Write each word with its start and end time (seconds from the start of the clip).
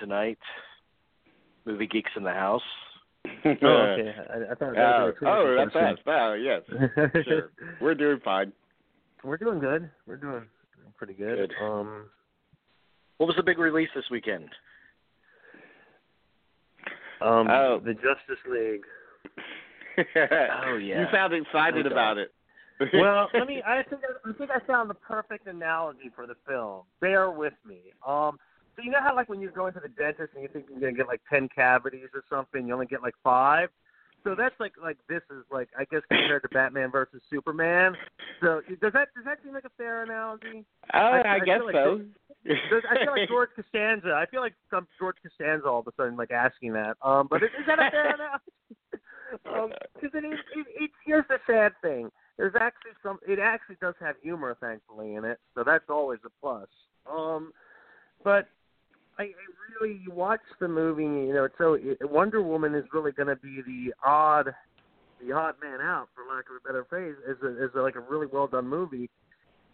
tonight? 0.00 0.38
Movie 1.64 1.86
geeks 1.86 2.10
in 2.16 2.22
the 2.24 2.32
house. 2.32 2.62
oh, 3.44 3.48
okay. 3.50 4.14
I, 4.30 4.52
I 4.52 4.54
thought. 4.54 4.78
Oh, 4.78 5.12
oh, 5.26 5.56
that's 5.58 5.74
us. 5.76 5.98
Oh, 6.06 6.34
yes. 6.34 6.62
Sure. 7.24 7.50
We're 7.80 7.94
doing 7.94 8.20
fine. 8.24 8.52
We're 9.24 9.36
doing 9.36 9.58
good. 9.58 9.90
We're 10.06 10.16
doing 10.16 10.44
pretty 10.96 11.14
good. 11.14 11.50
Good. 11.50 11.52
Um, 11.64 12.04
What 13.18 13.26
was 13.26 13.36
the 13.36 13.42
big 13.42 13.58
release 13.58 13.88
this 13.94 14.04
weekend? 14.10 14.48
um, 17.20 17.48
Oh. 17.50 17.80
the 17.84 17.94
Justice 17.94 18.42
League. 18.48 18.82
Oh, 20.14 20.76
yeah. 20.76 21.00
You 21.00 21.06
sound 21.10 21.32
excited 21.32 21.86
about 21.86 22.18
it. 22.18 22.30
well, 22.92 23.30
let 23.32 23.46
me. 23.48 23.62
I 23.66 23.82
think 23.88 24.02
I, 24.04 24.28
I 24.28 24.32
think 24.34 24.50
I 24.50 24.58
found 24.66 24.90
the 24.90 24.94
perfect 24.94 25.46
analogy 25.46 26.10
for 26.14 26.26
the 26.26 26.34
film. 26.46 26.82
Bear 27.00 27.30
with 27.30 27.54
me. 27.66 27.78
Um, 28.06 28.38
so 28.76 28.82
you 28.82 28.90
know 28.90 29.00
how 29.00 29.14
like 29.14 29.28
when 29.28 29.40
you 29.40 29.50
go 29.50 29.66
into 29.66 29.80
the 29.80 29.88
dentist 29.88 30.32
and 30.34 30.42
you 30.42 30.48
think 30.52 30.66
you're 30.70 30.80
gonna 30.80 30.92
get 30.92 31.06
like 31.06 31.22
ten 31.30 31.48
cavities 31.48 32.08
or 32.14 32.22
something, 32.30 32.66
you 32.66 32.74
only 32.74 32.86
get 32.86 33.02
like 33.02 33.14
five. 33.24 33.70
So 34.24 34.34
that's 34.36 34.54
like 34.58 34.72
like 34.82 34.98
this 35.08 35.22
is 35.30 35.44
like 35.52 35.68
I 35.78 35.84
guess 35.84 36.02
compared 36.10 36.42
to 36.42 36.48
Batman 36.48 36.90
versus 36.90 37.22
Superman. 37.30 37.94
So 38.40 38.60
does 38.82 38.92
that 38.92 39.08
does 39.14 39.24
that 39.24 39.38
seem 39.44 39.54
like 39.54 39.64
a 39.64 39.70
fair 39.76 40.02
analogy? 40.02 40.64
Oh, 40.92 40.98
I- 40.98 41.20
I, 41.20 41.34
I 41.34 41.38
guess 41.38 41.60
like 41.64 41.74
so. 41.74 42.00
I 42.44 43.04
feel 43.04 43.12
like 43.12 43.28
George 43.28 43.50
Costanza. 43.56 44.12
I 44.12 44.26
feel 44.26 44.40
like 44.40 44.54
some 44.70 44.86
George 44.98 45.16
Costanza 45.22 45.66
all 45.66 45.80
of 45.80 45.86
a 45.86 45.92
sudden 45.96 46.16
like 46.16 46.30
asking 46.32 46.72
that. 46.74 46.96
Um, 47.02 47.28
but 47.30 47.42
is, 47.42 47.50
is 47.58 47.66
that 47.66 47.78
a 47.78 47.90
fair 47.90 48.14
analogy? 48.14 48.52
Because 49.94 50.10
it 50.14 50.24
is. 50.24 50.38
It, 50.54 50.66
it, 50.82 50.90
here's 51.04 51.24
the 51.28 51.38
sad 51.46 51.72
thing. 51.82 52.10
There's 52.36 52.54
actually 52.60 52.92
some. 53.02 53.18
It 53.26 53.38
actually 53.38 53.76
does 53.80 53.94
have 54.00 54.16
humor, 54.22 54.56
thankfully, 54.60 55.14
in 55.14 55.24
it. 55.24 55.38
So 55.54 55.64
that's 55.64 55.88
always 55.88 56.20
a 56.26 56.30
plus. 56.40 56.68
Um, 57.10 57.52
but 58.24 58.48
I, 59.18 59.22
I 59.22 59.80
really 59.80 60.00
watch 60.08 60.40
the 60.60 60.68
movie. 60.68 61.04
You 61.04 61.32
know, 61.34 61.48
so 61.58 61.78
Wonder 62.02 62.42
Woman 62.42 62.74
is 62.74 62.84
really 62.92 63.12
going 63.12 63.28
to 63.28 63.36
be 63.36 63.62
the 63.66 63.92
odd, 64.04 64.48
the 65.24 65.32
odd 65.32 65.54
man 65.62 65.80
out, 65.80 66.08
for 66.14 66.24
lack 66.34 66.44
of 66.50 66.56
a 66.62 66.66
better 66.66 66.84
phrase, 66.88 67.14
as 67.28 67.36
a, 67.42 67.64
as 67.64 67.70
a, 67.74 67.80
like 67.80 67.96
a 67.96 68.00
really 68.00 68.26
well 68.26 68.46
done 68.46 68.68
movie. 68.68 69.10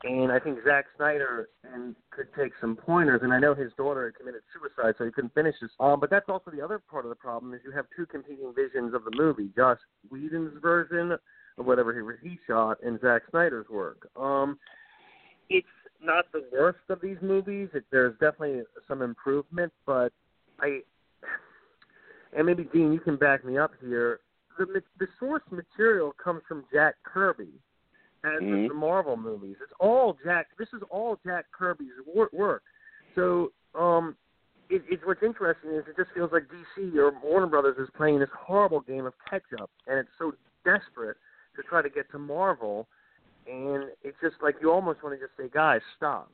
And 0.05 0.33
I 0.33 0.41
think 0.41 0.59
Zack 0.65 0.87
Snyder 0.97 1.49
and 1.73 1.95
could 2.11 2.27
take 2.37 2.53
some 2.61 2.75
pointers. 2.75 3.21
And 3.23 3.33
I 3.33 3.39
know 3.39 3.55
his 3.55 3.71
daughter 3.77 4.13
committed 4.19 4.43
suicide, 4.53 4.95
so 4.99 5.05
he 5.05 5.13
couldn't 5.13 5.33
finish 5.33 5.55
this. 5.63 5.71
Um, 5.79 6.01
but 6.01 6.11
that's 6.11 6.29
also 6.29 6.51
the 6.51 6.61
other 6.61 6.81
part 6.91 7.05
of 7.05 7.09
the 7.09 7.15
problem 7.17 7.55
is 7.55 7.61
you 7.65 7.71
have 7.71 7.87
two 7.97 8.07
competing 8.07 8.53
visions 8.55 8.95
of 8.95 9.05
the 9.05 9.13
movie: 9.17 9.51
Joss 9.55 9.79
Whedon's 10.11 10.61
version 10.61 11.13
of 11.59 11.67
whatever 11.67 12.19
he 12.21 12.29
he 12.29 12.37
shot, 12.49 12.79
and 12.85 13.01
Zack 13.01 13.23
Snyder's 13.31 13.69
work. 13.69 14.09
Um, 14.17 14.59
it's 15.49 15.67
not 16.03 16.25
the 16.33 16.45
worst 16.53 16.81
of 16.89 17.01
these 17.01 17.19
movies. 17.23 17.69
It, 17.75 17.85
there's 17.91 18.13
definitely 18.19 18.63
some 18.89 19.03
improvement, 19.03 19.73
but 19.87 20.13
I 20.61 20.81
and 22.35 22.47
maybe 22.47 22.65
Dean, 22.73 22.93
you 22.93 23.01
can 23.01 23.17
back 23.17 23.45
me 23.45 23.59
up 23.59 23.73
here. 23.81 24.21
The 24.59 24.83
the 24.99 25.07
source 25.19 25.43
material 25.51 26.15
comes 26.23 26.43
from 26.47 26.65
Jack 26.73 26.97
Kirby, 27.05 27.53
as 28.25 28.41
Mhm. 28.41 28.69
the 28.69 28.75
Marvel 28.75 29.17
movies. 29.17 29.57
It's 29.63 29.73
all 29.81 30.15
Jack. 30.25 30.49
This 30.57 30.73
is 30.73 30.83
all 30.91 31.19
Jack 31.25 31.51
Kirby's 31.53 31.93
work. 32.07 32.63
So, 33.15 33.53
um, 33.75 34.17
it, 34.69 34.83
it, 34.89 35.07
what's 35.07 35.23
interesting 35.23 35.73
is 35.73 35.87
it 35.87 35.97
just 35.97 36.11
feels 36.13 36.33
like 36.33 36.49
DC 36.49 36.97
or 36.97 37.11
Warner 37.23 37.47
Brothers 37.47 37.79
is 37.79 37.91
playing 37.91 38.21
this 38.21 38.31
horrible 38.35 38.81
game 38.81 39.05
of 39.07 39.15
catch 39.29 39.43
up, 39.61 39.71
and 39.87 39.99
it's 39.99 40.11
so 40.19 40.35
desperate 40.65 41.17
to 41.57 41.63
try 41.63 41.83
to 41.83 41.91
get 41.91 42.11
to 42.11 42.19
Marvel, 42.19 42.89
and 43.47 43.85
it's 44.03 44.17
just 44.23 44.37
like 44.43 44.57
you 44.61 44.71
almost 44.71 45.03
want 45.03 45.19
to 45.19 45.25
just 45.25 45.37
say, 45.37 45.49
guys, 45.53 45.81
stop. 45.97 46.31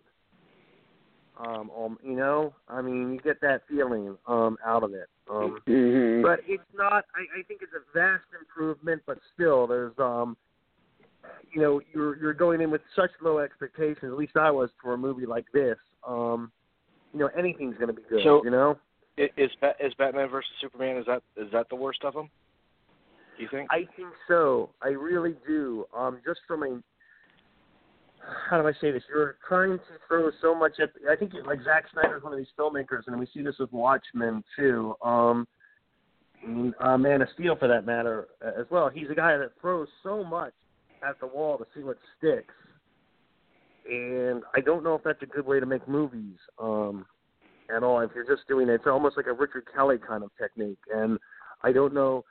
Um, 1.38 1.70
um, 1.70 1.98
you 2.02 2.16
know, 2.16 2.52
I 2.68 2.82
mean, 2.82 3.12
you 3.14 3.20
get 3.20 3.40
that 3.42 3.62
feeling 3.68 4.16
um 4.26 4.58
out 4.66 4.82
of 4.82 4.92
it. 4.92 5.08
Um, 5.30 5.60
Mhm. 5.68 6.22
but 6.22 6.40
it's 6.46 6.62
not. 6.74 7.04
I, 7.14 7.38
I 7.38 7.42
think 7.46 7.60
it's 7.62 7.72
a 7.74 7.96
vast 7.96 8.24
improvement, 8.38 9.02
but 9.06 9.18
still, 9.34 9.66
there's 9.66 9.96
um, 9.98 10.36
you 11.52 11.62
know, 11.62 11.80
you're 11.94 12.16
you're 12.18 12.34
going 12.34 12.60
in 12.60 12.70
with 12.70 12.80
such 12.96 13.10
low 13.22 13.38
expectations. 13.38 13.98
At 14.04 14.18
least 14.18 14.36
I 14.36 14.50
was 14.50 14.70
for 14.82 14.94
a 14.94 14.98
movie 14.98 15.26
like 15.26 15.46
this. 15.52 15.76
Um, 16.06 16.50
you 17.12 17.20
know, 17.20 17.30
anything's 17.38 17.76
going 17.76 17.88
to 17.88 17.94
be 17.94 18.02
good. 18.08 18.22
So- 18.22 18.42
you 18.44 18.50
know, 18.50 18.78
Is 19.16 19.30
is 19.36 19.94
Batman 19.94 20.28
versus 20.28 20.50
Superman? 20.60 20.96
Is 20.96 21.06
that 21.06 21.22
is 21.36 21.50
that 21.52 21.68
the 21.68 21.76
worst 21.76 22.04
of 22.04 22.14
them? 22.14 22.30
Do 23.36 23.42
you 23.44 23.48
think? 23.50 23.68
I 23.70 23.86
think 23.96 24.08
so. 24.26 24.70
I 24.82 24.88
really 24.88 25.36
do. 25.46 25.86
Um, 25.96 26.20
just 26.26 26.40
from 26.48 26.64
a 26.64 26.82
how 28.50 28.60
do 28.60 28.68
I 28.68 28.72
say 28.80 28.90
this? 28.90 29.02
You're 29.08 29.36
trying 29.46 29.78
to 29.78 29.84
throw 30.06 30.30
so 30.40 30.54
much 30.54 30.72
at. 30.80 30.90
I 31.10 31.16
think 31.16 31.32
like 31.46 31.62
Zack 31.64 31.84
Snyder 31.92 32.18
is 32.18 32.22
one 32.22 32.32
of 32.32 32.38
these 32.38 32.46
filmmakers, 32.58 33.02
and 33.06 33.18
we 33.18 33.26
see 33.32 33.42
this 33.42 33.56
with 33.58 33.72
Watchmen 33.72 34.42
too. 34.56 34.94
Um, 35.02 35.46
uh, 36.80 36.96
Man 36.96 37.22
of 37.22 37.28
Steel, 37.34 37.56
for 37.56 37.68
that 37.68 37.84
matter, 37.84 38.28
as 38.42 38.66
well. 38.70 38.88
He's 38.88 39.10
a 39.10 39.14
guy 39.14 39.36
that 39.36 39.52
throws 39.60 39.88
so 40.02 40.22
much 40.22 40.52
at 41.06 41.18
the 41.20 41.26
wall 41.26 41.58
to 41.58 41.64
see 41.74 41.82
what 41.82 41.98
sticks. 42.16 42.54
And 43.90 44.42
I 44.54 44.60
don't 44.60 44.84
know 44.84 44.94
if 44.94 45.02
that's 45.02 45.22
a 45.22 45.26
good 45.26 45.46
way 45.46 45.60
to 45.60 45.66
make 45.66 45.88
movies 45.88 46.36
um, 46.58 47.06
at 47.74 47.82
all. 47.82 48.00
If 48.00 48.10
you're 48.14 48.26
just 48.26 48.46
doing 48.46 48.68
it, 48.68 48.74
it's 48.74 48.86
almost 48.86 49.16
like 49.16 49.26
a 49.26 49.32
Richard 49.32 49.64
Kelly 49.74 49.96
kind 49.98 50.22
of 50.22 50.30
technique. 50.38 50.78
And 50.94 51.18
I 51.62 51.72
don't 51.72 51.94
know 51.94 52.24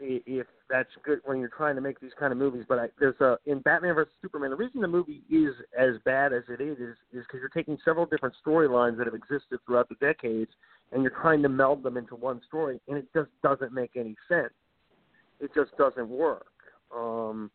if 0.00 0.46
that's 0.70 0.88
good 1.04 1.20
when 1.24 1.40
you're 1.40 1.48
trying 1.48 1.74
to 1.74 1.80
make 1.80 2.00
these 2.00 2.12
kind 2.18 2.32
of 2.32 2.38
movies. 2.38 2.64
But 2.68 2.78
I, 2.78 2.86
there's 2.98 3.20
a 3.20 3.38
in 3.46 3.60
Batman 3.60 3.94
vs 3.94 4.12
Superman. 4.22 4.50
The 4.50 4.56
reason 4.56 4.80
the 4.80 4.88
movie 4.88 5.22
is 5.30 5.54
as 5.78 5.94
bad 6.04 6.32
as 6.32 6.42
it 6.48 6.60
is 6.60 6.78
is 6.78 6.96
because 7.12 7.40
you're 7.40 7.48
taking 7.48 7.78
several 7.84 8.06
different 8.06 8.34
storylines 8.44 8.96
that 8.98 9.06
have 9.06 9.14
existed 9.14 9.58
throughout 9.66 9.88
the 9.88 9.96
decades, 9.96 10.50
and 10.92 11.02
you're 11.02 11.12
trying 11.20 11.42
to 11.42 11.48
meld 11.48 11.82
them 11.82 11.96
into 11.96 12.14
one 12.14 12.40
story, 12.46 12.80
and 12.88 12.96
it 12.98 13.06
just 13.14 13.30
doesn't 13.42 13.72
make 13.72 13.92
any 13.96 14.14
sense. 14.28 14.52
It 15.40 15.50
just 15.54 15.76
doesn't 15.76 16.08
work. 16.08 16.46
Um, 16.94 17.50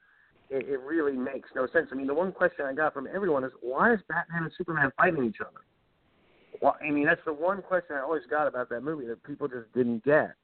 it, 0.49 0.67
it 0.67 0.79
really 0.81 1.17
makes 1.17 1.49
no 1.55 1.67
sense. 1.67 1.87
I 1.91 1.95
mean, 1.95 2.07
the 2.07 2.13
one 2.13 2.31
question 2.31 2.65
I 2.65 2.73
got 2.73 2.93
from 2.93 3.07
everyone 3.13 3.43
is 3.43 3.51
why 3.61 3.93
is 3.93 3.99
Batman 4.07 4.43
and 4.43 4.51
Superman 4.57 4.91
fighting 4.97 5.23
each 5.25 5.41
other? 5.41 5.61
Well, 6.61 6.77
I 6.81 6.91
mean, 6.91 7.05
that's 7.05 7.21
the 7.25 7.33
one 7.33 7.61
question 7.61 7.95
I 7.95 8.01
always 8.01 8.23
got 8.29 8.47
about 8.47 8.69
that 8.69 8.81
movie 8.81 9.05
that 9.07 9.23
people 9.23 9.47
just 9.47 9.71
didn't 9.73 10.03
get. 10.05 10.35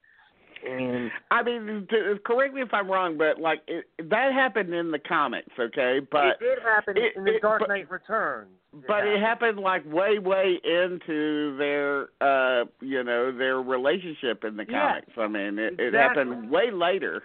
And 0.66 1.10
I 1.30 1.42
mean, 1.42 1.86
to, 1.90 2.18
correct 2.24 2.54
me 2.54 2.62
if 2.62 2.72
I'm 2.72 2.90
wrong, 2.90 3.16
but 3.16 3.40
like 3.40 3.62
it, 3.66 3.86
that 4.10 4.32
happened 4.32 4.74
in 4.74 4.90
the 4.90 4.98
comics, 4.98 5.48
okay? 5.58 6.00
But 6.10 6.26
it 6.26 6.40
did 6.40 6.58
happen 6.62 6.96
it- 6.96 7.16
in 7.16 7.24
The 7.24 7.36
it- 7.36 7.42
Dark 7.42 7.60
but- 7.60 7.68
Knight 7.68 7.90
Returns. 7.90 8.50
but 8.86 9.06
it 9.06 9.20
happened 9.20 9.58
like 9.58 9.84
way, 9.90 10.18
way 10.18 10.60
into 10.62 11.56
their, 11.56 12.08
uh, 12.20 12.64
you 12.80 13.02
know, 13.02 13.32
their 13.36 13.60
relationship 13.62 14.44
in 14.44 14.56
the 14.56 14.66
Yeah, 14.68 14.88
comics. 15.00 15.12
I 15.18 15.26
mean, 15.28 15.58
it, 15.58 15.80
it 15.80 15.94
happened 15.94 16.50
way 16.50 16.70
later. 16.70 17.22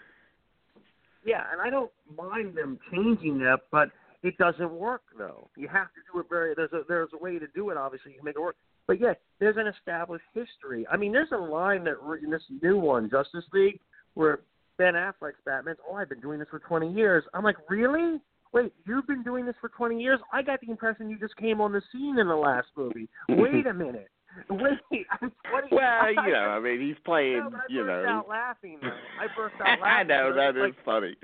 Yeah, 1.24 1.44
and 1.52 1.60
I 1.62 1.70
don't 1.70 1.92
mind 2.18 2.56
them 2.56 2.80
changing 2.92 3.40
that, 3.40 3.62
but 3.72 3.90
it 4.24 4.38
doesn't 4.38 4.72
work 4.72 5.02
though. 5.18 5.50
You 5.58 5.68
have 5.68 5.88
to 5.88 6.00
do 6.14 6.20
it 6.20 6.28
very. 6.30 6.54
There's 6.56 6.72
a 6.74 6.82
there's 6.88 7.10
a 7.14 7.18
way 7.18 7.38
to 7.40 7.48
do 7.48 7.70
it. 7.72 7.78
Obviously, 7.78 8.12
you 8.12 8.18
can 8.20 8.26
make 8.26 8.36
it 8.36 8.42
work. 8.42 8.56
But 8.88 9.00
yeah, 9.02 9.14
there's 9.40 9.58
an 9.58 9.68
established 9.68 10.26
history. 10.34 10.86
I 10.92 10.98
mean, 10.98 11.12
there's 11.12 11.32
a 11.32 11.38
line 11.38 11.84
that 11.86 11.96
in 12.24 12.30
this 12.30 12.44
new 12.62 12.78
one, 12.78 13.10
Justice 13.10 13.46
League, 13.52 13.80
where 14.14 14.40
Ben 14.78 14.94
Affleck's 14.94 15.40
Batman's. 15.46 15.80
Oh, 15.90 15.96
I've 15.96 16.10
been 16.10 16.20
doing 16.22 16.40
this 16.40 16.48
for 16.50 16.60
20 16.60 16.92
years. 16.94 17.24
I'm 17.34 17.44
like, 17.44 17.58
really? 17.70 18.20
Wait, 18.54 18.72
you've 18.86 19.08
been 19.08 19.24
doing 19.24 19.46
this 19.46 19.56
for 19.60 19.70
20 19.70 20.02
years? 20.02 20.20
I 20.32 20.42
got 20.42 20.62
the 20.62 20.70
impression 20.70 21.10
you 21.10 21.20
just 21.20 21.36
came 21.38 21.60
on 21.60 21.72
the 21.74 21.82
scene 21.92 22.20
in 22.20 22.28
the 22.28 22.36
last 22.36 22.68
movie. 22.78 23.10
Wait 23.30 23.66
a 23.68 23.74
minute. 23.74 24.10
Wait, 24.50 25.06
I'm 25.22 25.32
20. 25.52 25.68
Well, 25.72 26.14
you 26.26 26.34
know, 26.34 26.50
I 26.50 26.60
mean, 26.60 26.82
he's 26.82 26.96
playing, 27.06 27.40
No, 27.40 27.50
but 27.50 27.60
I 27.60 27.64
you 27.70 27.84
burst 27.84 28.06
know. 28.06 28.12
out 28.12 28.30
laughing. 28.30 28.80
Though. 28.82 28.88
I 28.88 29.28
burst 29.36 29.56
out 29.62 29.80
laughing. 29.80 29.84
I 29.84 30.04
know 30.04 30.34
that 30.36 30.50
is 30.56 30.62
like, 30.62 30.86
funny. 30.86 31.16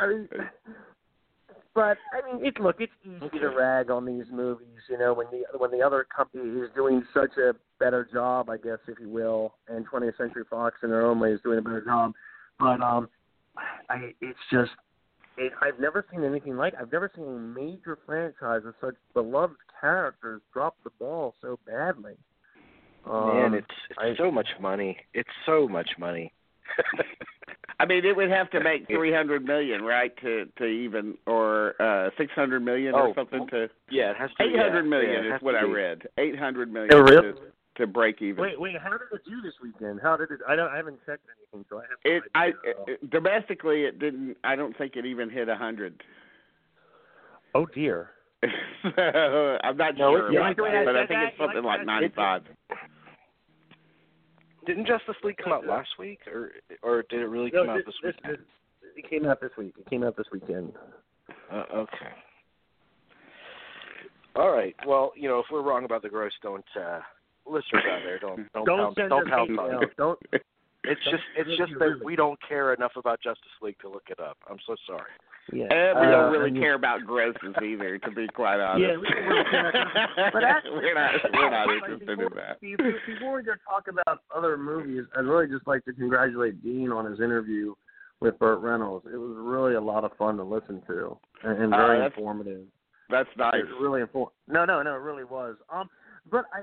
I 0.00 0.06
mean, 0.06 0.28
but 1.74 1.96
I 2.12 2.20
mean, 2.26 2.44
it 2.44 2.60
look, 2.60 2.76
it's 2.80 2.92
easy 3.04 3.38
to 3.40 3.48
rag 3.48 3.90
on 3.90 4.04
these 4.04 4.26
movies, 4.30 4.66
you 4.90 4.98
know, 4.98 5.14
when 5.14 5.26
the 5.30 5.44
when 5.58 5.70
the 5.70 5.82
other 5.82 6.06
company 6.14 6.60
is 6.60 6.68
doing 6.74 7.02
such 7.14 7.36
a 7.38 7.54
better 7.78 8.06
job, 8.12 8.50
I 8.50 8.56
guess, 8.58 8.78
if 8.88 8.98
you 9.00 9.08
will, 9.08 9.54
and 9.68 9.88
20th 9.88 10.16
Century 10.18 10.44
Fox 10.48 10.76
in 10.82 10.90
their 10.90 11.06
own 11.06 11.18
way 11.18 11.32
is 11.32 11.40
doing 11.42 11.58
a 11.58 11.62
better 11.62 11.84
job. 11.84 12.12
But 12.58 12.80
um, 12.80 13.08
I 13.88 14.12
it's 14.20 14.38
just. 14.50 14.70
It, 15.38 15.52
I've 15.62 15.80
never 15.80 16.04
seen 16.12 16.24
anything 16.24 16.58
like. 16.58 16.74
I've 16.78 16.92
never 16.92 17.10
seen 17.16 17.24
a 17.24 17.30
major 17.30 17.98
franchise 18.04 18.62
with 18.64 18.74
such 18.82 18.96
beloved 19.14 19.56
characters 19.80 20.42
drop 20.52 20.76
the 20.84 20.90
ball 20.98 21.34
so 21.40 21.58
badly. 21.66 22.16
Um, 23.10 23.28
Man, 23.28 23.54
it's 23.54 23.66
it's 23.88 23.98
I- 23.98 24.14
so 24.16 24.30
much 24.30 24.48
money. 24.60 24.96
It's 25.14 25.30
so 25.46 25.66
much 25.68 25.88
money. 25.98 26.32
I 27.80 27.86
mean, 27.86 28.04
it 28.04 28.14
would 28.14 28.30
have 28.30 28.48
to 28.50 28.60
make 28.62 28.86
three 28.86 29.12
hundred 29.12 29.44
million, 29.44 29.82
right, 29.82 30.12
to 30.22 30.46
to 30.58 30.64
even 30.64 31.16
or 31.26 31.74
uh 31.82 32.10
six 32.16 32.30
hundred 32.32 32.60
million 32.64 32.94
or 32.94 33.08
Oh, 33.08 33.14
something 33.14 33.46
to 33.48 33.68
yeah, 33.90 34.10
it 34.10 34.16
has 34.16 34.30
to. 34.38 34.44
eight 34.44 34.56
hundred 34.56 34.84
yeah, 34.84 34.90
million 34.90 35.10
yeah, 35.12 35.18
it 35.20 35.26
is 35.26 35.32
has 35.32 35.42
what 35.42 35.56
I 35.56 35.64
be. 35.64 35.72
read. 35.72 36.02
Eight 36.18 36.38
hundred 36.38 36.72
million 36.72 36.94
Oh, 36.94 37.00
really? 37.00 37.32
to, 37.32 37.38
to 37.78 37.86
break 37.88 38.22
even. 38.22 38.40
Wait, 38.42 38.60
wait. 38.60 38.76
How 38.80 38.90
did 38.90 39.00
it 39.12 39.22
do 39.24 39.40
this 39.42 39.54
weekend? 39.62 40.00
How 40.02 40.16
did 40.16 40.30
it? 40.30 40.40
I 40.48 40.54
don't. 40.54 40.70
I 40.70 40.76
haven't 40.76 40.98
checked 41.06 41.24
anything, 41.52 41.64
so 41.68 41.78
I 41.78 41.82
have. 41.82 41.98
no 42.04 42.10
It 42.12 42.22
I 42.36 42.44
idea. 42.46 42.54
it, 42.86 43.10
domestically 43.10 43.82
it 43.84 43.98
didn't. 43.98 44.36
I 44.44 44.54
don't 44.54 44.76
think 44.78 44.94
it 44.96 45.04
even 45.06 45.28
hit 45.28 45.48
a 45.48 45.56
hundred. 45.56 46.02
oh 47.54 47.66
dear. 47.66 48.10
so 48.42 48.48
I'm 49.64 49.76
not 49.76 49.96
No, 49.96 50.12
sure, 50.16 50.32
it's- 50.32 50.54
about 50.54 50.62
like 50.62 50.72
that, 50.72 50.84
but 50.84 50.96
I 50.96 51.06
think 51.06 51.20
it's 51.28 51.38
something 51.38 51.62
like 51.64 51.86
like 51.86 52.14
that? 52.16 52.42
95. 54.62 54.66
Didn't 54.66 54.86
Justice 54.86 55.22
League 55.24 55.36
come 55.42 55.52
out 55.52 55.66
last 55.66 55.90
week, 55.98 56.20
or 56.26 56.52
or 56.82 57.04
did 57.10 57.20
it 57.20 57.26
really 57.26 57.50
No, 57.52 57.62
come 57.62 57.70
out 57.70 57.80
this, 57.84 57.94
this 58.02 58.14
weekend? 58.16 58.38
this, 58.38 58.44
it 58.96 59.10
came 59.10 59.26
out 59.26 59.40
this 59.40 59.50
week. 59.56 59.74
It 59.78 59.88
came 59.88 60.02
out 60.02 60.16
this 60.16 60.26
weekend. 60.32 60.72
Uh, 61.52 61.64
okay. 61.74 62.12
All 64.34 64.50
right. 64.50 64.74
Well, 64.86 65.12
you 65.16 65.28
know, 65.28 65.40
if 65.40 65.46
we're 65.50 65.62
wrong 65.62 65.84
about 65.84 66.02
the 66.02 66.08
gross, 66.08 66.32
don't 66.42 66.64
uh 66.76 67.00
listeners 67.46 67.82
out 67.90 68.00
there 68.04 68.18
don't 68.18 68.52
don't 68.52 68.64
Don't 68.64 68.96
pound, 68.96 69.10
don't 69.10 69.28
pound 69.28 69.58
on 69.58 69.82
it. 69.82 69.90
Don't. 69.96 70.18
It's 70.84 71.00
just 71.04 71.22
it's 71.36 71.48
don't 71.48 71.68
just 71.68 71.78
that 71.78 72.04
we 72.04 72.16
don't 72.16 72.38
care 72.46 72.74
enough 72.74 72.92
about 72.96 73.20
Justice 73.22 73.52
League 73.60 73.78
to 73.82 73.88
look 73.88 74.04
it 74.08 74.18
up. 74.18 74.36
I'm 74.50 74.58
so 74.66 74.74
sorry. 74.86 75.10
Yeah. 75.52 75.64
And 75.72 75.98
we 76.00 76.06
Uh, 76.06 76.10
don't 76.10 76.32
really 76.32 76.52
care 76.58 76.74
about 76.74 77.04
grosses 77.04 77.54
either, 77.62 77.98
to 77.98 78.10
be 78.12 78.28
quite 78.28 78.60
honest. 78.60 78.80
Yeah, 78.80 78.96
we 78.96 79.08
don't 79.08 79.26
really 79.26 79.50
care 79.50 79.68
about- 79.70 80.32
But 80.32 80.44
actually, 80.44 80.70
we're 80.76 80.94
not 80.94 81.14
we're 81.32 81.50
not 81.50 81.70
interested 81.70 82.06
before, 82.06 82.26
in 82.26 82.34
that. 82.36 82.60
Before, 82.60 83.36
we 83.36 83.42
go 83.42 83.52
talk 83.68 83.88
about 83.88 84.22
other 84.34 84.56
movies, 84.56 85.04
I'd 85.16 85.24
really 85.24 85.48
just 85.48 85.66
like 85.66 85.84
to 85.86 85.92
congratulate 85.92 86.62
Dean 86.62 86.92
on 86.92 87.10
his 87.10 87.18
interview 87.20 87.74
with 88.20 88.38
Burt 88.38 88.60
Reynolds. 88.60 89.04
It 89.12 89.16
was 89.16 89.34
really 89.36 89.74
a 89.74 89.80
lot 89.80 90.04
of 90.04 90.12
fun 90.16 90.36
to 90.36 90.44
listen 90.44 90.80
to 90.86 91.18
and, 91.42 91.60
and 91.62 91.74
Oh, 91.74 91.76
very 91.76 91.98
that's- 91.98 92.12
informative. 92.16 92.66
That's 93.10 93.28
nice. 93.36 93.56
It 93.56 93.66
really 93.82 94.00
important. 94.00 94.34
No, 94.48 94.64
no, 94.64 94.80
no, 94.82 94.94
it 94.94 95.00
really 95.00 95.24
was. 95.24 95.56
Um, 95.68 95.90
but 96.30 96.46
I, 96.54 96.60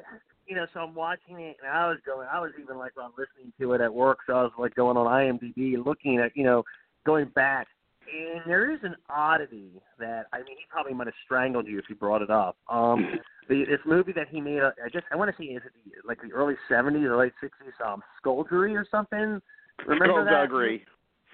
you 0.48 0.56
know, 0.56 0.66
so 0.74 0.80
I'm 0.80 0.96
watching 0.96 1.40
it, 1.42 1.58
and 1.62 1.70
I 1.72 1.88
was 1.90 2.00
going. 2.06 2.28
I 2.32 2.40
was 2.40 2.52
even 2.60 2.78
like 2.78 2.94
on 2.98 3.12
listening 3.18 3.54
to 3.60 3.74
it 3.74 3.82
at 3.82 3.94
work, 3.94 4.20
so 4.26 4.34
I 4.34 4.44
was 4.44 4.52
like 4.58 4.74
going 4.74 4.98
on 4.98 5.06
IMDb, 5.06 5.76
looking 5.86 6.18
at, 6.18 6.32
you 6.36 6.44
know, 6.46 6.64
going 7.06 7.28
back, 7.36 7.68
and 8.12 8.42
there 8.46 8.72
is 8.72 8.80
an 8.84 8.96
oddity 9.10 9.82
that 10.00 10.26
I 10.34 10.38
mean, 10.38 10.58
he 10.58 10.66
probably 10.70 10.94
might 10.94 11.08
have 11.08 11.14
strangled 11.26 11.68
you 11.68 11.80
if 11.80 11.86
you 11.90 11.96
brought 11.96 12.22
it 12.22 12.30
up. 12.30 12.58
Um, 12.70 13.20
the, 13.50 13.66
this 13.66 13.80
movie 13.86 14.14
that 14.14 14.28
he 14.30 14.42
made, 14.42 14.62
uh, 14.62 14.72
I 14.84 14.90
just 14.92 15.06
I 15.12 15.16
want 15.16 15.36
to 15.36 15.42
say 15.42 15.50
is 15.50 15.62
it 15.66 15.72
the, 15.86 16.08
like 16.08 16.22
the 16.22 16.32
early 16.32 16.56
'70s 16.70 17.04
or 17.06 17.18
late 17.18 17.34
'60s, 17.44 17.86
um, 17.86 18.02
Skullduggery 18.18 18.76
or 18.76 18.86
something. 18.90 19.42
Remember 19.86 20.24
that? 20.26 20.46
Skullduggery. 20.46 20.86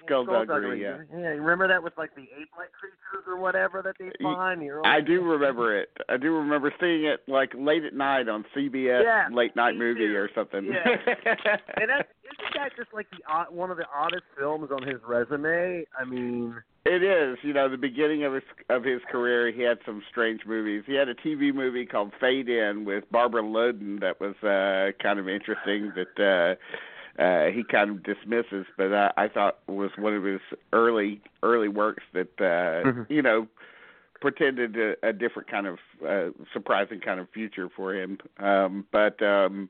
Skullduggery, 0.06 0.82
yeah. 0.82 0.98
Yeah, 1.12 1.34
you 1.34 1.40
remember 1.40 1.68
that 1.68 1.82
with 1.82 1.92
like 1.98 2.14
the 2.14 2.22
ape-like 2.22 2.72
creatures 2.72 3.24
or 3.26 3.38
whatever 3.38 3.82
that 3.82 3.96
they 3.98 4.10
find. 4.22 4.62
Early 4.62 4.82
I 4.88 5.00
do 5.00 5.22
remember 5.22 5.78
it. 5.78 5.90
I 6.08 6.16
do 6.16 6.34
remember 6.34 6.72
seeing 6.80 7.04
it 7.04 7.20
like 7.28 7.52
late 7.56 7.84
at 7.84 7.94
night 7.94 8.28
on 8.28 8.44
CBS 8.56 9.02
Yeah, 9.04 9.28
late 9.32 9.54
night 9.56 9.76
movie 9.76 10.06
too. 10.06 10.16
or 10.16 10.30
something. 10.34 10.64
Yeah. 10.66 10.96
And 11.78 11.90
that, 11.90 12.08
isn't 12.24 12.54
that 12.54 12.70
just 12.76 12.92
like 12.94 13.06
the 13.10 13.18
odd, 13.30 13.52
one 13.54 13.70
of 13.70 13.76
the 13.76 13.86
oddest 13.94 14.24
films 14.38 14.70
on 14.72 14.82
his 14.86 14.96
resume? 15.06 15.84
I 15.98 16.04
mean, 16.04 16.54
It 16.84 17.02
is, 17.02 17.36
you 17.42 17.52
know, 17.52 17.68
the 17.68 17.76
beginning 17.76 18.24
of 18.24 18.32
his 18.34 18.42
of 18.70 18.82
his 18.84 19.00
career. 19.10 19.52
He 19.52 19.62
had 19.62 19.78
some 19.84 20.02
strange 20.10 20.40
movies. 20.46 20.82
He 20.86 20.94
had 20.94 21.08
a 21.08 21.14
TV 21.14 21.54
movie 21.54 21.84
called 21.86 22.12
Fade 22.20 22.48
In 22.48 22.84
with 22.84 23.04
Barbara 23.10 23.42
Loden 23.42 24.00
that 24.00 24.20
was 24.20 24.34
uh 24.42 24.92
kind 25.02 25.18
of 25.18 25.28
interesting. 25.28 25.92
That 25.94 26.18
uh 26.22 26.54
uh 27.18 27.46
he 27.46 27.62
kind 27.64 27.90
of 27.90 28.02
dismisses, 28.02 28.66
but 28.76 28.92
uh, 28.92 29.12
I 29.16 29.28
thought 29.28 29.58
was 29.68 29.90
one 29.96 30.14
of 30.14 30.24
his 30.24 30.40
early 30.72 31.20
early 31.42 31.68
works 31.68 32.04
that 32.12 32.28
uh 32.40 32.88
Mhm. 32.88 33.06
you 33.10 33.22
know 33.22 33.46
pretended 34.20 34.76
a, 34.76 34.94
a 35.08 35.12
different 35.12 35.48
kind 35.50 35.66
of 35.66 35.78
uh 36.06 36.30
surprising 36.52 37.00
kind 37.00 37.20
of 37.20 37.28
future 37.30 37.68
for 37.74 37.94
him. 37.94 38.18
Um 38.38 38.86
But 38.92 39.22
um 39.22 39.68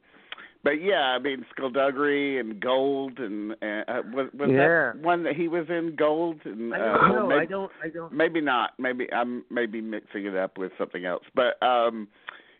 but 0.64 0.82
yeah, 0.82 1.14
I 1.14 1.18
mean 1.20 1.46
Skullduggery 1.50 2.40
and 2.40 2.58
Gold 2.60 3.20
and 3.20 3.52
uh, 3.52 4.02
was 4.12 4.28
was 4.34 4.50
Yeah. 4.50 4.92
that 4.92 4.96
one 4.98 5.22
that 5.22 5.36
he 5.36 5.46
was 5.46 5.66
in 5.68 5.94
Gold 5.96 6.40
and 6.44 6.74
I 6.74 6.78
uh, 6.80 6.84
don't 6.96 7.10
or 7.12 7.20
know. 7.20 7.28
maybe, 7.28 7.40
I 7.40 7.44
don't. 7.46 7.72
I 7.84 7.88
don't. 7.88 8.12
maybe 8.12 8.40
not. 8.40 8.70
Maybe 8.78 9.12
I'm 9.12 9.44
maybe 9.50 9.80
mixing 9.80 10.26
it 10.26 10.36
up 10.36 10.58
with 10.58 10.72
something 10.78 11.04
else. 11.04 11.24
But 11.34 11.62
um 11.62 12.08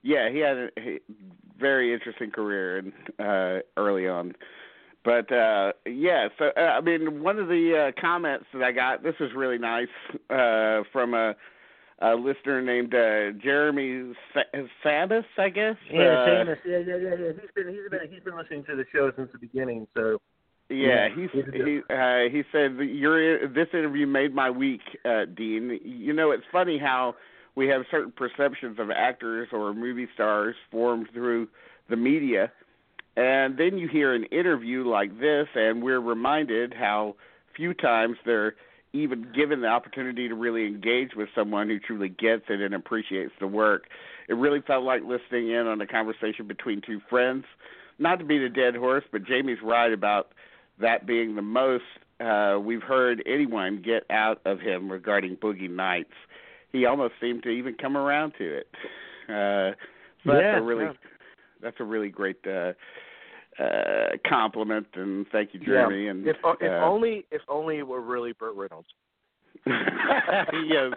yeah, 0.03 0.29
he 0.31 0.38
had 0.38 0.56
a 0.56 0.69
he, 0.81 0.99
very 1.59 1.93
interesting 1.93 2.31
career 2.31 2.79
and 2.79 2.93
uh 3.19 3.62
early 3.77 4.06
on. 4.06 4.35
But 5.06 5.31
uh 5.32 5.73
yeah, 5.87 6.29
so 6.37 6.47
uh, 6.56 6.61
I 6.61 6.81
mean 6.81 7.23
one 7.23 7.38
of 7.38 7.47
the 7.47 7.93
uh 7.97 8.00
comments 8.00 8.47
that 8.53 8.62
I 8.64 8.73
got 8.73 9.05
this 9.05 9.14
was 9.20 9.31
really 9.37 9.56
nice 9.56 9.87
uh 10.29 10.82
from 10.93 11.14
a 11.14 11.35
a 12.03 12.14
listener 12.14 12.61
named 12.61 12.93
uh 12.93 13.38
Jeremy 13.41 14.12
Sa- 14.35 14.58
Sabas, 14.85 15.25
I 15.38 15.49
guess. 15.49 15.76
Yeah, 15.91 16.03
uh, 16.03 16.44
Yeah, 16.67 16.79
yeah, 16.79 16.79
yeah, 16.97 16.97
yeah. 16.97 17.32
He's 17.41 17.50
been 17.55 17.69
he's 17.69 17.88
been 17.88 18.00
he's 18.11 18.23
been 18.25 18.37
listening 18.37 18.64
to 18.64 18.75
the 18.75 18.85
show 18.93 19.12
since 19.17 19.31
the 19.32 19.38
beginning. 19.38 19.87
So 19.97 20.19
Yeah, 20.69 21.06
Yeah, 21.06 21.09
he's 21.14 21.31
he's 21.32 21.44
a 21.49 21.50
good- 21.52 21.69
he 21.88 21.94
uh 21.94 22.29
he 22.29 22.43
said 22.50 22.76
your 22.76 23.47
this 23.47 23.69
interview 23.73 24.09
made 24.09 24.35
my 24.35 24.50
week, 24.50 24.82
uh 25.05 25.26
Dean. 25.37 25.79
You 25.85 26.12
know, 26.14 26.32
it's 26.32 26.44
funny 26.50 26.79
how 26.79 27.14
we 27.55 27.69
have 27.69 27.82
certain 27.93 28.11
perceptions 28.12 28.81
of 28.81 28.91
actors 28.91 29.49
or 29.52 29.73
movie 29.73 30.09
stars 30.14 30.56
formed 30.73 31.06
through 31.14 31.47
the 31.88 31.97
media 31.97 32.50
and 33.17 33.57
then 33.57 33.79
you 33.79 33.89
hear 33.89 34.15
an 34.15 34.25
interview 34.25 34.87
like 34.87 35.19
this 35.19 35.47
and 35.55 35.83
we're 35.83 36.01
reminded 36.01 36.75
how 36.75 37.17
few 37.55 37.73
times 37.73 38.17
they're 38.25 38.55
even 38.93 39.26
given 39.35 39.61
the 39.61 39.67
opportunity 39.67 40.29
to 40.29 40.35
really 40.35 40.67
engage 40.67 41.11
with 41.17 41.29
someone 41.35 41.69
who 41.69 41.79
truly 41.79 42.09
gets 42.09 42.45
it 42.49 42.61
and 42.61 42.75
appreciates 42.75 43.33
the 43.40 43.47
work. 43.47 43.85
It 44.29 44.35
really 44.35 44.61
felt 44.61 44.85
like 44.85 45.02
listening 45.02 45.50
in 45.50 45.67
on 45.67 45.81
a 45.81 45.87
conversation 45.87 46.47
between 46.47 46.81
two 46.81 47.00
friends. 47.09 47.45
Not 47.99 48.19
to 48.19 48.25
beat 48.25 48.43
a 48.43 48.49
dead 48.49 48.75
horse, 48.76 49.05
but 49.11 49.25
Jamie's 49.25 49.59
right 49.62 49.93
about 49.93 50.29
that 50.81 51.07
being 51.07 51.35
the 51.35 51.43
most 51.43 51.85
uh, 52.21 52.59
we've 52.59 52.83
heard 52.83 53.23
anyone 53.26 53.83
get 53.85 54.05
out 54.11 54.40
of 54.47 54.61
him 54.61 54.90
regarding 54.90 55.37
Boogie 55.37 55.71
Nights. 55.71 56.14
He 56.73 56.87
almost 56.87 57.14
seemed 57.21 57.43
to 57.43 57.50
even 57.50 57.75
come 57.75 57.97
around 57.97 58.33
to 58.38 58.59
it. 58.59 58.67
Uh, 59.29 59.75
so 60.25 60.33
that's 60.33 60.59
a 60.59 60.62
really 60.62 60.85
yeah. 60.85 60.93
that's 61.61 61.76
a 61.81 61.85
really 61.85 62.09
great 62.09 62.38
uh, 62.47 62.73
uh, 63.59 64.17
compliment, 64.29 64.87
and 64.95 65.27
thank 65.33 65.55
you, 65.55 65.61
Jeremy. 65.61 66.09
And 66.09 66.27
If 66.27 66.37
if 66.61 66.71
uh, 66.71 66.85
only 66.85 67.27
if 67.31 67.43
only 67.49 67.79
it 67.79 67.87
were 67.87 68.01
really 68.01 68.33
Burt 68.33 68.55
Reynolds. 68.55 68.89
yes, 69.67 70.93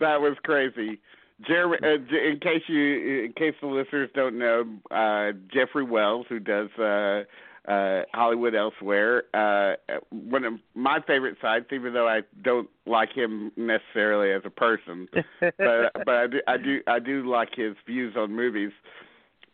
that 0.00 0.20
was 0.20 0.36
crazy. 0.42 0.98
Jeremy, 1.46 1.78
uh, 1.82 2.16
in 2.16 2.38
case 2.40 2.62
you, 2.68 3.24
in 3.24 3.32
case 3.36 3.54
the 3.60 3.66
listeners 3.66 4.10
don't 4.14 4.38
know, 4.38 4.64
uh, 4.90 5.32
Jeffrey 5.52 5.84
Wells, 5.84 6.26
who 6.28 6.38
does 6.38 6.68
uh, 6.78 7.22
uh, 7.68 8.02
Hollywood 8.12 8.54
Elsewhere, 8.54 9.24
uh, 9.34 9.74
one 10.10 10.44
of 10.44 10.54
my 10.74 10.98
favorite 11.06 11.36
sites, 11.40 11.66
even 11.72 11.94
though 11.94 12.08
I 12.08 12.22
don't 12.42 12.68
like 12.86 13.12
him 13.12 13.52
necessarily 13.56 14.32
as 14.32 14.42
a 14.44 14.50
person, 14.50 15.08
but 15.40 15.92
but 16.04 16.14
I 16.14 16.26
do 16.26 16.40
I 16.46 16.56
do 16.56 16.80
I 16.86 16.98
do 16.98 17.28
like 17.28 17.50
his 17.54 17.74
views 17.86 18.14
on 18.16 18.34
movies. 18.34 18.72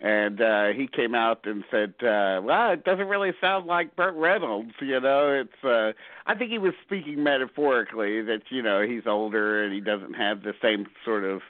And 0.00 0.40
uh 0.40 0.68
he 0.68 0.86
came 0.86 1.14
out 1.14 1.40
and 1.44 1.64
said, 1.72 1.94
uh, 2.02 2.40
"Well, 2.42 2.70
it 2.70 2.84
doesn't 2.84 3.08
really 3.08 3.32
sound 3.40 3.66
like 3.66 3.96
Burt 3.96 4.14
Reynolds, 4.14 4.74
you 4.80 5.00
know. 5.00 5.32
It's 5.32 5.64
uh 5.64 5.92
I 6.26 6.36
think 6.36 6.52
he 6.52 6.58
was 6.58 6.74
speaking 6.84 7.22
metaphorically 7.24 8.22
that, 8.22 8.42
you 8.50 8.62
know, 8.62 8.82
he's 8.82 9.06
older 9.06 9.64
and 9.64 9.72
he 9.74 9.80
doesn't 9.80 10.14
have 10.14 10.42
the 10.42 10.54
same 10.62 10.86
sort 11.04 11.24
of 11.24 11.42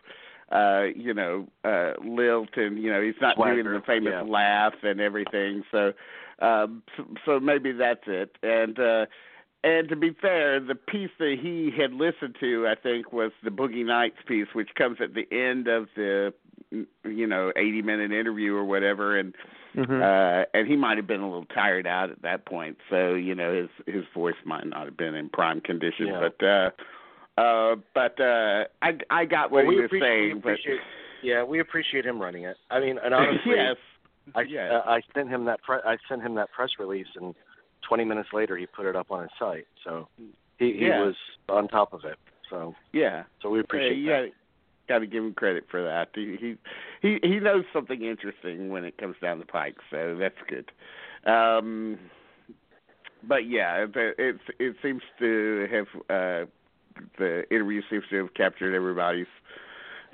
uh, 0.50 0.86
you 0.96 1.12
know, 1.12 1.46
uh 1.62 1.92
lilt 2.02 2.56
and 2.56 2.82
you 2.82 2.90
know, 2.90 3.02
he's 3.02 3.20
not 3.20 3.36
doing 3.36 3.64
the 3.64 3.82
famous 3.86 4.14
yeah. 4.14 4.22
laugh 4.22 4.74
and 4.82 4.98
everything. 4.98 5.62
So 5.70 5.92
um 6.38 6.82
so, 6.96 7.04
so 7.26 7.40
maybe 7.40 7.72
that's 7.72 8.04
it. 8.06 8.36
And 8.42 8.78
uh 8.78 9.06
and 9.64 9.88
to 9.88 9.96
be 9.96 10.10
fair, 10.20 10.60
the 10.60 10.74
piece 10.74 11.10
that 11.18 11.36
he 11.40 11.70
had 11.76 11.92
listened 11.92 12.36
to, 12.40 12.66
I 12.68 12.74
think, 12.80 13.12
was 13.12 13.32
the 13.42 13.50
Boogie 13.50 13.84
Nights 13.84 14.18
piece, 14.26 14.46
which 14.52 14.70
comes 14.76 14.98
at 15.00 15.14
the 15.14 15.26
end 15.32 15.66
of 15.68 15.88
the, 15.96 16.32
you 16.70 17.26
know, 17.26 17.52
eighty-minute 17.56 18.12
interview 18.12 18.54
or 18.54 18.64
whatever, 18.64 19.18
and 19.18 19.34
Mhm. 19.76 20.00
uh, 20.02 20.46
and 20.54 20.66
he 20.66 20.76
might 20.76 20.96
have 20.96 21.06
been 21.06 21.20
a 21.20 21.28
little 21.28 21.44
tired 21.46 21.86
out 21.86 22.10
at 22.10 22.22
that 22.22 22.46
point, 22.46 22.78
so 22.88 23.14
you 23.14 23.34
know 23.34 23.52
his 23.54 23.94
his 23.94 24.04
voice 24.14 24.34
might 24.44 24.66
not 24.66 24.86
have 24.86 24.96
been 24.96 25.14
in 25.14 25.28
prime 25.28 25.60
condition. 25.60 26.06
Yeah. 26.08 26.20
But 26.38 26.46
uh, 26.46 26.70
uh, 27.40 27.76
but 27.94 28.20
uh, 28.20 28.64
I 28.82 28.98
I 29.10 29.24
got 29.24 29.50
what 29.50 29.66
Well, 29.66 29.74
he 29.74 29.80
was 29.82 29.90
saying. 29.90 30.40
but 30.40 30.58
yeah, 31.22 31.42
we 31.42 31.60
appreciate 31.60 32.04
him 32.06 32.20
running 32.20 32.44
it. 32.44 32.56
I 32.70 32.80
mean, 32.80 32.98
and 32.98 33.12
honestly, 33.14 33.54
yes, 33.56 33.76
I 34.34 34.42
yes. 34.42 34.72
uh, 34.72 34.82
I 34.88 35.02
sent 35.14 35.28
him 35.28 35.44
that 35.44 35.62
pre- 35.62 35.82
I 35.84 35.96
sent 36.08 36.22
him 36.22 36.34
that 36.36 36.50
press 36.52 36.70
release, 36.78 37.08
and 37.16 37.34
20 37.86 38.04
minutes 38.04 38.28
later 38.32 38.56
he 38.56 38.66
put 38.66 38.86
it 38.86 38.96
up 38.96 39.10
on 39.10 39.22
his 39.22 39.30
site. 39.38 39.66
So 39.84 40.08
he 40.58 40.72
he 40.72 40.86
Yeah. 40.86 41.04
was 41.04 41.14
on 41.48 41.68
top 41.68 41.92
of 41.92 42.04
it. 42.04 42.18
So 42.50 42.74
yeah. 42.92 43.24
so 43.42 43.50
we 43.50 43.60
appreciate 43.60 43.98
yeah, 43.98 44.22
that. 44.22 44.30
Got 44.88 45.00
to 45.00 45.06
give 45.06 45.22
him 45.22 45.34
credit 45.34 45.66
for 45.70 45.82
that. 45.84 46.08
He, 46.14 46.56
he 47.02 47.18
he 47.22 47.40
knows 47.40 47.64
something 47.74 48.02
interesting 48.02 48.70
when 48.70 48.84
it 48.84 48.96
comes 48.96 49.16
down 49.20 49.38
the 49.38 49.44
pike, 49.44 49.76
so 49.90 50.16
that's 50.18 50.38
good. 50.48 50.70
Um, 51.30 51.98
but 53.22 53.46
yeah, 53.46 53.84
it 53.84 53.90
it, 54.18 54.36
it 54.58 54.76
seems 54.82 55.02
to 55.18 55.66
have 55.70 55.86
uh, 56.08 56.46
the 57.18 57.44
interview 57.50 57.82
seems 57.90 58.04
to 58.10 58.16
have 58.16 58.34
captured 58.34 58.74
everybody's 58.74 59.26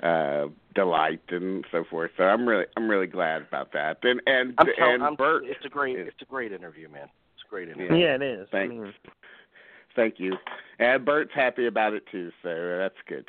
uh 0.03 0.47
delight 0.73 1.21
and 1.29 1.65
so 1.71 1.85
forth. 1.89 2.11
So 2.17 2.23
I'm 2.25 2.45
really 2.47 2.65
I'm 2.75 2.89
really 2.89 3.07
glad 3.07 3.43
about 3.43 3.71
that. 3.73 3.99
And 4.03 4.21
and 4.27 4.53
I'm 4.57 4.67
telling 4.77 4.95
and 4.95 5.03
I'm, 5.03 5.15
Burt, 5.15 5.45
it's 5.45 5.63
a 5.63 5.69
great 5.69 5.97
is- 5.97 6.07
it's 6.09 6.21
a 6.21 6.25
great 6.25 6.51
interview, 6.51 6.89
man. 6.89 7.07
It's 7.55 7.71
a 7.71 7.75
great 7.75 7.87
interview. 7.87 7.97
Yeah, 8.05 8.15
it 8.15 8.21
is. 8.21 8.47
I 8.51 8.57
Thanks. 8.57 8.73
mean, 8.75 8.93
thank 9.95 10.15
you. 10.19 10.33
And 10.79 11.05
Burt's 11.05 11.31
happy 11.33 11.67
about 11.67 11.93
it 11.93 12.03
too, 12.11 12.31
so 12.43 12.77
that's 12.77 12.95
good. 13.07 13.27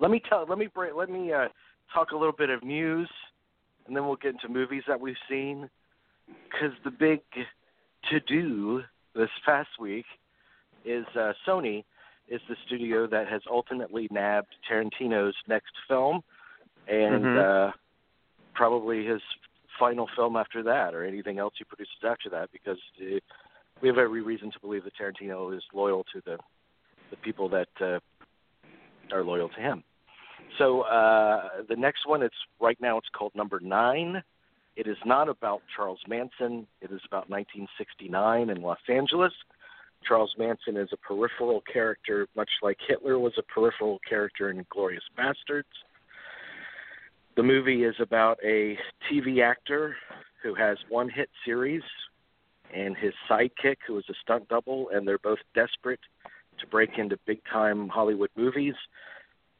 let 0.00 0.10
me 0.10 0.20
tell. 0.28 0.44
Let 0.48 0.58
me 0.58 0.66
break. 0.66 0.94
Let 0.94 1.10
me 1.10 1.32
uh, 1.32 1.48
talk 1.94 2.10
a 2.12 2.16
little 2.16 2.32
bit 2.36 2.50
of 2.50 2.62
news, 2.62 3.08
and 3.86 3.94
then 3.96 4.04
we'll 4.06 4.16
get 4.16 4.32
into 4.34 4.48
movies 4.48 4.82
that 4.88 5.00
we've 5.00 5.14
seen. 5.28 5.68
Because 6.50 6.72
the 6.84 6.90
big 6.90 7.20
to 8.10 8.20
do 8.20 8.82
this 9.14 9.28
past 9.44 9.68
week 9.80 10.06
is 10.84 11.04
uh, 11.14 11.32
Sony 11.46 11.84
is 12.28 12.40
the 12.48 12.56
studio 12.66 13.06
that 13.06 13.28
has 13.28 13.42
ultimately 13.50 14.08
nabbed 14.10 14.54
Tarantino's 14.70 15.34
next 15.48 15.72
film, 15.88 16.22
and 16.88 17.24
Mhm. 17.24 17.68
uh, 17.68 17.72
probably 18.54 19.04
his 19.04 19.20
final 19.82 20.08
film 20.14 20.36
after 20.36 20.62
that, 20.62 20.94
or 20.94 21.04
anything 21.04 21.40
else 21.40 21.54
he 21.58 21.64
produces 21.64 21.96
after 22.08 22.30
that, 22.30 22.48
because 22.52 22.78
uh, 23.00 23.18
we 23.80 23.88
have 23.88 23.98
every 23.98 24.22
reason 24.22 24.48
to 24.52 24.60
believe 24.60 24.84
that 24.84 24.92
Tarantino 24.94 25.56
is 25.56 25.62
loyal 25.74 26.04
to 26.14 26.22
the 26.24 26.36
the 27.10 27.16
people 27.16 27.48
that 27.48 27.68
uh, 27.80 27.98
are 29.10 29.24
loyal 29.24 29.48
to 29.48 29.60
him. 29.60 29.82
So 30.56 30.82
uh, 30.82 31.48
the 31.68 31.74
next 31.74 32.06
one, 32.06 32.22
it's 32.22 32.36
right 32.60 32.78
now 32.80 32.96
it's 32.96 33.08
called 33.12 33.32
Number 33.34 33.58
Nine. 33.58 34.22
It 34.76 34.86
is 34.86 34.96
not 35.04 35.28
about 35.28 35.62
Charles 35.74 36.00
Manson. 36.06 36.64
It 36.80 36.92
is 36.92 37.00
about 37.04 37.28
1969 37.28 38.50
in 38.50 38.62
Los 38.62 38.78
Angeles. 38.88 39.32
Charles 40.06 40.32
Manson 40.38 40.76
is 40.76 40.90
a 40.92 40.96
peripheral 40.96 41.62
character, 41.70 42.28
much 42.36 42.50
like 42.62 42.78
Hitler 42.86 43.18
was 43.18 43.32
a 43.36 43.42
peripheral 43.42 43.98
character 44.08 44.48
in 44.50 44.64
Glorious 44.70 45.04
Bastards. 45.16 45.68
The 47.34 47.42
movie 47.42 47.84
is 47.84 47.94
about 47.98 48.38
a 48.44 48.76
TV 49.10 49.42
actor 49.42 49.96
who 50.42 50.54
has 50.54 50.76
one 50.90 51.08
hit 51.08 51.30
series 51.46 51.82
and 52.74 52.96
his 52.96 53.14
sidekick, 53.30 53.76
who 53.86 53.98
is 53.98 54.04
a 54.10 54.14
stunt 54.22 54.48
double, 54.48 54.90
and 54.92 55.08
they're 55.08 55.18
both 55.18 55.38
desperate 55.54 56.00
to 56.58 56.66
break 56.66 56.98
into 56.98 57.18
big 57.26 57.40
time 57.50 57.88
Hollywood 57.88 58.30
movies 58.36 58.74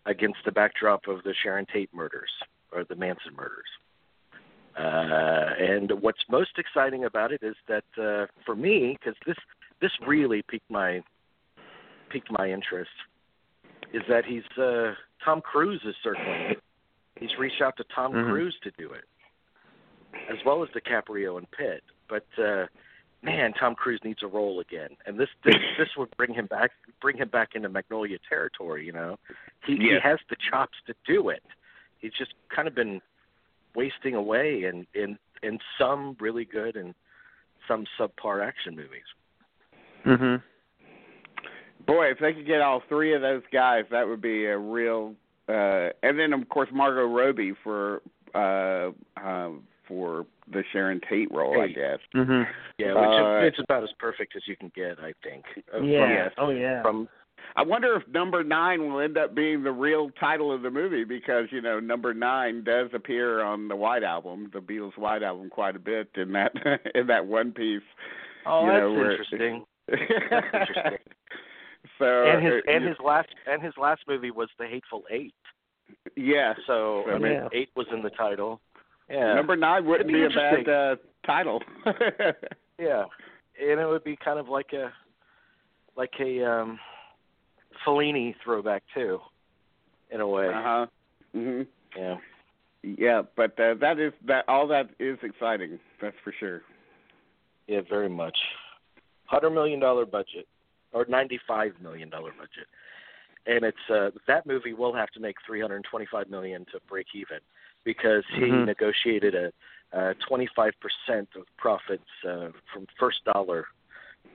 against 0.04 0.38
the 0.44 0.52
backdrop 0.52 1.08
of 1.08 1.22
the 1.22 1.34
Sharon 1.42 1.66
Tate 1.72 1.92
murders 1.94 2.30
or 2.72 2.84
the 2.84 2.96
Manson 2.96 3.34
murders. 3.34 3.68
Uh, 4.78 5.54
and 5.58 5.92
what's 6.00 6.22
most 6.30 6.58
exciting 6.58 7.04
about 7.04 7.32
it 7.32 7.42
is 7.42 7.54
that 7.68 7.84
uh, 7.98 8.26
for 8.44 8.54
me, 8.54 8.98
because 8.98 9.18
this 9.26 9.36
this 9.80 9.90
really 10.06 10.42
piqued 10.42 10.70
my 10.70 11.02
piqued 12.10 12.30
my 12.30 12.50
interest, 12.50 12.90
is 13.92 14.02
that 14.08 14.24
he's 14.24 14.44
uh, 14.58 14.92
Tom 15.24 15.40
Cruise 15.40 15.82
is 15.86 15.94
circling. 16.02 16.56
He's 17.22 17.38
reached 17.38 17.62
out 17.62 17.76
to 17.76 17.84
Tom 17.94 18.12
Mhm. 18.12 18.24
Cruise 18.24 18.58
to 18.62 18.70
do 18.72 18.92
it, 18.92 19.04
as 20.28 20.44
well 20.44 20.62
as 20.62 20.68
DiCaprio 20.70 21.38
and 21.38 21.48
Pitt. 21.52 21.84
But 22.08 22.26
uh, 22.36 22.66
man, 23.22 23.52
Tom 23.52 23.76
Cruise 23.76 24.00
needs 24.02 24.22
a 24.22 24.26
role 24.26 24.58
again, 24.60 24.96
and 25.06 25.18
this 25.18 25.28
this 25.44 25.54
this 25.78 25.96
would 25.96 26.10
bring 26.16 26.34
him 26.34 26.46
back 26.46 26.72
bring 27.00 27.16
him 27.16 27.28
back 27.28 27.54
into 27.54 27.68
Magnolia 27.68 28.18
territory. 28.28 28.84
You 28.84 28.92
know, 28.92 29.18
he 29.64 29.76
he 29.76 29.98
has 30.02 30.18
the 30.28 30.36
chops 30.50 30.76
to 30.86 30.94
do 31.06 31.28
it. 31.28 31.44
He's 31.98 32.12
just 32.12 32.34
kind 32.48 32.66
of 32.66 32.74
been 32.74 33.00
wasting 33.74 34.16
away 34.16 34.64
in 34.64 34.86
in 34.94 35.16
in 35.44 35.60
some 35.78 36.16
really 36.18 36.44
good 36.44 36.76
and 36.76 36.94
some 37.68 37.86
subpar 37.98 38.44
action 38.44 38.74
movies. 38.74 39.06
Mhm. 40.04 40.42
Boy, 41.86 42.10
if 42.10 42.18
they 42.18 42.32
could 42.32 42.46
get 42.46 42.60
all 42.60 42.80
three 42.88 43.12
of 43.12 43.22
those 43.22 43.42
guys, 43.52 43.84
that 43.90 44.06
would 44.06 44.20
be 44.20 44.46
a 44.46 44.58
real. 44.58 45.14
Uh 45.48 45.88
And 46.02 46.18
then 46.18 46.32
of 46.32 46.48
course 46.48 46.68
Margot 46.72 47.06
Robbie 47.06 47.54
for 47.64 48.02
uh, 48.34 48.90
uh 49.20 49.50
for 49.88 50.26
the 50.50 50.62
Sharon 50.72 51.00
Tate 51.08 51.30
role, 51.32 51.60
I 51.60 51.66
Tate. 51.66 51.76
guess. 51.76 51.98
Mhm. 52.14 52.46
Yeah, 52.78 52.94
which 52.94 53.20
Uh, 53.20 53.38
is, 53.46 53.48
it's 53.52 53.58
about 53.60 53.82
as 53.82 53.90
perfect 53.98 54.36
as 54.36 54.42
you 54.46 54.56
can 54.56 54.70
get, 54.74 54.98
I 55.00 55.12
think. 55.24 55.44
Uh, 55.72 55.78
from- 55.78 55.88
Yeah. 55.88 56.28
Oh 56.38 56.50
yeah. 56.50 56.82
From 56.82 57.08
I 57.56 57.62
wonder 57.62 57.96
if 57.96 58.06
number 58.08 58.42
nine 58.44 58.80
will 58.88 59.00
end 59.00 59.18
up 59.18 59.34
being 59.34 59.62
the 59.64 59.72
real 59.72 60.10
title 60.18 60.52
of 60.52 60.62
the 60.62 60.70
movie 60.70 61.04
because 61.04 61.46
you 61.50 61.60
know 61.60 61.80
number 61.80 62.14
nine 62.14 62.62
does 62.64 62.88
appear 62.94 63.42
on 63.42 63.68
the 63.68 63.76
White 63.76 64.04
Album, 64.04 64.48
the 64.54 64.60
Beatles' 64.60 64.96
White 64.96 65.22
Album, 65.24 65.50
quite 65.50 65.74
a 65.76 65.80
bit 65.80 66.08
in 66.14 66.32
that 66.32 66.52
in 66.94 67.08
that 67.08 67.26
one 67.26 67.52
piece. 67.52 67.82
oh, 68.46 68.64
you 68.64 68.70
that's 68.72 68.80
know, 68.80 68.92
where- 68.92 69.10
interesting. 69.10 69.64
interesting. 69.88 70.98
So 71.98 72.24
and 72.24 72.44
his 72.44 72.62
uh, 72.66 72.70
and 72.72 72.84
his 72.86 72.96
last 73.04 73.28
and 73.46 73.62
his 73.62 73.72
last 73.76 74.02
movie 74.08 74.30
was 74.30 74.48
The 74.58 74.66
Hateful 74.66 75.02
Eight. 75.10 75.34
yeah. 76.16 76.54
So 76.66 77.04
I 77.10 77.18
mean, 77.18 77.32
Yeah. 77.32 77.48
eight 77.52 77.70
was 77.76 77.86
in 77.92 78.02
the 78.02 78.10
title. 78.10 78.60
Yeah. 79.10 79.34
Number 79.34 79.56
nine 79.56 79.84
wouldn't 79.84 80.08
It'd 80.10 80.22
be, 80.22 80.28
be 80.28 80.34
a 80.34 80.64
bad 80.64 80.68
uh, 80.68 80.96
title. 81.26 81.60
Yeah, 82.78 83.04
and 83.60 83.78
it 83.78 83.86
would 83.86 84.02
be 84.02 84.16
kind 84.16 84.40
of 84.40 84.48
like 84.48 84.72
a 84.72 84.92
like 85.96 86.12
a 86.18 86.42
um 86.44 86.80
Fellini 87.86 88.34
throwback 88.42 88.82
too, 88.94 89.20
in 90.10 90.20
a 90.20 90.26
way. 90.26 90.48
uh 90.48 90.52
huh. 90.62 90.86
hmm 91.32 91.62
Yeah. 91.96 92.16
Yeah, 92.82 93.22
but 93.36 93.58
uh, 93.60 93.74
that 93.80 94.00
is 94.00 94.12
that. 94.26 94.44
All 94.48 94.66
that 94.68 94.90
is 94.98 95.16
exciting. 95.22 95.78
That's 96.00 96.16
for 96.24 96.32
sure. 96.40 96.62
Yeah, 97.68 97.82
very 97.88 98.08
much. 98.08 98.36
Hundred 99.26 99.50
million 99.50 99.78
dollar 99.78 100.04
budget, 100.06 100.48
or 100.92 101.06
ninety-five 101.08 101.72
million 101.82 102.08
dollar 102.10 102.32
budget, 102.32 102.68
and 103.46 103.64
it's 103.64 103.90
uh, 103.90 104.10
that 104.26 104.46
movie 104.46 104.72
will 104.72 104.94
have 104.94 105.10
to 105.10 105.20
make 105.20 105.36
three 105.46 105.60
hundred 105.60 105.84
twenty-five 105.84 106.28
million 106.28 106.64
to 106.72 106.80
break 106.88 107.06
even, 107.14 107.38
because 107.84 108.24
he 108.34 108.42
Mhm. 108.42 108.66
negotiated 108.66 109.34
a 109.34 110.14
twenty-five 110.28 110.74
percent 110.80 111.28
of 111.36 111.44
profits 111.56 112.10
uh, 112.26 112.48
from 112.72 112.86
first 112.98 113.24
dollar 113.24 113.66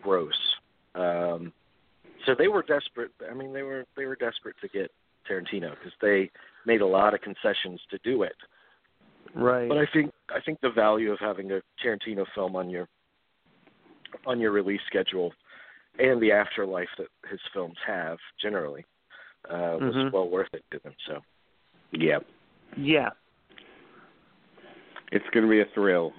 gross. 0.02 0.40
Um, 0.96 1.54
so 2.26 2.36
they 2.38 2.48
were 2.48 2.64
desperate. 2.64 3.12
I 3.30 3.34
mean, 3.34 3.54
they 3.54 3.64
were 3.64 3.86
they 3.96 4.06
were 4.06 4.16
desperate 4.16 4.56
to 4.62 4.68
get 4.68 4.92
Tarantino 5.30 5.72
because 5.72 5.94
they 6.02 6.30
made 6.66 6.82
a 6.82 6.88
lot 6.88 7.14
of 7.14 7.22
concessions 7.22 7.80
to 7.92 7.98
do 8.04 8.24
it. 8.24 8.36
Right. 9.36 9.70
But 9.70 9.78
I 9.78 9.86
think 9.94 10.12
I 10.30 10.40
think 10.40 10.60
the 10.62 10.70
value 10.70 11.12
of 11.12 11.20
having 11.20 11.52
a 11.52 11.62
Tarantino 11.84 12.26
film 12.34 12.56
on 12.56 12.70
your 12.70 12.88
on 14.26 14.40
your 14.40 14.52
release 14.52 14.82
schedule 14.88 15.34
and 16.00 16.22
the 16.22 16.32
afterlife 16.32 16.90
that 16.98 17.08
his 17.30 17.40
films 17.54 17.78
have 17.86 18.18
generally 18.42 18.86
uh, 19.50 19.78
was 19.80 19.96
Mhm. 19.96 20.12
well 20.12 20.30
worth 20.30 20.54
it 20.54 20.64
to 20.72 20.80
them. 20.80 20.96
So 21.08 21.22
Yeah, 21.92 22.20
yeah. 22.76 23.12
it's 25.12 25.28
going 25.32 25.46
to 25.46 25.50
be 25.50 25.62
a 25.62 25.66
thrill. 25.74 26.14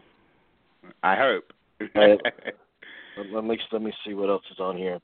I 1.02 1.14
hope. 1.16 1.52
Well- 1.94 2.18
let 3.16 3.30
let 3.32 3.44
me 3.44 3.58
let 3.72 3.82
me 3.82 3.92
see 4.04 4.14
what 4.14 4.30
else 4.30 4.44
is 4.50 4.60
on 4.60 4.76
here. 4.76 5.00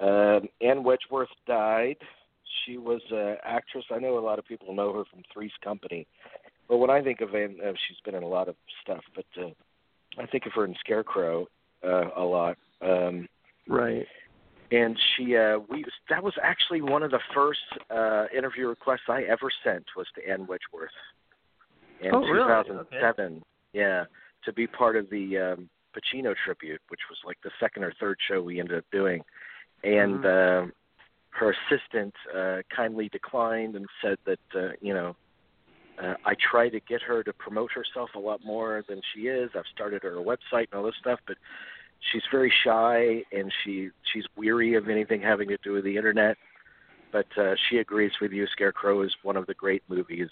Um, 0.00 0.48
Ann 0.60 0.82
Wedgeworth 0.82 1.26
died. 1.46 1.96
She 2.64 2.78
was 2.78 3.02
an 3.10 3.36
actress. 3.44 3.84
I 3.90 3.98
know 3.98 4.18
a 4.18 4.20
lot 4.20 4.38
of 4.38 4.46
people 4.46 4.74
know 4.74 4.92
her 4.92 5.04
from 5.04 5.22
Three's 5.32 5.52
Company, 5.62 6.06
but 6.68 6.78
when 6.78 6.90
I 6.90 7.02
think 7.02 7.20
of 7.20 7.34
Anne, 7.34 7.58
uh, 7.64 7.72
she's 7.86 7.98
been 8.04 8.14
in 8.14 8.22
a 8.22 8.28
lot 8.28 8.48
of 8.48 8.56
stuff. 8.82 9.02
But 9.14 9.26
uh, 9.40 9.50
I 10.18 10.26
think 10.26 10.46
of 10.46 10.52
her 10.54 10.64
in 10.64 10.74
Scarecrow 10.80 11.46
uh, 11.84 12.10
a 12.16 12.22
lot. 12.22 12.56
Um, 12.80 13.28
Right. 13.68 14.06
and 14.70 14.98
she 15.16 15.36
uh 15.36 15.58
we 15.70 15.84
that 16.10 16.22
was 16.22 16.34
actually 16.42 16.82
one 16.82 17.02
of 17.02 17.10
the 17.10 17.20
first 17.34 17.60
uh 17.90 18.26
interview 18.36 18.68
requests 18.68 19.08
I 19.08 19.22
ever 19.22 19.50
sent 19.62 19.84
was 19.96 20.06
to 20.16 20.28
Ann 20.28 20.46
Wedgeworth 20.46 20.88
in 22.00 22.14
Oh, 22.14 22.20
really? 22.20 22.38
2007 22.38 23.42
yeah 23.72 24.04
to 24.44 24.52
be 24.52 24.66
part 24.66 24.96
of 24.96 25.08
the 25.10 25.38
um 25.38 25.68
Pacino 25.94 26.34
tribute 26.44 26.80
which 26.88 27.00
was 27.08 27.18
like 27.24 27.38
the 27.44 27.50
second 27.60 27.84
or 27.84 27.92
third 28.00 28.18
show 28.28 28.42
we 28.42 28.58
ended 28.60 28.78
up 28.78 28.84
doing 28.90 29.22
and 29.82 30.20
Mhm. 30.24 30.66
uh, 30.66 30.70
her 31.30 31.54
assistant 31.54 32.14
uh 32.34 32.62
kindly 32.74 33.08
declined 33.10 33.76
and 33.76 33.86
said 34.02 34.18
that 34.26 34.40
uh 34.54 34.72
you 34.80 34.94
know 34.94 35.14
uh, 36.02 36.14
I 36.24 36.34
try 36.50 36.68
to 36.70 36.80
get 36.80 37.02
her 37.02 37.22
to 37.22 37.32
promote 37.32 37.70
herself 37.70 38.10
a 38.16 38.18
lot 38.18 38.40
more 38.44 38.82
than 38.88 39.00
she 39.12 39.28
is. 39.28 39.48
I've 39.54 39.62
started 39.72 40.02
her 40.02 40.16
website 40.16 40.66
and 40.72 40.74
all 40.74 40.82
this 40.82 40.96
stuff, 40.98 41.20
but 41.24 41.36
she's 42.10 42.22
very 42.30 42.52
shy 42.64 43.22
and 43.32 43.52
she 43.62 43.90
she's 44.12 44.24
weary 44.36 44.74
of 44.74 44.88
anything 44.88 45.20
having 45.20 45.48
to 45.48 45.58
do 45.62 45.72
with 45.72 45.84
the 45.84 45.96
internet. 45.96 46.36
But 47.12 47.26
uh, 47.38 47.54
she 47.68 47.78
agrees 47.78 48.12
with 48.20 48.32
you. 48.32 48.46
Scarecrow 48.48 49.02
is 49.02 49.14
one 49.22 49.36
of 49.36 49.46
the 49.46 49.54
great 49.54 49.82
movies, 49.88 50.28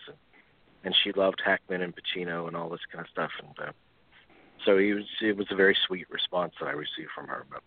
and 0.84 0.94
she 1.04 1.12
loved 1.12 1.40
Hackman 1.44 1.80
and 1.80 1.94
Pacino 1.94 2.48
and 2.48 2.56
all 2.56 2.68
this 2.68 2.80
kind 2.92 3.04
of 3.04 3.10
stuff. 3.10 3.30
And 3.38 3.68
uh, 3.68 3.72
so 4.64 4.78
it 4.78 4.94
was 4.94 5.04
it 5.20 5.36
was 5.36 5.46
a 5.50 5.56
very 5.56 5.76
sweet 5.86 6.10
response 6.10 6.54
that 6.60 6.66
I 6.66 6.72
received 6.72 7.10
from 7.14 7.28
her. 7.28 7.44
But 7.50 7.62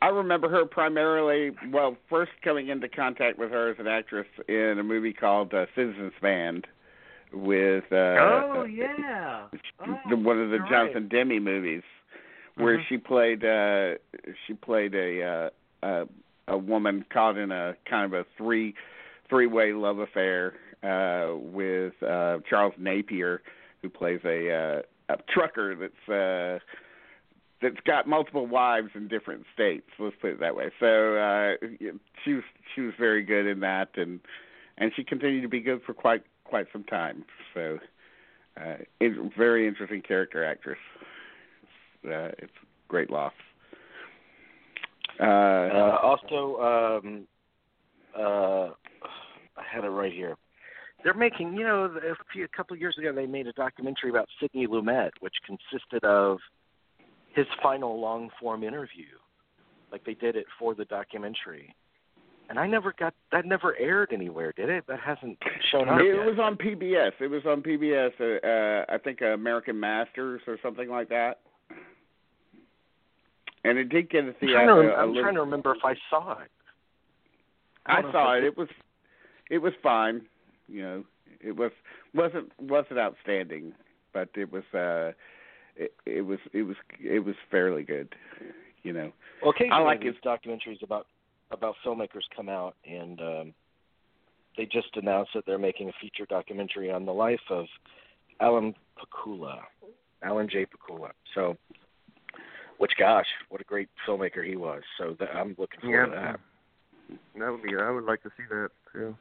I 0.00 0.08
remember 0.08 0.48
her 0.48 0.64
primarily, 0.64 1.54
well, 1.70 1.96
first 2.10 2.32
coming 2.42 2.68
into 2.68 2.88
contact 2.88 3.38
with 3.38 3.50
her 3.50 3.70
as 3.70 3.76
an 3.78 3.86
actress 3.86 4.26
in 4.48 4.78
a 4.80 4.82
movie 4.82 5.12
called 5.12 5.54
uh, 5.54 5.66
Citizens 5.76 6.12
Band 6.20 6.66
with 7.32 7.84
uh 7.92 7.94
oh 7.96 8.64
yeah. 8.64 9.46
the, 10.08 10.16
one 10.16 10.40
of 10.40 10.50
the 10.50 10.56
you're 10.56 10.68
Jonathan 10.68 11.08
Demme 11.08 11.42
movies 11.42 11.82
where 12.56 12.78
Mhm. 12.78 12.86
she 12.88 12.98
played 12.98 13.44
uh 13.44 13.94
she 14.46 14.54
played 14.54 14.94
a 14.94 15.22
uh 15.22 15.50
a 15.86 16.08
a 16.48 16.58
woman 16.58 17.04
caught 17.12 17.36
in 17.38 17.50
a 17.52 17.76
kind 17.88 18.12
of 18.12 18.20
a 18.20 18.26
three 18.36 18.74
three 19.28 19.46
way 19.46 19.72
love 19.72 19.98
affair 19.98 20.54
uh 20.82 21.34
with 21.36 21.94
uh 22.02 22.38
Charles 22.48 22.74
Napier 22.78 23.42
who 23.80 23.88
plays 23.88 24.20
a 24.24 24.50
uh 24.50 24.82
a 25.14 25.16
trucker 25.32 25.74
that's 25.74 26.08
uh 26.08 26.58
that's 27.62 27.80
got 27.86 28.08
multiple 28.08 28.46
wives 28.46 28.88
in 28.96 29.06
different 29.06 29.44
states. 29.54 29.86
Let's 29.98 30.16
put 30.20 30.32
it 30.32 30.40
that 30.40 30.56
way. 30.56 30.70
So 30.80 31.14
uh, 31.14 31.54
she 32.24 32.34
was 32.34 32.42
she 32.74 32.80
was 32.80 32.92
very 32.98 33.22
good 33.22 33.46
in 33.46 33.60
that, 33.60 33.90
and 33.96 34.18
and 34.78 34.90
she 34.96 35.04
continued 35.04 35.42
to 35.42 35.48
be 35.48 35.60
good 35.60 35.80
for 35.86 35.94
quite 35.94 36.24
quite 36.52 36.66
some 36.70 36.84
time. 36.84 37.24
So 37.54 37.78
uh, 38.58 38.74
it, 39.00 39.32
very 39.38 39.66
interesting 39.66 40.02
character 40.02 40.44
actress. 40.44 40.76
Uh, 42.04 42.28
it's 42.36 42.52
great 42.88 43.08
loss. 43.08 43.32
Uh, 45.18 45.24
uh, 45.24 45.98
also, 46.02 47.00
um, 47.02 47.26
uh, 48.14 48.74
I 49.56 49.62
had 49.72 49.84
it 49.84 49.88
right 49.88 50.12
here. 50.12 50.36
They're 51.02 51.14
making, 51.14 51.56
you 51.56 51.64
know, 51.64 51.84
a, 51.86 52.14
few, 52.30 52.44
a 52.44 52.48
couple 52.54 52.74
of 52.74 52.80
years 52.80 52.98
ago, 52.98 53.14
they 53.14 53.24
made 53.24 53.46
a 53.46 53.52
documentary 53.54 54.10
about 54.10 54.28
Sidney 54.38 54.66
Lumet, 54.66 55.12
which 55.20 55.34
consisted 55.46 56.04
of 56.04 56.36
his 57.34 57.46
final 57.62 57.98
long 57.98 58.28
form 58.38 58.62
interview. 58.62 59.06
Like 59.90 60.04
they 60.04 60.14
did 60.14 60.36
it 60.36 60.44
for 60.58 60.74
the 60.74 60.84
documentary. 60.84 61.74
And 62.52 62.60
I 62.60 62.66
never 62.66 62.92
got 62.98 63.14
that 63.32 63.46
never 63.46 63.74
aired 63.78 64.10
anywhere, 64.12 64.52
did 64.54 64.68
it? 64.68 64.84
That 64.86 65.00
hasn't 65.00 65.38
shown 65.70 65.88
up. 65.88 66.02
It 66.02 66.14
yet. 66.14 66.26
was 66.26 66.38
on 66.38 66.56
PBS. 66.56 67.12
It 67.18 67.28
was 67.28 67.40
on 67.46 67.62
PBS. 67.62 68.10
Uh, 68.20 68.46
uh, 68.46 68.94
I 68.94 68.98
think 68.98 69.22
American 69.22 69.80
Masters 69.80 70.42
or 70.46 70.58
something 70.62 70.90
like 70.90 71.08
that. 71.08 71.40
And 73.64 73.78
it 73.78 73.88
did 73.88 74.10
get 74.10 74.24
a 74.24 74.34
theater. 74.34 74.94
I'm, 74.94 75.14
trying 75.14 75.36
to 75.36 75.40
remember 75.40 75.74
if 75.74 75.82
I 75.82 75.94
saw 76.10 76.32
it. 76.42 76.50
I, 77.86 78.00
I 78.00 78.12
saw 78.12 78.32
I 78.34 78.36
it. 78.36 78.44
It 78.44 78.58
was 78.58 78.68
it 79.48 79.58
was 79.58 79.72
fine. 79.82 80.20
You 80.68 80.82
know, 80.82 81.04
it 81.40 81.56
was 81.56 81.72
wasn't 82.12 82.52
wasn't 82.60 82.98
outstanding, 82.98 83.72
but 84.12 84.28
it 84.34 84.52
was 84.52 84.64
uh 84.74 85.12
it, 85.74 85.94
it 86.04 86.26
was 86.26 86.38
it 86.52 86.64
was 86.64 86.76
it 87.02 87.24
was 87.24 87.34
fairly 87.50 87.82
good. 87.82 88.14
You 88.82 88.92
know. 88.92 89.10
Well, 89.40 89.52
occasionally 89.52 89.80
I 89.80 89.84
like 89.84 90.02
his 90.02 90.16
documentaries 90.22 90.82
about 90.82 91.06
about 91.52 91.74
filmmakers 91.84 92.22
come 92.34 92.48
out 92.48 92.74
and 92.84 93.20
um 93.20 93.54
they 94.56 94.66
just 94.66 94.88
announced 94.96 95.30
that 95.34 95.44
they're 95.46 95.58
making 95.58 95.88
a 95.88 95.92
feature 96.00 96.26
documentary 96.28 96.90
on 96.90 97.06
the 97.06 97.12
life 97.12 97.40
of 97.48 97.66
Alan 98.40 98.74
Pakula, 98.98 99.60
Alan 100.22 100.48
J. 100.48 100.66
Pakula. 100.66 101.10
So, 101.34 101.56
which 102.78 102.92
gosh, 102.98 103.26
what 103.48 103.60
a 103.60 103.64
great 103.64 103.88
filmmaker 104.06 104.46
he 104.46 104.56
was. 104.56 104.82
So 104.98 105.16
that, 105.20 105.30
I'm 105.34 105.54
looking 105.58 105.80
forward 105.80 106.10
Yeah. 106.12 106.32
to 106.32 106.38
that. 106.38 106.40
That 107.38 107.50
would 107.50 107.62
be. 107.62 107.74
I 107.76 107.90
would 107.90 108.04
like 108.04 108.22
to 108.24 108.30
see 108.36 108.44
that 108.50 108.70
too. 108.92 109.16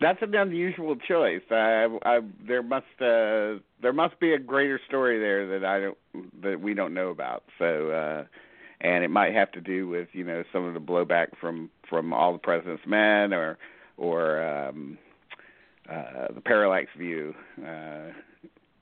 That's 0.00 0.22
an 0.22 0.34
unusual 0.34 0.94
choice. 0.96 1.42
I, 1.50 1.88
I, 2.04 2.20
there 2.46 2.62
must 2.62 2.86
uh, 3.00 3.60
there 3.82 3.92
must 3.92 4.18
be 4.20 4.32
a 4.32 4.38
greater 4.38 4.80
story 4.86 5.18
there 5.18 5.58
that 5.58 5.66
I 5.66 5.80
don't 5.80 6.42
that 6.42 6.60
we 6.60 6.74
don't 6.74 6.94
know 6.94 7.08
about. 7.08 7.42
So, 7.58 7.90
uh, 7.90 8.24
and 8.80 9.04
it 9.04 9.10
might 9.10 9.34
have 9.34 9.50
to 9.52 9.60
do 9.60 9.88
with 9.88 10.08
you 10.12 10.24
know 10.24 10.44
some 10.52 10.64
of 10.64 10.74
the 10.74 10.80
blowback 10.80 11.28
from 11.40 11.70
from 11.88 12.12
all 12.12 12.32
the 12.32 12.38
president's 12.38 12.86
men 12.86 13.32
or 13.32 13.58
or 13.96 14.42
um, 14.42 14.98
uh, 15.90 16.28
the 16.34 16.40
parallax 16.40 16.88
view. 16.96 17.34
Uh, 17.66 18.12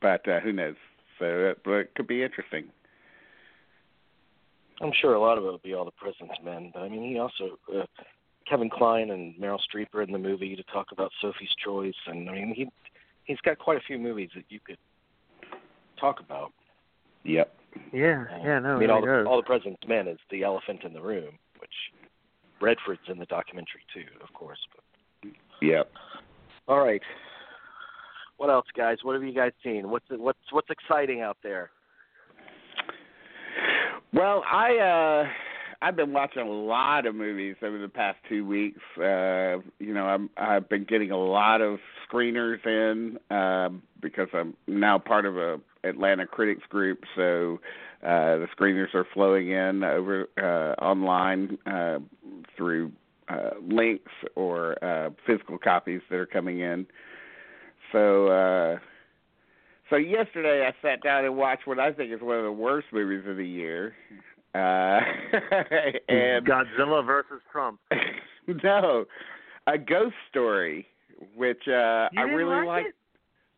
but 0.00 0.26
uh, 0.28 0.40
who 0.40 0.52
knows? 0.52 0.76
So 1.18 1.24
it, 1.24 1.61
but 1.64 1.72
it 1.72 1.94
could 1.94 2.06
be 2.06 2.22
interesting. 2.22 2.64
I'm 4.80 4.92
sure 5.00 5.14
a 5.14 5.20
lot 5.20 5.38
of 5.38 5.44
it 5.44 5.46
will 5.46 5.59
be 5.59 5.72
all 5.72 5.87
the 5.87 5.90
President's 5.92 6.38
Men, 6.44 6.70
but 6.74 6.82
I 6.82 6.88
mean, 6.90 7.11
he 7.11 7.18
also 7.18 7.59
uh, 7.74 7.87
Kevin 8.48 8.68
Kline 8.68 9.11
and 9.11 9.35
Meryl 9.37 9.59
Streep 9.59 9.87
are 9.94 10.02
in 10.02 10.12
the 10.12 10.18
movie 10.18 10.54
to 10.54 10.62
talk 10.64 10.88
about 10.92 11.11
Sophie's 11.20 11.54
Choice, 11.64 11.94
and 12.06 12.28
I 12.28 12.35
mean, 12.35 12.54
he 12.54 12.68
he's 13.24 13.40
got 13.40 13.59
quite 13.59 13.78
a 13.78 13.87
few 13.87 13.98
movies 13.98 14.30
that 14.35 14.44
you 14.50 14.61
could 14.61 14.78
talk 15.98 16.20
about. 16.20 16.52
Yep. 17.24 17.54
Yeah. 17.92 18.24
Yeah. 18.42 18.59
No. 18.59 18.76
I 18.76 18.79
mean, 18.79 18.90
all 18.90 19.00
the, 19.00 19.24
all 19.24 19.37
the 19.37 19.42
President's 19.42 19.83
Men 19.87 20.09
is 20.09 20.18
the 20.31 20.42
elephant 20.42 20.83
in 20.85 20.92
the 20.92 21.00
room, 21.00 21.38
which 21.59 21.70
Redford's 22.61 23.00
in 23.09 23.18
the 23.18 23.26
documentary 23.26 23.83
too, 23.94 24.07
of 24.22 24.33
course. 24.33 24.59
But 24.74 25.31
Yep. 25.62 25.90
all 26.68 26.81
right, 26.85 27.02
what 28.37 28.50
else, 28.50 28.66
guys? 28.76 28.98
What 29.02 29.14
have 29.14 29.24
you 29.24 29.33
guys 29.33 29.52
seen? 29.62 29.88
What's 29.88 30.07
what's 30.11 30.38
what's 30.50 30.68
exciting 30.70 31.20
out 31.20 31.38
there? 31.42 31.70
Well, 34.12 34.44
I 34.50 34.76
uh 34.76 35.29
I've 35.82 35.96
been 35.96 36.12
watching 36.12 36.42
a 36.42 36.50
lot 36.50 37.06
of 37.06 37.14
movies 37.14 37.56
over 37.62 37.78
the 37.78 37.88
past 37.88 38.18
two 38.28 38.46
weeks. 38.46 38.80
Uh 38.98 39.58
you 39.78 39.92
know, 39.92 40.06
I'm 40.06 40.30
I've 40.36 40.68
been 40.68 40.84
getting 40.84 41.10
a 41.10 41.18
lot 41.18 41.60
of 41.60 41.78
screeners 42.08 42.64
in 42.66 43.18
um 43.34 43.82
because 44.00 44.28
I'm 44.32 44.54
now 44.66 44.98
part 44.98 45.26
of 45.26 45.36
a 45.36 45.60
Atlanta 45.84 46.26
critics 46.26 46.62
group, 46.68 47.00
so 47.14 47.60
uh 48.02 48.36
the 48.36 48.48
screeners 48.56 48.94
are 48.94 49.06
flowing 49.12 49.50
in 49.50 49.84
over 49.84 50.28
uh 50.38 50.82
online 50.82 51.58
uh 51.66 51.98
through 52.56 52.92
uh 53.28 53.50
links 53.62 54.12
or 54.34 54.82
uh 54.84 55.10
physical 55.26 55.58
copies 55.58 56.00
that 56.10 56.16
are 56.16 56.26
coming 56.26 56.60
in. 56.60 56.86
So 57.92 58.28
uh 58.28 58.78
so 59.90 59.96
yesterday 59.96 60.66
I 60.66 60.74
sat 60.82 61.02
down 61.02 61.24
and 61.24 61.36
watched 61.36 61.66
what 61.66 61.78
I 61.78 61.92
think 61.92 62.12
is 62.12 62.20
one 62.20 62.36
of 62.36 62.44
the 62.44 62.50
worst 62.50 62.88
movies 62.92 63.24
of 63.28 63.36
the 63.36 63.46
year. 63.46 63.94
Uh 64.57 65.01
and 66.09 66.47
Godzilla 66.47 67.05
versus 67.05 67.42
Trump. 67.53 67.79
no, 68.64 69.05
a 69.66 69.77
ghost 69.79 70.14
story, 70.31 70.87
which 71.37 71.62
uh 71.69 72.09
I 72.16 72.23
really 72.23 72.57
like 72.57 72.66
like. 72.66 72.95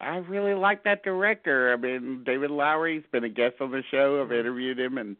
I 0.00 0.16
really 0.18 0.54
like 0.54 0.84
that 0.84 1.02
director. 1.02 1.72
I 1.72 1.76
mean, 1.76 2.22
David 2.24 2.50
Lowery's 2.50 3.02
been 3.10 3.24
a 3.24 3.28
guest 3.28 3.56
on 3.60 3.70
the 3.72 3.82
show. 3.90 4.22
I've 4.22 4.32
interviewed 4.32 4.78
him, 4.78 4.98
and 4.98 5.16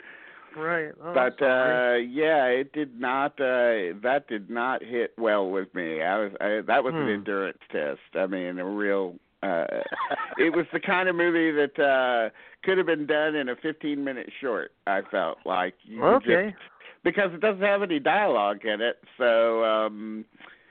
Right. 0.57 0.93
Oh, 1.05 1.13
but 1.15 1.41
uh 1.45 1.95
yeah, 1.97 2.47
it 2.47 2.73
did 2.73 2.99
not. 2.99 3.33
uh 3.41 3.95
That 4.03 4.25
did 4.29 4.49
not 4.51 4.83
hit 4.83 5.13
well 5.19 5.51
with 5.51 5.73
me. 5.75 6.03
I 6.03 6.19
was 6.19 6.33
I, 6.41 6.61
that 6.67 6.83
was 6.85 6.95
an 6.95 7.05
Hmm. 7.05 7.11
endurance 7.11 7.59
test. 7.71 8.01
I 8.15 8.27
mean, 8.27 8.59
a 8.59 8.65
real. 8.65 9.17
uh 9.43 9.67
It 10.39 10.57
was 10.57 10.67
the 10.73 10.81
kind 10.81 11.09
of 11.09 11.17
movie 11.17 11.51
that 11.53 11.79
uh 11.79 12.31
could 12.63 12.79
have 12.79 12.87
been 12.87 13.07
done 13.07 13.35
in 13.35 13.49
a 13.49 13.57
15 13.57 14.03
minute 14.03 14.31
short. 14.41 14.73
I 14.87 15.03
felt 15.11 15.39
like 15.45 15.75
you 15.85 16.03
okay. 16.05 16.51
just 16.51 16.57
because 17.05 17.33
it 17.33 17.41
doesn't 17.41 17.63
have 17.63 17.83
any 17.83 17.99
dialogue 17.99 18.65
in 18.65 18.81
it. 18.81 18.99
So 19.17 19.65
um 19.65 20.25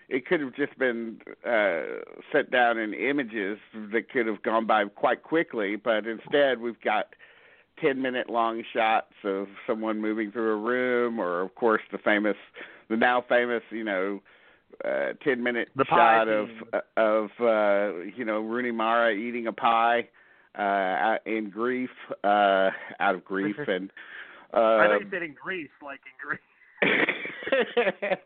it 0.09 0.25
could 0.25 0.39
have 0.39 0.55
just 0.55 0.77
been 0.77 1.19
uh 1.45 2.01
set 2.31 2.51
down 2.51 2.77
in 2.77 2.93
images 2.93 3.57
that 3.93 4.09
could 4.11 4.27
have 4.27 4.43
gone 4.43 4.65
by 4.65 4.85
quite 4.85 5.23
quickly, 5.23 5.75
but 5.75 6.05
instead 6.05 6.59
we've 6.59 6.81
got 6.81 7.07
10 7.81 8.01
minute 8.01 8.29
long 8.29 8.63
shots 8.73 9.13
of 9.23 9.47
someone 9.65 10.01
moving 10.01 10.31
through 10.31 10.53
a 10.53 10.57
room 10.57 11.19
or 11.19 11.41
of 11.41 11.55
course 11.55 11.81
the 11.91 11.97
famous 11.97 12.37
the 12.89 12.97
now 12.97 13.23
famous, 13.27 13.63
you 13.69 13.83
know, 13.83 14.21
uh 14.83 15.13
10 15.23 15.41
minute 15.41 15.69
The 15.75 15.85
shot 15.85 16.27
of 16.27 16.49
of 16.97 17.29
uh 17.39 18.03
you 18.15 18.25
know 18.25 18.41
Rooney 18.41 18.71
Mara 18.71 19.13
eating 19.13 19.47
a 19.47 19.53
pie 19.53 20.09
uh 20.57 21.17
in 21.25 21.49
grief 21.49 21.89
uh 22.23 22.69
out 22.99 23.15
of 23.15 23.23
grief 23.23 23.55
and 23.67 23.91
uh 24.53 24.57
I 24.57 24.87
thought 24.87 25.01
you 25.01 25.07
said 25.11 25.23
in 25.23 25.33
Greece, 25.33 25.69
like 25.83 25.99
in 26.07 26.15
Greece. 26.17 26.39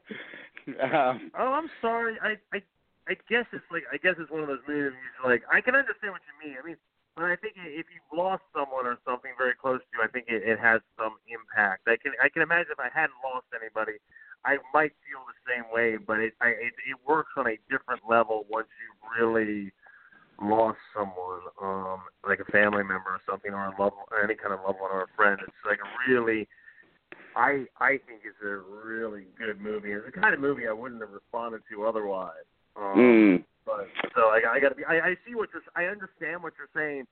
um, 0.84 1.32
Oh, 1.38 1.54
I'm 1.54 1.70
sorry. 1.82 2.17
I 2.22 2.36
I 2.54 2.62
I 3.08 3.15
guess 3.30 3.46
it's 3.52 3.65
like 3.72 3.84
I 3.91 3.98
guess 3.98 4.15
it's 4.20 4.32
one 4.32 4.41
of 4.41 4.48
those 4.48 4.63
movies. 4.67 4.94
Like 5.26 5.44
I 5.52 5.62
can 5.62 5.76
understand 5.76 6.13
what 6.13 6.22
you 6.30 6.36
mean. 6.48 6.58
I 6.62 6.65
mean, 6.65 6.78
but 7.15 7.26
I 7.26 7.36
think 7.36 7.56
if 7.58 7.86
you've 7.91 8.12
lost 8.13 8.44
someone 8.54 8.86
or 8.86 8.98
something 9.04 9.32
very 9.38 9.54
close 9.54 9.82
to 9.82 9.91
you, 9.98 10.00
I 10.04 10.08
think 10.08 10.26
it, 10.30 10.44
it 10.48 10.60
has 10.60 10.80
some 10.96 11.17
impact. 11.28 11.88
I 11.88 11.98
can 11.98 12.13
I 12.24 12.30
can 12.30 12.41
imagine 12.41 12.72
if 12.72 12.80
I 12.80 12.88
hadn't 12.94 13.20
lost 13.26 13.48
anybody, 13.52 14.00
I 14.46 14.58
might 14.74 14.94
feel 15.04 15.20
the 15.28 15.38
same 15.44 15.65
way. 15.74 15.98
But 15.98 16.20
it 16.20 16.34
I, 16.39 16.56
it, 16.56 16.74
it 16.88 16.98
works 17.08 17.32
on 17.36 17.48
a 17.48 17.58
different 17.70 18.08
level 18.08 18.46
once 18.50 18.70
you've 18.80 19.02
really 19.20 19.74
lost 20.41 20.80
someone, 20.95 21.41
um, 21.62 22.01
like 22.27 22.39
a 22.39 22.51
family 22.51 22.84
member 22.84 23.10
or 23.10 23.21
something, 23.30 23.54
or 23.54 23.65
a 23.67 23.82
loved 23.82 23.95
or 24.12 24.23
any 24.23 24.36
kind 24.36 24.54
of 24.54 24.60
loved 24.65 24.80
one 24.80 24.91
or 24.91 25.04
a 25.04 25.08
friend. 25.15 25.39
It's 25.43 25.54
like 25.65 25.80
really. 26.08 26.47
I 27.36 27.65
I 27.80 27.91
think 28.08 28.21
it's 28.25 28.41
a 28.43 28.58
really 28.58 29.23
good 29.38 29.62
movie. 29.62 29.91
It's 29.91 30.06
the 30.06 30.12
kind 30.12 30.34
of 30.34 30.41
movie 30.41 30.67
I 30.67 30.73
wouldn't 30.73 31.01
have 31.01 31.12
responded 31.12 31.62
to 31.71 31.86
otherwise. 31.86 32.43
Um, 32.75 32.99
mm, 32.99 33.43
But 33.65 33.89
so 34.15 34.30
I, 34.30 34.41
I 34.51 34.60
got 34.60 34.69
to 34.69 34.75
be. 34.75 34.84
I, 34.84 34.99
I 34.99 35.15
see 35.25 35.36
what 35.36 35.49
you're. 35.54 35.63
I 35.75 35.89
understand 35.89 36.43
what 36.43 36.54
you're 36.58 36.71
saying, 36.75 37.06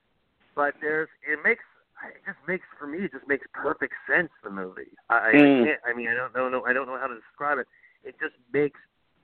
but 0.54 0.74
there's. 0.80 1.08
It 1.26 1.38
makes. 1.42 1.64
It 2.04 2.20
just 2.24 2.38
makes 2.48 2.64
for 2.78 2.86
me. 2.86 2.98
It 3.04 3.12
just 3.12 3.28
makes 3.28 3.46
perfect 3.52 3.94
sense. 4.08 4.30
The 4.44 4.50
movie. 4.50 4.92
I, 5.08 5.32
Mm. 5.32 5.62
I 5.62 5.64
can't. 5.64 5.80
I 5.88 5.96
mean, 5.96 6.08
I 6.08 6.14
don't 6.14 6.34
know. 6.34 6.48
No 6.48 6.64
I 6.64 6.72
don't 6.72 6.86
know 6.86 6.98
how 6.98 7.06
to 7.06 7.16
describe 7.16 7.58
it. 7.58 7.66
It 8.04 8.16
just 8.20 8.34
makes 8.52 8.80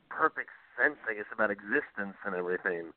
perfect 0.08 0.50
sense. 0.80 0.96
I 1.08 1.14
guess 1.14 1.28
about 1.32 1.50
existence 1.50 2.16
and 2.24 2.34
everything. 2.34 2.92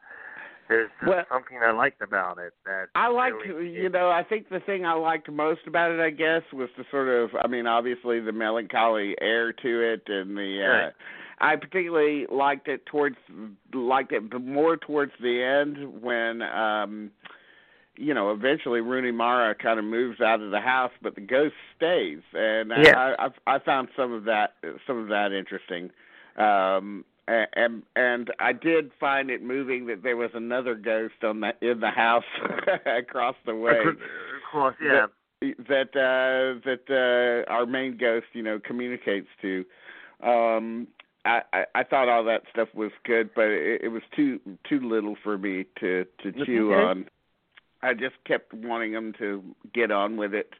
There's 0.69 0.89
just 0.99 1.09
Well- 1.09 1.25
something 1.29 1.57
I 1.61 1.71
liked 1.71 2.01
about 2.01 2.37
it 2.37 2.53
that 2.65 2.89
I 2.95 3.07
liked, 3.07 3.43
really, 3.43 3.69
you 3.69 3.89
know, 3.89 4.09
I 4.09 4.23
think 4.23 4.49
the 4.49 4.59
thing 4.61 4.85
I 4.85 4.93
liked 4.93 5.27
most 5.29 5.65
about 5.67 5.91
it, 5.91 5.99
I 5.99 6.11
guess, 6.11 6.43
was 6.53 6.69
the 6.77 6.85
sort 6.91 7.07
of, 7.09 7.35
I 7.43 7.47
mean, 7.47 7.65
obviously 7.67 8.19
the 8.19 8.31
melancholy 8.31 9.15
air 9.19 9.51
to 9.51 9.81
it, 9.81 10.03
and 10.07 10.37
the. 10.37 10.63
uh 10.63 10.69
Right. 10.85 10.93
I 11.41 11.55
particularly 11.55 12.27
liked 12.27 12.67
it 12.67 12.85
towards, 12.85 13.15
liked 13.73 14.11
it 14.11 14.21
more 14.41 14.77
towards 14.77 15.13
the 15.19 15.41
end 15.43 16.01
when, 16.01 16.41
um 16.43 17.11
you 18.01 18.13
know, 18.13 18.31
eventually 18.31 18.79
Rooney 18.79 19.11
Mara 19.11 19.53
kind 19.53 19.77
of 19.77 19.83
moves 19.83 20.21
out 20.21 20.39
of 20.39 20.51
the 20.51 20.61
house, 20.61 20.93
but 21.01 21.15
the 21.15 21.21
ghost 21.21 21.55
stays, 21.75 22.21
and 22.33 22.71
Yeah. 22.77 23.13
I, 23.19 23.25
I 23.25 23.55
I 23.55 23.59
found 23.59 23.89
some 23.97 24.13
of 24.13 24.23
that 24.25 24.53
some 24.87 24.97
of 24.97 25.07
that 25.09 25.33
interesting. 25.33 25.91
Um, 26.37 27.03
and 27.55 27.83
and 27.95 28.31
I 28.39 28.53
did 28.53 28.91
find 28.99 29.29
it 29.29 29.43
moving 29.43 29.85
that 29.87 30.03
there 30.03 30.17
was 30.17 30.31
another 30.33 30.75
ghost 30.75 31.23
on 31.23 31.41
the 31.41 31.51
in 31.61 31.79
the 31.79 31.89
house 31.91 32.23
across 32.85 33.35
the 33.45 33.55
way 33.55 33.79
Of 33.79 33.95
course, 34.51 34.75
yeah. 34.83 35.07
that 35.41 35.89
uh 35.95 36.59
that 36.65 36.83
uh 37.47 37.51
our 37.51 37.65
main 37.65 37.97
ghost 37.97 38.27
you 38.33 38.41
know 38.43 38.59
communicates 38.59 39.27
to 39.41 39.65
um 40.23 40.87
I, 41.25 41.41
I 41.53 41.65
I 41.75 41.83
thought 41.83 42.07
all 42.07 42.23
that 42.25 42.43
stuff 42.51 42.69
was 42.73 42.91
good, 43.05 43.29
but 43.35 43.45
it, 43.47 43.81
it 43.83 43.87
was 43.89 44.03
too 44.15 44.39
too 44.67 44.79
little 44.79 45.15
for 45.23 45.37
me 45.37 45.65
to 45.79 46.05
to 46.23 46.45
chew 46.45 46.73
Okay. 46.73 46.81
on. 46.81 47.05
I 47.81 47.93
just 47.93 48.15
kept 48.25 48.53
wanting 48.53 48.91
them 48.93 49.13
to 49.19 49.43
get 49.73 49.91
on 49.91 50.17
with 50.17 50.33
it, 50.33 50.53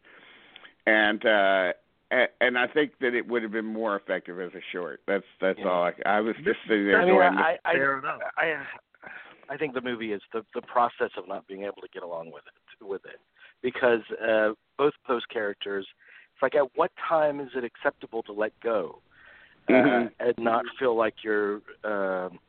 and 0.85 1.25
uh 1.25 1.73
and 2.11 2.57
I 2.57 2.67
think 2.67 2.93
that 3.01 3.13
it 3.13 3.27
would 3.27 3.43
have 3.43 3.51
been 3.51 3.65
more 3.65 3.95
effective 3.95 4.39
as 4.39 4.51
a 4.53 4.61
short. 4.71 5.01
That's 5.07 5.25
that's 5.39 5.59
Yeah. 5.59 5.67
all. 5.67 5.83
I, 5.83 5.93
I 6.05 6.19
was 6.21 6.35
just 6.43 6.59
sitting 6.67 6.85
there 6.85 7.01
I 7.01 7.05
mean, 7.05 7.15
going, 7.15 7.37
I, 7.37 7.57
I, 7.65 7.73
Fair 7.73 7.99
enough. 7.99 8.19
I, 8.37 8.55
I 9.49 9.57
think 9.57 9.73
the 9.73 9.81
movie 9.81 10.13
is 10.13 10.21
the 10.33 10.43
the 10.55 10.61
process 10.61 11.11
of 11.17 11.27
not 11.27 11.47
being 11.47 11.63
able 11.63 11.81
to 11.81 11.87
get 11.93 12.03
along 12.03 12.31
with 12.31 12.43
it 12.47 12.85
with 12.85 13.05
it 13.05 13.19
because 13.61 14.01
uh, 14.21 14.53
both 14.77 14.93
of 14.93 15.07
those 15.07 15.25
characters. 15.31 15.85
It's 16.33 16.41
like 16.41 16.55
at 16.55 16.69
what 16.75 16.91
time 17.07 17.41
is 17.41 17.49
it 17.53 17.65
acceptable 17.65 18.23
to 18.23 18.31
let 18.31 18.57
go 18.61 19.01
uh, 19.67 19.73
Mhm. 19.73 20.11
and 20.21 20.33
not 20.37 20.63
feel 20.79 20.95
like 20.95 21.15
you're 21.21 21.61
um, 21.83 22.39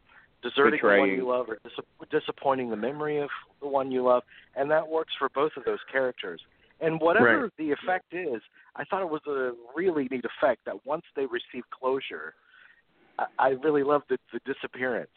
deserting 0.43 0.79
the 0.81 0.99
one 0.99 1.09
you 1.11 1.27
love 1.29 1.49
or 1.49 1.59
dis- 1.65 2.09
disappointing 2.21 2.71
the 2.71 2.77
memory 2.77 3.19
of 3.19 3.31
the 3.61 3.67
one 3.67 3.91
you 3.91 4.05
love, 4.05 4.23
and 4.55 4.71
that 4.71 4.87
works 4.87 5.13
for 5.19 5.29
both 5.29 5.57
of 5.57 5.65
those 5.65 5.81
characters. 5.91 6.41
And 6.81 7.01
whatever 7.01 7.43
Right. 7.43 7.53
the 7.59 7.73
effect 7.73 8.13
is, 8.13 8.43
I 8.77 8.85
thought 8.85 9.03
it 9.03 9.09
was 9.09 9.21
a 9.27 9.53
really 9.77 10.09
neat 10.11 10.25
effect 10.25 10.65
that 10.65 10.85
once 10.87 11.05
they 11.15 11.27
receive 11.27 11.65
closure, 11.71 12.35
I, 13.19 13.27
I 13.39 13.49
really 13.51 13.83
loved 13.83 14.07
the, 14.09 14.19
the 14.33 14.41
disappearance. 14.53 15.11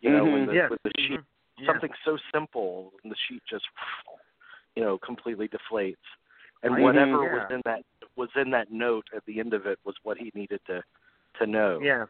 You 0.00 0.10
know, 0.10 0.24
when 0.24 0.44
Mhm. 0.44 0.46
the, 0.46 0.54
yeah. 0.54 0.68
with 0.68 0.82
the 0.82 0.92
sheet, 0.98 1.20
Mhm. 1.20 1.24
Yeah. 1.58 1.66
something 1.66 1.92
so 2.04 2.16
simple, 2.32 2.92
and 3.02 3.12
the 3.12 3.16
sheet 3.28 3.42
just, 3.48 3.66
you 4.74 4.82
know, 4.82 4.98
completely 4.98 5.48
deflates. 5.48 5.96
And 6.62 6.74
I- 6.74 6.80
whatever 6.80 7.24
yeah. 7.24 7.34
was 7.42 7.50
in 7.50 7.60
that 7.64 7.84
was 8.16 8.28
in 8.36 8.50
that 8.50 8.70
note 8.70 9.06
at 9.14 9.24
the 9.26 9.40
end 9.40 9.54
of 9.54 9.66
it 9.66 9.78
was 9.84 9.94
what 10.02 10.18
he 10.18 10.30
needed 10.34 10.60
to 10.66 10.82
to 11.38 11.46
know. 11.46 11.80
Yeah. 11.80 12.06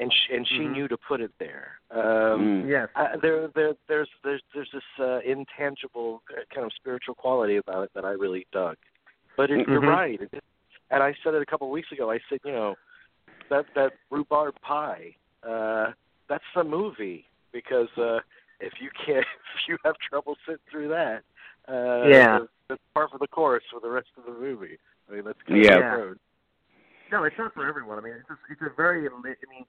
And 0.00 0.12
sh- 0.12 0.30
and 0.32 0.46
she 0.46 0.60
Mhm. 0.60 0.70
knew 0.72 0.88
to 0.88 0.96
put 0.96 1.20
it 1.20 1.32
there. 1.38 1.80
Um, 1.90 2.62
Mm. 2.62 2.68
Yes. 2.68 2.88
I, 2.94 3.16
there, 3.16 3.48
there, 3.48 3.74
there's, 3.88 4.08
there's, 4.22 4.42
there's 4.54 4.70
this 4.70 4.84
uh, 5.00 5.18
intangible 5.24 6.22
kind 6.54 6.64
of 6.64 6.72
spiritual 6.74 7.16
quality 7.16 7.56
about 7.56 7.82
it 7.84 7.90
that 7.94 8.04
I 8.04 8.10
really 8.12 8.46
dug. 8.52 8.76
But 9.36 9.50
it, 9.50 9.66
you're 9.68 9.80
Mhm. 9.82 9.88
right, 9.88 10.20
it, 10.20 10.44
and 10.90 11.02
I 11.02 11.14
said 11.24 11.34
it 11.34 11.42
a 11.42 11.46
couple 11.46 11.66
of 11.66 11.72
weeks 11.72 11.90
ago. 11.90 12.10
I 12.12 12.20
said, 12.28 12.38
you 12.44 12.52
know, 12.52 12.76
that 13.48 13.66
that 13.74 13.94
rhubarb 14.10 14.54
pie, 14.60 15.16
uh, 15.42 15.92
that's 16.28 16.44
the 16.54 16.62
movie 16.64 17.28
because 17.50 17.88
uh, 17.98 18.20
if 18.60 18.80
you 18.80 18.90
can't, 19.04 19.26
if 19.56 19.68
you 19.68 19.78
have 19.84 19.96
trouble 19.98 20.36
sitting 20.46 20.60
through 20.70 20.88
that, 20.88 21.24
uh, 21.68 22.06
Yeah. 22.06 22.46
that's 22.68 22.80
part 22.94 23.12
of 23.12 23.18
the 23.20 23.26
course 23.28 23.64
for 23.70 23.80
the 23.80 23.90
rest 23.90 24.08
of 24.16 24.24
the 24.26 24.32
movie. 24.38 24.78
I 25.08 25.14
mean, 25.14 25.24
that's 25.24 25.42
kind 25.42 25.60
Yeah. 25.60 25.74
of 25.74 25.80
Yeah. 25.80 25.90
the 25.96 26.02
road. 26.02 26.18
No, 27.10 27.24
it's 27.24 27.38
not 27.38 27.54
for 27.54 27.66
everyone. 27.66 27.98
I 27.98 28.02
mean, 28.02 28.12
it's 28.14 28.28
just, 28.28 28.40
it's 28.50 28.62
a 28.62 28.68
very. 28.76 29.08
I 29.08 29.10
mean, 29.10 29.64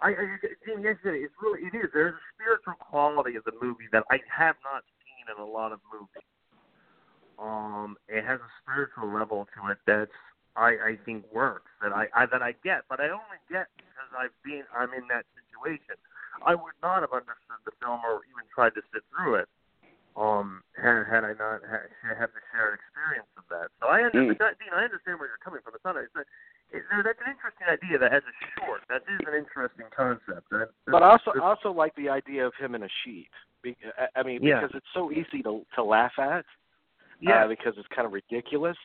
I, 0.00 0.08
I 0.10 0.24
Jim, 0.66 0.82
yes, 0.82 0.96
it 1.04 1.16
is. 1.16 1.30
Really 1.40 1.66
it 1.66 1.74
is. 1.74 1.90
There's 1.92 2.14
a 2.14 2.26
spiritual 2.34 2.74
quality 2.80 3.36
of 3.36 3.44
the 3.44 3.52
movie 3.60 3.88
that 3.92 4.04
I 4.10 4.20
have 4.28 4.56
not 4.64 4.84
seen 5.00 5.24
in 5.32 5.42
a 5.42 5.46
lot 5.46 5.72
of 5.72 5.80
movies. 5.92 6.28
Um, 7.38 7.96
it 8.08 8.24
has 8.24 8.40
a 8.40 8.50
spiritual 8.62 9.12
level 9.12 9.46
to 9.56 9.72
it 9.72 9.78
that's 9.86 10.16
I 10.56 10.96
I 10.96 10.98
think 11.04 11.24
works 11.32 11.70
that 11.82 11.92
I, 11.92 12.08
I 12.16 12.26
that 12.26 12.42
I 12.42 12.52
get, 12.64 12.84
but 12.88 13.00
I 13.00 13.12
only 13.12 13.40
get 13.48 13.68
because 13.76 14.10
I've 14.16 14.36
been 14.44 14.64
I'm 14.72 14.92
in 14.92 15.08
that 15.08 15.24
situation. 15.36 15.96
I 16.44 16.54
would 16.54 16.76
not 16.82 17.00
have 17.00 17.12
understood 17.12 17.60
the 17.64 17.72
film 17.80 18.00
or 18.04 18.20
even 18.28 18.44
tried 18.52 18.76
to 18.76 18.82
sit 18.92 19.02
through 19.12 19.40
it 19.44 19.48
um 20.16 20.64
had 20.80 21.04
had 21.04 21.22
I 21.28 21.36
not 21.36 21.60
had, 21.60 21.92
had 22.00 22.32
the 22.32 22.40
shared 22.48 22.80
experience 22.80 23.28
of 23.36 23.44
that. 23.52 23.68
So 23.80 23.92
I 23.92 24.00
understand, 24.00 24.56
Dean, 24.56 24.72
I 24.72 24.88
understand 24.88 25.20
where 25.20 25.28
you're 25.28 25.44
coming 25.44 25.60
from. 25.60 25.76
It's 25.76 25.84
not 25.84 26.00
it's 26.00 26.16
a 26.16 26.24
it, 26.72 26.82
that's 27.04 27.18
an 27.24 27.30
interesting 27.32 27.66
idea 27.70 27.98
that 27.98 28.12
as 28.12 28.22
a 28.24 28.34
short, 28.60 28.82
that 28.88 29.02
is 29.08 29.20
an 29.26 29.34
interesting 29.34 29.86
concept. 29.94 30.48
That, 30.50 30.70
But 30.86 31.02
I 31.02 31.10
also, 31.10 31.32
I 31.34 31.44
also 31.44 31.70
like 31.70 31.94
the 31.96 32.08
idea 32.08 32.46
of 32.46 32.52
him 32.58 32.74
in 32.74 32.82
a 32.82 32.88
sheet. 33.04 33.30
Be- 33.62 33.76
I- 33.98 34.20
I 34.20 34.22
mean, 34.22 34.42
Yeah. 34.42 34.60
because 34.60 34.74
it's 34.76 34.86
so 34.92 35.10
easy 35.12 35.42
to 35.42 35.64
to 35.74 35.82
laugh 35.82 36.18
at. 36.18 36.44
yeah, 37.18 37.44
uh, 37.44 37.48
because 37.48 37.72
it's 37.78 37.88
kind 37.88 38.04
of 38.04 38.12
ridiculous. 38.12 38.76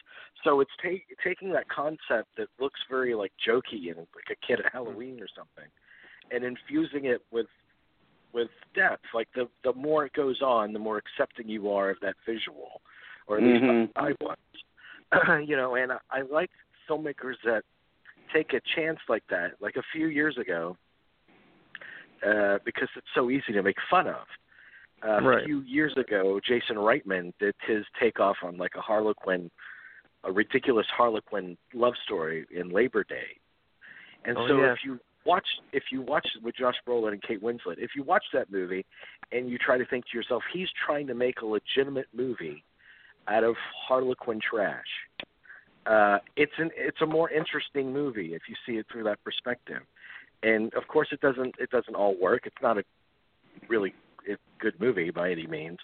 So 0.45 0.61
it's 0.61 0.71
ta- 0.81 1.03
taking 1.21 1.51
that 1.51 1.67
concept 1.67 2.33
that 2.37 2.47
looks 2.59 2.79
very 2.89 3.13
like 3.13 3.33
jokey 3.45 3.89
and 3.89 3.97
like 4.15 4.29
a 4.31 4.35
kid 4.35 4.61
at 4.61 4.71
Halloween 4.71 5.19
or 5.21 5.27
something, 5.35 5.69
and 6.31 6.45
infusing 6.45 7.05
it 7.05 7.21
with 7.31 7.47
with 8.31 8.49
depth. 8.73 9.03
Like 9.13 9.27
the 9.35 9.49
the 9.63 9.73
more 9.73 10.05
it 10.05 10.13
goes 10.13 10.41
on, 10.41 10.71
the 10.71 10.79
more 10.79 10.97
accepting 10.97 11.49
you 11.49 11.69
are 11.71 11.89
of 11.89 11.99
that 11.99 12.15
visual, 12.25 12.81
or 13.27 13.37
at 13.37 13.43
least 13.43 13.63
Mhm. 13.63 13.91
I 13.97 14.13
was. 14.21 14.37
you 15.49 15.57
know, 15.57 15.75
and 15.75 15.91
I, 15.91 15.97
I 16.09 16.21
like 16.21 16.51
filmmakers 16.91 17.35
that 17.45 17.63
take 18.33 18.53
a 18.53 18.61
chance 18.75 18.99
like 19.09 19.23
that. 19.29 19.51
Like 19.59 19.75
a 19.75 19.83
few 19.93 20.07
years 20.07 20.37
ago, 20.37 20.77
uh, 22.25 22.57
because 22.65 22.89
it's 22.95 23.07
so 23.15 23.29
easy 23.29 23.53
to 23.53 23.63
make 23.63 23.77
fun 23.89 24.07
of. 24.07 24.25
Uh, 25.03 25.21
Right. 25.21 25.41
A 25.41 25.45
few 25.45 25.61
years 25.61 25.93
ago, 25.97 26.39
Jason 26.47 26.75
Reitman 26.75 27.33
did 27.39 27.55
his 27.67 27.83
takeoff 27.99 28.37
on 28.43 28.57
like 28.57 28.73
a 28.75 28.81
Harlequin, 28.81 29.49
a 30.23 30.31
ridiculous 30.31 30.85
Harlequin 30.95 31.57
love 31.73 31.93
story 32.05 32.45
in 32.51 32.69
Labor 32.69 33.03
Day. 33.03 33.37
And 34.25 34.37
Oh, 34.37 34.47
so 34.47 34.57
yeah. 34.59 34.73
if 34.73 34.79
you 34.85 34.99
watch 35.25 35.47
if 35.71 35.85
you 35.91 36.01
watch 36.01 36.27
with 36.43 36.55
Josh 36.55 36.75
Brolin 36.87 37.13
and 37.13 37.21
Kate 37.23 37.41
Winslet, 37.41 37.77
if 37.79 37.95
you 37.95 38.03
watch 38.03 38.23
that 38.33 38.51
movie 38.51 38.85
and 39.31 39.49
you 39.49 39.57
try 39.57 39.77
to 39.79 39.85
think 39.85 40.05
to 40.11 40.17
yourself, 40.17 40.43
he's 40.53 40.69
trying 40.85 41.07
to 41.07 41.15
make 41.15 41.41
a 41.41 41.45
legitimate 41.45 42.07
movie 42.13 42.63
out 43.27 43.43
of 43.43 43.55
Harlequin 43.87 44.39
trash. 44.39 44.85
Uh, 45.85 46.19
it's 46.35 46.51
an 46.57 46.69
it's 46.75 47.01
a 47.01 47.05
more 47.05 47.29
interesting 47.31 47.91
movie 47.91 48.33
if 48.35 48.43
you 48.47 48.55
see 48.65 48.77
it 48.77 48.85
through 48.91 49.03
that 49.03 49.23
perspective. 49.23 49.81
And 50.43 50.73
of 50.75 50.87
course, 50.87 51.07
it 51.11 51.21
doesn't 51.21 51.55
it 51.59 51.69
doesn't 51.69 51.95
all 51.95 52.15
work. 52.19 52.41
It's 52.45 52.55
not 52.61 52.77
a 52.77 52.83
really 53.67 53.93
good 54.59 54.79
movie 54.79 55.09
by 55.09 55.31
any 55.31 55.47
means, 55.47 55.79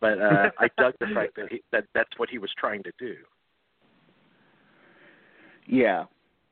but 0.00 0.20
uh, 0.20 0.50
I 0.58 0.68
dug 0.78 0.94
the 1.00 1.06
fact 1.14 1.36
that 1.36 1.50
he, 1.50 1.62
that 1.72 1.84
that's 1.94 2.10
what 2.18 2.28
he 2.28 2.38
was 2.38 2.50
trying 2.58 2.82
to 2.82 2.92
do. 2.98 3.14
Yeah, 5.66 6.04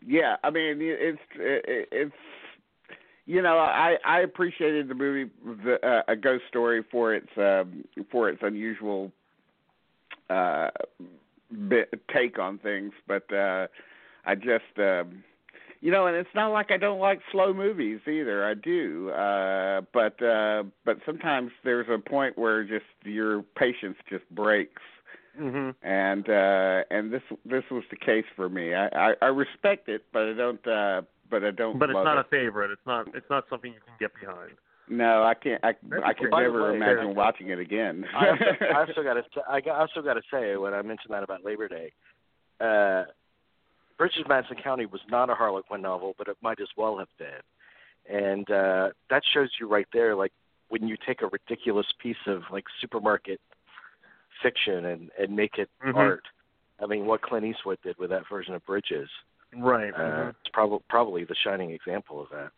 yeah. 0.05 0.37
I 0.45 0.51
mean, 0.51 0.77
it's 0.81 1.19
it- 1.37 1.89
it's 1.91 2.13
you 3.27 3.43
know 3.43 3.59
I 3.59 3.97
I 4.05 4.21
appreciated 4.21 4.89
the 4.89 4.95
movie 4.95 5.31
the, 5.65 5.85
uh, 5.87 6.03
a 6.09 6.17
ghost 6.17 6.45
story 6.49 6.85
for 6.91 7.15
its 7.15 7.29
um, 7.37 7.85
for 8.11 8.29
its 8.29 8.41
unusual 8.43 9.11
uh, 10.31 10.71
bit, 11.69 12.03
take 12.13 12.39
on 12.39 12.59
things, 12.59 12.93
but 13.07 13.31
uh, 13.33 13.67
I 14.27 14.35
just 14.35 14.79
um, 14.79 15.25
you 15.81 15.91
know, 15.91 16.07
and 16.07 16.17
it's 16.17 16.35
not 16.35 16.49
like 16.49 16.71
I 16.71 16.77
don't 16.77 17.01
like 17.01 17.21
slow 17.31 17.53
movies 17.53 18.01
either. 18.07 18.45
I 18.45 18.55
do, 18.55 19.11
uh, 19.11 19.83
but 19.93 20.23
uh, 20.23 20.65
but 20.85 20.99
sometimes 21.05 21.51
there's 21.63 21.89
a 21.89 21.99
point 21.99 22.39
where 22.39 22.65
just 22.65 22.87
your 23.05 23.43
patience 23.57 23.97
just 24.09 24.29
breaks 24.31 24.83
hmm 25.37 25.71
and 25.83 26.29
uh 26.29 26.85
and 26.93 27.13
this 27.13 27.23
this 27.45 27.65
was 27.69 27.83
the 27.91 27.97
case 27.97 28.25
for 28.37 28.49
me 28.49 28.73
i 28.73 28.87
i, 28.87 29.15
I 29.21 29.27
respect 29.27 29.89
it 29.89 30.05
but 30.13 30.23
i 30.23 30.33
don't 30.33 30.65
uh 30.65 31.03
but 31.29 31.43
i 31.43 31.51
don't 31.51 31.77
but 31.79 31.91
it's 31.91 32.05
not 32.05 32.19
it. 32.19 32.27
a 32.27 32.29
favorite. 32.29 32.71
It's 32.71 32.87
not. 32.87 33.09
It's 33.15 33.29
not 33.29 33.45
something 33.51 33.73
you 33.73 33.81
can 33.85 33.95
get 33.99 34.13
behind. 34.19 34.53
No 34.89 35.23
i 35.23 35.35
can't 35.35 35.63
i 35.65 35.75
i 36.05 36.13
could 36.13 36.31
never 36.31 36.71
way, 36.71 36.77
imagine 36.77 37.15
watching 37.15 37.49
it 37.49 37.59
again 37.59 38.05
I 38.15 38.29
also, 38.81 39.03
got 39.05 39.15
to 39.15 39.25
I 39.49 39.61
also 39.79 40.03
got 40.03 40.15
to 40.15 40.23
say 40.31 40.57
when 40.57 40.75
I 40.75 40.83
mentioned 40.83 41.11
that 41.15 41.23
about 41.23 41.45
Labor 41.45 41.69
Day, 41.69 41.93
uh, 42.61 43.05
Bridges 43.97 44.25
Madison 44.29 44.57
County 44.63 44.87
was 44.87 45.01
not 45.09 45.31
a 45.31 45.35
Harlequin 45.35 45.81
novel, 45.81 46.15
but 46.19 46.29
it 46.29 46.37
might 46.43 46.61
as 46.61 46.69
well 46.77 46.99
have 46.99 47.09
been, 47.19 48.15
and 48.15 48.51
uh, 48.51 48.91
that 49.11 49.23
shows 49.33 49.51
you 49.61 49.69
right 49.69 49.87
there, 49.93 50.15
like 50.15 50.33
when 50.69 50.87
you 50.89 50.97
take 51.07 51.23
a 51.23 51.27
ridiculous 51.29 51.87
piece 52.03 52.17
of 52.27 52.43
like 52.51 52.65
supermarket 52.81 53.41
fiction 54.43 54.85
and 54.87 55.11
and 55.19 55.35
make 55.35 55.59
it 55.59 55.71
Mhm. 55.85 55.95
art. 55.97 56.25
I 56.83 56.87
mean, 56.87 57.07
what 57.07 57.23
Clint 57.23 57.47
Eastwood 57.47 57.79
did 57.83 57.97
with 57.99 58.11
that 58.11 58.27
version 58.29 58.55
of 58.55 58.65
Bridges, 58.67 59.09
Right. 59.57 59.95
uh, 59.95 59.99
mhm. 59.99 60.29
it's 60.31 60.49
probably 60.53 60.81
probably 60.89 61.25
the 61.25 61.37
shining 61.37 61.71
example 61.71 62.21
of 62.21 62.29
that. 62.31 62.51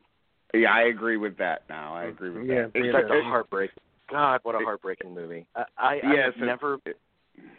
Yeah 0.57 0.73
i 0.73 0.83
agree 0.83 1.17
with 1.17 1.37
that 1.39 1.63
now 1.69 1.95
i 1.95 2.05
agree 2.05 2.31
with 2.31 2.47
Yeah, 2.47 2.63
that 2.63 2.71
It's 2.75 2.87
Yeah. 2.87 2.93
such 2.93 3.11
a 3.11 3.23
heartbreak. 3.23 3.71
God, 4.09 4.41
what 4.45 4.55
a 4.55 4.59
heartbreaking 4.59 5.13
movie. 5.15 5.47
I 5.57 5.65
I, 5.77 6.01
I 6.05 6.17
have 6.23 6.35
it- 6.37 6.41
never 6.41 6.79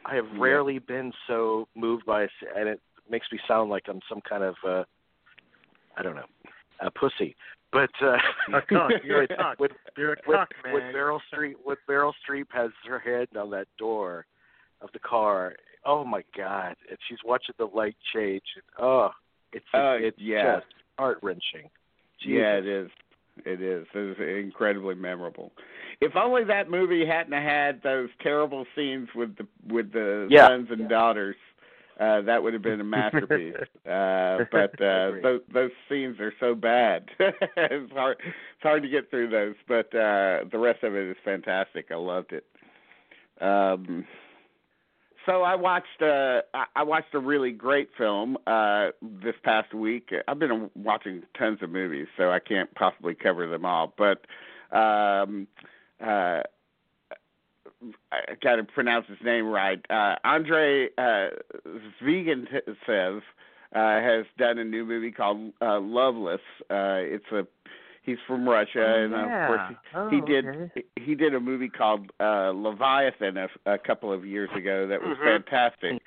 I 0.06 0.16
have 0.16 0.26
Yeah. 0.34 0.40
rarely 0.42 0.80
been 0.80 1.12
so 1.28 1.68
moved 1.76 2.06
by 2.06 2.22
a 2.22 2.26
s 2.26 2.32
and 2.56 2.70
it 2.70 2.80
makes 3.10 3.28
me 3.32 3.40
sound 3.48 3.70
like 3.70 3.84
I'm 3.88 4.00
some 4.10 4.22
kind 4.22 4.44
of 4.44 4.56
uh 4.66 4.84
I 5.98 6.04
don't 6.04 6.16
know, 6.16 6.26
a 6.80 6.92
pussy. 6.92 7.36
But 7.74 7.90
uh, 8.02 8.18
A 8.54 8.62
cuck. 8.62 8.92
You're 9.04 9.24
a 9.24 9.28
with, 9.30 9.38
cuck. 9.38 9.60
with 9.60 9.72
You're 9.98 10.14
a 10.14 10.18
with, 10.26 10.40
man. 10.64 10.74
with 10.74 10.84
Meryl 10.96 11.20
Streep, 11.34 11.56
with 11.66 11.80
Meryl 11.90 12.14
Streep 12.24 12.46
has 12.52 12.72
her 12.88 13.00
head 13.00 13.28
on 13.38 13.50
that 13.52 13.68
door 13.78 14.26
of 14.82 14.90
the 14.94 15.00
car. 15.00 15.56
Oh 15.86 16.06
my 16.06 16.24
God! 16.36 16.76
And 16.90 16.98
she's 17.10 17.18
watching 17.26 17.56
the 17.58 17.66
light 17.66 17.98
change. 18.14 18.44
And, 18.56 18.64
oh, 18.80 19.10
it's 19.52 19.66
Uh, 19.74 19.98
it's 20.00 20.18
yeah. 20.20 20.58
just 20.60 20.68
heart 20.98 21.18
wrenching. 21.22 21.70
Yeah, 22.26 22.58
it 22.58 22.68
is. 22.68 22.90
It 23.46 23.62
is. 23.62 23.86
It 23.94 24.20
is 24.20 24.46
incredibly 24.46 24.96
memorable. 24.96 25.52
If 26.02 26.16
only 26.16 26.44
that 26.46 26.70
movie 26.70 27.06
hadn't 27.06 27.34
had 27.34 27.82
those 27.84 28.10
terrible 28.22 28.66
scenes 28.76 29.10
with 29.16 29.36
the 29.38 29.48
with 29.68 29.92
the 29.92 30.28
Yeah. 30.30 30.48
sons 30.48 30.70
and 30.72 30.90
daughters, 30.90 31.36
uh, 32.00 32.22
that 32.22 32.42
would 32.42 32.54
have 32.54 32.62
been 32.62 32.82
a 32.82 32.84
masterpiece. 32.84 33.56
uh, 33.90 34.46
but 34.52 34.80
uh, 34.82 35.12
those 35.22 35.42
those 35.54 35.72
scenes 35.90 36.20
are 36.20 36.34
so 36.40 36.56
bad. 36.56 37.10
it's 37.20 37.92
hard. 37.92 38.18
It's 38.20 38.64
hard 38.64 38.84
to 38.84 38.90
get 38.90 39.10
through 39.10 39.30
those. 39.30 39.56
But 39.68 39.94
uh, 39.96 40.46
the 40.52 40.60
rest 40.60 40.84
of 40.84 40.96
it 40.96 41.10
is 41.10 41.18
fantastic. 41.24 41.88
I 41.92 41.96
loved 41.96 42.34
it. 42.34 42.46
Um, 43.42 44.06
so 45.28 45.44
I 45.44 45.56
watched 45.56 46.02
uh 46.02 46.42
I- 46.76 46.84
watched 46.84 47.14
a 47.14 47.20
really 47.20 47.52
great 47.52 47.90
film 47.98 48.38
uh 48.48 48.90
this 49.02 49.36
past 49.44 49.74
week. 49.74 50.10
I've 50.28 50.40
been 50.40 50.72
watching 50.76 51.24
tons 51.38 51.60
of 51.62 51.70
movies, 51.70 52.08
so 52.18 52.32
I 52.32 52.40
can't 52.40 52.74
possibly 52.74 53.14
cover 53.14 53.46
them 53.48 53.66
all, 53.66 53.94
but 53.98 54.26
um 54.76 55.48
uh 56.02 56.42
I 58.12 58.36
got 58.42 58.56
to 58.56 58.64
pronounce 58.64 59.08
his 59.08 59.20
name 59.24 59.46
right. 59.48 59.80
Uh 59.90 60.16
Andre 60.24 60.90
uh 60.98 61.28
Zviagintsev 62.02 63.18
uh 63.18 63.22
has 64.02 64.26
done 64.38 64.58
a 64.58 64.64
new 64.64 64.86
movie 64.86 65.12
called 65.12 65.52
uh 65.62 65.80
Loveless. 65.80 66.42
Uh 66.72 67.04
it's 67.04 67.32
a 67.32 67.46
he's 68.08 68.18
from 68.26 68.50
Russia 68.50 68.84
Oh, 68.84 69.04
and 69.04 69.14
of 69.14 69.28
yeah. 69.28 69.48
course 69.48 69.78
Oh, 69.94 70.10
he 70.10 70.22
did 70.22 70.46
okay. 70.48 70.84
he 70.96 71.14
did 71.14 71.36
a 71.36 71.40
movie 71.40 71.70
called 71.70 72.10
uh 72.20 72.50
Leviathan 72.56 73.38
a, 73.38 73.48
a 73.68 73.78
couple 73.78 74.12
of 74.12 74.26
years 74.26 74.50
ago 74.56 74.88
that 74.88 75.00
was 75.00 75.16
Mhm. 75.20 75.44
fantastic. 75.44 76.02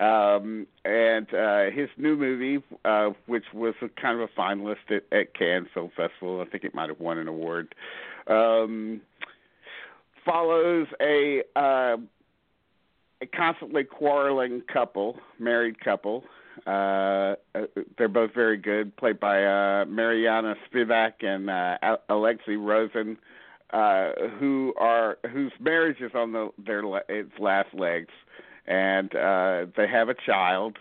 Um 0.00 0.66
and 0.86 1.32
uh 1.34 1.70
his 1.70 1.88
new 1.98 2.16
movie 2.16 2.62
uh 2.84 3.10
which 3.26 3.44
was 3.52 3.74
a 3.82 3.88
kind 4.00 4.18
of 4.20 4.28
a 4.28 4.40
finalist 4.40 4.90
at, 4.90 5.02
at 5.12 5.34
Cannes 5.34 5.68
Film 5.74 5.90
Festival, 5.96 6.40
I 6.40 6.44
think 6.50 6.64
it 6.64 6.74
might 6.74 6.88
have 6.88 7.00
won 7.00 7.18
an 7.18 7.28
award. 7.28 7.74
Um 8.26 9.00
follows 10.24 10.86
a 11.00 11.42
uh 11.56 11.96
a 13.22 13.26
constantly 13.34 13.82
quarreling 13.84 14.60
couple, 14.72 15.18
married 15.38 15.80
couple. 15.80 16.24
Uh, 16.66 17.34
uh, 17.54 17.66
they're 17.98 18.08
both 18.08 18.32
very 18.34 18.56
good, 18.56 18.96
played 18.96 19.20
by 19.20 19.44
uh, 19.44 19.84
Mariana 19.86 20.54
Spivak 20.66 21.22
and 21.22 21.50
uh, 21.50 21.96
Alexei 22.08 22.56
Rozin, 22.56 23.16
uh, 23.72 24.12
who 24.38 24.74
are 24.78 25.18
whose 25.30 25.52
marriage 25.60 26.00
is 26.00 26.12
on 26.14 26.32
the 26.32 26.50
their 26.64 26.82
its 27.08 27.32
last 27.38 27.74
legs, 27.74 28.12
and 28.66 29.14
uh, 29.14 29.66
they 29.76 29.86
have 29.86 30.08
a 30.08 30.14
child. 30.14 30.78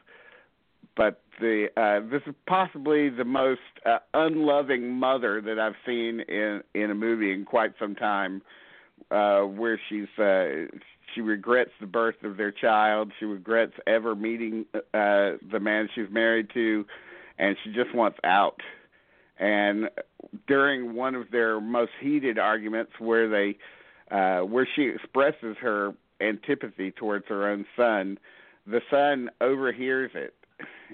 But 0.95 1.21
the 1.39 1.67
uh, 1.75 2.09
this 2.09 2.21
is 2.25 2.35
possibly 2.47 3.09
the 3.09 3.25
most 3.25 3.59
uh, 3.85 3.97
unloving 4.13 4.93
mother 4.93 5.41
that 5.41 5.59
I've 5.59 5.75
seen 5.85 6.21
in 6.21 6.61
in 6.73 6.91
a 6.91 6.95
movie 6.95 7.33
in 7.33 7.45
quite 7.45 7.73
some 7.79 7.95
time 7.95 8.41
uh 9.11 9.41
where 9.41 9.79
she's 9.87 10.07
uh 10.17 10.65
she 11.13 11.21
regrets 11.21 11.71
the 11.79 11.87
birth 11.87 12.23
of 12.23 12.37
their 12.37 12.51
child. 12.51 13.11
She 13.19 13.25
regrets 13.25 13.73
ever 13.87 14.15
meeting 14.15 14.65
uh 14.73 15.37
the 15.51 15.59
man 15.61 15.89
she's 15.93 16.09
married 16.09 16.49
to 16.53 16.85
and 17.37 17.55
she 17.63 17.71
just 17.71 17.93
wants 17.93 18.17
out. 18.23 18.61
And 19.37 19.89
during 20.47 20.95
one 20.95 21.15
of 21.15 21.29
their 21.31 21.59
most 21.59 21.91
heated 21.99 22.39
arguments 22.39 22.93
where 22.99 23.29
they 23.29 23.57
uh 24.11 24.41
where 24.41 24.67
she 24.75 24.83
expresses 24.83 25.57
her 25.61 25.93
antipathy 26.21 26.91
towards 26.91 27.25
her 27.27 27.49
own 27.49 27.65
son 27.75 28.17
the 28.65 28.81
son 28.89 29.29
overhears 29.41 30.11
it 30.15 30.33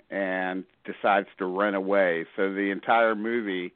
and 0.09 0.63
decides 0.85 1.27
to 1.37 1.45
run 1.45 1.75
away. 1.75 2.25
So 2.35 2.53
the 2.53 2.69
entire 2.71 3.15
movie 3.15 3.73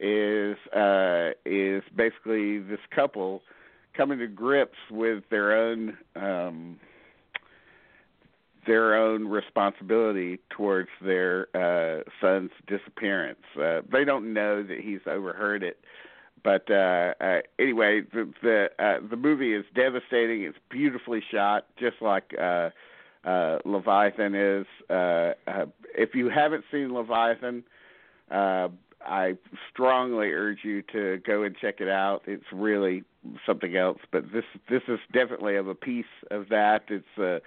is 0.00 0.56
uh 0.74 1.30
is 1.44 1.82
basically 1.94 2.58
this 2.58 2.78
couple 2.94 3.42
coming 3.98 4.20
to 4.20 4.28
grips 4.28 4.78
with 4.90 5.24
their 5.28 5.54
own 5.54 5.98
um 6.16 6.78
their 8.66 8.94
own 8.94 9.26
responsibility 9.26 10.38
towards 10.50 10.88
their 11.04 11.48
uh 11.54 12.02
son's 12.20 12.52
disappearance. 12.66 13.40
Uh 13.60 13.80
they 13.92 14.04
don't 14.04 14.32
know 14.32 14.62
that 14.62 14.78
he's 14.80 15.00
overheard 15.06 15.62
it. 15.62 15.78
But 16.44 16.70
uh, 16.70 17.14
uh 17.20 17.40
anyway, 17.58 18.02
the 18.14 18.32
the 18.42 18.68
uh 18.78 19.06
the 19.10 19.16
movie 19.16 19.52
is 19.52 19.64
devastating. 19.74 20.44
It's 20.44 20.58
beautifully 20.70 21.22
shot 21.32 21.66
just 21.78 21.96
like 22.00 22.32
uh 22.40 22.70
uh 23.24 23.58
Leviathan 23.64 24.34
is. 24.34 24.66
Uh, 24.88 25.32
uh 25.48 25.66
if 25.96 26.14
you 26.14 26.30
haven't 26.30 26.64
seen 26.70 26.94
Leviathan, 26.94 27.64
uh 28.30 28.68
I 29.04 29.36
strongly 29.72 30.32
urge 30.32 30.58
you 30.62 30.82
to 30.92 31.18
go 31.26 31.42
and 31.42 31.56
check 31.56 31.80
it 31.80 31.88
out. 31.88 32.22
It's 32.26 32.44
really 32.52 33.04
something 33.46 33.76
else, 33.76 33.98
but 34.12 34.32
this 34.32 34.44
this 34.68 34.82
is 34.88 34.98
definitely 35.12 35.56
of 35.56 35.68
a 35.68 35.74
piece 35.74 36.04
of 36.30 36.48
that. 36.48 36.84
It's 36.88 37.18
uh 37.18 37.38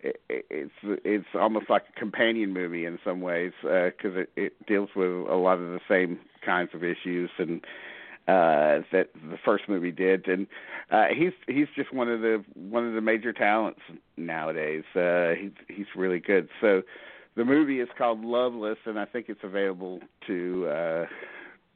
it, 0.00 0.20
it's 0.28 0.72
it's 0.82 1.26
almost 1.34 1.68
like 1.68 1.84
a 1.94 1.98
companion 1.98 2.52
movie 2.52 2.84
in 2.84 2.98
some 3.04 3.20
ways 3.20 3.52
because 3.62 4.16
it, 4.16 4.30
it 4.36 4.66
deals 4.66 4.90
with 4.94 5.08
a 5.08 5.36
lot 5.36 5.58
of 5.58 5.68
the 5.68 5.80
same 5.88 6.18
kinds 6.44 6.70
of 6.74 6.84
issues 6.84 7.30
and 7.38 7.64
uh 8.28 8.84
that 8.92 9.08
the 9.30 9.38
first 9.44 9.64
movie 9.68 9.92
did. 9.92 10.28
And 10.28 10.46
uh 10.90 11.06
he's 11.16 11.32
he's 11.46 11.68
just 11.74 11.92
one 11.92 12.08
of 12.08 12.20
the 12.20 12.44
one 12.54 12.86
of 12.86 12.94
the 12.94 13.00
major 13.00 13.32
talents 13.32 13.80
nowadays. 14.16 14.84
Uh 14.94 15.30
he's 15.40 15.52
he's 15.68 15.86
really 15.96 16.20
good. 16.20 16.48
So 16.60 16.82
the 17.38 17.44
movie 17.44 17.78
is 17.78 17.88
called 17.96 18.24
Loveless, 18.24 18.78
and 18.84 18.98
I 18.98 19.04
think 19.04 19.26
it's 19.28 19.44
available 19.44 20.00
to 20.26 20.66
uh, 20.66 21.06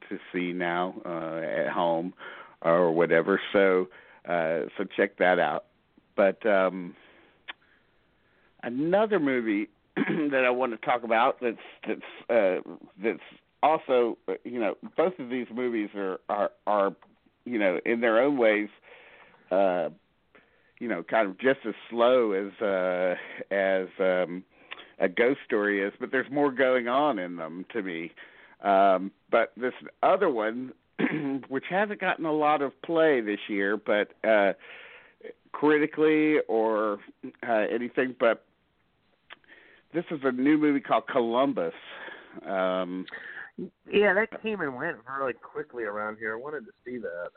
to 0.09 0.19
see 0.33 0.51
now 0.51 0.93
uh, 1.05 1.37
at 1.37 1.69
home 1.69 2.13
or 2.63 2.91
whatever. 2.91 3.39
So 3.51 3.87
uh, 4.27 4.67
so 4.77 4.85
check 4.95 5.17
that 5.17 5.39
out. 5.39 5.65
But 6.15 6.45
um, 6.45 6.95
another 8.61 9.19
movie 9.19 9.69
that 9.95 10.43
I 10.45 10.49
want 10.49 10.71
to 10.71 10.85
talk 10.85 11.03
about 11.03 11.39
that's 11.41 11.57
that's 11.87 12.29
uh, 12.29 12.69
that's 13.01 13.19
also 13.61 14.17
you 14.43 14.59
know 14.59 14.75
both 14.97 15.17
of 15.19 15.29
these 15.29 15.47
movies 15.53 15.89
are 15.95 16.19
are 16.29 16.51
are 16.65 16.95
you 17.45 17.59
know 17.59 17.79
in 17.85 18.01
their 18.01 18.21
own 18.21 18.37
ways. 18.37 18.69
Uh, 19.51 19.89
you 20.79 20.89
know, 20.89 21.03
kind 21.03 21.29
of 21.29 21.39
just 21.39 21.59
as 21.65 21.73
slow 21.89 22.33
as 22.33 22.61
uh, 22.61 23.15
as 23.53 23.87
um, 23.99 24.43
a 24.99 25.07
ghost 25.07 25.39
story 25.45 25.81
is, 25.81 25.93
but 25.99 26.11
there's 26.11 26.29
more 26.31 26.51
going 26.51 26.87
on 26.87 27.19
in 27.19 27.37
them 27.37 27.65
to 27.71 27.81
me. 27.81 28.11
Um, 28.61 29.11
but 29.31 29.53
this 29.55 29.73
other 30.01 30.29
one, 30.29 30.73
which 31.49 31.65
hasn't 31.69 31.99
gotten 31.99 32.25
a 32.25 32.31
lot 32.31 32.61
of 32.61 32.79
play 32.81 33.21
this 33.21 33.39
year, 33.47 33.77
but 33.77 34.09
uh, 34.27 34.53
critically 35.51 36.37
or 36.47 36.99
uh, 37.47 37.65
anything, 37.71 38.15
but 38.19 38.43
this 39.93 40.05
is 40.11 40.19
a 40.23 40.31
new 40.31 40.57
movie 40.57 40.79
called 40.79 41.07
Columbus. 41.07 41.73
Um, 42.47 43.05
Yeah, 43.91 44.13
that 44.15 44.41
came 44.41 44.61
and 44.61 44.75
went 44.75 44.97
really 45.17 45.33
quickly 45.33 45.83
around 45.83 46.17
here. 46.17 46.33
I 46.33 46.39
wanted 46.39 46.65
to 46.65 46.71
see 46.83 46.97
that. 46.97 47.29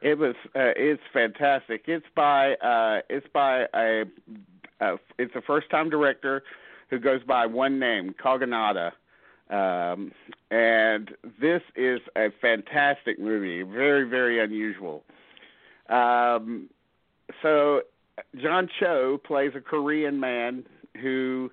It 0.00 0.16
was. 0.18 0.34
Uh, 0.56 0.72
it's 0.76 1.02
fantastic. 1.12 1.82
It's 1.86 2.06
by. 2.16 2.54
Uh, 2.54 3.02
it's 3.10 3.26
by 3.32 3.66
a. 3.74 4.04
Uh, 4.80 4.96
it's 5.18 5.34
a 5.34 5.42
first-time 5.42 5.90
director 5.90 6.42
who 6.88 6.98
goes 6.98 7.22
by 7.24 7.44
one 7.44 7.78
name, 7.78 8.14
Kogonada. 8.24 8.92
Um, 9.50 10.12
and 10.50 11.10
this 11.40 11.62
is 11.74 12.00
a 12.16 12.28
fantastic 12.40 13.18
movie. 13.18 13.62
Very, 13.62 14.08
very 14.08 14.42
unusual. 14.42 15.02
Um, 15.88 16.68
so 17.42 17.82
John 18.40 18.68
Cho 18.78 19.18
plays 19.24 19.52
a 19.56 19.60
Korean 19.60 20.20
man 20.20 20.64
who 21.00 21.50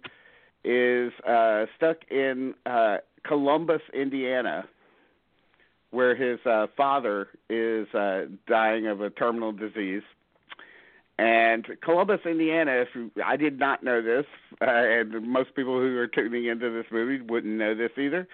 is 0.64 1.12
uh, 1.28 1.66
stuck 1.76 1.98
in 2.12 2.54
uh, 2.66 2.98
Columbus, 3.24 3.82
Indiana, 3.94 4.66
where 5.92 6.16
his 6.16 6.40
uh, 6.46 6.68
father 6.76 7.30
is 7.50 7.88
uh, 7.94 8.26
dying 8.48 8.88
of 8.88 9.02
a 9.02 9.10
terminal 9.10 9.52
disease. 9.52 10.04
And 11.20 11.66
Columbus, 11.82 12.20
Indiana, 12.26 12.74
if 12.74 12.90
you, 12.94 13.10
I 13.26 13.38
did 13.38 13.58
not 13.58 13.84
know 13.84 14.02
this, 14.04 14.26
uh, 14.62 14.66
and 14.70 15.28
most 15.28 15.56
people 15.56 15.80
who 15.80 15.98
are 15.98 16.08
tuning 16.08 16.46
into 16.46 16.70
this 16.70 16.86
movie 16.92 17.22
wouldn't 17.22 17.56
know 17.56 17.74
this 17.74 17.90
either, 17.98 18.28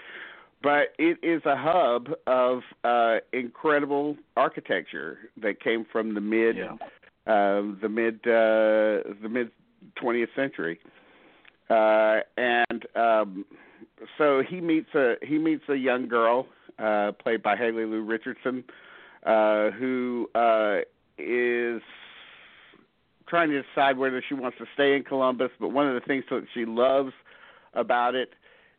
but 0.61 0.93
it 0.97 1.17
is 1.23 1.41
a 1.45 1.55
hub 1.55 2.09
of 2.27 2.61
uh, 2.83 3.17
incredible 3.31 4.17
architecture 4.35 5.17
that 5.41 5.61
came 5.61 5.85
from 5.91 6.13
the 6.13 6.21
mid 6.21 6.57
Yeah. 6.57 6.75
um, 7.25 7.77
the 7.81 7.87
mid 7.89 8.15
uh, 8.25 9.15
the 9.21 9.29
mid 9.29 9.51
20th 10.01 10.33
century, 10.35 10.79
uh, 11.69 12.19
and 12.37 12.85
um, 12.95 13.45
so 14.17 14.41
he 14.47 14.59
meets 14.59 14.93
a 14.93 15.15
he 15.21 15.37
meets 15.37 15.63
a 15.69 15.75
young 15.75 16.07
girl 16.09 16.47
uh, 16.79 17.11
played 17.13 17.41
by 17.41 17.55
Haley 17.55 17.85
Lu 17.85 18.01
Richardson, 18.01 18.63
uh, 19.25 19.71
who 19.71 20.29
uh, 20.35 20.79
is 21.17 21.81
trying 23.33 23.49
to 23.49 23.63
decide 23.63 23.97
whether 23.97 24.23
she 24.29 24.35
wants 24.35 24.59
to 24.59 24.65
stay 24.75 24.95
in 24.95 25.03
Columbus. 25.03 25.49
But 25.59 25.69
one 25.69 25.87
of 25.87 25.95
the 25.95 26.01
things 26.01 26.23
that 26.29 26.45
she 26.53 26.65
loves 26.65 27.13
about 27.73 28.13
it 28.13 28.33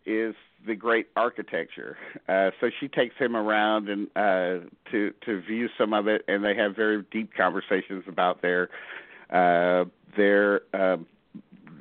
is 0.06 0.36
the 0.64 0.76
great 0.76 1.08
architecture. 1.16 1.96
Uh, 2.28 2.52
so 2.60 2.70
she 2.78 2.86
takes 2.86 3.16
him 3.16 3.34
around 3.34 3.88
and 3.88 4.06
uh, 4.14 4.64
to 4.92 5.12
to 5.26 5.40
view 5.40 5.68
some 5.76 5.92
of 5.92 6.06
it, 6.06 6.22
and 6.28 6.44
they 6.44 6.54
have 6.54 6.76
very 6.76 7.02
deep 7.10 7.34
conversations 7.36 8.04
about 8.06 8.42
their 8.42 8.68
uh, 9.30 9.86
their 10.16 10.60
uh, 10.72 10.98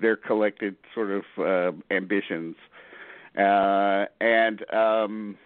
their 0.02 0.16
collected 0.16 0.76
sort 0.96 1.12
of 1.12 1.24
uh, 1.38 1.78
ambitions. 1.94 2.56
Uh, 3.38 4.06
and 4.20 4.66
um, 4.74 5.38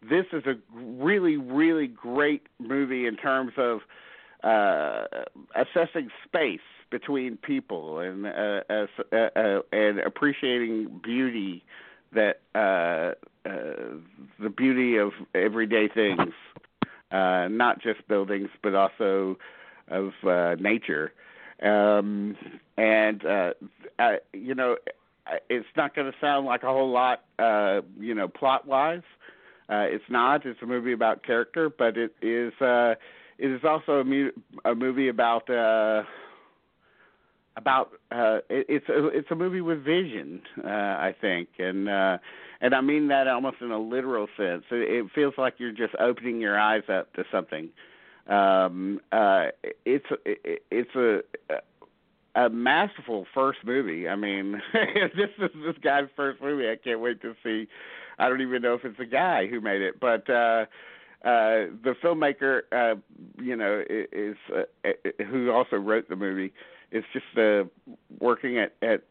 this 0.00 0.24
is 0.32 0.44
a 0.46 0.54
really, 0.74 1.36
really 1.36 1.88
great 1.88 2.46
movie 2.58 3.06
in 3.06 3.16
terms 3.16 3.52
of 3.58 3.80
uh, 4.42 5.04
assessing 5.54 6.08
space 6.24 6.60
between 6.90 7.36
people 7.38 7.98
and 8.00 8.26
uh, 8.26 8.60
uh, 8.70 9.16
uh, 9.16 9.60
and 9.72 9.98
appreciating 10.00 11.00
beauty 11.02 11.64
that 12.14 12.40
uh, 12.54 13.14
the 13.44 14.50
beauty 14.54 14.98
of 14.98 15.12
everyday 15.34 15.88
things, 15.88 16.32
uh, 17.10 17.48
not 17.48 17.80
just 17.80 18.06
buildings, 18.08 18.48
but 18.62 18.74
also 18.74 19.36
of 19.88 20.12
nature. 20.60 21.12
Um, 21.62 22.36
and 22.76 23.24
uh, 23.24 23.52
I, 23.98 24.18
you 24.32 24.54
know, 24.54 24.76
it's 25.48 25.66
not 25.76 25.94
going 25.94 26.10
to 26.10 26.18
sound 26.20 26.46
like 26.46 26.62
a 26.62 26.66
whole 26.66 26.90
lot, 26.90 27.22
uh, 27.38 27.80
you 27.98 28.14
know, 28.14 28.28
plot 28.28 28.66
wise. 28.66 29.02
Uh, 29.68 29.86
it's 29.88 30.04
not. 30.10 30.44
It's 30.44 30.60
a 30.60 30.66
movie 30.66 30.92
about 30.92 31.24
character, 31.24 31.70
but 31.70 31.96
it 31.96 32.14
is. 32.20 32.52
It 33.42 33.50
is 33.50 33.60
also 33.64 34.00
a, 34.00 34.04
mu- 34.04 34.30
a 34.64 34.74
movie 34.74 35.08
about. 35.08 35.50
Uh, 35.50 36.04
about 37.56 37.90
uh 38.10 38.38
it, 38.48 38.64
it's 38.68 38.88
a 38.88 39.08
it's 39.08 39.30
a 39.30 39.34
movie 39.34 39.60
with 39.60 39.84
vision 39.84 40.40
uh 40.64 40.68
i 40.68 41.14
think. 41.20 41.48
And 41.58 41.86
uh 41.88 42.16
and 42.62 42.74
i 42.74 42.80
mean 42.80 43.08
that 43.08 43.28
almost 43.28 43.56
in 43.60 43.70
a 43.70 43.78
literal 43.78 44.26
sense. 44.38 44.64
It, 44.70 45.04
it 45.04 45.06
feels 45.14 45.34
like 45.36 45.56
you're 45.58 45.72
just 45.72 45.94
opening 46.00 46.40
your 46.40 46.58
eyes 46.58 46.84
up 46.88 47.12
to 47.12 47.24
something. 47.30 47.68
Um 48.26 49.00
uh 49.12 49.48
it's 49.84 50.06
it, 50.24 50.62
it's 50.70 50.94
a 50.94 51.20
a 52.34 52.48
masterful 52.48 53.26
first 53.34 53.58
movie. 53.66 54.08
I 54.08 54.16
mean 54.16 54.62
this 54.72 55.28
is 55.38 55.50
this 55.66 55.76
guy's 55.84 56.08
first 56.16 56.40
movie. 56.40 56.70
I 56.70 56.76
can't 56.76 57.00
wait 57.00 57.20
to 57.20 57.34
see. 57.44 57.68
I 58.18 58.30
don't 58.30 58.40
even 58.40 58.62
know 58.62 58.74
if 58.74 58.84
it's 58.86 58.98
a 58.98 59.04
guy 59.04 59.46
who 59.46 59.60
made 59.60 59.82
it 59.82 60.00
but 60.00 60.28
uh 60.30 60.64
uh 61.24 61.70
the 61.84 61.94
filmmaker 62.02 62.62
uh 62.72 62.96
you 63.42 63.56
know 63.56 63.82
is 63.88 64.36
uh, 64.54 64.88
who 65.30 65.50
also 65.50 65.76
wrote 65.76 66.08
the 66.08 66.16
movie 66.16 66.52
is 66.90 67.04
just 67.12 67.38
uh 67.38 67.64
working 68.20 68.58
at 68.58 68.74
at 68.82 69.02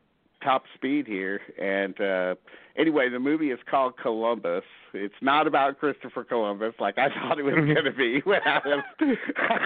top 0.43 0.63
speed 0.75 1.05
here 1.07 1.39
and 1.59 2.01
uh 2.01 2.33
anyway 2.75 3.07
the 3.09 3.19
movie 3.19 3.51
is 3.51 3.59
called 3.69 3.93
Columbus. 4.01 4.63
It's 4.93 5.13
not 5.21 5.45
about 5.47 5.79
Christopher 5.79 6.23
Columbus 6.23 6.73
like 6.79 6.97
I 6.97 7.09
thought 7.13 7.39
it 7.39 7.43
was 7.43 7.53
Mm-hmm. 7.53 7.73
going 7.73 7.85
to 7.85 7.91
be 7.91 8.19
when 8.23 8.41
I 8.45 8.59
was 8.65 8.83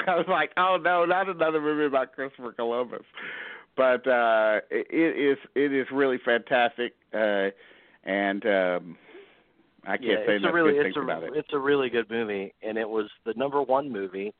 I 0.07 0.15
was 0.15 0.25
like, 0.27 0.51
"Oh 0.57 0.77
no, 0.81 1.05
not 1.05 1.29
another 1.29 1.61
movie 1.61 1.85
about 1.85 2.13
Christopher 2.13 2.51
Columbus." 2.51 3.03
But 3.77 4.05
uh 4.07 4.59
it, 4.69 4.87
it 4.89 5.17
is 5.31 5.37
it 5.55 5.73
is 5.73 5.87
really 5.91 6.19
fantastic 6.23 6.93
uh 7.13 7.49
and 8.03 8.45
um 8.45 8.97
I 9.85 9.97
can't 9.97 10.03
yeah, 10.03 10.15
say 10.25 10.35
it's 10.35 10.43
enough 10.43 10.51
a 10.51 10.53
really 10.53 10.71
good 10.73 10.85
it's 10.87 10.95
things 10.95 11.09
a 11.09 11.11
about 11.11 11.23
it. 11.23 11.31
it's 11.35 11.53
a 11.53 11.59
really 11.59 11.89
good 11.89 12.09
movie, 12.09 12.53
and 12.63 12.77
it 12.77 12.89
was 12.89 13.09
the 13.25 13.33
number 13.35 13.61
one 13.61 13.91
movie 13.91 14.33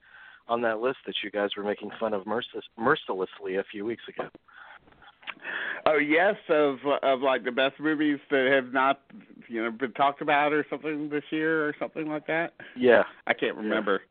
on 0.47 0.61
that 0.61 0.79
list 0.79 0.97
that 1.05 1.15
you 1.23 1.31
guys 1.31 1.49
were 1.57 1.63
making 1.63 1.91
fun 1.99 2.13
of 2.13 2.23
mercil- 2.23 2.61
mercilessly 2.77 3.55
a 3.55 3.63
few 3.71 3.85
weeks 3.85 4.03
ago. 4.07 4.29
Oh 5.85 5.97
yes, 5.97 6.35
of 6.49 6.77
of 7.03 7.21
like 7.21 7.43
the 7.43 7.51
best 7.51 7.79
movies 7.79 8.19
that 8.31 8.47
have 8.51 8.73
not 8.73 9.01
you 9.47 9.63
know 9.63 9.71
been 9.71 9.91
talked 9.93 10.21
about 10.21 10.53
or 10.53 10.65
something 10.69 11.09
this 11.09 11.23
year 11.29 11.67
or 11.67 11.75
something 11.79 12.07
like 12.07 12.25
that. 12.27 12.53
Yeah, 12.75 13.03
I 13.27 13.33
can't 13.33 13.55
remember. 13.55 14.01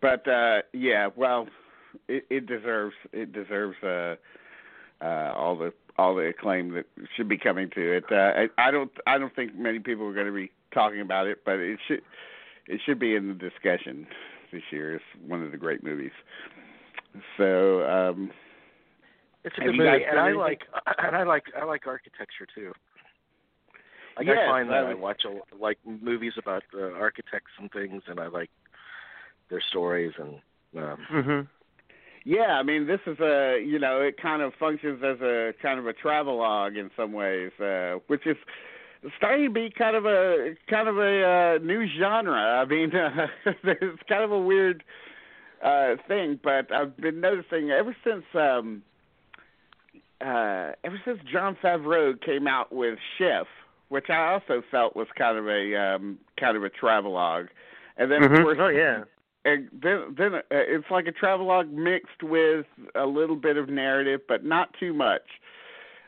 But 0.00 0.26
uh 0.28 0.62
yeah, 0.72 1.08
well, 1.16 1.48
it, 2.08 2.26
it 2.30 2.46
deserves 2.46 2.94
it 3.12 3.32
deserves 3.32 3.76
uh 3.82 4.14
uh 5.02 5.32
all 5.34 5.56
the 5.56 5.72
all 5.98 6.14
the 6.14 6.28
acclaim 6.28 6.72
that 6.74 6.86
should 7.16 7.28
be 7.28 7.38
coming 7.38 7.70
to 7.70 7.96
it. 7.96 8.04
Uh 8.10 8.14
I, 8.58 8.68
I 8.68 8.70
don't 8.70 8.90
I 9.06 9.18
don't 9.18 9.34
think 9.34 9.56
many 9.56 9.78
people 9.78 10.06
are 10.06 10.14
going 10.14 10.26
to 10.26 10.32
be 10.32 10.50
talking 10.72 11.00
about 11.00 11.26
it, 11.26 11.44
but 11.44 11.58
it 11.58 11.78
should 11.86 12.02
it 12.66 12.80
should 12.84 12.98
be 12.98 13.14
in 13.14 13.28
the 13.28 13.34
discussion 13.34 14.06
this 14.52 14.62
year. 14.70 14.94
It's 14.94 15.04
one 15.26 15.42
of 15.42 15.50
the 15.52 15.58
great 15.58 15.82
movies. 15.82 16.12
So 17.36 17.84
um 17.84 18.30
it's 19.44 19.56
a 19.58 19.60
good 19.60 19.76
movie, 19.76 20.04
and 20.04 20.18
I 20.18 20.32
like 20.32 20.62
and 20.98 21.16
I 21.16 21.22
like 21.22 21.44
I 21.60 21.64
like 21.64 21.86
architecture 21.86 22.46
too. 22.54 22.72
Like 24.16 24.26
Yes, 24.26 24.38
I 24.42 24.50
find 24.50 24.70
that 24.70 24.86
I 24.86 24.90
I 24.90 24.94
watch 24.94 25.24
a, 25.24 25.54
like 25.54 25.78
movies 25.84 26.32
about 26.38 26.64
uh, 26.74 26.92
architects 26.92 27.52
and 27.58 27.70
things, 27.70 28.02
and 28.08 28.18
I 28.18 28.26
like 28.26 28.50
their 29.50 29.60
stories 29.60 30.12
and. 30.18 30.40
Um, 30.76 31.06
Mhm. 31.10 31.48
Yeah, 32.28 32.58
I 32.58 32.64
mean, 32.64 32.88
this 32.88 32.98
is 33.06 33.20
a 33.20 33.62
you 33.64 33.78
know 33.78 34.00
it 34.00 34.20
kind 34.20 34.42
of 34.42 34.52
functions 34.58 35.00
as 35.04 35.20
a 35.20 35.52
kind 35.62 35.78
of 35.78 35.86
a 35.86 35.92
travelogue 35.92 36.76
in 36.76 36.90
some 36.96 37.12
ways, 37.12 37.52
uh, 37.60 38.00
which 38.08 38.26
is 38.26 38.36
starting 39.16 39.44
to 39.46 39.50
be 39.52 39.70
kind 39.70 39.94
of 39.94 40.06
a 40.06 40.56
kind 40.68 40.88
of 40.88 40.98
a 40.98 41.22
uh, 41.60 41.64
new 41.64 41.86
genre. 42.00 42.34
I 42.34 42.64
mean, 42.64 42.90
uh, 42.96 43.28
it's 43.62 44.02
kind 44.08 44.24
of 44.24 44.32
a 44.32 44.40
weird 44.40 44.82
uh, 45.64 45.94
thing, 46.08 46.40
but 46.42 46.72
I've 46.72 46.96
been 46.96 47.20
noticing 47.20 47.70
ever 47.70 47.94
since 48.02 48.24
um, 48.34 48.82
uh, 50.20 50.72
ever 50.82 51.00
since 51.04 51.20
Jon 51.32 51.56
Favreau 51.62 52.20
came 52.20 52.48
out 52.48 52.72
with 52.72 52.98
Chef, 53.18 53.46
which 53.88 54.06
I 54.10 54.32
also 54.32 54.64
felt 54.68 54.96
was 54.96 55.06
kind 55.16 55.38
of 55.38 55.46
a 55.46 55.76
um, 55.76 56.18
kind 56.40 56.56
of 56.56 56.64
a 56.64 56.70
travelogue, 56.70 57.46
and 57.96 58.10
then 58.10 58.24
of 58.24 58.32
Mhm. 58.32 58.42
course 58.42 58.58
Oh 58.60 58.66
yeah. 58.66 59.04
And 59.46 59.68
then 59.82 60.14
then 60.18 60.34
uh, 60.34 60.40
it's 60.50 60.90
like 60.90 61.06
a 61.06 61.12
travelogue 61.12 61.70
mixed 61.70 62.22
with 62.22 62.66
a 62.94 63.06
little 63.06 63.36
bit 63.36 63.56
of 63.56 63.68
narrative, 63.68 64.20
but 64.28 64.44
not 64.44 64.74
too 64.78 64.92
much. 64.92 65.22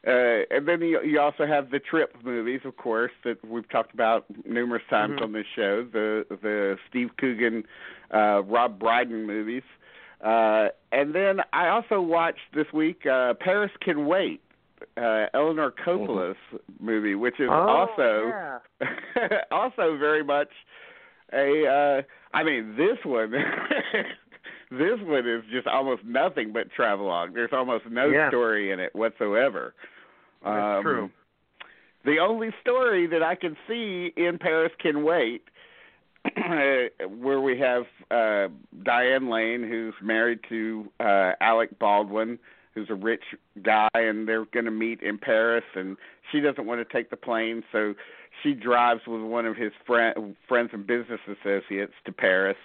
Uh, 0.06 0.42
and 0.50 0.66
then 0.68 0.80
you, 0.80 1.00
you 1.02 1.20
also 1.20 1.46
have 1.46 1.70
the 1.70 1.78
trip 1.78 2.14
movies, 2.24 2.60
of 2.64 2.76
course, 2.76 3.10
that 3.24 3.36
we've 3.44 3.68
talked 3.68 3.92
about 3.94 4.24
numerous 4.44 4.82
times 4.88 5.18
Mhm. 5.18 5.24
on 5.24 5.32
this 5.32 5.46
show. 5.54 5.84
The 5.84 6.26
the 6.30 6.78
Steve 6.88 7.10
Coogan, 7.18 7.64
uh, 8.12 8.42
Rob 8.42 8.78
Brydon 8.78 9.26
movies. 9.26 9.64
Uh, 10.20 10.68
and 10.90 11.14
then 11.14 11.40
I 11.52 11.68
also 11.68 12.00
watched 12.00 12.52
this 12.52 12.66
week 12.72 13.06
uh, 13.06 13.34
Paris 13.34 13.70
Can 13.80 14.06
Wait, 14.06 14.40
uh, 14.96 15.26
Eleanor 15.32 15.70
Coppola's 15.70 16.36
movie, 16.80 17.14
which 17.14 17.38
is 17.38 17.48
oh, 17.50 17.54
also 17.54 18.26
yeah. 18.28 19.38
also 19.50 19.96
very 19.96 20.24
much 20.24 20.50
a 21.32 21.66
uh 21.66 22.02
I 22.36 22.42
mean 22.44 22.76
this 22.76 22.98
one 23.04 23.32
this 24.70 24.98
one 25.02 25.28
is 25.28 25.42
just 25.50 25.66
almost 25.66 26.04
nothing 26.04 26.52
but 26.52 26.70
travelogue. 26.72 27.34
There's 27.34 27.52
almost 27.52 27.84
no 27.90 28.08
Yeah. 28.10 28.28
story 28.28 28.70
in 28.72 28.80
it 28.80 28.94
whatsoever. 28.94 29.74
That's 30.42 30.78
um, 30.78 30.82
true. 30.82 31.10
The 32.04 32.18
only 32.20 32.50
story 32.60 33.06
that 33.08 33.22
I 33.22 33.34
can 33.34 33.56
see 33.66 34.12
in 34.16 34.38
Paris 34.38 34.72
Can 34.80 35.02
Wait 35.04 35.42
where 36.36 37.40
we 37.40 37.58
have 37.58 37.84
uh 38.10 38.48
Diane 38.82 39.30
Lane 39.30 39.62
who's 39.62 39.94
married 40.02 40.40
to 40.48 40.90
uh 41.00 41.32
Alec 41.40 41.78
Baldwin 41.78 42.38
who's 42.74 42.90
a 42.90 42.94
rich 42.94 43.22
guy 43.62 43.88
and 43.94 44.28
they're 44.28 44.44
going 44.46 44.64
to 44.66 44.70
meet 44.70 45.00
in 45.02 45.18
Paris 45.18 45.64
and 45.74 45.96
she 46.30 46.40
doesn't 46.40 46.66
want 46.66 46.86
to 46.86 46.92
take 46.96 47.10
the 47.10 47.16
plane 47.16 47.62
so 47.72 47.94
she 48.42 48.54
drives 48.54 49.02
with 49.06 49.22
one 49.22 49.46
of 49.46 49.56
his 49.56 49.72
friend, 49.86 50.36
friends 50.48 50.70
and 50.72 50.86
business 50.86 51.20
associates 51.26 51.94
to 52.04 52.12
Paris 52.12 52.56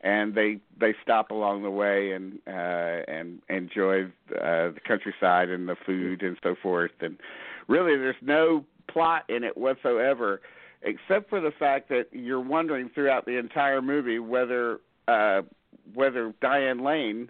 and 0.00 0.34
they 0.34 0.58
they 0.78 0.94
stop 1.02 1.30
along 1.30 1.62
the 1.62 1.70
way 1.70 2.12
and 2.12 2.38
uh 2.46 3.02
and 3.08 3.40
enjoy 3.48 4.04
uh 4.40 4.70
the 4.70 4.80
countryside 4.86 5.48
and 5.48 5.68
the 5.68 5.76
food 5.86 6.22
and 6.22 6.36
so 6.42 6.54
forth. 6.62 6.92
And 7.00 7.16
really 7.68 7.96
there's 7.96 8.16
no 8.22 8.64
plot 8.88 9.24
in 9.28 9.42
it 9.42 9.56
whatsoever 9.56 10.40
except 10.82 11.28
for 11.28 11.40
the 11.40 11.50
fact 11.50 11.88
that 11.88 12.06
you're 12.12 12.40
wondering 12.40 12.90
throughout 12.94 13.26
the 13.26 13.38
entire 13.38 13.82
movie 13.82 14.18
whether 14.18 14.80
uh 15.08 15.42
whether 15.94 16.32
Diane 16.40 16.84
Lane 16.84 17.28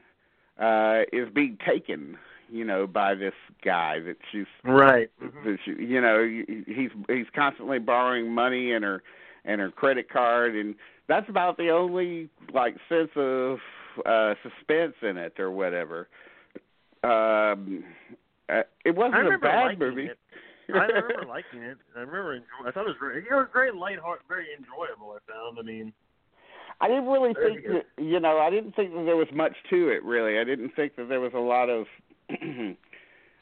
uh 0.61 1.03
is 1.12 1.29
being 1.33 1.59
taken 1.66 2.18
you 2.51 2.64
know 2.64 2.86
by 2.86 3.14
this 3.14 3.34
guy 3.64 3.99
that 4.01 4.16
she's 4.30 4.47
Right. 4.64 5.11
Mhm. 5.22 5.44
that 5.44 5.59
she, 5.64 5.70
you 5.84 6.01
know 6.01 6.24
he's 6.66 6.90
he's 7.09 7.26
constantly 7.34 7.78
borrowing 7.78 8.32
money 8.32 8.72
and 8.72 8.84
her 8.84 9.03
and 9.44 9.61
her 9.61 9.70
credit 9.70 10.09
card 10.09 10.55
and 10.55 10.74
that's 11.09 11.28
about 11.28 11.57
the 11.57 11.70
only 11.70 12.28
like 12.53 12.76
sense 12.88 13.11
of 13.16 13.59
uh 14.05 14.34
suspense 14.42 14.94
in 15.03 15.16
it 15.16 15.38
or 15.40 15.51
whatever 15.51 16.09
um 17.05 17.84
uh, 18.49 18.62
it 18.84 18.94
wasn't 18.94 19.26
a 19.34 19.38
bad 19.38 19.78
movie 19.78 20.07
it. 20.07 20.18
I 20.74 20.86
remember 20.86 21.24
liking 21.28 21.62
it. 21.62 21.78
I 21.97 22.01
remember 22.01 22.34
enjoy- 22.34 22.47
I 22.66 22.70
thought 22.72 22.86
it 22.86 22.88
was 22.88 22.97
very, 22.99 23.22
you 23.22 23.30
know, 23.30 23.38
it 23.38 23.42
was 23.42 23.49
very 23.53 23.70
lighthearted, 23.72 24.26
very 24.28 24.47
enjoyable. 24.59 25.14
I 25.16 25.32
found. 25.32 25.59
I 25.61 25.62
mean, 25.62 25.92
I 26.80 26.88
didn't 26.88 27.07
really 27.07 27.34
think 27.34 27.64
that 27.68 28.03
you 28.03 28.18
know 28.18 28.38
I 28.38 28.51
didn't 28.51 28.74
think 28.74 28.92
that 28.92 29.05
there 29.05 29.16
was 29.16 29.28
much 29.32 29.53
to 29.70 29.88
it 29.90 30.03
really. 30.03 30.38
I 30.40 30.44
didn't 30.44 30.74
think 30.74 30.97
that 30.97 31.09
there 31.09 31.20
was 31.20 31.32
a 31.34 31.38
lot 31.38 31.70
of. 31.70 31.86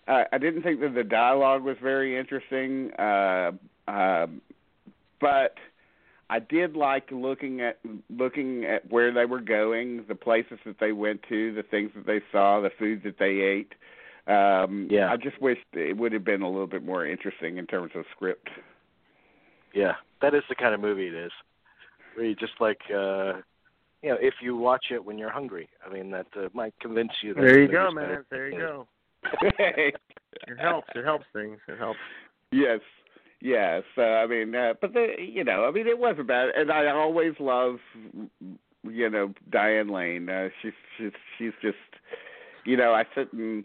uh, 0.09 0.24
I 0.32 0.39
didn't 0.39 0.62
think 0.62 0.80
that 0.80 0.95
the 0.95 1.05
dialogue 1.05 1.62
was 1.62 1.76
very 1.82 2.18
interesting, 2.18 2.93
uh, 2.99 3.53
um 3.87 4.41
but 5.20 5.55
I 6.30 6.39
did 6.39 6.74
like 6.74 7.11
looking 7.11 7.61
at 7.61 7.78
looking 8.11 8.64
at 8.64 8.91
where 8.91 9.12
they 9.12 9.24
were 9.24 9.41
going, 9.41 10.05
the 10.09 10.14
places 10.14 10.59
that 10.64 10.78
they 10.80 10.93
went 10.93 11.22
to, 11.28 11.55
the 11.55 11.62
things 11.62 11.93
that 11.95 12.07
they 12.07 12.20
saw, 12.32 12.61
the 12.61 12.70
food 12.78 13.03
that 13.05 13.18
they 13.18 13.41
ate. 13.41 13.72
Um, 14.26 14.89
Yeah. 14.91 15.12
I 15.12 15.16
just 15.16 15.41
wished 15.41 15.66
it 15.74 15.97
would 15.97 16.12
have 16.12 16.24
been 16.24 16.43
a 16.43 16.49
little 16.49 16.66
bit 16.66 16.82
more 16.82 17.07
interesting 17.07 17.59
in 17.59 17.66
terms 17.66 17.93
of 17.95 18.05
script. 18.14 18.49
Yeah, 19.74 19.95
that 20.22 20.35
is 20.35 20.43
the 20.49 20.55
kind 20.55 20.74
of 20.74 20.80
movie 20.80 21.09
it 21.09 21.14
is. 21.14 21.32
Where 22.14 22.26
you 22.26 22.35
just 22.35 22.61
like, 22.61 22.80
uh, 22.95 23.35
you 24.05 24.11
know, 24.11 24.18
if 24.20 24.34
you 24.42 24.55
watch 24.55 24.86
it 24.90 25.02
when 25.02 25.16
you're 25.16 25.32
hungry, 25.32 25.66
I 25.84 25.90
mean, 25.90 26.11
that 26.11 26.26
uh, 26.36 26.48
might 26.52 26.74
convince 26.78 27.12
you. 27.22 27.32
That 27.32 27.40
there 27.40 27.62
you 27.62 27.68
go, 27.68 27.90
man. 27.90 28.05
better. 28.05 28.26
There 28.30 28.50
you 28.50 28.59
go. 28.59 28.86
It 30.48 30.59
helps. 30.59 30.88
It 30.96 31.05
helps 31.05 31.24
things. 31.32 31.59
It 31.68 31.78
helps. 31.78 32.00
Yes, 32.50 32.80
yes. 33.40 33.84
Uh, 33.96 34.02
I 34.02 34.26
mean, 34.26 34.55
uh, 34.55 34.74
but 34.80 34.92
the 34.92 35.14
you 35.16 35.44
know, 35.44 35.64
I 35.64 35.70
mean, 35.70 35.86
it 35.86 35.98
wasn't 35.98 36.26
bad, 36.26 36.48
and 36.57 36.72
I 36.72 36.90
always 36.90 37.32
love, 37.38 37.76
you 38.82 39.09
know, 39.09 39.32
Diane 39.50 39.88
Lane. 39.88 40.28
Uh, 40.28 40.48
she's 40.61 40.72
she's 40.98 41.12
she's 41.38 41.52
just, 41.62 41.76
you 42.66 42.76
know, 42.76 42.92
I 42.92 43.05
sit 43.14 43.32
and 43.32 43.64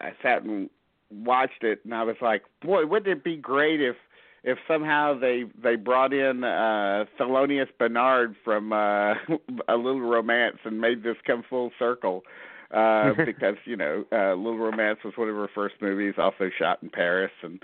I 0.00 0.12
sat 0.22 0.42
and 0.42 0.70
watched 1.10 1.62
it, 1.62 1.80
and 1.84 1.94
I 1.94 2.02
was 2.02 2.16
like, 2.22 2.42
boy, 2.62 2.86
wouldn't 2.86 3.18
it 3.18 3.22
be 3.22 3.36
great 3.36 3.82
if 3.82 3.96
if 4.44 4.58
somehow 4.68 5.18
they 5.18 5.44
they 5.62 5.76
brought 5.76 6.12
in 6.12 6.44
uh 6.44 7.04
Thelonious 7.18 7.68
Bernard 7.78 8.36
from 8.44 8.72
uh 8.72 9.14
A 9.68 9.76
Little 9.76 10.00
Romance 10.00 10.58
and 10.64 10.80
made 10.80 11.02
this 11.02 11.16
come 11.26 11.42
full 11.48 11.70
circle 11.78 12.22
uh 12.70 13.12
because 13.26 13.56
you 13.64 13.76
know 13.76 14.04
uh 14.12 14.34
Little 14.34 14.58
Romance 14.58 15.00
was 15.04 15.14
one 15.16 15.28
of 15.28 15.36
her 15.36 15.48
first 15.54 15.76
movies 15.80 16.14
also 16.18 16.50
shot 16.56 16.82
in 16.82 16.90
Paris 16.90 17.32
and 17.42 17.62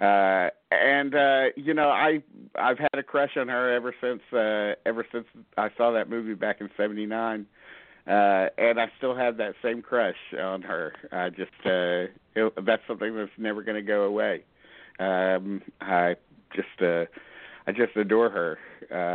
uh 0.00 0.50
and 0.70 1.14
uh 1.14 1.44
you 1.56 1.74
know 1.74 1.88
I 1.88 2.22
I've 2.56 2.78
had 2.78 2.94
a 2.94 3.02
crush 3.02 3.36
on 3.36 3.48
her 3.48 3.72
ever 3.72 3.94
since 4.00 4.22
uh 4.32 4.74
ever 4.88 5.06
since 5.12 5.26
I 5.56 5.68
saw 5.76 5.92
that 5.92 6.08
movie 6.08 6.34
back 6.34 6.60
in 6.60 6.70
79 6.76 7.46
uh 8.06 8.10
and 8.10 8.80
I 8.80 8.90
still 8.98 9.14
have 9.14 9.36
that 9.36 9.54
same 9.62 9.82
crush 9.82 10.16
on 10.38 10.62
her. 10.62 10.94
I 11.12 11.30
just 11.30 11.52
uh 11.64 12.10
it, 12.34 12.52
that's 12.64 12.82
something 12.88 13.14
that's 13.14 13.30
never 13.38 13.62
going 13.62 13.76
to 13.76 13.82
go 13.82 14.02
away 14.02 14.42
um 14.98 15.62
I 15.80 16.16
just 16.54 16.82
uh 16.82 17.04
I 17.66 17.72
just 17.72 17.96
adore 17.96 18.30
her 18.30 18.58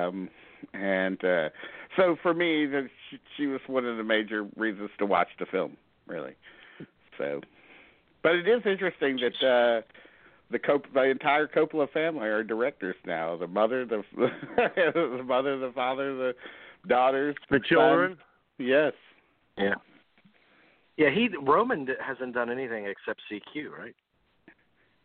um 0.10 0.30
and 0.74 1.24
uh 1.24 1.50
so 1.96 2.16
for 2.22 2.34
me 2.34 2.66
that 2.68 2.88
she, 3.10 3.20
she 3.38 3.46
was 3.48 3.62
one 3.68 3.86
of 3.86 3.98
the 3.98 4.04
major 4.04 4.48
reasons 4.56 4.90
to 5.00 5.06
watch 5.06 5.30
the 5.40 5.46
film 5.46 5.78
really 6.08 6.36
so 7.18 7.42
but 8.24 8.34
it 8.34 8.48
is 8.48 8.62
interesting 8.66 9.18
that 9.22 9.48
uh 9.48 9.82
the 10.52 10.60
Cop- 10.60 10.92
the 10.94 11.04
entire 11.04 11.48
Coppola 11.48 11.90
family 11.92 12.28
are 12.28 12.44
directors 12.44 12.96
now. 13.06 13.38
The 13.38 13.46
mother, 13.48 13.86
the 13.86 14.02
the 14.18 15.24
mother, 15.24 15.60
the 15.60 15.72
father, 15.74 16.16
the 16.16 16.34
daughters, 16.88 17.36
The 17.50 17.58
sons. 17.58 17.66
children. 17.68 18.18
Yes. 18.58 18.94
Yeah. 19.58 19.76
Yeah, 20.98 21.12
he 21.12 21.30
Roman 21.42 21.86
d- 21.86 21.94
hasn't 22.06 22.34
done 22.34 22.50
anything 22.50 22.86
except 22.88 23.22
CQ, 23.32 23.70
right? 23.70 23.96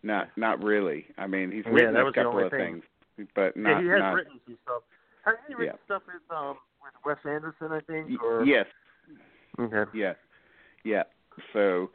Not 0.04 0.28
not 0.36 0.62
really. 0.62 1.06
I 1.16 1.26
mean, 1.26 1.50
he's 1.50 1.64
Yeah, 1.64 1.72
written 1.72 1.94
that 1.94 2.00
a 2.00 2.04
was 2.04 2.14
the 2.14 2.20
couple 2.22 2.32
only 2.32 2.44
of 2.44 2.50
thing. 2.52 2.82
things, 3.16 3.28
but 3.34 3.56
not 3.56 3.70
yeah, 3.70 3.80
he 3.82 3.88
has 3.88 3.98
not. 4.00 4.14
written 4.14 4.40
some 4.44 4.58
stuff. 4.62 4.82
Has 5.24 5.34
he 5.48 5.54
written 5.54 5.74
Yeah. 5.80 5.84
stuff 5.86 6.02
with 6.06 6.22
um 6.30 6.58
with 6.82 6.92
Wes 7.06 7.18
Anderson? 7.24 7.72
I 7.72 7.80
think. 7.80 8.22
Or 8.22 8.44
Yes. 8.44 8.66
Okay. 9.58 9.90
Yeah. 9.98 10.12
Yeah. 10.84 11.04
So 11.54 11.90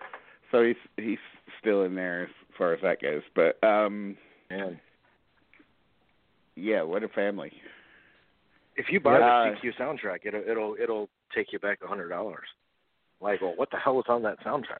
so 0.52 0.64
he's 0.64 0.76
he's 0.98 1.20
still 1.60 1.84
in 1.84 1.94
there 1.94 2.24
as 2.24 2.30
far 2.58 2.74
as 2.74 2.82
that 2.82 3.00
goes. 3.02 3.22
But 3.36 3.64
um 3.64 4.18
Man, 4.50 4.80
yeah, 6.56 6.82
what 6.82 7.04
a 7.04 7.08
family. 7.10 7.54
if 8.76 8.90
you 8.90 9.00
buy 9.00 9.20
Yeah. 9.20 9.52
the 9.52 9.58
CQ 9.70 9.74
soundtrack, 9.78 10.26
it'll 10.26 10.42
it'll 10.50 10.76
it'll 10.82 11.10
take 11.36 11.54
you 11.54 11.60
back 11.60 11.78
a 11.84 11.88
hundred 11.88 12.10
dollars. 12.10 12.48
Like, 13.22 13.42
well, 13.42 13.54
what 13.56 13.70
the 13.70 13.78
hell 13.78 13.96
was 13.96 14.06
on 14.10 14.24
that 14.24 14.40
soundtrack? 14.40 14.80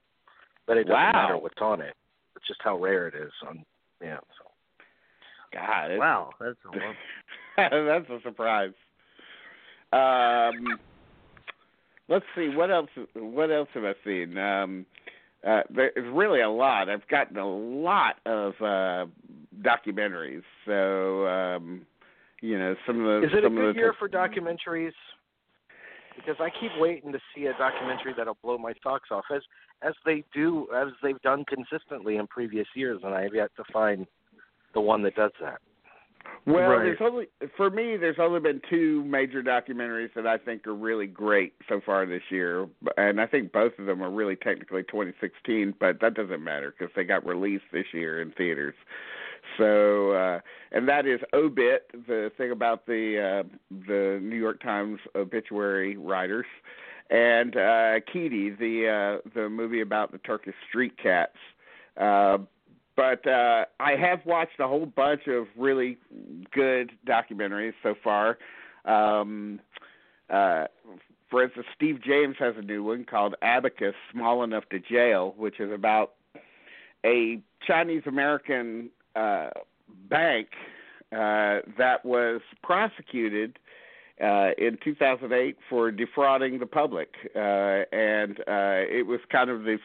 But 0.66 0.78
it 0.78 0.86
doesn't 0.86 0.94
Wow. 0.96 1.12
matter 1.12 1.38
what's 1.38 1.62
on 1.62 1.82
it. 1.82 1.94
It's 2.40 2.48
just 2.48 2.62
how 2.64 2.78
rare 2.78 3.08
it 3.10 3.16
is. 3.16 3.32
On 3.48 3.66
yeah. 4.02 4.20
So 4.38 4.50
God, 5.54 5.98
Wow, 5.98 6.30
that's 6.40 6.58
a. 6.66 6.94
That's 7.58 8.10
a 8.10 8.22
surprise. 8.24 8.72
Um, 9.92 10.80
let's 12.08 12.24
see 12.34 12.48
what 12.56 12.72
else. 12.72 12.88
What 13.14 13.52
else 13.52 13.68
have 13.74 13.84
I 13.84 13.94
seen? 14.06 14.38
Um, 14.38 14.86
uh, 15.46 15.64
there's 15.70 15.92
really 16.14 16.40
a 16.40 16.50
lot. 16.50 16.88
I've 16.88 17.06
gotten 17.10 17.36
a 17.36 17.46
lot 17.46 18.16
of 18.26 18.54
uh, 18.62 19.08
documentaries. 19.62 20.44
So 20.66 21.28
um, 21.28 21.86
you 22.42 22.58
know, 22.58 22.76
some 22.88 23.06
of 23.06 23.22
the 23.22 23.28
is 23.28 23.34
it 23.34 23.40
a 23.40 23.48
some 23.48 23.58
of 23.58 23.64
good 23.64 23.76
the 23.76 23.80
year 23.80 23.94
for 24.00 24.08
documentaries? 24.08 24.94
Because 26.20 26.36
I 26.40 26.50
keep 26.50 26.72
waiting 26.78 27.12
to 27.14 27.20
see 27.34 27.46
a 27.46 27.54
documentary 27.54 28.14
that'll 28.16 28.38
blow 28.44 28.58
my 28.58 28.74
socks 28.84 29.10
off, 29.12 29.26
as 29.34 29.42
as 29.82 29.94
they 30.06 30.24
do, 30.34 30.68
as 30.76 30.90
they've 31.02 31.22
done 31.22 31.46
consistently 31.46 32.18
in 32.18 32.28
previous 32.28 32.68
years, 32.76 33.00
and 33.04 33.14
I 33.14 33.24
have 33.24 33.34
yet 33.34 33.52
to 33.56 33.64
find 33.72 34.06
the 34.74 34.82
one 34.82 35.02
that 35.04 35.16
does 35.16 35.32
that. 35.42 35.62
Well, 36.46 36.70
Right. 36.72 36.84
there's 36.84 37.02
only 37.02 37.28
for 37.56 37.70
me. 37.70 37.96
There's 37.96 38.20
only 38.20 38.40
been 38.40 38.62
two 38.70 39.04
major 39.06 39.42
documentaries 39.42 40.14
that 40.14 40.28
I 40.28 40.38
think 40.38 40.68
are 40.68 40.74
really 40.74 41.08
great 41.08 41.54
so 41.68 41.80
far 41.80 42.06
this 42.06 42.24
year, 42.30 42.68
and 42.98 43.22
I 43.22 43.26
think 43.26 43.52
both 43.52 43.78
of 43.80 43.86
them 43.86 44.02
are 44.02 44.10
really 44.10 44.36
technically 44.36 44.84
2016, 44.84 45.76
but 45.80 46.00
that 46.02 46.14
doesn't 46.16 46.44
matter 46.44 46.74
because 46.78 46.94
they 46.96 47.04
got 47.04 47.26
released 47.26 47.66
this 47.72 47.94
year 47.94 48.22
in 48.22 48.32
theaters. 48.32 48.76
So, 49.60 50.12
uh, 50.12 50.40
and 50.72 50.88
that 50.88 51.06
is 51.06 51.20
Obit, 51.34 51.92
the 52.08 52.32
thing 52.38 52.52
about 52.52 52.86
the 52.88 53.44
uh, 53.46 53.58
the 53.88 54.20
New 54.24 54.38
York 54.38 54.64
Times 54.64 55.00
obituary 55.16 55.98
writers, 55.98 56.46
and 57.10 57.56
uh, 57.56 58.00
Kedi, 58.12 58.58
the 58.58 59.20
uh, 59.26 59.30
the 59.36 59.50
movie 59.50 59.82
about 59.82 60.12
the 60.12 60.18
Turkish 60.20 60.56
street 60.68 60.98
cats. 60.98 61.38
Uh, 61.98 62.40
but 62.96 63.26
uh, 63.28 63.66
I 63.80 63.96
have 63.96 64.26
watched 64.26 64.60
a 64.60 64.68
whole 64.68 64.86
bunch 64.86 65.28
of 65.28 65.48
really 65.58 65.98
good 66.52 66.92
documentaries 67.08 67.74
so 67.84 67.96
far. 68.04 68.38
Um, 68.86 69.60
uh, 70.30 70.66
for 71.30 71.44
instance, 71.44 71.68
Steve 71.76 72.02
James 72.04 72.36
has 72.40 72.56
a 72.58 72.62
new 72.62 72.84
one 72.84 73.06
called 73.06 73.36
Abacus 73.42 73.96
Small 74.12 74.44
Enough 74.44 74.68
to 74.70 74.80
Jail, 74.80 75.34
which 75.38 75.60
is 75.60 75.72
about 75.72 76.16
a 77.06 77.40
Chinese 77.66 78.04
American 78.06 78.90
uh, 79.16 79.50
bank 80.10 80.50
uh, 81.12 81.60
that 81.78 82.04
was 82.04 82.42
prosecuted 82.64 83.58
uh, 84.24 84.52
in 84.58 84.78
2008 84.84 85.58
for 85.70 85.92
defrauding 85.92 86.60
the 86.60 86.66
public, 86.66 87.16
uh, 87.36 87.40
and 87.92 88.40
uh, 88.42 88.84
it 88.90 89.06
was 89.08 89.20
kind 89.32 89.50
of 89.50 89.64
the 89.64 89.78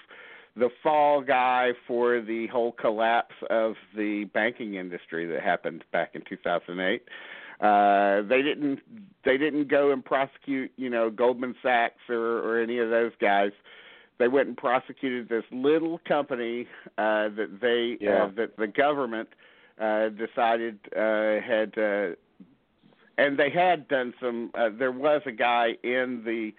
the 0.57 0.69
fall 0.85 1.21
guy 1.21 1.71
for 1.87 2.21
the 2.21 2.47
whole 2.47 2.71
collapse 2.73 3.35
of 3.51 3.75
the 3.97 4.25
banking 4.35 4.75
industry 4.75 5.27
that 5.27 5.43
happened 5.43 5.85
back 5.93 6.15
in 6.15 6.23
2008. 6.29 7.03
Uh, 7.61 8.23
they 8.29 8.43
didn't 8.43 8.81
they 9.25 9.37
didn't 9.37 9.69
go 9.69 9.93
and 9.93 10.05
prosecute 10.05 10.73
you 10.77 10.91
know 10.91 11.11
Goldman 11.11 11.55
Sachs 11.63 12.01
or, 12.09 12.39
or 12.41 12.61
any 12.61 12.79
of 12.79 12.91
those 12.91 13.13
guys. 13.21 13.53
They 14.19 14.29
went 14.29 14.49
and 14.49 14.57
prosecuted 14.57 15.29
this 15.29 15.45
little 15.51 15.99
company 16.07 16.67
uh, 16.99 17.29
that 17.31 17.59
they 17.61 17.99
Yeah. 18.01 18.25
uh, 18.25 18.31
that 18.37 18.57
the 18.57 18.69
government 18.69 19.29
uh, 19.81 20.11
decided 20.11 20.79
uh, 20.97 21.41
had 21.41 21.77
uh, 21.77 22.15
and 23.19 23.39
they 23.39 23.51
had 23.51 23.89
done 23.89 24.15
some. 24.21 24.51
Uh, 24.55 24.71
there 24.77 24.93
was 24.93 25.23
a 25.27 25.33
guy 25.33 25.77
in 25.83 26.23
the 26.25 26.53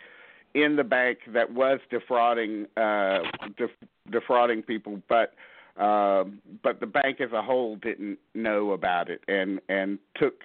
in 0.53 0.75
the 0.77 0.83
bank 0.83 1.19
that 1.27 1.51
was 1.51 1.79
defrauding 1.89 2.65
uh, 2.77 3.19
def- 3.57 3.89
defrauding 4.09 4.61
people, 4.63 5.01
but 5.09 5.33
um, 5.81 6.41
but 6.63 6.79
the 6.79 6.87
bank 6.87 7.19
as 7.19 7.31
a 7.33 7.41
whole 7.41 7.75
didn't 7.75 8.19
know 8.33 8.71
about 8.71 9.09
it 9.09 9.21
and 9.27 9.59
and 9.67 9.99
took 10.15 10.43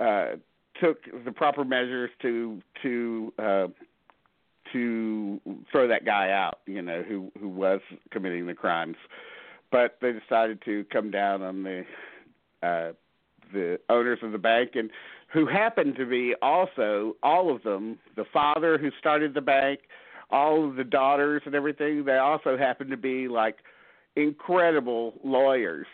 uh, 0.00 0.30
took 0.80 1.04
the 1.24 1.32
proper 1.32 1.64
measures 1.64 2.10
to 2.22 2.60
to 2.82 3.32
uh, 3.38 3.66
to 4.72 5.40
throw 5.70 5.88
that 5.88 6.04
guy 6.04 6.30
out, 6.30 6.60
you 6.66 6.82
know, 6.82 7.02
who 7.02 7.30
who 7.38 7.48
was 7.48 7.80
committing 8.10 8.46
the 8.46 8.54
crimes. 8.54 8.96
But 9.70 9.98
they 10.00 10.12
decided 10.12 10.62
to 10.64 10.84
come 10.92 11.10
down 11.10 11.42
on 11.42 11.62
the 11.62 11.84
uh, 12.62 12.92
the 13.52 13.78
owners 13.88 14.18
of 14.22 14.32
the 14.32 14.38
bank 14.38 14.70
and 14.74 14.90
who 15.32 15.46
happened 15.46 15.96
to 15.96 16.06
be 16.06 16.34
also 16.42 17.16
all 17.22 17.54
of 17.54 17.62
them 17.62 17.98
the 18.16 18.24
father 18.32 18.78
who 18.78 18.90
started 18.98 19.34
the 19.34 19.40
bank 19.40 19.80
all 20.30 20.68
of 20.68 20.76
the 20.76 20.84
daughters 20.84 21.42
and 21.46 21.54
everything 21.54 22.04
they 22.04 22.18
also 22.18 22.56
happened 22.56 22.90
to 22.90 22.96
be 22.96 23.28
like 23.28 23.58
incredible 24.16 25.14
lawyers 25.24 25.86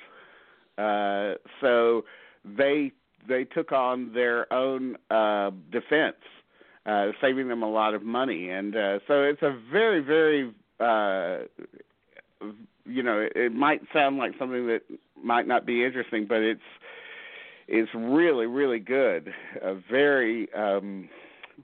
Uh, 0.78 1.34
so 1.60 2.04
they 2.44 2.92
they 3.28 3.44
took 3.44 3.72
on 3.72 4.12
their 4.12 4.52
own 4.52 4.96
uh, 5.10 5.50
defense, 5.72 6.16
uh, 6.86 7.08
saving 7.20 7.48
them 7.48 7.62
a 7.62 7.70
lot 7.70 7.94
of 7.94 8.02
money, 8.02 8.48
and 8.48 8.76
uh, 8.76 8.98
so 9.06 9.22
it's 9.22 9.42
a 9.42 9.58
very 9.72 10.00
very 10.00 10.52
uh, 10.80 11.44
you 12.84 13.02
know 13.02 13.20
it, 13.20 13.32
it 13.34 13.52
might 13.52 13.80
sound 13.92 14.18
like 14.18 14.32
something 14.38 14.66
that 14.66 14.82
might 15.22 15.46
not 15.46 15.66
be 15.66 15.84
interesting, 15.84 16.26
but 16.28 16.38
it's 16.38 16.60
it's 17.68 17.90
really 17.94 18.46
really 18.46 18.78
good, 18.78 19.32
uh, 19.64 19.74
very 19.90 20.52
um, 20.54 21.08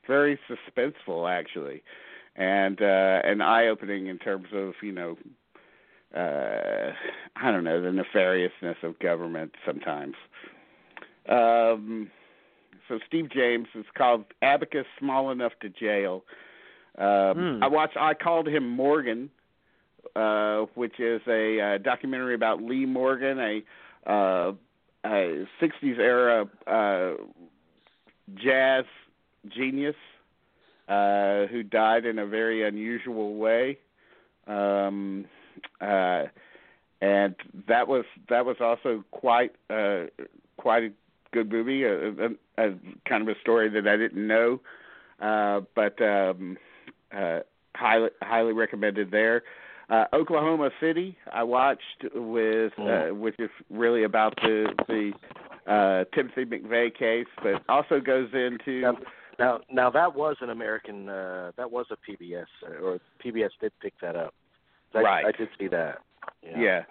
very 0.06 0.38
suspenseful 0.50 1.30
actually, 1.30 1.82
and 2.36 2.82
uh, 2.82 3.20
and 3.24 3.42
eye 3.42 3.68
opening 3.68 4.08
in 4.08 4.18
terms 4.18 4.48
of 4.52 4.74
you 4.82 4.92
know 4.92 5.16
uh 6.16 6.92
I 7.36 7.50
don't 7.50 7.64
know 7.64 7.80
the 7.80 7.88
nefariousness 7.88 8.82
of 8.82 8.98
government 8.98 9.52
sometimes. 9.64 10.14
Um, 11.28 12.10
so 12.92 12.98
Steve 13.06 13.30
James 13.30 13.68
is 13.74 13.86
called 13.96 14.24
Abacus 14.42 14.84
Small 14.98 15.30
Enough 15.30 15.52
to 15.62 15.70
Jail. 15.70 16.24
Um, 16.98 17.56
Hmm. 17.56 17.62
I 17.62 17.68
watched. 17.68 17.96
I 17.96 18.12
called 18.12 18.46
him 18.46 18.68
Morgan, 18.68 19.30
uh, 20.14 20.66
which 20.74 21.00
is 21.00 21.22
a 21.26 21.60
uh, 21.60 21.78
documentary 21.78 22.34
about 22.34 22.62
Lee 22.62 22.84
Morgan, 22.84 23.38
a 23.38 24.10
uh, 24.10 24.52
a 25.06 25.46
'60s 25.58 25.98
era 25.98 26.46
uh, 26.66 27.14
jazz 28.34 28.84
genius 29.48 29.96
uh, 30.86 31.46
who 31.46 31.62
died 31.62 32.04
in 32.04 32.18
a 32.18 32.26
very 32.26 32.62
unusual 32.68 33.36
way. 33.36 33.78
Um, 34.46 35.24
uh, 35.80 36.24
and 37.00 37.34
that 37.68 37.88
was 37.88 38.04
that 38.28 38.44
was 38.44 38.56
also 38.60 39.02
quite 39.12 39.54
uh, 39.70 40.04
quite 40.58 40.84
a 40.84 40.90
good 41.32 41.50
movie, 41.50 41.84
a, 41.84 42.10
a, 42.10 42.28
a 42.58 42.74
kind 43.08 43.22
of 43.22 43.28
a 43.28 43.40
story 43.40 43.68
that 43.70 43.86
I 43.88 43.96
didn't 43.96 44.26
know, 44.26 44.60
uh, 45.20 45.60
but 45.74 46.00
um, 46.02 46.56
uh, 47.16 47.40
highly 47.74 48.10
highly 48.22 48.52
recommended 48.52 49.10
there. 49.10 49.42
Uh, 49.90 50.04
Oklahoma 50.14 50.70
City, 50.80 51.18
I 51.32 51.42
watched 51.42 52.04
with, 52.14 52.72
uh, 52.78 53.08
which 53.08 53.34
is 53.38 53.50
really 53.68 54.04
about 54.04 54.36
the 54.36 54.72
the 54.88 55.12
uh, 55.70 56.04
Timothy 56.14 56.44
McVeigh 56.44 56.96
case, 56.96 57.26
but 57.42 57.62
also 57.68 58.00
goes 58.00 58.28
into 58.32 58.80
Now, 58.80 58.96
now, 59.38 59.60
now 59.70 59.90
that 59.90 60.14
was 60.14 60.36
an 60.40 60.50
American. 60.50 61.08
Uh, 61.08 61.52
that 61.56 61.70
was 61.70 61.86
a 61.90 61.96
PBS, 62.10 62.46
uh, 62.66 62.82
or 62.82 63.00
PBS 63.24 63.50
did 63.60 63.72
pick 63.80 63.94
that 64.00 64.16
up. 64.16 64.34
I, 64.94 65.00
Right. 65.00 65.26
I 65.26 65.32
did 65.32 65.48
see 65.58 65.68
that. 65.68 65.98
Yeah. 66.42 66.60
yeah. 66.60 66.82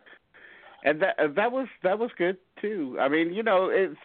And 0.84 1.02
that 1.02 1.20
uh, 1.20 1.28
that 1.36 1.52
was 1.52 1.68
that 1.84 2.00
was 2.00 2.10
good 2.18 2.38
too. 2.60 2.98
I 3.00 3.08
mean, 3.08 3.34
you 3.34 3.44
know, 3.44 3.70
it's 3.72 3.96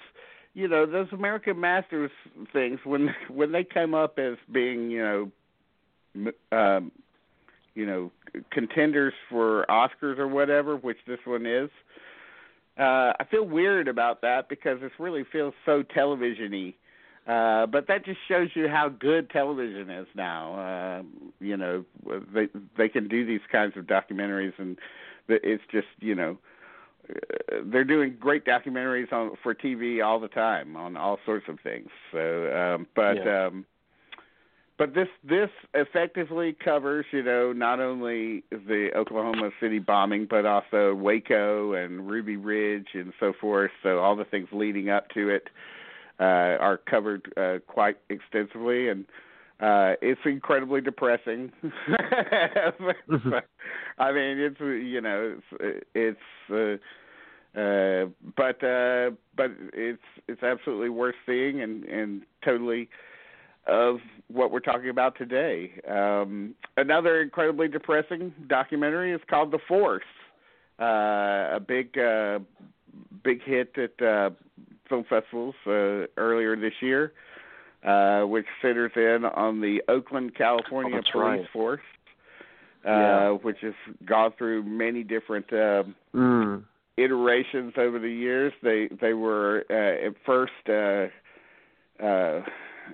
you 0.56 0.66
know 0.66 0.86
those 0.86 1.08
American 1.12 1.60
Masters 1.60 2.10
things 2.52 2.80
when 2.84 3.14
when 3.28 3.52
they 3.52 3.62
come 3.62 3.94
up 3.94 4.18
as 4.18 4.36
being 4.50 4.90
you 4.90 5.30
know, 6.14 6.32
um, 6.50 6.90
you 7.74 7.84
know, 7.84 8.10
contenders 8.50 9.12
for 9.28 9.66
Oscars 9.68 10.18
or 10.18 10.26
whatever, 10.26 10.74
which 10.76 10.96
this 11.06 11.18
one 11.26 11.44
is. 11.44 11.68
Uh, 12.78 13.12
I 13.20 13.24
feel 13.30 13.44
weird 13.44 13.86
about 13.86 14.22
that 14.22 14.48
because 14.48 14.80
this 14.80 14.92
really 14.98 15.24
feels 15.30 15.52
so 15.66 15.82
television-y. 15.82 16.74
Uh, 17.30 17.66
but 17.66 17.86
that 17.88 18.04
just 18.04 18.18
shows 18.26 18.48
you 18.54 18.68
how 18.68 18.88
good 18.88 19.28
television 19.30 19.90
is 19.90 20.06
now. 20.14 20.54
Uh, 20.54 21.02
you 21.38 21.56
know, 21.56 21.84
they 22.32 22.48
they 22.78 22.88
can 22.88 23.08
do 23.08 23.26
these 23.26 23.40
kinds 23.52 23.76
of 23.76 23.84
documentaries, 23.84 24.54
and 24.58 24.78
it's 25.28 25.64
just 25.70 25.88
you 26.00 26.14
know, 26.14 26.30
uh, 26.30 26.36
they're 27.64 27.84
doing 27.84 28.16
great 28.18 28.44
documentaries 28.44 29.12
on 29.12 29.36
for 29.42 29.54
TV 29.54 30.04
all 30.04 30.20
the 30.20 30.28
time 30.28 30.76
on 30.76 30.96
all 30.96 31.18
sorts 31.24 31.46
of 31.48 31.58
things. 31.60 31.88
So, 32.12 32.52
um, 32.52 32.86
but 32.94 33.24
Yeah. 33.24 33.46
um, 33.46 33.66
but 34.78 34.94
this 34.94 35.08
this 35.24 35.50
effectively 35.74 36.52
covers 36.52 37.06
you 37.10 37.22
know 37.22 37.52
not 37.52 37.80
only 37.80 38.44
the 38.50 38.90
Oklahoma 38.94 39.50
City 39.60 39.78
bombing, 39.78 40.26
but 40.28 40.44
also 40.44 40.94
Waco 40.94 41.72
and 41.72 42.08
Ruby 42.08 42.36
Ridge 42.36 42.88
and 42.94 43.12
so 43.18 43.32
forth. 43.32 43.70
So 43.82 43.98
all 43.98 44.16
the 44.16 44.24
things 44.24 44.48
leading 44.52 44.90
up 44.90 45.08
to 45.10 45.30
it 45.30 45.48
uh, 46.20 46.58
are 46.60 46.76
covered 46.76 47.32
uh, 47.36 47.58
quite 47.66 47.96
extensively, 48.10 48.88
and 48.88 49.06
uh, 49.60 49.94
it's 50.02 50.20
incredibly 50.24 50.80
depressing. 50.80 51.50
I 53.98 54.12
mean, 54.12 54.38
it's 54.38 54.60
you 54.60 55.00
know, 55.00 55.36
it's 55.60 55.86
it's. 55.94 56.18
Uh, 56.50 56.76
uh, 57.58 58.04
but 58.36 58.62
uh, 58.62 59.10
but 59.34 59.50
it's 59.72 60.02
it's 60.28 60.42
absolutely 60.42 60.90
worth 60.90 61.14
seeing 61.24 61.62
and 61.62 61.84
and 61.84 62.22
totally 62.44 62.90
of 63.66 63.96
what 64.28 64.50
we're 64.50 64.60
talking 64.60 64.90
about 64.90 65.16
today. 65.16 65.72
Um, 65.88 66.54
another 66.76 67.22
incredibly 67.22 67.68
depressing 67.68 68.34
documentary 68.48 69.12
is 69.12 69.20
called 69.28 69.52
The 69.52 69.58
Force, 69.66 70.04
uh, 70.78 71.56
a 71.56 71.60
big 71.66 71.96
uh, 71.98 72.40
big 73.24 73.42
hit 73.42 73.74
at 73.78 74.06
uh, 74.06 74.30
film 74.88 75.04
festivals 75.08 75.54
uh, 75.66 76.06
earlier 76.16 76.56
this 76.56 76.74
year, 76.80 77.06
uh, 77.06 77.35
which 78.26 78.46
centers 78.60 78.92
in 78.96 79.24
on 79.24 79.60
the 79.60 79.82
Oakland, 79.88 80.34
California 80.34 80.98
Oh, 80.98 81.12
police 81.12 81.38
right. 81.40 81.50
force, 81.50 81.80
uh, 82.84 82.90
Yeah. 82.90 83.30
which 83.30 83.58
has 83.60 83.74
gone 84.04 84.32
through 84.32 84.62
many 84.64 85.02
different. 85.02 85.52
um 85.52 85.94
Mm. 86.14 86.64
iterations 86.96 87.74
over 87.76 87.98
the 87.98 88.10
years. 88.10 88.52
They 88.62 88.88
they 88.88 89.12
were 89.12 89.64
uh, 89.68 90.06
at 90.06 90.14
first 90.24 90.52
uh, 90.68 91.08
uh, 92.02 92.42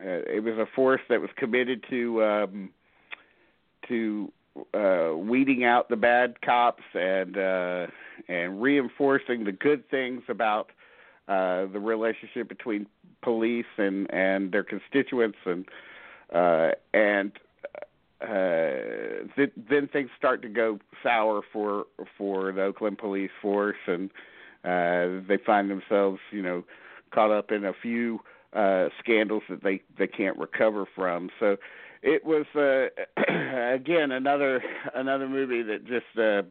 it 0.05 0.43
was 0.43 0.59
a 0.59 0.66
force 0.74 1.01
that 1.09 1.20
was 1.20 1.30
committed 1.36 1.84
to 1.90 2.24
um, 2.24 2.70
to 3.88 4.32
uh, 4.74 5.12
weeding 5.16 5.64
out 5.64 5.88
the 5.88 5.97
bad 5.97 6.40
cops 6.43 6.82
and 6.95 7.36
uh, 7.38 7.86
and 8.28 8.61
reinforcing 8.61 9.45
the 9.45 9.53
good 9.53 9.88
things 9.88 10.22
about 10.28 10.70
uh, 11.29 11.66
the 11.66 11.81
relationship 11.81 12.49
between 12.49 12.87
police 13.23 13.66
and 13.79 14.12
and 14.12 14.53
their 14.53 14.64
constituents 14.64 15.39
and 15.45 15.64
uh, 16.35 16.70
and 16.95 17.33
uh, 18.23 19.27
th- 19.37 19.53
then 19.68 19.89
things 19.93 20.11
start 20.16 20.43
to 20.43 20.49
go 20.49 20.79
sour 21.03 21.43
for 21.53 21.87
for 22.16 22.53
the 22.53 22.62
Oakland 22.62 22.99
police 22.99 23.31
force, 23.41 23.77
and 23.87 24.11
uh, 24.64 25.25
they 25.27 25.39
find 25.45 25.70
themselves, 25.70 26.20
you 26.31 26.43
know, 26.43 26.64
caught 27.12 27.31
up 27.31 27.51
in 27.51 27.64
a 27.64 27.73
few 27.73 28.20
uh, 28.53 28.89
scandals 28.99 29.43
that 29.49 29.62
they 29.62 29.83
they 29.99 30.07
can't 30.07 30.39
recover 30.39 30.87
from. 30.95 31.31
So 31.41 31.57
it 32.03 32.25
was 32.25 32.47
uh, 32.55 32.89
again 33.75 34.12
another 34.12 34.62
another 34.95 35.29
movie 35.29 35.62
that 35.62 35.85
just 35.87 36.18
uh, 36.18 36.43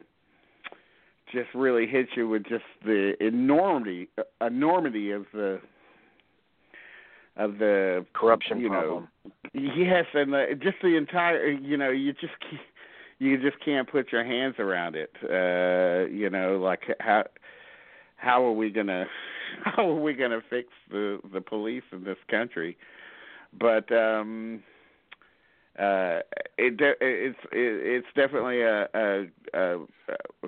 just 1.32 1.50
really 1.54 1.88
hits 1.88 2.12
you 2.16 2.28
with 2.28 2.44
just 2.44 2.64
the 2.86 3.14
enormity 3.20 4.10
enormity 4.42 5.12
of 5.12 5.26
the 5.34 5.60
of 7.38 7.58
the 7.58 8.06
Corruption 8.14 8.60
you 8.60 8.70
problem. 8.70 9.08
know 9.24 9.32
yes 9.54 10.06
and 10.14 10.34
the, 10.34 10.46
just 10.62 10.78
the 10.82 10.96
entire 10.98 11.50
you 11.50 11.78
know 11.78 11.90
you 11.90 12.14
just 12.14 12.34
you 13.20 13.38
just 13.42 13.64
can't 13.64 13.90
put 13.90 14.12
your 14.12 14.24
hands 14.24 14.56
around 14.60 14.96
it 14.96 15.12
uh 15.24 16.10
you 16.12 16.30
know 16.30 16.60
like 16.62 16.82
how 17.00 17.24
how 18.18 18.44
are 18.46 18.52
we 18.52 18.70
going 18.70 18.88
to 18.88 19.06
how 19.64 19.90
are 19.90 20.00
we 20.00 20.14
going 20.14 20.32
to 20.32 20.42
fix 20.50 20.70
the 20.90 21.20
the 21.34 21.42
police 21.42 21.84
in 21.92 22.04
this 22.04 22.18
country 22.30 22.78
but 23.58 23.92
um 23.92 24.62
uh 25.80 26.20
it 26.58 26.78
de- 26.78 26.96
it's 27.00 27.40
it, 27.52 28.04
it's 28.04 28.08
definitely 28.16 28.62
a, 28.62 28.88
a 28.94 29.26
a 29.54 29.78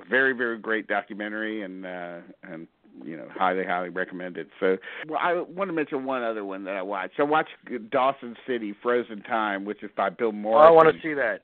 very 0.09 0.33
very 0.33 0.57
great 0.59 0.87
documentary 0.87 1.63
and 1.63 1.85
uh 1.85 2.17
and 2.43 2.67
you 3.03 3.15
know 3.15 3.27
highly 3.33 3.63
highly 3.65 3.89
recommended 3.89 4.47
so 4.59 4.77
well 5.07 5.19
i 5.21 5.33
want 5.33 5.69
to 5.69 5.73
mention 5.73 6.03
one 6.05 6.21
other 6.23 6.43
one 6.43 6.63
that 6.65 6.75
i 6.75 6.81
watched 6.81 7.19
i 7.19 7.23
watched 7.23 7.51
dawson 7.89 8.35
city 8.45 8.75
frozen 8.83 9.21
time 9.23 9.63
which 9.65 9.81
is 9.81 9.89
by 9.95 10.09
bill 10.09 10.33
Oh, 10.45 10.51
I 10.55 10.69
want 10.69 10.93
to 10.93 11.01
see 11.01 11.13
that. 11.13 11.39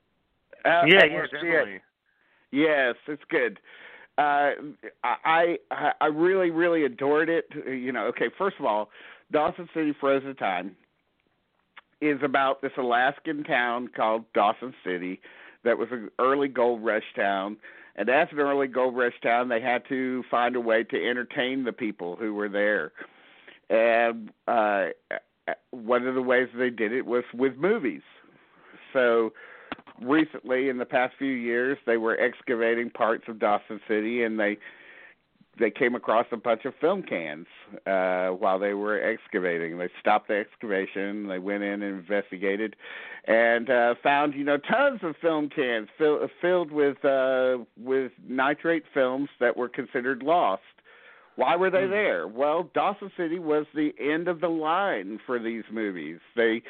uh, 0.64 0.84
yeah, 0.86 1.04
yeah, 1.10 1.22
see 1.40 1.48
it. 1.48 1.82
Yes, 2.52 2.94
it's 3.08 3.22
good. 3.30 3.58
Uh, 4.18 4.50
I 5.02 5.56
I 5.70 5.92
I 6.00 6.06
really 6.06 6.50
really 6.50 6.84
adored 6.84 7.28
it. 7.30 7.46
You 7.66 7.92
know, 7.92 8.04
okay. 8.06 8.26
First 8.36 8.56
of 8.58 8.66
all, 8.66 8.90
Dawson 9.32 9.68
City 9.72 9.94
Frozen 9.98 10.36
Time 10.36 10.76
is 12.00 12.18
about 12.22 12.62
this 12.62 12.72
Alaskan 12.78 13.44
town 13.44 13.88
called 13.94 14.24
Dawson 14.34 14.74
City 14.84 15.20
that 15.64 15.78
was 15.78 15.88
an 15.90 16.10
early 16.18 16.48
gold 16.48 16.84
rush 16.84 17.04
town. 17.14 17.56
And 17.96 18.08
as 18.08 18.28
an 18.32 18.38
early 18.38 18.66
gold 18.66 18.96
rush 18.96 19.20
town, 19.22 19.48
they 19.48 19.60
had 19.60 19.82
to 19.88 20.24
find 20.30 20.56
a 20.56 20.60
way 20.60 20.84
to 20.84 21.08
entertain 21.08 21.64
the 21.64 21.72
people 21.72 22.16
who 22.16 22.34
were 22.34 22.48
there. 22.48 22.92
And 23.68 24.30
uh, 24.48 24.86
one 25.70 26.06
of 26.06 26.14
the 26.14 26.22
ways 26.22 26.48
they 26.56 26.70
did 26.70 26.92
it 26.92 27.04
was 27.04 27.24
with 27.34 27.56
movies. 27.56 28.02
So 28.92 29.32
recently 30.00 30.68
in 30.68 30.78
the 30.78 30.86
past 30.86 31.14
few 31.18 31.32
years 31.32 31.78
they 31.86 31.96
were 31.96 32.18
excavating 32.18 32.90
parts 32.90 33.24
of 33.28 33.38
Dawson 33.38 33.80
City 33.86 34.22
and 34.22 34.38
they 34.38 34.58
they 35.60 35.70
came 35.70 35.94
across 35.94 36.26
a 36.32 36.36
bunch 36.36 36.64
of 36.64 36.74
film 36.80 37.02
cans 37.02 37.46
uh 37.86 38.28
while 38.28 38.58
they 38.58 38.74
were 38.74 39.00
excavating. 39.00 39.78
They 39.78 39.90
stopped 40.00 40.28
the 40.28 40.38
excavation, 40.38 41.28
they 41.28 41.38
went 41.38 41.62
in 41.62 41.82
and 41.82 41.98
investigated 41.98 42.74
and 43.26 43.70
uh 43.70 43.94
found, 44.02 44.34
you 44.34 44.44
know, 44.44 44.56
tons 44.56 45.00
of 45.02 45.14
film 45.20 45.50
cans 45.50 45.88
fill, 45.96 46.26
filled 46.40 46.72
with 46.72 47.04
uh 47.04 47.58
with 47.78 48.12
nitrate 48.26 48.84
films 48.92 49.28
that 49.38 49.56
were 49.56 49.68
considered 49.68 50.22
lost. 50.22 50.62
Why 51.36 51.56
were 51.56 51.70
they 51.70 51.84
mm. 51.84 51.90
there? 51.90 52.28
Well, 52.28 52.70
Dawson 52.74 53.10
City 53.16 53.38
was 53.38 53.66
the 53.74 53.92
end 54.00 54.28
of 54.28 54.40
the 54.40 54.48
line 54.48 55.20
for 55.26 55.38
these 55.38 55.64
movies. 55.70 56.18
They 56.36 56.62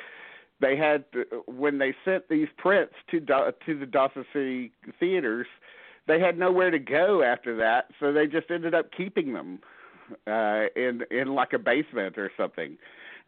they 0.60 0.76
had 0.76 1.04
when 1.46 1.78
they 1.78 1.94
sent 2.04 2.28
these 2.28 2.48
prints 2.56 2.94
to 3.10 3.20
to 3.20 3.78
the 3.78 3.86
Dawson 3.86 4.24
City 4.32 4.72
theaters, 4.98 5.46
they 6.10 6.18
had 6.18 6.38
nowhere 6.38 6.70
to 6.70 6.78
go 6.78 7.22
after 7.22 7.56
that, 7.58 7.86
so 8.00 8.12
they 8.12 8.26
just 8.26 8.50
ended 8.50 8.74
up 8.74 8.86
keeping 8.96 9.32
them 9.32 9.60
uh 10.26 10.64
in 10.74 11.02
in 11.12 11.28
like 11.34 11.52
a 11.52 11.58
basement 11.58 12.18
or 12.18 12.32
something. 12.36 12.76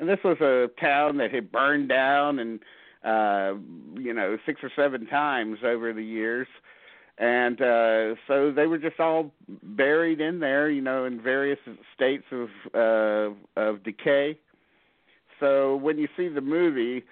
And 0.00 0.08
this 0.08 0.18
was 0.24 0.40
a 0.40 0.68
town 0.80 1.18
that 1.18 1.30
had 1.32 1.52
burned 1.52 1.88
down 1.88 2.40
and 2.40 2.58
uh 3.04 3.54
you 4.00 4.12
know, 4.12 4.36
six 4.44 4.60
or 4.64 4.70
seven 4.74 5.06
times 5.06 5.58
over 5.64 5.92
the 5.92 6.02
years. 6.02 6.48
And 7.18 7.60
uh 7.62 8.16
so 8.26 8.50
they 8.50 8.66
were 8.66 8.78
just 8.78 8.98
all 8.98 9.30
buried 9.62 10.20
in 10.20 10.40
there, 10.40 10.68
you 10.70 10.82
know, 10.82 11.04
in 11.04 11.22
various 11.22 11.60
states 11.94 12.24
of 12.32 12.48
uh 12.74 13.60
of 13.60 13.84
decay. 13.84 14.36
So 15.38 15.76
when 15.76 15.98
you 15.98 16.08
see 16.16 16.28
the 16.28 16.40
movie, 16.40 17.04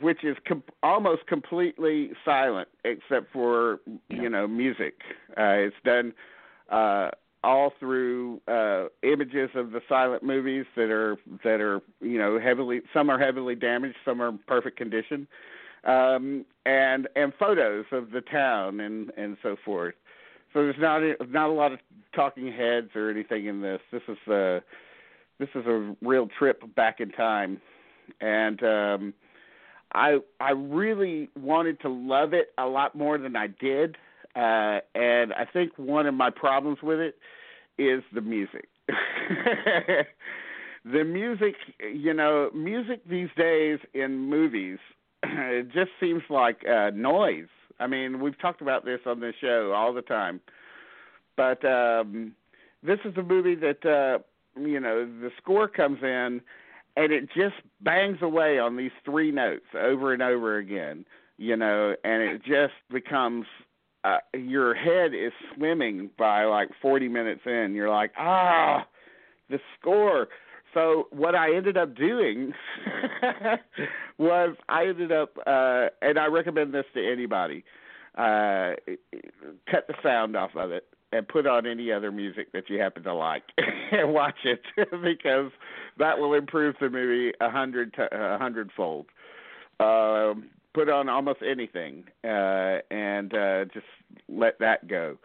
which 0.00 0.24
is 0.24 0.36
com- 0.46 0.62
almost 0.82 1.26
completely 1.26 2.10
silent 2.24 2.68
except 2.84 3.32
for 3.32 3.80
you 4.08 4.28
know 4.28 4.46
music. 4.48 4.94
Uh, 5.30 5.66
it's 5.66 5.76
done 5.84 6.12
uh, 6.70 7.10
all 7.44 7.72
through 7.78 8.40
uh, 8.48 8.86
images 9.02 9.50
of 9.54 9.70
the 9.70 9.80
silent 9.88 10.22
movies 10.22 10.64
that 10.76 10.90
are 10.90 11.16
that 11.44 11.60
are 11.60 11.80
you 12.00 12.18
know 12.18 12.38
heavily 12.40 12.80
some 12.92 13.10
are 13.10 13.18
heavily 13.18 13.54
damaged, 13.54 13.96
some 14.04 14.20
are 14.20 14.28
in 14.28 14.38
perfect 14.46 14.76
condition, 14.76 15.26
um, 15.84 16.44
and 16.66 17.08
and 17.14 17.32
photos 17.38 17.84
of 17.92 18.10
the 18.10 18.22
town 18.22 18.80
and 18.80 19.12
and 19.16 19.36
so 19.42 19.56
forth. 19.64 19.94
So 20.52 20.62
there's 20.62 20.76
not 20.78 21.02
a, 21.02 21.14
not 21.28 21.50
a 21.50 21.52
lot 21.52 21.72
of 21.72 21.78
talking 22.14 22.50
heads 22.50 22.90
or 22.94 23.10
anything 23.10 23.46
in 23.46 23.60
this. 23.60 23.80
This 23.92 24.02
is 24.08 24.18
a 24.28 24.56
uh, 24.56 24.60
this 25.38 25.48
is 25.54 25.66
a 25.66 25.94
real 26.00 26.28
trip 26.38 26.62
back 26.74 27.00
in 27.00 27.10
time, 27.10 27.60
and 28.20 28.62
um, 28.62 29.14
I 29.94 30.18
I 30.40 30.50
really 30.50 31.28
wanted 31.40 31.80
to 31.80 31.88
love 31.88 32.32
it 32.34 32.48
a 32.58 32.66
lot 32.66 32.94
more 32.94 33.18
than 33.18 33.36
I 33.36 33.46
did, 33.46 33.96
uh, 34.34 34.80
and 34.94 35.32
I 35.32 35.46
think 35.52 35.72
one 35.76 36.06
of 36.06 36.14
my 36.14 36.30
problems 36.30 36.78
with 36.82 36.98
it 36.98 37.16
is 37.78 38.02
the 38.12 38.20
music. 38.20 38.68
the 40.84 41.04
music, 41.04 41.54
you 41.80 42.12
know, 42.12 42.50
music 42.54 43.00
these 43.08 43.30
days 43.36 43.78
in 43.94 44.18
movies, 44.18 44.78
it 45.22 45.72
just 45.72 45.90
seems 46.00 46.22
like 46.28 46.64
uh, 46.68 46.90
noise. 46.90 47.48
I 47.80 47.86
mean, 47.86 48.20
we've 48.20 48.38
talked 48.38 48.60
about 48.60 48.84
this 48.84 49.00
on 49.06 49.20
this 49.20 49.34
show 49.40 49.72
all 49.74 49.92
the 49.92 50.02
time, 50.02 50.40
but 51.36 51.64
um, 51.64 52.34
this 52.82 52.98
is 53.04 53.16
a 53.16 53.22
movie 53.22 53.56
that 53.56 53.84
uh, 53.86 54.18
you 54.60 54.80
know 54.80 55.04
the 55.06 55.30
score 55.40 55.68
comes 55.68 55.98
in 56.02 56.40
and 56.96 57.12
it 57.12 57.28
just 57.34 57.56
bangs 57.80 58.18
away 58.22 58.58
on 58.58 58.76
these 58.76 58.92
three 59.04 59.30
notes 59.30 59.66
over 59.74 60.12
and 60.12 60.22
over 60.22 60.58
again, 60.58 61.04
you 61.36 61.56
know, 61.56 61.94
and 62.04 62.22
it 62.22 62.42
just 62.44 62.74
becomes 62.90 63.46
uh, 64.04 64.18
your 64.34 64.74
head 64.74 65.12
is 65.14 65.32
swimming 65.54 66.10
by 66.18 66.44
like 66.44 66.68
40 66.80 67.08
minutes 67.08 67.40
in. 67.46 67.72
You're 67.74 67.90
like, 67.90 68.12
ah, 68.18 68.86
the 69.50 69.58
score. 69.78 70.28
So 70.72 71.08
what 71.10 71.34
I 71.34 71.54
ended 71.54 71.76
up 71.76 71.96
doing 71.96 72.52
was 74.18 74.56
I 74.68 74.86
ended 74.86 75.12
up, 75.12 75.36
uh, 75.46 75.86
and 76.02 76.18
I 76.18 76.26
recommend 76.26 76.74
this 76.74 76.84
to 76.94 77.12
anybody, 77.12 77.64
uh, 78.16 78.74
cut 79.70 79.86
the 79.88 79.94
sound 80.02 80.36
off 80.36 80.50
of 80.56 80.70
it 80.70 80.86
and 81.14 81.28
put 81.28 81.46
on 81.46 81.66
any 81.66 81.92
other 81.92 82.10
music 82.10 82.50
that 82.52 82.68
you 82.68 82.80
happen 82.80 83.02
to 83.04 83.14
like 83.14 83.44
and 83.92 84.12
watch 84.12 84.38
it 84.44 84.60
because 85.02 85.50
that 85.98 86.18
will 86.18 86.34
improve 86.34 86.74
the 86.80 86.90
movie 86.90 87.32
a 87.40 87.50
hundred 87.50 87.94
a 87.98 88.36
hundredfold. 88.38 89.06
Um, 89.80 90.50
put 90.72 90.88
on 90.88 91.08
almost 91.08 91.40
anything 91.42 92.04
uh, 92.24 92.78
and 92.90 93.34
uh, 93.34 93.64
just 93.66 93.86
let 94.28 94.58
that 94.58 94.88
go 94.88 95.16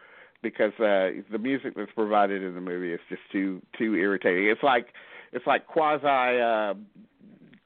because 0.41 0.73
uh, 0.79 1.21
the 1.31 1.39
music 1.39 1.73
that's 1.75 1.91
provided 1.93 2.43
in 2.43 2.53
the 2.53 2.61
movie 2.61 2.93
is 2.93 2.99
just 3.09 3.21
too 3.31 3.61
too 3.77 3.95
irritating. 3.95 4.47
It's 4.47 4.63
like 4.63 4.87
it's 5.33 5.47
like 5.47 5.65
quasi 5.65 6.05
uh, 6.05 6.75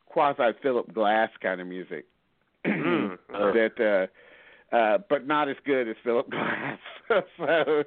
quasi 0.06 0.58
Philip 0.62 0.94
Glass 0.94 1.30
kind 1.42 1.60
of 1.60 1.68
music 1.68 2.06
mm. 2.66 3.18
that. 3.30 3.80
Uh, 3.80 4.08
uh, 4.74 4.98
but 5.08 5.28
not 5.28 5.48
as 5.50 5.56
good 5.66 5.88
as 5.88 5.96
Philip 6.04 6.30
Glass. 6.32 6.80
so, 7.38 7.84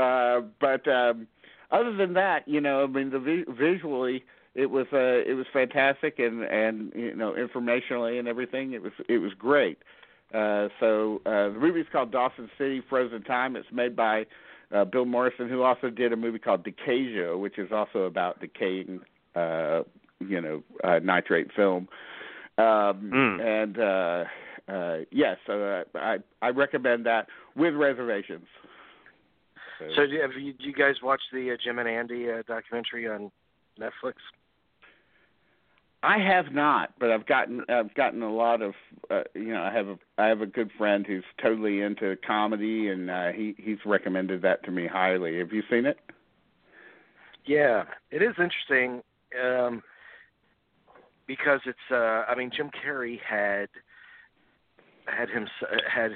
uh, 0.00 0.40
but 0.60 0.86
um, 0.88 1.26
other 1.70 1.94
than 1.94 2.14
that, 2.14 2.46
you 2.46 2.60
know, 2.60 2.84
I 2.84 2.86
mean, 2.86 3.10
the 3.10 3.18
vi- 3.18 3.44
visually 3.48 4.24
it 4.54 4.70
was 4.70 4.86
uh, 4.92 5.22
it 5.26 5.34
was 5.34 5.46
fantastic 5.52 6.18
and 6.18 6.42
and 6.42 6.92
you 6.94 7.14
know 7.14 7.32
informationally 7.32 8.18
and 8.18 8.26
everything 8.26 8.72
it 8.72 8.82
was 8.82 8.92
it 9.08 9.18
was 9.18 9.32
great. 9.34 9.78
Uh, 10.34 10.68
so 10.78 11.20
uh, 11.26 11.48
the 11.48 11.58
movie 11.58 11.80
is 11.80 11.86
called 11.90 12.12
Dawson 12.12 12.48
City 12.56 12.82
Frozen 12.88 13.22
Time. 13.22 13.56
It's 13.56 13.70
made 13.72 13.96
by 13.96 14.26
uh, 14.72 14.84
Bill 14.84 15.04
Morrison, 15.04 15.48
who 15.48 15.62
also 15.62 15.90
did 15.90 16.12
a 16.12 16.16
movie 16.16 16.38
called 16.38 16.64
Decasia, 16.64 17.36
which 17.36 17.58
is 17.58 17.72
also 17.72 18.04
about 18.04 18.40
decaying, 18.40 19.00
uh, 19.34 19.82
you 20.20 20.40
know, 20.40 20.62
uh, 20.84 21.00
nitrate 21.02 21.48
film. 21.54 21.88
Um, 22.58 23.10
mm. 23.12 23.40
And 23.40 23.78
uh, 23.78 24.72
uh, 24.72 24.98
yes, 25.10 25.38
uh, 25.48 25.82
I 25.96 26.18
I 26.42 26.50
recommend 26.50 27.06
that 27.06 27.26
with 27.56 27.74
reservations. 27.74 28.46
So, 29.80 29.86
so 29.96 30.06
do, 30.06 30.12
you, 30.12 30.20
have 30.20 30.30
you, 30.38 30.52
do 30.52 30.64
you 30.64 30.74
guys 30.74 30.96
watch 31.02 31.22
the 31.32 31.52
uh, 31.52 31.56
Jim 31.62 31.78
and 31.78 31.88
Andy 31.88 32.30
uh, 32.30 32.42
documentary 32.46 33.08
on 33.08 33.30
Netflix? 33.80 34.14
I 36.02 36.18
have 36.18 36.52
not, 36.52 36.94
but 36.98 37.10
I've 37.10 37.26
gotten 37.26 37.62
I've 37.68 37.94
gotten 37.94 38.22
a 38.22 38.32
lot 38.32 38.62
of 38.62 38.72
uh, 39.10 39.22
you 39.34 39.52
know 39.52 39.62
I 39.62 39.72
have 39.72 39.86
a 39.86 39.98
I 40.16 40.28
have 40.28 40.40
a 40.40 40.46
good 40.46 40.70
friend 40.78 41.06
who's 41.06 41.24
totally 41.42 41.82
into 41.82 42.16
comedy 42.26 42.88
and 42.88 43.10
uh, 43.10 43.32
he 43.32 43.54
he's 43.58 43.78
recommended 43.84 44.40
that 44.42 44.64
to 44.64 44.70
me 44.70 44.86
highly. 44.86 45.38
Have 45.38 45.52
you 45.52 45.62
seen 45.70 45.84
it? 45.84 45.98
Yeah, 47.44 47.84
it 48.10 48.22
is 48.22 48.34
interesting 48.38 49.02
um, 49.44 49.82
because 51.26 51.60
it's 51.66 51.78
uh, 51.90 52.24
I 52.26 52.34
mean 52.34 52.50
Jim 52.56 52.70
Carrey 52.82 53.18
had 53.20 53.68
had 55.06 55.28
him 55.28 55.48
had 55.86 56.12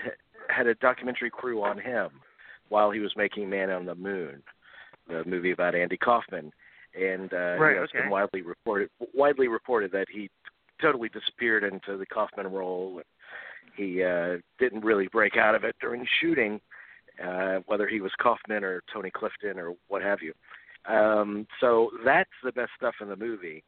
had 0.49 0.67
a 0.67 0.75
documentary 0.77 1.31
crew 1.31 1.63
on 1.63 1.79
him 1.79 2.09
while 2.69 2.91
he 2.91 3.01
was 3.01 3.13
making 3.17 3.49
Man 3.49 3.71
on 3.71 3.87
the 3.87 3.95
Moon, 3.95 4.43
the 5.09 5.25
movie 5.25 5.51
about 5.53 5.75
Andy 5.75 5.97
Kaufman, 5.97 6.53
and 6.99 7.33
uh, 7.33 7.57
right, 7.59 7.71
you 7.71 7.77
know, 7.77 7.83
okay. 7.83 7.83
it's 7.83 7.93
been 7.93 8.11
widely 8.11 8.43
reported 8.43 8.91
widely 9.13 9.49
reported 9.49 9.93
that 9.93 10.07
he 10.11 10.31
totally 10.81 11.09
disappeared 11.09 11.65
into 11.65 11.97
the 11.97 12.07
Kaufman 12.07 12.47
role. 12.47 13.01
He 13.77 14.03
uh, 14.03 14.37
didn't 14.59 14.85
really 14.85 15.09
break 15.09 15.37
out 15.37 15.55
of 15.55 15.65
it 15.65 15.77
during 15.81 16.07
shooting, 16.21 16.61
uh, 17.23 17.59
whether 17.67 17.89
he 17.89 18.01
was 18.01 18.13
Kaufman 18.21 18.65
or 18.65 18.83
Tony 18.93 19.11
Clifton 19.11 19.59
or 19.59 19.75
what 19.89 20.03
have 20.03 20.19
you. 20.23 20.33
Um, 20.93 21.47
so 21.61 21.91
that's 22.05 22.31
the 22.43 22.53
best 22.53 22.71
stuff 22.77 22.95
in 23.01 23.09
the 23.09 23.17
movie. 23.17 23.65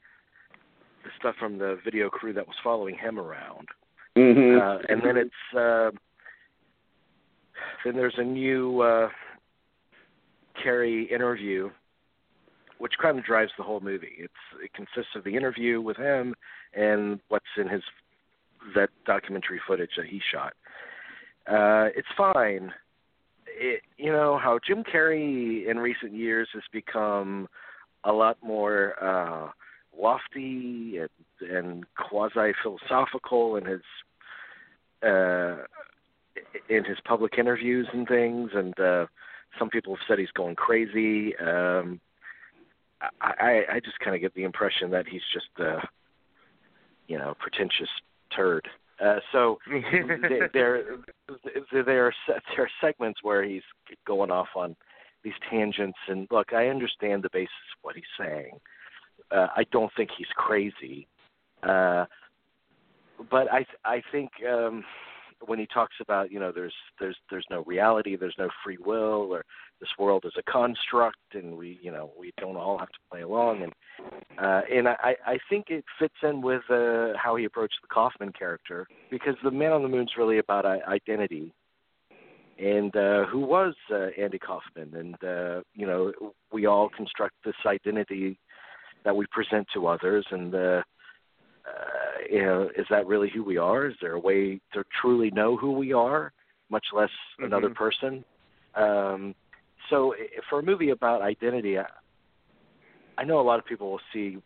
The 1.04 1.10
stuff 1.18 1.36
from 1.38 1.58
the 1.58 1.78
video 1.84 2.10
crew 2.10 2.32
that 2.34 2.46
was 2.46 2.56
following 2.62 2.96
him 2.96 3.18
around. 3.18 3.68
Mm-hmm. 4.16 4.60
Uh, 4.60 4.78
and 4.88 5.02
then 5.02 5.16
it's 5.16 5.56
uh, 5.56 5.90
then 7.84 7.94
there's 7.94 8.14
a 8.18 8.24
new 8.24 8.80
uh, 8.80 9.08
Carrey 10.64 11.10
interview, 11.10 11.70
which 12.78 12.92
kind 13.00 13.18
of 13.18 13.24
drives 13.24 13.52
the 13.56 13.64
whole 13.64 13.80
movie. 13.80 14.12
It's 14.18 14.32
it 14.62 14.72
consists 14.74 15.14
of 15.14 15.24
the 15.24 15.36
interview 15.36 15.80
with 15.80 15.96
him 15.96 16.34
and 16.74 17.20
what's 17.28 17.44
in 17.56 17.68
his 17.68 17.82
that 18.74 18.90
documentary 19.06 19.60
footage 19.66 19.90
that 19.96 20.06
he 20.06 20.20
shot. 20.32 20.54
Uh, 21.46 21.90
it's 21.96 22.08
fine. 22.16 22.72
It, 23.46 23.82
you 23.96 24.10
know 24.10 24.38
how 24.42 24.58
Jim 24.66 24.82
Carrey 24.82 25.68
in 25.68 25.78
recent 25.78 26.12
years 26.12 26.48
has 26.52 26.64
become 26.72 27.48
a 28.04 28.12
lot 28.12 28.36
more 28.42 28.94
uh, 29.02 29.50
lofty 29.98 30.98
and, 30.98 31.50
and 31.50 31.84
quasi 31.96 32.52
philosophical 32.62 33.56
in 33.56 33.64
his 33.64 33.80
uh, 35.02 35.56
in 36.68 36.84
his 36.84 36.98
public 37.04 37.38
interviews 37.38 37.86
and 37.92 38.06
things, 38.06 38.50
and 38.54 38.78
uh, 38.80 39.06
some 39.58 39.70
people 39.70 39.94
have 39.94 40.04
said 40.06 40.18
he's 40.18 40.30
going 40.32 40.56
crazy. 40.56 41.36
Um, 41.38 42.00
I, 43.20 43.62
I 43.72 43.80
just 43.84 43.98
kind 44.00 44.16
of 44.16 44.22
get 44.22 44.34
the 44.34 44.44
impression 44.44 44.90
that 44.90 45.06
he's 45.06 45.22
just 45.32 45.48
a, 45.58 45.86
you 47.08 47.18
know, 47.18 47.34
pretentious 47.38 47.90
turd. 48.34 48.66
Uh, 49.04 49.18
so 49.32 49.58
there, 49.92 50.50
there, 50.52 51.82
there 51.84 52.06
are 52.06 52.14
there 52.56 52.64
are 52.64 52.70
segments 52.80 53.20
where 53.22 53.44
he's 53.44 53.62
going 54.06 54.30
off 54.30 54.48
on 54.56 54.74
these 55.22 55.34
tangents. 55.50 55.98
And 56.08 56.26
look, 56.30 56.52
I 56.52 56.68
understand 56.68 57.22
the 57.22 57.30
basis 57.32 57.50
of 57.76 57.82
what 57.82 57.94
he's 57.94 58.04
saying. 58.18 58.58
Uh, 59.30 59.48
I 59.56 59.64
don't 59.72 59.92
think 59.96 60.10
he's 60.16 60.26
crazy, 60.36 61.06
uh, 61.62 62.06
but 63.30 63.52
I 63.52 63.66
I 63.84 64.02
think 64.12 64.30
um, 64.48 64.84
when 65.44 65.58
he 65.58 65.66
talks 65.66 65.96
about 66.00 66.30
you 66.30 66.40
know 66.40 66.52
there's 66.52 66.74
there's 66.98 67.16
there's 67.30 67.46
no 67.50 67.62
reality, 67.64 68.16
there's 68.16 68.36
no 68.38 68.48
free 68.64 68.78
will, 68.84 69.28
or 69.30 69.44
this 69.80 69.88
world 69.98 70.24
is 70.24 70.32
a 70.38 70.50
construct, 70.50 71.18
and 71.34 71.56
we 71.56 71.78
you 71.82 71.92
know 71.92 72.12
we 72.18 72.32
don't 72.38 72.56
all 72.56 72.78
have 72.78 72.88
to 72.88 72.98
play 73.10 73.22
along, 73.22 73.62
and 73.62 73.72
uh, 74.38 74.62
and 74.72 74.88
I 74.88 75.16
I 75.26 75.38
think 75.48 75.66
it 75.68 75.84
fits 75.98 76.14
in 76.22 76.40
with 76.40 76.62
uh, 76.70 77.12
how 77.16 77.36
he 77.36 77.44
approached 77.44 77.78
the 77.82 77.88
Kaufman 77.88 78.32
character 78.32 78.86
because 79.10 79.34
the 79.42 79.50
Man 79.50 79.72
on 79.72 79.82
the 79.82 79.88
Moon's 79.88 80.12
really 80.18 80.38
about 80.38 80.64
uh, 80.64 80.78
identity. 80.88 81.52
And 82.58 82.96
uh, 82.96 83.26
who 83.26 83.40
was 83.40 83.74
uh, 83.92 84.06
Andy 84.18 84.38
Kaufman. 84.38 84.94
And 84.94 85.14
uh, 85.22 85.60
you 85.74 85.86
know, 85.86 86.10
we 86.50 86.64
all 86.64 86.88
construct 86.88 87.34
this 87.44 87.54
identity 87.66 88.38
that 89.04 89.14
we 89.14 89.26
present 89.30 89.66
to 89.74 89.88
others, 89.88 90.24
and 90.30 90.54
uh, 90.54 90.58
uh, 90.58 90.82
you 92.30 92.42
know, 92.42 92.68
is 92.76 92.86
that 92.90 93.06
really 93.06 93.30
who 93.30 93.42
we 93.42 93.56
are? 93.56 93.86
Is 93.86 93.94
there 94.00 94.12
a 94.12 94.20
way 94.20 94.60
to 94.72 94.84
truly 95.00 95.30
know 95.30 95.56
who 95.56 95.72
we 95.72 95.92
are, 95.92 96.32
much 96.70 96.86
less 96.92 97.10
mm-hmm. 97.10 97.44
another 97.44 97.70
person? 97.70 98.24
Um, 98.74 99.34
so, 99.90 100.14
for 100.50 100.58
a 100.58 100.62
movie 100.62 100.90
about 100.90 101.22
identity, 101.22 101.78
I, 101.78 101.86
I 103.18 103.24
know 103.24 103.40
a 103.40 103.42
lot 103.42 103.58
of 103.58 103.64
people 103.64 103.90
will 103.90 104.00
see 104.12 104.38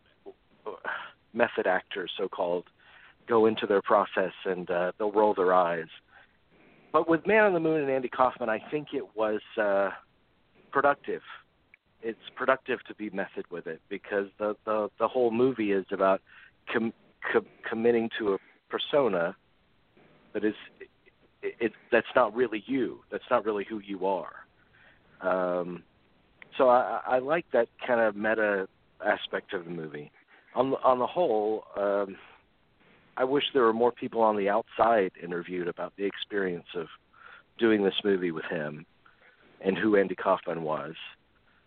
method 1.33 1.67
actors, 1.67 2.11
so-called, 2.17 2.65
go 3.29 3.47
into 3.47 3.67
their 3.67 3.83
process 3.83 4.33
and 4.45 4.71
uh, 4.71 4.93
they'll 4.99 5.13
roll 5.13 5.35
their 5.35 5.55
eyes 5.55 5.87
but 6.93 7.09
with 7.09 7.27
Man 7.27 7.45
on 7.45 7.55
the 7.55 7.61
Moon 7.61 7.81
and 7.81 7.91
Andy 7.91 8.09
Kaufman, 8.09 8.49
I 8.49 8.61
think 8.71 8.89
it 8.93 9.05
was 9.15 9.41
uh, 9.61 9.91
productive. 10.73 11.23
It's 12.03 12.19
productive 12.35 12.81
to 12.89 12.95
be 12.95 13.11
method 13.11 13.45
with 13.51 13.67
it 13.67 13.81
because 13.89 14.27
the 14.39 14.57
the, 14.65 14.89
the 14.99 15.07
whole 15.07 15.31
movie 15.31 15.73
is 15.73 15.85
about 15.93 16.21
com, 16.73 16.93
com, 17.33 17.47
committing 17.69 18.09
to 18.19 18.35
a 18.35 18.39
persona 18.69 19.37
that 20.33 20.45
is 20.45 20.55
it, 21.43 21.55
it 21.61 21.73
that's 21.91 22.07
not 22.15 22.35
really 22.35 22.63
you. 22.67 23.01
That's 23.11 23.25
not 23.31 23.45
really 23.45 23.65
who 23.69 23.81
you 23.81 24.07
are. 24.07 24.33
Um, 25.21 25.83
so 26.57 26.69
I, 26.69 27.01
I 27.07 27.19
like 27.19 27.47
that 27.53 27.69
kind 27.87 28.01
of 28.01 28.17
meta 28.17 28.69
aspect 29.05 29.53
of 29.55 29.65
the 29.65 29.71
movie. 29.71 30.11
On 30.55 30.71
the, 30.73 30.77
on 30.79 30.99
the 30.99 31.07
whole, 31.07 31.65
um, 31.77 32.17
I 33.17 33.25
wish 33.25 33.45
there 33.55 33.63
were 33.63 33.73
more 33.73 33.93
people 33.93 34.21
on 34.21 34.37
the 34.37 34.49
outside 34.49 35.13
interviewed 35.23 35.69
about 35.69 35.93
the 35.97 36.05
experience 36.05 36.67
of 36.75 36.87
doing 37.59 37.85
this 37.85 37.95
movie 38.05 38.33
with 38.33 38.45
him 38.47 38.85
and 39.65 39.77
who 39.77 39.97
Andy 39.97 40.15
Kaufman 40.15 40.63
was, 40.63 40.95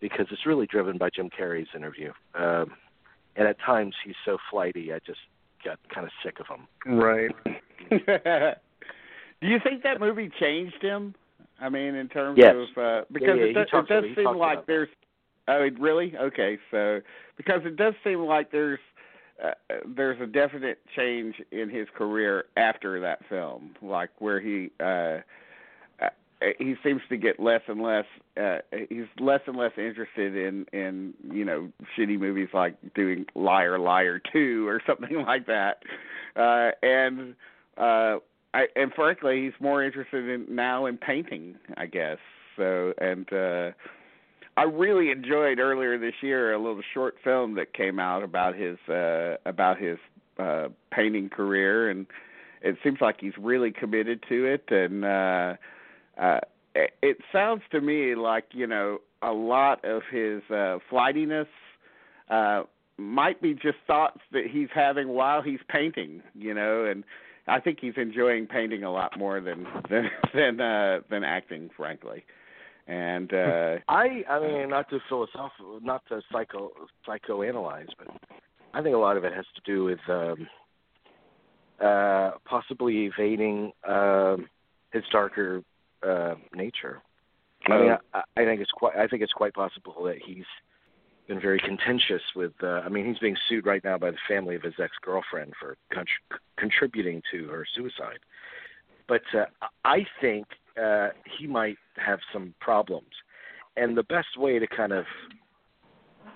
because 0.00 0.26
it's 0.30 0.46
really 0.46 0.66
driven 0.66 0.98
by 0.98 1.08
Jim 1.14 1.30
Carrey's 1.30 1.68
interview. 1.74 2.12
Um, 2.34 2.72
and 3.36 3.48
at 3.48 3.56
times 3.60 3.94
he's 4.04 4.16
so 4.24 4.36
flighty, 4.50 4.92
I 4.92 4.98
just 5.06 5.20
got 5.64 5.78
kind 5.92 6.06
of 6.06 6.12
sick 6.22 6.38
of 6.40 6.46
him. 6.46 6.66
Right. 6.98 7.30
Do 9.40 9.48
you 9.48 9.58
think 9.62 9.82
that 9.82 10.00
movie 10.00 10.30
changed 10.40 10.82
him? 10.82 11.14
I 11.60 11.68
mean, 11.68 11.94
in 11.94 12.08
terms 12.08 12.38
yes. 12.40 12.54
of 12.54 12.82
uh, 12.82 13.04
because 13.12 13.36
yeah, 13.38 13.44
yeah, 13.44 13.50
it, 13.50 13.52
does, 13.54 13.66
it 13.72 13.88
does 13.88 14.04
seem 14.16 14.36
like 14.36 14.66
there's. 14.66 14.88
Oh, 15.46 15.68
really? 15.78 16.14
Okay, 16.16 16.58
so 16.70 17.00
because 17.36 17.60
it 17.64 17.76
does 17.76 17.94
seem 18.02 18.20
like 18.20 18.50
there's 18.50 18.78
uh, 19.42 19.50
there's 19.96 20.20
a 20.20 20.26
definite 20.26 20.78
change 20.96 21.34
in 21.52 21.68
his 21.68 21.86
career 21.96 22.46
after 22.56 23.00
that 23.00 23.20
film, 23.28 23.74
like 23.82 24.10
where 24.18 24.40
he 24.40 24.70
uh, 24.80 25.18
he 26.58 26.74
seems 26.82 27.00
to 27.08 27.16
get 27.16 27.40
less 27.40 27.62
and 27.68 27.82
less. 27.82 28.04
Uh, 28.36 28.58
he's 28.88 29.06
less 29.20 29.40
and 29.46 29.56
less 29.56 29.72
interested 29.76 30.36
in 30.36 30.66
in 30.72 31.14
you 31.32 31.44
know 31.44 31.70
shitty 31.96 32.18
movies 32.18 32.48
like 32.52 32.76
doing 32.94 33.26
Liar 33.34 33.78
Liar 33.78 34.20
Two 34.32 34.66
or 34.68 34.80
something 34.86 35.24
like 35.26 35.46
that, 35.46 35.82
uh, 36.36 36.70
and 36.82 37.34
uh, 37.78 38.18
I 38.52 38.66
and 38.76 38.92
frankly 38.94 39.44
he's 39.44 39.60
more 39.60 39.82
interested 39.82 40.28
in 40.28 40.54
now 40.54 40.86
in 40.86 40.98
painting, 40.98 41.56
I 41.76 41.86
guess. 41.86 42.18
So 42.56 42.92
and. 43.00 43.32
uh 43.32 43.72
I 44.56 44.62
really 44.62 45.10
enjoyed 45.10 45.58
earlier 45.58 45.98
this 45.98 46.14
year 46.22 46.52
a 46.52 46.58
little 46.58 46.80
short 46.92 47.16
film 47.24 47.56
that 47.56 47.72
came 47.74 47.98
out 47.98 48.22
about 48.22 48.54
his 48.54 48.78
uh 48.88 49.36
about 49.44 49.78
his 49.80 49.98
uh 50.38 50.68
painting 50.92 51.28
career 51.28 51.90
and 51.90 52.06
it 52.62 52.76
seems 52.84 53.00
like 53.00 53.16
he's 53.20 53.36
really 53.36 53.72
committed 53.72 54.22
to 54.28 54.44
it 54.46 54.64
and 54.70 55.04
uh 55.04 55.54
uh 56.20 56.40
it 56.74 57.18
sounds 57.32 57.62
to 57.70 57.80
me 57.80 58.14
like, 58.16 58.46
you 58.52 58.66
know, 58.66 58.98
a 59.22 59.32
lot 59.32 59.84
of 59.84 60.02
his 60.10 60.42
uh 60.50 60.78
flightiness 60.90 61.48
uh 62.30 62.62
might 62.96 63.40
be 63.42 63.54
just 63.54 63.78
thoughts 63.86 64.20
that 64.32 64.44
he's 64.50 64.68
having 64.74 65.08
while 65.08 65.42
he's 65.42 65.60
painting, 65.68 66.22
you 66.34 66.54
know, 66.54 66.84
and 66.84 67.04
I 67.46 67.60
think 67.60 67.78
he's 67.80 67.94
enjoying 67.96 68.46
painting 68.46 68.84
a 68.84 68.92
lot 68.92 69.18
more 69.18 69.40
than 69.40 69.66
than 69.90 70.10
than 70.34 70.60
uh 70.60 71.00
than 71.10 71.24
acting, 71.24 71.70
frankly. 71.76 72.24
And 72.86 73.32
uh 73.32 73.76
I 73.88 74.24
I 74.28 74.40
mean 74.40 74.70
not 74.70 74.90
to 74.90 74.98
philosophical 75.08 75.80
not 75.82 76.02
to 76.08 76.22
psycho 76.32 76.72
psychoanalyze, 77.06 77.88
but 77.98 78.08
I 78.72 78.82
think 78.82 78.94
a 78.94 78.98
lot 78.98 79.16
of 79.16 79.24
it 79.24 79.32
has 79.32 79.46
to 79.54 79.62
do 79.64 79.84
with 79.84 80.00
um 80.08 80.48
uh 81.80 82.32
possibly 82.44 83.06
evading 83.06 83.72
um 83.86 84.48
his 84.92 85.02
darker 85.10 85.62
uh 86.06 86.34
nature. 86.54 87.02
I 87.66 87.80
mean 87.80 87.96
I, 88.12 88.22
I 88.36 88.44
think 88.44 88.60
it's 88.60 88.70
quite 88.70 88.96
I 88.96 89.06
think 89.06 89.22
it's 89.22 89.32
quite 89.32 89.54
possible 89.54 90.02
that 90.04 90.16
he's 90.24 90.44
been 91.28 91.40
very 91.40 91.58
contentious 91.58 92.22
with 92.36 92.52
uh 92.62 92.82
I 92.84 92.88
mean 92.88 93.06
he's 93.06 93.18
being 93.18 93.36
sued 93.48 93.66
right 93.66 93.82
now 93.82 93.98
by 93.98 94.10
the 94.10 94.18
family 94.28 94.54
of 94.54 94.62
his 94.62 94.74
ex-girlfriend 94.78 95.54
for 95.58 95.76
contr- 95.92 96.38
contributing 96.58 97.22
to 97.32 97.48
her 97.48 97.66
suicide. 97.74 98.20
But 99.08 99.22
uh 99.34 99.46
I 99.84 100.06
think 100.20 100.46
uh, 100.80 101.08
he 101.38 101.46
might 101.46 101.76
have 101.96 102.18
some 102.32 102.54
problems. 102.60 103.10
And 103.76 103.96
the 103.96 104.02
best 104.04 104.38
way 104.38 104.58
to 104.58 104.66
kind 104.66 104.92
of 104.92 105.04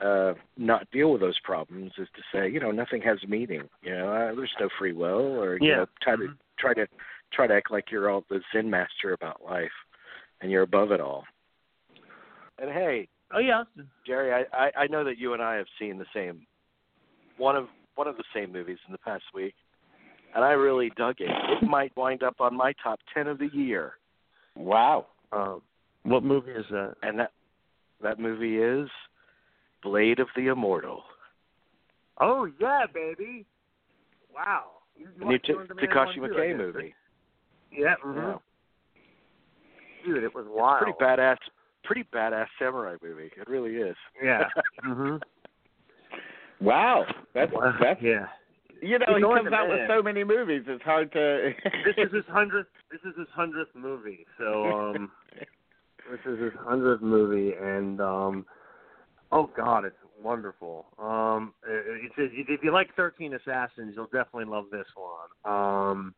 uh, 0.03 0.35
not 0.57 0.91
deal 0.91 1.13
with 1.13 1.21
those 1.21 1.39
problems 1.41 1.93
is 1.99 2.09
to 2.15 2.23
say, 2.33 2.51
you 2.51 2.61
know, 2.61 2.71
nothing 2.71 3.03
has 3.03 3.19
meaning. 3.27 3.63
You 3.83 3.97
know, 3.97 4.09
uh, 4.09 4.35
there's 4.35 4.53
no 4.61 4.69
free 4.79 4.93
will, 4.93 5.41
or 5.41 5.59
you 5.61 5.71
yeah. 5.71 5.77
know, 5.77 5.87
try 6.03 6.17
to 6.17 6.23
mm-hmm. 6.23 6.33
try 6.59 6.75
to 6.75 6.87
try 7.33 7.47
to 7.47 7.55
act 7.55 7.71
like 7.71 7.91
you're 7.91 8.11
all 8.11 8.25
the 8.29 8.41
Zen 8.53 8.69
master 8.71 9.13
about 9.13 9.45
life, 9.45 9.71
and 10.41 10.51
you're 10.51 10.63
above 10.63 10.93
it 10.93 11.01
all. 11.01 11.25
And 12.61 12.71
hey, 12.71 13.09
oh 13.33 13.39
yeah, 13.39 13.65
Jerry, 14.07 14.33
I, 14.33 14.57
I 14.57 14.71
I 14.83 14.87
know 14.89 15.05
that 15.05 15.19
you 15.19 15.33
and 15.33 15.43
I 15.43 15.57
have 15.57 15.67
seen 15.79 15.99
the 15.99 16.07
same 16.15 16.47
one 17.37 17.57
of 17.57 17.67
one 17.95 18.07
of 18.07 18.17
the 18.17 18.25
same 18.35 18.53
movies 18.53 18.79
in 18.87 18.93
the 18.93 18.99
past 18.99 19.25
week, 19.35 19.55
and 20.35 20.45
I 20.45 20.53
really 20.53 20.91
dug 20.97 21.17
it. 21.21 21.31
It 21.31 21.67
might 21.67 21.97
wind 21.97 22.23
up 22.23 22.37
on 22.41 22.57
my 22.57 22.73
top 22.83 23.01
ten 23.15 23.27
of 23.27 23.39
the 23.39 23.49
year. 23.53 23.95
Wow. 24.57 25.07
Um, 25.33 25.63
what 26.03 26.23
movie 26.25 26.53
is 26.53 26.67
that? 26.71 26.95
And 27.03 27.19
that 27.19 27.33
that 28.03 28.19
movie 28.19 28.59
is 28.59 28.89
Blade 29.83 30.21
of 30.21 30.29
the 30.37 30.49
Immortal. 30.49 31.03
Oh 32.21 32.49
yeah, 32.61 32.87
baby! 32.93 33.47
Wow. 34.35 34.65
You 34.97 35.09
the 35.19 35.25
new 35.25 35.39
t- 35.39 35.53
Takashi 35.53 36.19
Miike 36.19 36.57
movie. 36.57 36.95
Yeah. 37.73 37.95
Mm-hmm. 38.05 38.19
yeah. 38.19 38.35
Dude, 40.05 40.25
it 40.25 40.35
was 40.35 40.47
wild. 40.49 40.85
It's 40.87 40.97
pretty 40.99 41.21
badass. 41.21 41.37
Pretty 41.85 42.05
badass 42.13 42.47
samurai 42.59 42.97
movie. 43.03 43.31
It 43.37 43.49
really 43.49 43.77
is. 43.77 43.97
Yeah. 44.23 44.45
mhm. 44.87 45.21
Wow. 46.61 47.05
That's 47.35 47.53
that's 47.81 48.03
yeah. 48.03 48.27
You 48.81 48.99
know, 48.99 49.07
He's 49.09 49.17
he 49.17 49.23
comes 49.23 49.53
out 49.53 49.69
man. 49.69 49.71
with 49.71 49.89
so 49.89 50.03
many 50.03 50.25
movies. 50.25 50.63
It's 50.67 50.83
hard 50.83 51.13
to. 51.13 51.51
this 51.85 51.95
is 51.97 52.13
his 52.13 52.25
hundredth. 52.29 52.69
This 52.91 53.01
is 53.01 53.17
his 53.19 53.29
hundredth 53.35 53.75
movie. 53.75 54.25
So 54.39 54.65
um, 54.67 55.11
this 56.11 56.21
is 56.27 56.41
his 56.41 56.53
hundredth 56.61 57.03
movie, 57.03 57.55
and 57.61 58.01
um, 58.01 58.47
oh 59.33 59.51
god, 59.57 59.85
it's 59.85 59.97
wonderful. 60.23 60.87
Um, 60.99 61.55
it's 61.67 62.15
if 62.17 62.61
you 62.63 62.73
like 62.73 62.95
Thirteen 62.95 63.35
Assassins, 63.35 63.95
you'll 63.97 64.07
definitely 64.07 64.45
love 64.45 64.67
this 64.71 64.87
one. 64.95 65.53
Um, 65.53 66.15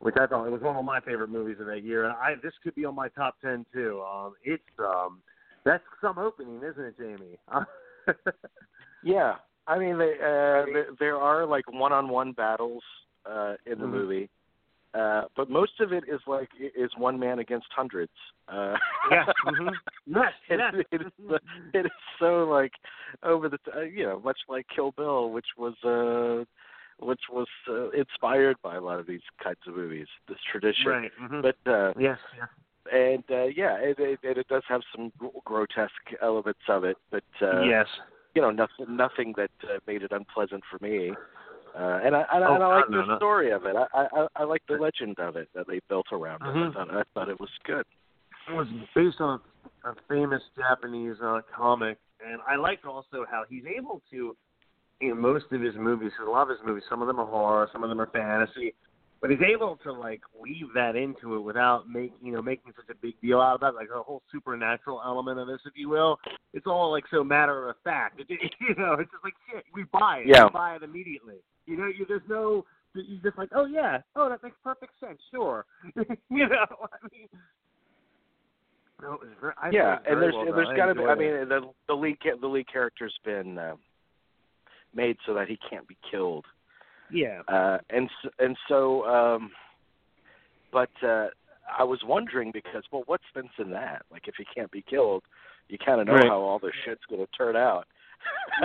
which 0.00 0.16
I 0.18 0.26
thought 0.26 0.46
it 0.46 0.50
was 0.50 0.62
one 0.62 0.76
of 0.76 0.84
my 0.84 1.00
favorite 1.00 1.30
movies 1.30 1.58
of 1.60 1.66
that 1.66 1.84
year, 1.84 2.04
and 2.04 2.14
I 2.14 2.34
this 2.42 2.52
could 2.62 2.74
be 2.74 2.84
on 2.84 2.94
my 2.94 3.08
top 3.08 3.36
ten 3.40 3.64
too. 3.72 4.02
Um, 4.02 4.34
it's 4.42 4.62
um, 4.78 5.20
that's 5.64 5.84
some 6.00 6.18
opening, 6.18 6.56
isn't 6.56 6.84
it, 6.84 6.98
Jamie? 6.98 7.38
yeah, 9.04 9.34
I 9.66 9.78
mean, 9.78 9.98
they, 9.98 10.14
uh, 10.14 10.64
there, 10.72 10.86
there 10.98 11.16
are 11.16 11.46
like 11.46 11.70
one-on-one 11.70 12.32
battles 12.32 12.82
uh, 13.26 13.54
in 13.66 13.78
the 13.78 13.84
mm-hmm. 13.84 13.92
movie, 13.92 14.30
uh, 14.94 15.22
but 15.36 15.50
most 15.50 15.72
of 15.80 15.92
it 15.92 16.04
is 16.12 16.20
like 16.26 16.48
is 16.58 16.90
one 16.96 17.18
man 17.18 17.38
against 17.38 17.66
hundreds. 17.76 18.10
Uh, 18.48 18.74
yeah, 19.10 19.24
mm-hmm. 19.46 19.68
yes, 20.06 20.32
it, 20.48 20.86
it, 20.90 21.02
is, 21.02 21.12
it 21.74 21.86
is 21.86 21.92
so 22.18 22.44
like 22.44 22.72
over 23.22 23.48
the 23.48 23.58
t- 23.58 23.94
you 23.94 24.04
know 24.04 24.20
much 24.24 24.38
like 24.48 24.66
Kill 24.74 24.92
Bill, 24.92 25.30
which 25.30 25.46
was 25.58 25.74
uh, 25.84 26.44
which 27.00 27.20
was 27.30 27.46
uh, 27.68 27.90
inspired 27.90 28.56
by 28.62 28.76
a 28.76 28.80
lot 28.80 28.98
of 28.98 29.06
these 29.06 29.20
kinds 29.42 29.58
of 29.66 29.74
movies, 29.76 30.06
this 30.28 30.38
tradition. 30.50 30.86
Right. 30.90 31.10
Mm-hmm. 31.22 31.40
But 31.40 31.70
uh, 31.70 31.92
yes, 31.98 32.18
yeah. 32.36 32.98
and 32.98 33.24
uh, 33.30 33.44
yeah, 33.46 33.76
it, 33.78 33.98
it, 33.98 34.18
it 34.22 34.48
does 34.48 34.62
have 34.68 34.82
some 34.94 35.12
grotesque 35.44 35.90
elements 36.22 36.60
of 36.68 36.84
it, 36.84 36.96
but 37.10 37.24
uh, 37.42 37.62
yes, 37.62 37.86
you 38.34 38.42
know, 38.42 38.50
nothing 38.50 38.96
nothing 38.96 39.34
that 39.36 39.50
uh, 39.64 39.78
made 39.86 40.02
it 40.02 40.12
unpleasant 40.12 40.62
for 40.70 40.78
me. 40.84 41.12
Uh, 41.72 42.00
and 42.04 42.16
I, 42.16 42.24
and, 42.32 42.44
oh, 42.44 42.54
and 42.54 42.64
I 42.64 42.76
like 42.76 42.90
no, 42.90 43.00
the 43.02 43.06
no. 43.06 43.16
story 43.16 43.52
of 43.52 43.64
it. 43.64 43.76
I, 43.76 43.86
I 43.94 44.26
I 44.36 44.44
like 44.44 44.62
the 44.68 44.74
legend 44.74 45.18
of 45.20 45.36
it 45.36 45.48
that 45.54 45.66
they 45.68 45.80
built 45.88 46.06
around 46.12 46.40
Mhm. 46.40 46.66
it. 46.66 46.70
I 46.70 46.72
thought 46.72 46.90
I 46.96 47.02
thought 47.14 47.28
it 47.28 47.38
was 47.40 47.50
good. 47.64 47.86
it 48.48 48.52
was 48.52 48.66
based 48.94 49.20
on 49.20 49.40
a 49.84 49.94
famous 50.08 50.42
Japanese 50.56 51.16
uh, 51.22 51.40
comic, 51.54 51.98
and 52.26 52.40
I 52.46 52.56
liked 52.56 52.84
also 52.84 53.24
how 53.30 53.44
he's 53.48 53.64
able 53.66 54.02
to, 54.10 54.36
in 55.00 55.18
most 55.18 55.46
of 55.52 55.60
his 55.60 55.74
movies, 55.76 56.12
a 56.24 56.30
lot 56.30 56.42
of 56.42 56.50
his 56.50 56.58
movies, 56.64 56.84
some 56.88 57.00
of 57.00 57.08
them 57.08 57.18
are 57.18 57.26
horror, 57.26 57.68
some 57.72 57.82
of 57.82 57.88
them 57.88 58.00
are 58.00 58.10
fantasy, 58.12 58.74
but 59.20 59.30
he's 59.30 59.40
able 59.42 59.76
to 59.84 59.92
like 59.92 60.22
weave 60.38 60.68
that 60.74 60.96
into 60.96 61.36
it 61.36 61.40
without 61.40 61.88
making 61.88 62.16
you 62.22 62.32
know 62.32 62.42
making 62.42 62.72
such 62.74 62.94
a 62.94 62.98
big 63.00 63.20
deal 63.20 63.40
out 63.40 63.54
of 63.54 63.60
that, 63.60 63.74
like 63.74 63.88
a 63.94 64.02
whole 64.02 64.22
supernatural 64.32 65.00
element 65.04 65.38
of 65.38 65.46
this, 65.46 65.60
if 65.66 65.72
you 65.76 65.88
will. 65.88 66.18
It's 66.54 66.66
all 66.66 66.90
like 66.90 67.04
so 67.10 67.22
matter 67.22 67.68
of 67.68 67.76
fact. 67.84 68.20
It, 68.20 68.26
you 68.60 68.74
know, 68.76 68.94
it's 68.94 69.10
just 69.10 69.24
like 69.24 69.34
shit. 69.50 69.64
We 69.74 69.84
buy 69.84 70.22
it. 70.24 70.28
Yeah. 70.28 70.44
We 70.44 70.50
buy 70.50 70.76
it 70.76 70.82
immediately. 70.82 71.36
You 71.66 71.76
know, 71.76 71.86
you, 71.86 72.06
there's 72.08 72.22
no. 72.28 72.64
You're 72.94 73.22
just 73.22 73.38
like, 73.38 73.50
oh 73.54 73.66
yeah, 73.66 73.98
oh 74.16 74.28
that 74.28 74.42
makes 74.42 74.56
perfect 74.64 74.92
sense. 74.98 75.18
Sure. 75.30 75.64
you 75.94 76.48
know, 76.48 76.66
I 76.82 77.06
mean. 77.12 77.28
No, 79.02 79.14
it 79.14 79.20
was 79.20 79.28
very, 79.40 79.54
I 79.62 79.70
yeah, 79.70 79.94
it 79.94 80.12
and 80.12 80.20
there's 80.20 80.34
well 80.34 80.54
there's 80.54 80.76
got 80.76 80.86
to 80.86 80.94
be. 80.94 81.04
I 81.04 81.14
mean, 81.14 81.48
the 81.48 81.70
the 81.88 81.94
lead 81.94 82.18
the 82.40 82.46
lead 82.46 82.70
character's 82.70 83.14
been 83.24 83.56
uh, 83.56 83.76
made 84.94 85.16
so 85.26 85.34
that 85.34 85.48
he 85.48 85.58
can't 85.68 85.86
be 85.88 85.96
killed, 86.10 86.46
yeah, 87.10 87.42
uh, 87.48 87.78
and 87.90 88.08
and 88.38 88.56
so. 88.68 89.04
um 89.06 89.50
But 90.72 90.90
uh 91.02 91.28
I 91.78 91.84
was 91.84 92.00
wondering 92.04 92.50
because 92.52 92.84
well, 92.90 93.02
what's 93.06 93.24
sense 93.32 93.52
in 93.58 93.70
that? 93.70 94.02
Like, 94.10 94.26
if 94.26 94.34
he 94.36 94.44
can't 94.54 94.70
be 94.70 94.82
killed, 94.82 95.22
you 95.68 95.78
kind 95.78 96.00
of 96.00 96.06
know 96.06 96.14
Right. 96.14 96.26
how 96.28 96.40
all 96.40 96.58
this 96.58 96.72
shit's 96.84 97.04
going 97.08 97.24
to 97.24 97.30
turn 97.36 97.56
out. 97.56 97.86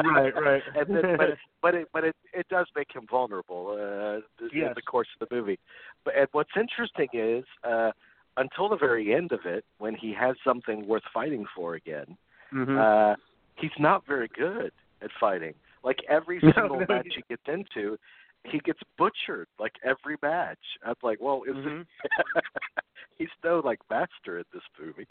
right, 0.04 0.34
right. 0.36 0.64
and 0.76 0.96
then, 0.96 1.18
but 1.18 1.30
but 1.62 1.76
it 1.76 1.88
but 1.94 2.04
it 2.04 2.16
it 2.34 2.48
does 2.50 2.68
make 2.76 2.94
him 2.94 3.06
vulnerable 3.10 3.70
uh, 3.72 4.22
th- 4.40 4.52
in 4.54 4.72
the 4.76 4.82
course 4.82 5.08
of 5.20 5.28
the 5.28 5.36
movie. 5.36 5.60
But 6.04 6.16
and 6.18 6.28
what's 6.32 6.52
interesting 6.58 7.10
is 7.14 7.46
uh, 7.64 7.92
until 8.38 8.70
the 8.70 8.78
very 8.78 9.14
end 9.14 9.32
of 9.32 9.42
it, 9.46 9.64
when 9.78 9.96
he 9.96 10.14
has 10.14 10.36
something 10.44 10.88
worth 10.88 11.04
fighting 11.14 11.46
for 11.56 11.76
again, 11.76 12.18
Mhm. 12.54 12.78
uh, 12.78 13.16
he's 13.56 13.78
not 13.80 14.06
very 14.06 14.28
good 14.28 14.72
at 15.02 15.12
fighting. 15.20 15.54
Like 15.86 16.00
every 16.10 16.40
single 16.56 16.80
no, 16.82 16.86
match 16.90 17.06
he- 17.06 17.16
he 17.16 17.24
gets 17.30 17.44
into, 17.48 17.98
he 18.44 18.60
gets 18.60 18.80
butchered. 18.98 19.48
Like 19.60 19.74
every 19.86 20.18
match, 20.22 20.60
I'm 20.86 20.96
like, 21.04 21.20
well, 21.22 21.44
is 21.48 21.56
Mhm. 21.56 21.82
it? 21.82 21.88
he's 23.18 23.30
no 23.44 23.62
like 23.64 23.80
master 23.90 24.40
at 24.40 24.48
this 24.52 24.64
movie. 24.84 25.08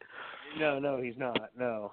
No, 0.59 0.79
no, 0.79 1.01
he's 1.01 1.17
not. 1.17 1.51
No. 1.59 1.93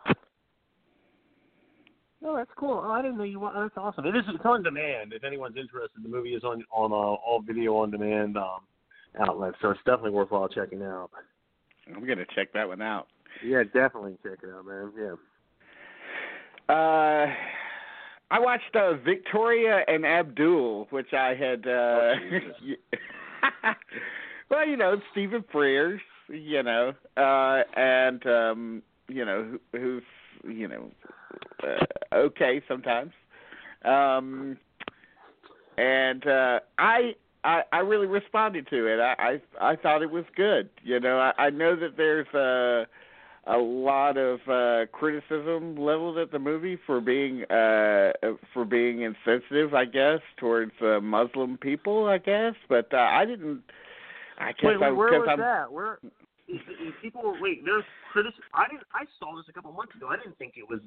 No, 2.23 2.35
that's 2.35 2.51
cool. 2.55 2.83
Oh, 2.85 2.91
I 2.91 3.01
didn't 3.01 3.17
know 3.17 3.23
you. 3.23 3.39
wa- 3.39 3.59
That's 3.59 3.73
awesome. 3.77 4.05
It 4.05 4.15
is. 4.15 4.23
It's 4.27 4.45
on 4.45 4.61
demand. 4.61 5.11
If 5.13 5.23
anyone's 5.23 5.57
interested, 5.57 6.03
the 6.03 6.09
movie 6.09 6.35
is 6.35 6.43
on 6.43 6.63
on 6.71 6.91
uh, 6.91 6.95
all 6.95 7.41
video 7.45 7.77
on 7.77 7.89
demand 7.89 8.37
um, 8.37 8.59
outlets, 9.19 9.57
so 9.61 9.71
it's 9.71 9.79
definitely 9.85 10.11
worthwhile 10.11 10.47
checking 10.47 10.83
out. 10.83 11.09
I'm 11.87 12.05
gonna 12.07 12.25
check 12.35 12.53
that 12.53 12.67
one 12.67 12.81
out. 12.81 13.07
Yeah, 13.43 13.63
definitely 13.63 14.17
check 14.21 14.37
it 14.43 14.49
out, 14.55 14.65
man. 14.67 14.91
Yeah. 14.95 15.15
Uh, 16.75 17.33
I 18.31 18.39
watched 18.39 18.75
uh, 18.75 18.93
Victoria 19.03 19.81
and 19.89 20.05
Abdul, 20.05 20.87
which 20.89 21.13
I 21.13 21.35
had. 21.35 21.67
Uh, 21.67 21.69
Oh, 21.71 22.13
well, 24.49 24.67
you 24.67 24.77
know 24.77 25.01
Stephen 25.11 25.43
Frears, 25.53 25.99
you 26.29 26.63
know, 26.63 26.93
uh, 27.17 27.63
and 27.77 28.25
um, 28.25 28.81
you 29.07 29.25
know 29.25 29.57
who, 29.73 29.79
who's 29.79 30.03
you 30.55 30.67
know 30.67 30.91
uh, 31.63 32.15
okay 32.15 32.61
sometimes. 32.67 33.11
Um, 33.83 34.57
and 35.77 36.25
uh, 36.25 36.59
I. 36.77 37.15
I, 37.43 37.63
I 37.73 37.79
really 37.79 38.05
responded 38.05 38.67
to 38.69 38.85
it. 38.85 38.99
I, 38.99 39.39
I 39.59 39.71
I 39.71 39.75
thought 39.75 40.03
it 40.03 40.11
was 40.11 40.25
good. 40.35 40.69
You 40.83 40.99
know, 40.99 41.17
I, 41.17 41.45
I 41.45 41.49
know 41.49 41.75
that 41.75 41.97
there's 41.97 42.27
a 42.35 42.85
a 43.51 43.57
lot 43.57 44.17
of 44.17 44.39
uh 44.47 44.85
criticism 44.91 45.75
leveled 45.75 46.17
at 46.17 46.31
the 46.31 46.39
movie 46.39 46.77
for 46.85 47.01
being 47.01 47.43
uh 47.51 48.11
for 48.53 48.65
being 48.65 49.01
insensitive 49.01 49.73
i 49.73 49.85
guess 49.85 50.19
towards 50.37 50.71
uh, 50.81 50.99
muslim 51.01 51.57
people 51.57 52.07
i 52.07 52.17
guess 52.17 52.53
but 52.69 52.87
uh, 52.93 52.97
i 52.97 53.25
didn't 53.25 53.61
i 54.39 54.51
guess 54.53 54.63
Wait, 54.63 54.77
I, 54.81 54.89
wait 54.89 54.97
where 54.97 55.19
was 55.19 55.27
I'm, 55.29 55.39
that? 55.39 55.71
Where? 55.71 55.99
People 57.01 57.35
wait. 57.39 57.63
There's 57.65 57.83
critic. 58.11 58.33
I 58.53 58.67
didn't. 58.67 58.83
I 58.93 59.05
saw 59.19 59.35
this 59.37 59.45
a 59.49 59.53
couple 59.53 59.71
months 59.71 59.95
ago. 59.95 60.07
I 60.07 60.17
didn't 60.17 60.37
think 60.37 60.53
it 60.57 60.67
was. 60.69 60.79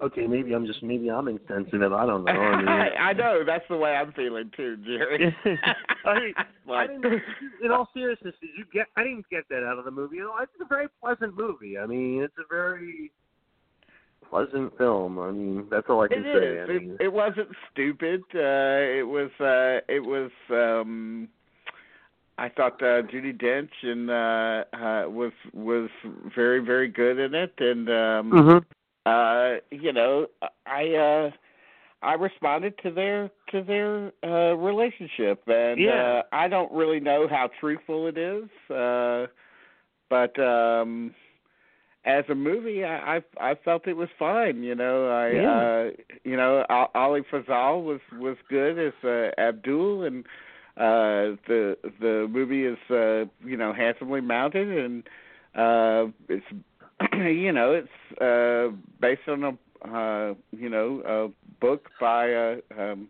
Okay, 0.00 0.26
maybe 0.26 0.52
I'm 0.52 0.64
just 0.66 0.82
maybe 0.82 1.10
I'm 1.10 1.28
insensitive. 1.28 1.92
I 1.92 2.06
don't 2.06 2.24
know. 2.24 2.30
I 2.32 2.56
mean, 2.56 2.68
I 2.68 3.12
know 3.12 3.42
that's 3.44 3.64
the 3.68 3.76
way 3.76 3.94
i'm 3.96 4.12
feeling 4.12 4.50
too 4.56 4.76
jerry 4.84 5.34
I 6.04 6.14
mean, 6.20 6.34
I 6.70 6.86
didn't. 6.86 7.22
In 7.62 7.70
all 7.70 7.88
seriousness, 7.92 8.34
did 8.40 8.50
you 8.56 8.64
get? 8.72 8.86
I 8.96 9.02
didn't 9.02 9.28
get 9.30 9.44
that 9.50 9.64
out 9.66 9.78
of 9.78 9.84
the 9.84 9.90
movie. 9.90 10.16
You 10.16 10.22
know, 10.24 10.34
it's 10.40 10.52
a 10.60 10.64
very 10.66 10.86
pleasant 11.02 11.36
movie. 11.36 11.76
I 11.78 11.86
mean, 11.86 12.22
it's 12.22 12.36
a 12.38 12.46
very 12.48 13.10
pleasant 14.28 14.76
film. 14.78 15.18
I 15.18 15.30
mean, 15.32 15.66
that's 15.70 15.86
all 15.88 16.02
I 16.02 16.08
can 16.08 16.24
It 16.24 16.34
say. 16.34 16.46
is. 16.46 16.68
I 16.68 16.72
mean, 16.72 16.96
It, 17.00 17.04
it 17.06 17.12
wasn't 17.12 17.48
stupid. 17.72 18.22
Uh, 18.34 18.98
it 19.00 19.06
was. 19.06 19.30
Uh, 19.40 19.80
it 19.92 20.00
was. 20.00 20.30
Um, 20.50 21.28
I 22.38 22.48
thought 22.48 22.80
uh, 22.80 23.02
Judi 23.02 23.36
Dench 23.36 23.70
and 23.82 24.08
uh, 24.10 24.64
uh, 24.76 25.10
was 25.10 25.32
was 25.52 25.90
very 26.34 26.60
very 26.60 26.88
good 26.88 27.18
in 27.18 27.34
it, 27.34 27.52
and 27.58 27.88
um, 27.88 28.32
Mhm. 28.32 28.64
Uh, 29.08 29.56
you 29.70 29.92
know, 29.92 30.26
I 30.66 30.94
uh, 30.94 31.30
I 32.02 32.14
responded 32.14 32.74
to 32.82 32.90
their 32.90 33.30
to 33.50 33.62
their 33.62 34.12
uh, 34.24 34.54
relationship, 34.56 35.42
and 35.46 35.80
Yeah. 35.80 36.18
uh, 36.18 36.22
I 36.32 36.48
don't 36.48 36.72
really 36.72 37.00
know 37.00 37.26
how 37.28 37.50
truthful 37.60 38.06
it 38.08 38.18
is, 38.18 38.48
uh, 38.70 39.26
but 40.10 40.38
um, 40.40 41.14
as 42.04 42.24
a 42.28 42.34
movie, 42.34 42.84
I, 42.84 43.16
I 43.16 43.50
I 43.50 43.54
felt 43.64 43.86
it 43.86 43.94
was 43.96 44.08
fine. 44.18 44.62
You 44.62 44.74
know, 44.74 45.08
I 45.08 45.28
Yeah. 45.34 45.68
uh, 45.88 45.90
you 46.24 46.36
know 46.36 46.64
Ali 46.94 47.22
Fazal 47.32 47.84
was 47.84 48.00
was 48.12 48.36
good 48.48 48.78
as 48.78 48.92
uh, 49.04 49.30
Abdul, 49.40 50.04
and 50.04 50.24
uh, 50.76 51.36
the 51.48 51.76
the 52.00 52.26
movie 52.30 52.64
is 52.64 52.78
uh, 52.90 53.24
you 53.44 53.56
know 53.56 53.72
handsomely 53.72 54.20
mounted, 54.20 54.68
and 54.68 55.02
uh, 55.54 56.12
it's 56.28 56.46
you 57.14 57.52
know 57.52 57.72
it's 57.72 58.20
uh, 58.20 58.74
based 59.00 59.28
on 59.28 59.44
a 59.44 59.88
uh, 59.88 60.34
you 60.52 60.68
know 60.68 61.02
a 61.06 61.60
book 61.60 61.88
by 62.00 62.26
a, 62.26 62.56
um, 62.76 63.08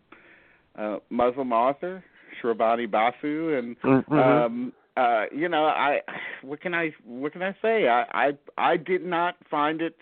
a 0.77 0.99
Muslim 1.11 1.53
author, 1.53 2.05
Shrabani 2.43 2.91
Basu, 2.91 3.55
and 3.57 3.77
Mhm. 3.85 4.19
um 4.19 4.73
uh 4.97 5.25
you 5.35 5.49
know 5.49 5.65
i 5.65 6.01
what 6.43 6.61
can 6.61 6.75
i 6.75 6.93
what 7.05 7.33
can 7.33 7.43
i 7.43 7.55
say 7.63 7.89
i 7.89 8.05
i 8.13 8.33
i 8.59 8.77
did 8.77 9.05
not 9.05 9.37
find 9.49 9.81
it 9.81 9.97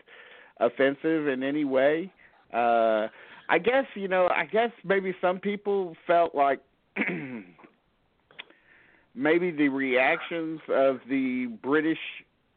offensive 0.59 1.28
in 1.28 1.43
any 1.43 1.64
way 1.64 2.11
uh 2.55 3.07
i 3.49 3.59
guess 3.59 3.84
you 3.95 4.09
know 4.09 4.26
i 4.28 4.45
guess 4.47 4.70
maybe 4.84 5.14
some 5.20 5.39
people 5.39 5.95
felt 6.07 6.34
like 6.34 6.61
maybe 9.14 9.51
the 9.51 9.68
reactions 9.68 10.61
of 10.68 11.01
the 11.09 11.47
british 11.62 11.99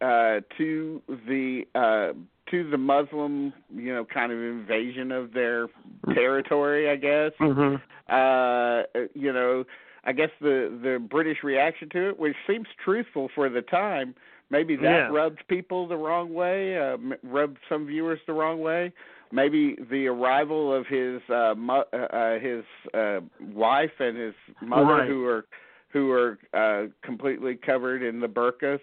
uh 0.01 0.39
to 0.57 1.01
the 1.27 1.63
uh 1.75 2.13
to 2.49 2.69
the 2.69 2.77
muslim 2.77 3.53
you 3.75 3.93
know 3.93 4.05
kind 4.05 4.31
of 4.31 4.37
invasion 4.39 5.11
of 5.11 5.33
their 5.33 5.67
territory 6.13 6.89
i 6.89 6.95
guess 6.95 7.31
Mhm. 7.39 7.81
uh 8.09 8.83
you 9.13 9.31
know 9.33 9.63
i 10.05 10.11
guess 10.13 10.29
the 10.41 10.77
the 10.81 10.99
british 10.99 11.43
reaction 11.43 11.89
to 11.89 12.09
it 12.09 12.19
which 12.19 12.35
seems 12.47 12.67
truthful 12.83 13.29
for 13.35 13.49
the 13.49 13.61
time 13.61 14.15
maybe 14.49 14.75
that 14.77 14.83
Yeah. 14.83 15.09
rubbed 15.11 15.41
people 15.47 15.87
the 15.87 15.97
wrong 15.97 16.33
way 16.33 16.77
uh 16.77 16.97
rubbed 17.23 17.57
some 17.67 17.85
viewers 17.85 18.19
the 18.25 18.33
wrong 18.33 18.59
way 18.61 18.91
maybe 19.31 19.75
the 19.91 20.07
arrival 20.07 20.73
of 20.73 20.87
his 20.87 21.21
uh, 21.29 21.53
mo- 21.55 21.85
uh 21.93 21.97
uh, 21.97 22.39
his 22.39 22.63
uh 22.95 23.19
wife 23.53 23.91
and 23.99 24.17
his 24.17 24.33
mother 24.61 24.85
Right. 24.85 25.07
who 25.07 25.25
are 25.25 25.45
who 25.89 26.11
are 26.11 26.39
uh 26.53 26.87
completely 27.03 27.55
covered 27.55 28.01
in 28.01 28.19
the 28.21 28.27
burqas 28.27 28.79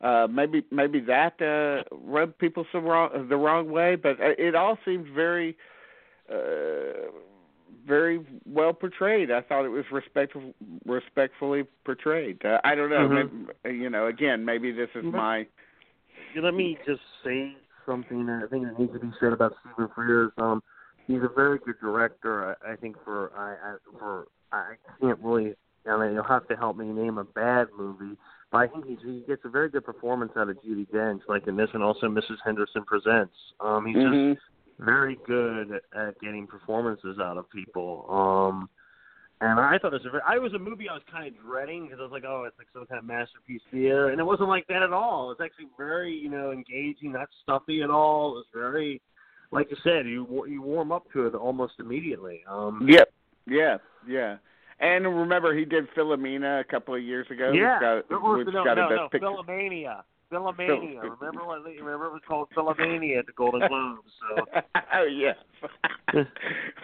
uh 0.00 0.26
maybe 0.30 0.62
maybe 0.70 1.00
that 1.00 1.40
uh 1.42 1.82
rubbed 2.04 2.38
people 2.38 2.64
some 2.70 2.84
wrong 2.84 3.28
the 3.28 3.36
wrong 3.36 3.70
way 3.70 3.96
but 3.96 4.20
uh, 4.20 4.30
it 4.38 4.54
all 4.54 4.78
seems 4.84 5.08
very 5.14 5.56
uh 6.30 7.10
very 7.86 8.20
well 8.44 8.74
portrayed. 8.74 9.30
I 9.30 9.40
thought 9.40 9.64
it 9.64 9.70
was 9.70 9.84
respectful, 9.90 10.52
respectfully 10.84 11.64
portrayed. 11.86 12.44
Uh, 12.44 12.60
I 12.62 12.74
don't 12.74 12.90
know. 12.90 13.08
Mhm. 13.08 13.48
Maybe, 13.64 13.78
you 13.78 13.88
know, 13.88 14.06
again, 14.06 14.44
maybe 14.44 14.70
this 14.72 14.90
is 14.94 15.04
my. 15.04 15.46
Let 16.36 16.54
me 16.54 16.78
just 16.84 17.00
say 17.24 17.56
something 17.86 18.26
that 18.26 18.42
I 18.44 18.46
think 18.48 18.64
that 18.64 18.78
needs 18.78 18.92
to 18.92 18.98
be 18.98 19.10
said 19.18 19.32
about 19.32 19.54
Stephen 19.60 19.88
Frears. 19.96 20.30
Um, 20.36 20.62
he's 21.06 21.22
a 21.22 21.28
very 21.34 21.58
good 21.58 21.80
director. 21.80 22.56
I, 22.62 22.72
I 22.72 22.76
think 22.76 22.96
for 23.04 23.32
I, 23.34 23.70
I 23.70 23.76
for 23.98 24.26
I 24.52 24.74
can't 25.00 25.18
really. 25.20 25.54
I 25.86 25.96
mean, 25.98 26.12
you'll 26.12 26.24
have 26.24 26.46
to 26.48 26.56
help 26.56 26.76
me 26.76 26.86
name 26.86 27.16
a 27.16 27.24
bad 27.24 27.68
movie, 27.76 28.18
I 28.52 28.66
think 28.66 28.86
he's, 28.86 28.98
he 29.04 29.22
gets 29.26 29.42
a 29.44 29.48
very 29.48 29.68
good 29.68 29.84
performance 29.84 30.32
out 30.36 30.48
of 30.48 30.56
Judi 30.62 30.86
Dench, 30.88 31.20
like 31.28 31.46
in 31.46 31.56
this, 31.56 31.68
and 31.74 31.82
also 31.82 32.06
Mrs. 32.06 32.38
Henderson 32.44 32.82
Presents. 32.84 33.34
Um, 33.60 33.84
he's 33.84 33.96
Mhm. 33.96 34.34
just 34.34 34.42
very 34.78 35.16
good 35.26 35.80
at 35.92 36.18
getting 36.20 36.46
performances 36.46 37.18
out 37.18 37.36
of 37.36 37.50
people. 37.50 38.06
Um, 38.08 38.70
and 39.40 39.60
I 39.60 39.78
thought 39.78 39.92
it 39.92 40.02
was 40.02 40.06
a 40.06 40.10
very, 40.10 40.22
I 40.26 40.38
was 40.38 40.54
a 40.54 40.58
movie 40.58 40.88
I 40.88 40.94
was 40.94 41.02
kind 41.04 41.26
of 41.26 41.40
dreading 41.42 41.84
because 41.84 42.00
I 42.00 42.02
was 42.02 42.10
like, 42.12 42.24
oh, 42.24 42.44
it's 42.44 42.58
like 42.58 42.68
some 42.72 42.86
kind 42.86 42.98
of 42.98 43.04
masterpiece 43.04 43.62
theater, 43.70 44.08
and 44.08 44.20
it 44.20 44.24
wasn't 44.24 44.48
like 44.48 44.66
that 44.68 44.82
at 44.82 44.92
all. 44.92 45.30
It's 45.30 45.40
actually 45.40 45.68
very, 45.76 46.12
you 46.12 46.28
know, 46.28 46.50
engaging, 46.50 47.12
not 47.12 47.28
stuffy 47.42 47.82
at 47.82 47.90
all. 47.90 48.32
It 48.32 48.36
was 48.36 48.46
very, 48.52 49.00
like 49.50 49.70
you 49.70 49.76
said, 49.84 50.06
you 50.06 50.46
you 50.46 50.62
warm 50.62 50.90
up 50.90 51.10
to 51.12 51.26
it 51.26 51.34
almost 51.34 51.74
immediately. 51.78 52.42
Um, 52.48 52.86
Yep. 52.88 53.12
Yeah. 53.46 53.78
Yeah. 54.06 54.38
And 54.80 55.04
remember, 55.04 55.56
he 55.56 55.64
did 55.64 55.86
Philomena 55.96 56.60
a 56.60 56.64
couple 56.64 56.94
of 56.94 57.02
years 57.02 57.26
ago. 57.30 57.50
yeah, 57.52 57.80
got, 57.80 57.96
it 57.98 58.04
was, 58.10 58.44
which 58.46 58.54
no, 58.54 58.64
got 58.64 58.74
no, 58.74 58.88
no. 58.88 59.08
Philomania. 59.12 60.02
Philomania. 60.32 61.00
Remember 61.20 61.44
what? 61.44 61.64
Remember 61.64 62.06
it 62.06 62.12
was 62.12 62.22
called 62.26 62.48
Philomania 62.56 63.18
at 63.18 63.26
the 63.26 63.32
Golden 63.32 63.60
Globes. 63.68 64.10
So 64.20 64.44
oh 64.94 65.04
yes, 65.04 65.36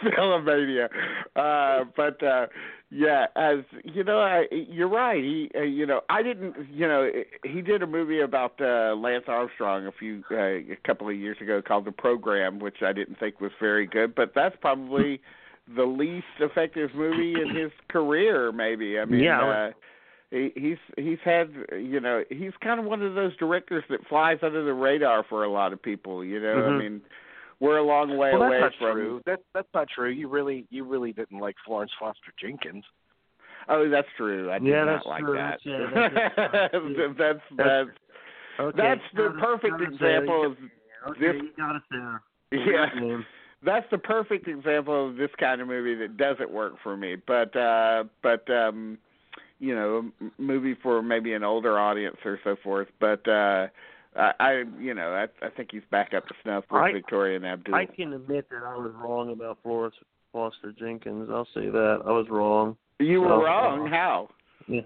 Philomania. 0.03 0.89
Uh, 1.37 1.85
but 1.97 2.23
uh, 2.23 2.47
yeah, 2.91 3.27
as 3.37 3.59
you 3.85 4.03
know, 4.03 4.21
I, 4.21 4.47
you're 4.51 4.89
right. 4.89 5.23
He, 5.23 5.51
uh, 5.55 5.63
you 5.63 5.85
know, 5.85 6.01
I 6.09 6.23
didn't. 6.23 6.55
You 6.73 6.89
know, 6.89 7.11
he 7.45 7.61
did 7.61 7.83
a 7.83 7.87
movie 7.87 8.21
about 8.21 8.61
uh, 8.61 8.95
Lance 8.97 9.25
Armstrong 9.29 9.87
a 9.87 9.93
few 9.93 10.25
uh, 10.31 10.37
a 10.37 10.79
couple 10.87 11.09
of 11.09 11.17
years 11.17 11.37
ago 11.41 11.61
called 11.61 11.85
The 11.85 11.93
Program, 11.93 12.59
which 12.59 12.83
I 12.83 12.93
didn't 12.93 13.19
think 13.19 13.41
was 13.41 13.53
very 13.61 13.87
good. 13.87 14.15
But 14.15 14.33
that's 14.35 14.57
probably 14.61 15.21
the 15.77 15.85
least 15.85 16.27
effective 16.41 16.91
movie 16.95 17.35
in 17.41 17.55
his 17.55 17.71
career. 17.89 18.53
Maybe. 18.53 18.99
I 18.99 19.05
mean. 19.05 19.21
Yeah. 19.23 19.41
Uh, 19.43 19.71
he, 20.31 20.51
he's 20.57 20.79
he's 20.97 21.19
had 21.25 21.49
you 21.73 22.01
know 22.01 22.25
he's 22.29 22.51
kind 22.61 22.81
of 22.81 22.87
one 22.87 23.03
of 23.03 23.15
those 23.15 23.37
directors 23.37 23.85
that 23.89 24.01
flies 24.09 24.39
under 24.43 24.65
the 24.65 24.73
radar 24.73 25.25
for 25.29 25.45
a 25.45 25.49
lot 25.51 25.73
of 25.73 25.81
people. 25.81 26.25
You 26.25 26.41
know, 26.41 26.57
Mhm. 26.57 26.69
I 26.75 26.79
mean, 26.79 27.01
we're 27.61 27.77
a 27.77 27.83
long 27.85 28.17
way 28.17 28.33
well, 28.33 28.43
away 28.45 28.61
that's 28.61 28.75
not 28.81 28.89
from. 28.89 28.97
true. 28.97 29.23
That 29.27 29.41
that's 29.55 29.69
not 29.73 29.89
true. 29.95 30.11
You 30.11 30.29
really 30.29 30.67
you 30.71 30.85
really 30.85 31.13
didn't 31.13 31.39
like 31.39 31.55
Florence 31.65 31.93
Foster 32.01 32.33
Jenkins. 32.41 32.85
Oh, 33.69 33.89
that's 33.89 34.09
true. 34.17 34.51
I 34.51 34.59
did 34.59 34.69
Yeah, 34.69 34.85
not 34.85 35.07
like 35.07 35.23
true. 35.23 35.35
that. 35.37 35.59
That's- 35.65 35.95
yeah, 35.97 36.29
that's- 36.37 36.71
that's 37.17 37.17
that's 37.17 37.41
That's- 37.57 37.87
okay. 38.61 38.77
that's 38.77 39.01
the 39.15 39.37
perfect 39.41 39.81
example 39.83 40.47
of 40.47 40.57
Okay, 41.11 41.21
this. 41.21 41.43
you 41.43 41.51
got 41.57 41.77
it 41.77 41.83
there. 41.91 42.23
Yeah. 42.53 43.21
That's 43.65 43.87
the 43.91 43.99
perfect 43.99 44.49
example 44.49 45.09
of 45.09 45.17
this 45.17 45.31
kind 45.39 45.61
of 45.61 45.69
movie 45.69 45.95
that 45.95 46.17
doesn't 46.17 46.51
work 46.51 46.75
for 46.83 46.97
me. 46.97 47.17
But 47.27 47.55
uh 47.57 48.05
but 48.23 48.49
um 48.51 48.99
you 49.61 49.75
know, 49.75 50.11
movie 50.39 50.75
for 50.83 51.03
maybe 51.03 51.33
an 51.33 51.45
older 51.45 51.79
audience 51.79 52.17
or 52.25 52.39
so 52.45 52.57
forth. 52.63 52.89
But 53.01 53.27
uh 53.29 53.69
I, 54.17 54.33
I 54.41 54.53
you 54.79 54.95
know, 54.95 55.13
I 55.13 55.47
I 55.47 55.51
think 55.51 55.71
he's 55.73 55.83
back 55.91 56.13
up 56.15 56.27
to 56.29 56.35
snuff 56.43 56.65
with 56.71 56.83
I- 56.83 56.93
Victoria 56.93 57.37
and 57.37 57.47
Abdul. 57.47 57.75
I 57.75 57.87
can 57.87 58.13
admit 58.13 58.49
that 58.51 58.63
I 58.65 58.77
was 58.77 58.93
wrong 58.97 59.31
about 59.33 59.59
Florence 59.63 59.95
Foster 60.33 60.73
Jenkins. 60.73 61.29
I'll 61.33 61.49
say 61.55 61.69
that 61.71 62.03
I 62.05 62.11
was 62.11 62.27
wrong. 62.31 62.77
you 62.99 63.21
were 63.21 63.33
Oh, 63.33 63.43
wrong. 63.45 63.87
uh, 63.87 63.91
How? 63.91 64.29
Yeah. 64.67 64.81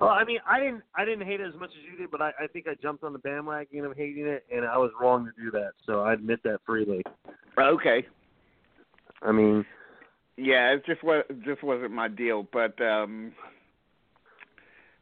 Well, 0.00 0.10
I 0.10 0.24
mean, 0.24 0.38
I 0.48 0.58
didn't, 0.60 0.82
I 0.96 1.04
didn't 1.04 1.26
hate 1.26 1.40
it 1.40 1.48
as 1.48 1.60
much 1.60 1.70
as 1.70 1.84
you 1.90 1.98
did, 1.98 2.10
but 2.10 2.22
I, 2.22 2.30
I 2.42 2.46
think 2.46 2.66
I 2.66 2.74
jumped 2.82 3.04
on 3.04 3.12
the 3.12 3.18
bandwagon 3.18 3.84
of 3.84 3.96
hating 3.96 4.26
it, 4.26 4.44
and 4.50 4.64
I 4.64 4.78
was 4.78 4.90
wrong 4.98 5.26
to 5.26 5.42
do 5.42 5.50
that. 5.50 5.72
So 5.84 6.00
I 6.00 6.14
admit 6.14 6.42
that 6.44 6.60
freely. 6.64 7.02
Okay. 7.58 8.06
I 9.22 9.32
mean, 9.32 9.66
Yeah, 10.36 10.72
it 10.72 10.86
just 10.86 11.02
was 11.04 11.24
just 11.44 11.62
wasn't 11.62 11.92
my 11.92 12.08
deal, 12.08 12.46
but 12.50 12.80
um 12.80 13.32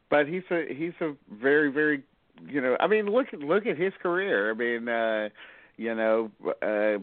but 0.09 0.27
he's 0.27 0.43
a 0.51 0.65
he's 0.73 0.93
a 0.99 1.13
very 1.41 1.71
very 1.71 2.03
you 2.45 2.59
know 2.59 2.75
I 2.81 2.87
mean 2.87 3.05
look 3.05 3.27
at 3.31 3.39
look 3.39 3.65
at 3.65 3.77
his 3.77 3.93
career. 4.01 4.51
I 4.51 4.53
mean 4.53 4.89
uh 4.89 5.29
you 5.77 5.95
know 5.95 6.29
uh 6.61 7.01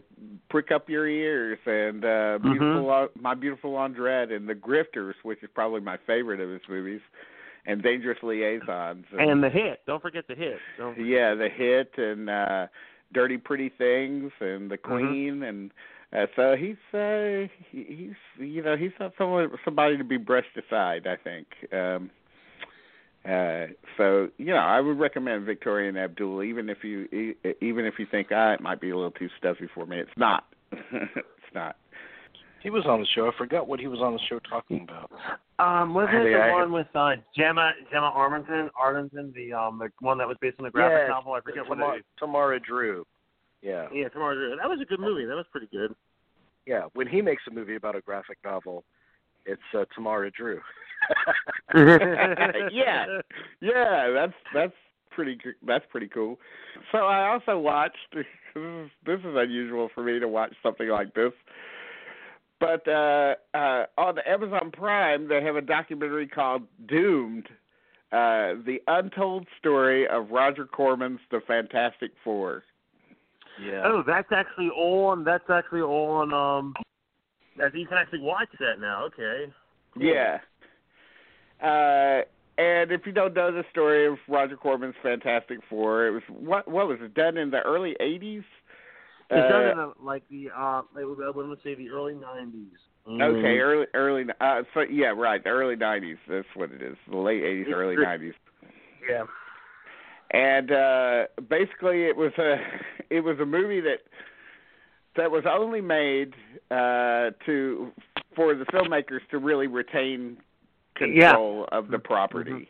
prick 0.49 0.71
up 0.71 0.87
your 0.87 1.07
ears 1.07 1.57
and 1.65 2.05
uh 2.05 2.07
Mhm. 2.37 2.43
beautiful 2.43 2.91
uh, 2.91 3.07
my 3.19 3.33
beautiful 3.33 3.71
Laundrette 3.71 4.31
and 4.31 4.47
the 4.47 4.53
Grifters, 4.53 5.15
which 5.23 5.41
is 5.41 5.49
probably 5.55 5.81
my 5.81 5.97
favorite 6.05 6.39
of 6.39 6.49
his 6.51 6.61
movies, 6.69 7.01
and 7.67 7.83
Dangerous 7.83 8.17
Liaisons. 8.23 9.05
and 9.19 9.43
the 9.43 9.49
hit. 9.49 9.81
Don't 9.85 10.01
forget 10.01 10.23
the 10.27 10.33
hit. 10.35 10.57
Don't 10.77 10.97
yeah, 10.97 11.35
the 11.35 11.49
hit 11.53 11.91
and 11.97 12.29
uh 12.29 12.67
Dirty 13.13 13.37
Pretty 13.37 13.69
Things 13.69 14.31
and 14.39 14.71
The 14.71 14.77
Mm-hmm. 14.77 15.07
Queen 15.07 15.43
and 15.43 15.71
uh, 16.13 16.25
so 16.35 16.55
he's 16.57 16.77
uh 16.93 17.47
he, 17.71 17.83
he's 17.87 18.45
you 18.47 18.63
know 18.63 18.75
he's 18.77 18.91
not 18.99 19.11
someone 19.17 19.49
somebody 19.65 19.97
to 19.97 20.03
be 20.05 20.17
brushed 20.17 20.57
aside 20.57 21.05
I 21.05 21.17
think 21.17 21.47
um 21.73 22.09
uh 23.25 23.65
so 23.97 24.29
you 24.37 24.47
know 24.53 24.55
I 24.57 24.79
would 24.79 24.97
recommend 24.97 25.45
Victoria 25.45 25.89
and 25.89 25.97
Abdul 25.97 26.43
even 26.43 26.69
if 26.69 26.83
you 26.83 27.03
e- 27.11 27.35
even 27.61 27.85
if 27.85 27.95
you 27.99 28.05
think 28.09 28.29
ah 28.31 28.53
it 28.53 28.61
might 28.61 28.79
be 28.79 28.89
a 28.89 28.95
little 28.95 29.11
too 29.11 29.27
stuffy 29.37 29.67
for 29.73 29.85
me 29.85 29.99
it's 29.99 30.17
not 30.17 30.45
it's 30.71 31.53
not 31.53 31.75
He 32.63 32.69
was 32.69 32.85
on 32.85 32.99
the 32.99 33.07
show. 33.15 33.27
I 33.27 33.31
forgot 33.37 33.67
what 33.67 33.79
he 33.79 33.87
was 33.87 33.99
on 34.01 34.13
the 34.13 34.19
show 34.29 34.39
talking 34.49 34.81
about. 34.87 35.11
Um, 35.59 35.93
wasn't 35.93 36.17
it 36.25 36.33
the 36.33 36.39
I- 36.39 36.51
one 36.51 36.71
with 36.71 36.87
uh, 36.95 37.11
Gemma 37.35 37.71
Gemma 37.91 38.11
Arterton, 38.15 38.69
Arterton, 38.79 39.33
the 39.33 39.53
um 39.53 39.79
the 39.79 39.89
one 39.99 40.17
that 40.17 40.27
was 40.27 40.37
based 40.41 40.57
on 40.59 40.65
a 40.65 40.71
graphic 40.71 41.03
Yeah, 41.03 41.07
novel? 41.09 41.33
I 41.33 41.41
forget 41.41 41.67
what 41.67 41.75
Tamara, 41.75 41.95
it 41.95 41.99
is. 41.99 42.05
Tamara 42.19 42.59
Drewe. 42.59 43.03
Yeah, 43.61 43.87
Yeah, 43.91 44.07
Tomorrow. 44.09 44.55
That 44.57 44.69
was 44.69 44.79
a 44.81 44.85
good 44.85 44.99
movie. 44.99 45.25
That 45.25 45.35
was 45.35 45.45
pretty 45.51 45.67
good. 45.71 45.95
yeah. 46.65 46.83
When 46.93 47.07
he 47.07 47.21
makes 47.21 47.43
a 47.47 47.51
movie 47.51 47.75
about 47.75 47.95
a 47.95 48.01
graphic 48.01 48.37
novel, 48.45 48.83
it's 49.45 49.61
uh, 49.73 49.85
Tamara 49.95 50.31
Drewe. 50.31 50.59
yeah, 52.71 53.05
yeah, 53.61 54.09
that's 54.13 54.33
that's 54.53 54.73
pretty 55.11 55.37
that's 55.65 55.85
pretty 55.89 56.07
cool. 56.07 56.37
So 56.91 56.99
I 56.99 57.27
also 57.29 57.57
watched. 57.59 57.97
This 58.55 58.63
is, 58.63 58.89
this 59.05 59.19
is 59.19 59.35
unusual 59.35 59.89
for 59.93 60.01
me 60.03 60.17
to 60.19 60.27
watch 60.27 60.51
something 60.63 60.87
like 60.89 61.13
this, 61.13 61.31
but 62.59 62.87
uh, 62.87 63.35
uh, 63.53 63.85
on 63.97 64.19
Amazon 64.19 64.71
Prime 64.71 65.27
they 65.27 65.43
have 65.43 65.55
a 65.55 65.61
documentary 65.61 66.27
called 66.27 66.63
Doomed: 66.87 67.47
uh, 68.11 68.57
The 68.65 68.79
Untold 68.87 69.47
Story 69.59 70.07
of 70.07 70.31
Roger 70.31 70.65
Corman's 70.65 71.19
The 71.31 71.41
Fantastic 71.47 72.11
Four. 72.23 72.63
Yeah. 73.63 73.83
Oh, 73.85 74.03
that's 74.05 74.31
actually 74.31 74.69
on. 74.69 75.23
That's 75.23 75.49
actually 75.49 75.81
on. 75.81 76.33
Um, 76.33 76.73
that 77.57 77.75
you 77.75 77.87
can 77.87 77.97
actually 77.97 78.19
watch 78.19 78.49
that 78.59 78.79
now. 78.79 79.05
Okay. 79.05 79.51
Cool. 79.93 80.03
Yeah. 80.03 80.39
Uh, 81.61 82.21
and 82.59 82.91
if 82.91 83.05
you 83.05 83.11
don't 83.11 83.33
know 83.33 83.51
the 83.51 83.63
story 83.71 84.07
of 84.07 84.17
Roger 84.27 84.57
Corman's 84.57 84.95
Fantastic 85.03 85.59
Four, 85.69 86.07
it 86.07 86.11
was 86.11 86.23
what 86.29 86.67
what 86.67 86.87
was 86.87 86.99
it 87.01 87.13
done 87.13 87.37
in 87.37 87.51
the 87.51 87.61
early 87.61 87.95
'80s? 88.01 88.43
It's 89.29 89.51
done 89.51 89.65
Uh, 89.65 89.71
in 89.71 89.77
the, 89.77 89.93
like 90.01 90.23
the 90.29 90.49
uh, 90.55 90.81
I 90.95 91.03
would 91.03 91.21
I 91.21 91.29
would 91.29 91.59
say 91.63 91.75
the 91.75 91.89
early 91.89 92.13
'90s. 92.13 92.67
Okay, 93.09 93.59
early 93.59 93.85
early 93.93 94.25
uh 94.41 94.63
so 94.73 94.81
yeah, 94.81 95.07
right, 95.15 95.41
the 95.43 95.49
early 95.49 95.75
nineties, 95.77 96.17
that's 96.27 96.47
what 96.55 96.71
it 96.71 96.81
is. 96.81 96.97
The 97.09 97.17
late 97.17 97.41
eighties, 97.43 97.65
It's 97.67 97.73
early 97.75 97.95
nineties. 97.95 98.33
Yeah. 99.09 99.23
And 100.31 100.71
uh 100.71 101.27
basically 101.49 102.03
it 102.05 102.17
was 102.17 102.33
a 102.37 102.55
it 103.09 103.21
was 103.21 103.39
a 103.39 103.45
movie 103.45 103.79
that 103.81 103.99
that 105.15 105.31
was 105.31 105.45
only 105.49 105.79
made 105.81 106.33
uh 106.69 107.31
to 107.45 107.91
for 108.35 108.53
the 108.55 108.65
filmmakers 108.65 109.21
to 109.31 109.37
really 109.37 109.67
retain 109.67 110.37
control 110.95 111.67
of 111.71 111.87
the 111.87 111.99
property. 111.99 112.67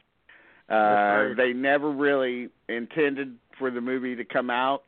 Uh 0.70 0.74
That's 0.74 1.28
right. 1.30 1.34
they 1.38 1.54
never 1.54 1.92
really 1.92 2.50
intended 2.70 3.38
for 3.58 3.72
the 3.72 3.82
movie 3.82 4.16
to 4.16 4.24
come 4.24 4.52
out, 4.52 4.84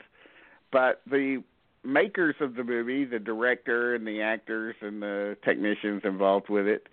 but 0.72 1.02
the 1.10 1.44
makers 1.84 2.36
of 2.40 2.56
the 2.56 2.64
movie, 2.64 3.06
the 3.06 3.20
director 3.20 3.96
and 3.96 4.06
the 4.06 4.22
actors 4.22 4.76
and 4.82 5.02
the 5.02 5.38
technicians 5.44 6.02
involved 6.04 6.50
with 6.50 6.68
it, 6.68 6.88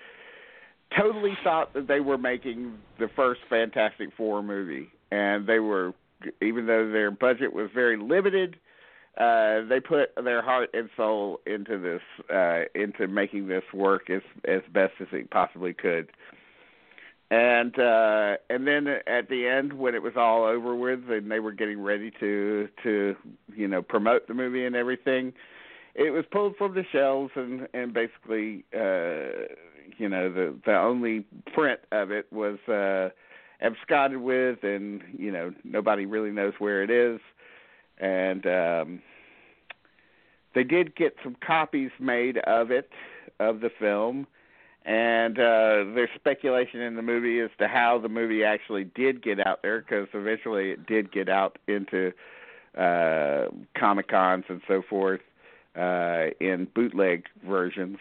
totally 0.96 1.36
thought 1.42 1.74
that 1.74 1.88
they 1.88 2.00
were 2.00 2.18
making 2.18 2.74
the 2.98 3.08
first 3.16 3.40
Fantastic 3.48 4.10
Four 4.16 4.42
movie, 4.42 4.88
and 5.10 5.46
they 5.46 5.58
were, 5.58 5.92
even 6.40 6.66
though 6.66 6.90
their 6.90 7.10
budget 7.10 7.52
was 7.52 7.70
very 7.74 7.96
limited, 7.96 8.56
uh, 9.18 9.64
they 9.68 9.80
put 9.80 10.14
their 10.22 10.42
heart 10.42 10.70
and 10.74 10.90
soul 10.96 11.40
into 11.46 11.78
this, 11.78 12.02
uh, 12.34 12.64
into 12.74 13.08
making 13.08 13.48
this 13.48 13.64
work 13.72 14.10
as 14.10 14.20
as 14.44 14.60
best 14.72 14.92
as 15.00 15.08
it 15.12 15.30
possibly 15.30 15.72
could. 15.72 16.10
And 17.30 17.76
uh 17.78 18.36
and 18.48 18.66
then 18.68 18.86
at 18.86 19.28
the 19.28 19.48
end 19.48 19.72
when 19.72 19.96
it 19.96 20.02
was 20.02 20.12
all 20.16 20.44
over 20.44 20.76
with 20.76 21.10
and 21.10 21.28
they 21.28 21.40
were 21.40 21.52
getting 21.52 21.82
ready 21.82 22.12
to 22.20 22.68
to 22.84 23.16
you 23.54 23.66
know 23.66 23.82
promote 23.82 24.28
the 24.28 24.34
movie 24.34 24.64
and 24.64 24.76
everything 24.76 25.32
it 25.96 26.10
was 26.10 26.24
pulled 26.30 26.56
from 26.56 26.74
the 26.74 26.84
shelves 26.92 27.32
and 27.34 27.66
and 27.74 27.92
basically 27.92 28.64
uh 28.72 29.48
you 29.98 30.08
know 30.08 30.32
the 30.32 30.54
the 30.66 30.76
only 30.76 31.24
print 31.52 31.80
of 31.90 32.12
it 32.12 32.32
was 32.32 32.58
uh 32.68 33.08
absconded 33.60 34.20
with 34.20 34.62
and 34.62 35.02
you 35.18 35.32
know 35.32 35.52
nobody 35.64 36.06
really 36.06 36.30
knows 36.30 36.52
where 36.58 36.82
it 36.82 36.90
is. 36.90 37.20
And 37.98 38.46
um 38.46 39.02
they 40.54 40.62
did 40.62 40.94
get 40.94 41.16
some 41.24 41.36
copies 41.44 41.90
made 41.98 42.38
of 42.38 42.70
it 42.70 42.90
of 43.40 43.60
the 43.60 43.70
film 43.80 44.28
and 44.86 45.36
uh, 45.36 45.82
there's 45.94 46.08
speculation 46.14 46.80
in 46.80 46.94
the 46.94 47.02
movie 47.02 47.40
as 47.40 47.50
to 47.58 47.66
how 47.66 47.98
the 47.98 48.08
movie 48.08 48.44
actually 48.44 48.84
did 48.84 49.20
get 49.20 49.44
out 49.44 49.60
there, 49.62 49.80
because 49.80 50.06
eventually 50.14 50.70
it 50.70 50.86
did 50.86 51.10
get 51.10 51.28
out 51.28 51.58
into 51.66 52.12
uh, 52.78 53.46
comic 53.76 54.06
cons 54.08 54.44
and 54.48 54.60
so 54.68 54.82
forth 54.88 55.20
uh, 55.76 56.26
in 56.40 56.68
bootleg 56.72 57.24
versions 57.44 57.98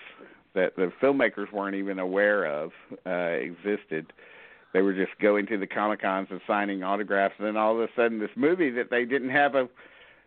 that 0.54 0.76
the 0.76 0.92
filmmakers 1.02 1.52
weren't 1.52 1.76
even 1.76 1.98
aware 1.98 2.46
of 2.46 2.72
uh, 3.06 3.10
existed. 3.10 4.14
They 4.72 4.82
were 4.82 4.94
just 4.94 5.18
going 5.20 5.48
to 5.48 5.58
the 5.58 5.68
comic 5.68 6.02
cons 6.02 6.28
and 6.30 6.40
signing 6.46 6.84
autographs, 6.84 7.34
and 7.40 7.48
then 7.48 7.58
all 7.58 7.74
of 7.74 7.82
a 7.82 7.88
sudden, 7.96 8.20
this 8.20 8.30
movie 8.36 8.70
that 8.72 8.92
they 8.92 9.06
didn't 9.06 9.32
have 9.32 9.56
a, 9.56 9.68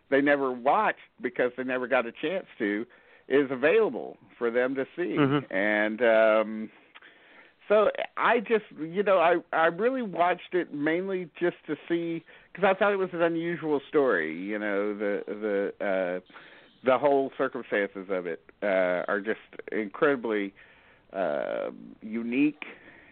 they 0.09 0.21
never 0.21 0.51
watched 0.51 0.99
because 1.21 1.51
they 1.55 1.63
never 1.63 1.87
got 1.87 2.05
a 2.05 2.11
chance 2.11 2.47
to, 2.57 2.85
is 3.29 3.49
available 3.51 4.17
for 4.37 4.51
them 4.51 4.75
to 4.75 4.85
see. 4.95 5.15
Mhm. 5.17 5.45
And 5.51 6.01
um, 6.01 6.69
so 7.67 7.91
I 8.17 8.39
just, 8.39 8.65
you 8.79 9.03
know, 9.03 9.19
I 9.19 9.37
I 9.53 9.67
really 9.67 10.01
watched 10.01 10.53
it 10.53 10.73
mainly 10.73 11.29
just 11.39 11.57
to 11.67 11.77
see 11.87 12.23
because 12.51 12.67
I 12.67 12.73
thought 12.77 12.91
it 12.91 12.97
was 12.97 13.13
an 13.13 13.21
unusual 13.21 13.79
story. 13.87 14.35
You 14.35 14.57
know, 14.59 14.93
the 14.95 15.23
the 15.79 15.85
uh, 15.85 16.19
the 16.83 16.97
whole 16.97 17.31
circumstances 17.37 18.07
of 18.09 18.25
it 18.25 18.41
uh, 18.63 19.03
are 19.07 19.21
just 19.21 19.39
incredibly 19.71 20.53
uh, 21.13 21.69
unique, 22.01 22.63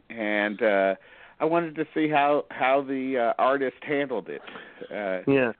and 0.09 0.61
uh, 0.63 0.95
I 1.39 1.45
wanted 1.45 1.75
to 1.75 1.85
see 1.93 2.09
how 2.09 2.45
how 2.49 2.81
the 2.81 3.17
uh, 3.17 3.41
artist 3.41 3.77
handled 3.83 4.29
it. 4.29 4.41
Uh, 4.91 5.29
Yeah. 5.31 5.51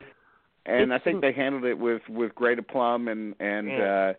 and 0.66 0.94
I 0.94 1.00
think 1.00 1.22
they 1.22 1.32
handled 1.32 1.66
it 1.66 1.78
with 1.78 2.02
with 2.10 2.34
great 2.36 2.58
aplomb 2.60 3.08
and 3.08 3.36
and 3.40 3.68
Yeah. 3.70 3.84
uh, 3.84 4.14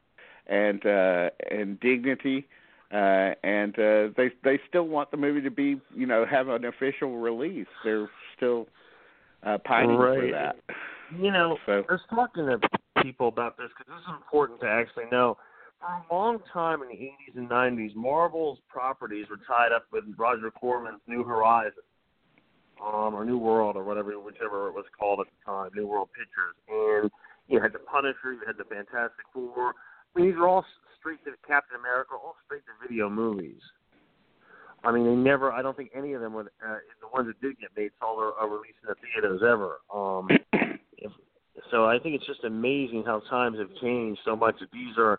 and 0.48 0.84
uh, 0.84 1.30
and 1.50 1.78
dignity. 1.80 2.46
Uh, 2.90 3.34
and 3.42 3.78
uh, 3.78 4.08
they 4.16 4.30
they 4.44 4.58
still 4.68 4.88
want 4.88 5.10
the 5.10 5.16
movie 5.16 5.42
to 5.42 5.50
be 5.50 5.80
you 5.94 6.06
know 6.06 6.24
have 6.24 6.48
an 6.48 6.64
official 6.64 7.18
release. 7.18 7.66
They're 7.84 8.08
still 8.36 8.66
uh, 9.42 9.58
pining 9.64 9.96
for 9.96 10.30
that. 10.32 10.56
You 11.18 11.30
know, 11.30 11.58
So 11.66 11.84
I 11.88 11.92
was 11.92 12.00
talking 12.10 12.46
to 12.46 12.58
people 13.02 13.28
about 13.28 13.56
this 13.56 13.68
because 13.76 13.92
this 13.92 14.02
is 14.02 14.14
important 14.22 14.60
to 14.60 14.66
actually 14.66 15.04
know. 15.10 15.36
For 15.80 15.86
a 15.86 16.14
long 16.14 16.38
time 16.52 16.82
in 16.82 16.88
the 16.88 16.94
80s 16.94 17.36
and 17.36 17.48
90s, 17.48 17.94
Marvel's 17.94 18.58
properties 18.68 19.26
were 19.30 19.38
tied 19.46 19.72
up 19.72 19.86
with 19.92 20.04
Roger 20.16 20.50
Corman's 20.50 21.00
New 21.06 21.22
Horizons, 21.22 21.86
um, 22.82 23.14
or 23.14 23.24
New 23.24 23.38
World, 23.38 23.76
or 23.76 23.84
whatever, 23.84 24.18
whichever 24.18 24.68
it 24.68 24.74
was 24.74 24.86
called 24.98 25.20
at 25.20 25.26
the 25.26 25.50
time, 25.50 25.70
New 25.74 25.86
World 25.86 26.08
Pictures. 26.12 26.56
And 26.68 27.10
you 27.46 27.62
had 27.62 27.72
the 27.72 27.78
Punisher, 27.78 28.32
you 28.32 28.40
had 28.46 28.58
the 28.58 28.64
Fantastic 28.64 29.24
Four. 29.32 29.74
I 30.14 30.20
mean, 30.20 30.30
these 30.30 30.38
are 30.38 30.48
all 30.48 30.64
straight 30.98 31.22
to 31.24 31.32
Captain 31.46 31.78
America, 31.78 32.12
all 32.14 32.36
straight 32.46 32.62
to 32.66 32.88
video 32.88 33.08
movies. 33.08 33.60
I 34.84 34.92
mean, 34.92 35.04
they 35.06 35.14
never. 35.14 35.52
I 35.52 35.62
don't 35.62 35.76
think 35.76 35.90
any 35.94 36.12
of 36.12 36.20
them 36.20 36.34
would. 36.34 36.46
Uh, 36.64 36.76
the 37.00 37.08
ones 37.12 37.26
that 37.26 37.40
did 37.40 37.58
get 37.58 37.70
made 37.76 37.90
saw 37.98 38.18
a, 38.20 38.44
a 38.44 38.48
release 38.48 38.74
in 38.82 38.88
the 38.88 38.94
theaters 39.02 39.42
ever. 39.42 39.78
Um, 39.92 40.28
if, 40.98 41.12
so 41.70 41.84
I 41.86 41.98
think 41.98 42.14
it's 42.14 42.26
just 42.26 42.44
amazing 42.44 43.02
how 43.04 43.20
times 43.28 43.58
have 43.58 43.70
changed 43.80 44.20
so 44.24 44.36
much 44.36 44.56
that 44.60 44.70
these 44.72 44.96
are 44.96 45.18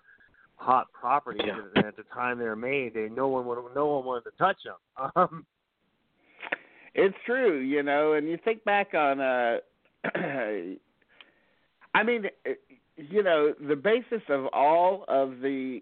hot 0.55 0.87
properties, 0.93 1.41
Yeah. 1.45 1.59
and 1.75 1.85
at 1.85 1.95
the 1.97 2.03
time 2.13 2.37
they 2.39 2.45
were 2.45 2.55
made, 2.55 2.93
they 2.93 3.09
no 3.09 3.27
one 3.27 3.45
would, 3.45 3.57
no 3.75 3.87
one 3.87 4.05
wanted 4.05 4.29
to 4.29 4.37
touch 4.37 4.57
them. 4.63 4.75
Um, 5.15 5.45
It's 6.95 7.15
true, 7.25 7.59
you 7.59 7.83
know, 7.83 8.13
and 8.13 8.27
you 8.27 8.37
think 8.43 8.63
back 8.63 8.93
on 8.93 9.21
uh 9.21 9.57
I 11.95 12.03
mean, 12.03 12.25
you 13.09 13.23
know, 13.23 13.53
the 13.67 13.75
basis 13.75 14.21
of 14.29 14.47
all 14.53 15.05
of 15.07 15.39
the 15.41 15.81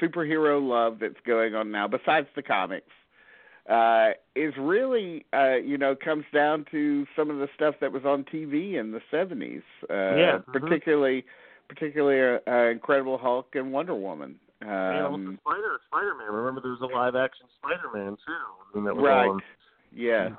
superhero 0.00 0.60
love 0.60 0.98
that's 1.00 1.20
going 1.26 1.54
on 1.54 1.70
now 1.70 1.86
besides 1.88 2.26
the 2.36 2.42
comics 2.42 2.86
uh 3.68 4.10
is 4.34 4.54
really 4.58 5.26
uh 5.34 5.56
you 5.56 5.76
know 5.76 5.94
comes 5.94 6.24
down 6.32 6.64
to 6.70 7.04
some 7.14 7.28
of 7.28 7.38
the 7.38 7.48
stuff 7.54 7.74
that 7.80 7.92
was 7.92 8.04
on 8.04 8.24
TV 8.24 8.78
in 8.80 8.92
the 8.92 9.00
70s 9.12 9.58
uh 9.90 10.16
Yeah, 10.16 10.38
mhm. 10.38 10.52
particularly 10.52 11.24
particularly 11.68 12.40
uh, 12.46 12.50
uh, 12.50 12.70
Incredible 12.70 13.18
Hulk 13.18 13.48
and 13.54 13.72
Wonder 13.72 13.94
Woman 13.94 14.36
you 14.60 14.66
know, 14.66 15.14
um 15.14 15.38
Spider 15.42 15.80
Spider 15.88 16.14
Man. 16.16 16.32
Remember, 16.32 16.60
there 16.60 16.70
was 16.72 16.80
a 16.82 16.86
live 16.86 17.16
action 17.16 17.46
Spider 17.58 17.88
Man 17.94 18.16
too. 18.26 18.32
I 18.72 18.76
mean, 18.76 18.84
that 18.84 18.94
was 18.94 19.04
Right. 19.04 19.28
on. 19.28 19.40
Yeah. 19.94 20.30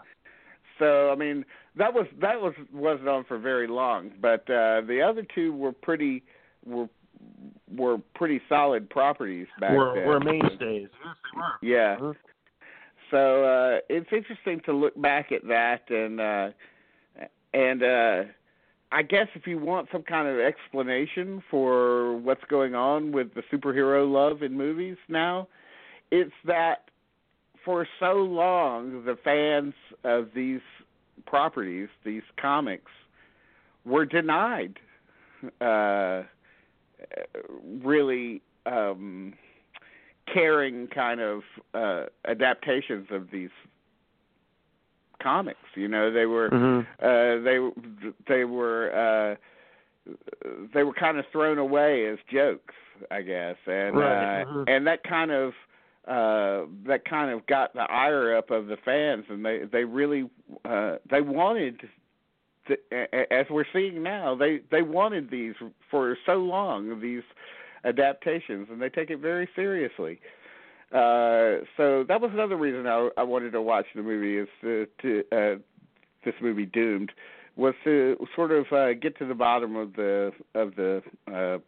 So 0.80 1.12
I 1.12 1.16
mean 1.16 1.46
that 1.78 1.94
was 1.94 2.06
that 2.20 2.40
was 2.42 2.54
wasn't 2.74 3.08
on 3.08 3.24
for 3.26 3.38
very 3.38 3.68
long, 3.68 4.12
but 4.22 4.42
uh 4.50 4.82
the 4.82 5.02
other 5.02 5.26
two 5.34 5.54
were 5.54 5.72
pretty 5.72 6.24
were 6.66 6.90
were 7.76 7.98
pretty 8.16 8.42
solid 8.50 8.90
properties 8.90 9.48
back 9.60 9.72
Were, 9.72 9.94
then. 9.96 10.08
were 10.08 10.20
mainstays. 10.20 10.90
Yes, 11.04 11.16
they 11.34 11.40
were. 11.40 11.52
Yeah. 11.62 11.98
Mhm. 11.98 12.16
So 13.10 13.44
uh 13.46 13.80
it's 13.90 14.10
interesting 14.12 14.62
to 14.66 14.74
look 14.74 15.00
back 15.02 15.32
at 15.32 15.48
that 15.48 15.90
and 15.90 16.20
uh 16.20 16.50
and 17.54 17.84
uh 17.84 18.24
I 18.94 19.04
guess 19.04 19.28
if 19.36 19.48
you 19.48 19.58
want 19.58 19.88
some 19.90 20.04
kind 20.04 20.28
of 20.28 20.38
explanation 20.40 21.42
for 21.50 22.18
what's 22.18 22.44
going 22.50 22.76
on 22.76 23.14
with 23.14 23.34
the 23.34 23.44
superhero 23.52 24.12
love 24.12 24.44
in 24.44 24.58
movies 24.58 24.98
now, 25.08 25.48
it's 26.12 26.34
that 26.46 26.90
for 27.64 27.88
so 28.02 28.14
long 28.16 29.06
the 29.06 29.16
fans 29.24 29.74
of 30.04 30.30
these 30.36 30.60
properties, 31.26 31.90
these 32.04 32.24
comics, 32.38 32.92
were 33.86 34.06
denied 34.06 34.78
uh 35.60 36.22
really 37.82 38.42
um 38.68 39.34
caring 40.32 40.88
kind 40.88 41.20
of 41.20 41.42
uh 41.74 42.04
adaptations 42.26 43.08
of 43.10 43.32
these 43.32 43.50
comics 45.22 45.60
you 45.76 45.88
know 45.88 46.12
they 46.12 46.26
were 46.28 46.50
Mhm. 46.52 46.86
uh 47.02 47.44
they 47.44 47.60
they 48.28 48.44
were 48.44 48.92
uh 48.94 49.36
they 50.74 50.84
were 50.84 50.94
kind 50.94 51.18
of 51.18 51.26
thrown 51.32 51.58
away 51.58 52.06
as 52.08 52.20
jokes 52.32 52.76
i 53.10 53.22
guess 53.24 53.56
and 53.66 53.96
Right, 53.96 54.42
uh 54.42 54.46
mhm. 54.46 54.64
and 54.68 54.86
that 54.88 55.04
kind 55.04 55.32
of 55.32 55.54
uh 56.08 56.66
that 56.88 57.02
kind 57.08 57.30
of 57.30 57.46
got 57.46 57.74
the 57.74 57.82
ire 57.82 58.36
up 58.36 58.50
of 58.50 58.66
the 58.68 58.78
fans 58.84 59.24
and 59.30 59.46
they 59.46 59.62
they 59.72 59.84
really 59.84 60.28
uh 60.66 60.96
they 61.12 61.22
wanted 61.22 61.80
to, 62.68 62.76
as 63.32 63.46
we're 63.52 63.66
seeing 63.72 64.02
now 64.02 64.34
they 64.36 64.62
they 64.72 64.82
wanted 64.82 65.30
these 65.30 65.54
for 65.92 66.18
so 66.26 66.34
long 66.38 67.00
these 67.00 67.22
adaptations 67.86 68.68
and 68.72 68.82
they 68.82 68.90
take 68.90 69.10
it 69.12 69.20
very 69.20 69.48
seriously. 69.56 70.20
Uh 70.92 71.64
so 71.78 72.04
that 72.08 72.20
was 72.20 72.32
another 72.34 72.58
reason 72.58 72.88
I, 72.88 73.10
I 73.18 73.24
wanted 73.24 73.52
to 73.52 73.62
watch 73.62 73.86
the 73.96 74.02
movie 74.02 74.38
is 74.38 74.48
to, 74.62 74.88
to 75.04 75.24
uh 75.32 75.60
this 76.26 76.36
movie 76.42 76.66
Doomed 76.66 77.12
was 77.56 77.76
to 77.84 78.18
sort 78.36 78.52
of 78.52 78.66
uh 78.72 78.94
get 78.94 79.18
to 79.20 79.28
the 79.28 79.36
bottom 79.36 79.76
of 79.76 79.94
the 79.94 80.32
of 80.56 80.76
the 80.76 81.04
uh 81.32 81.60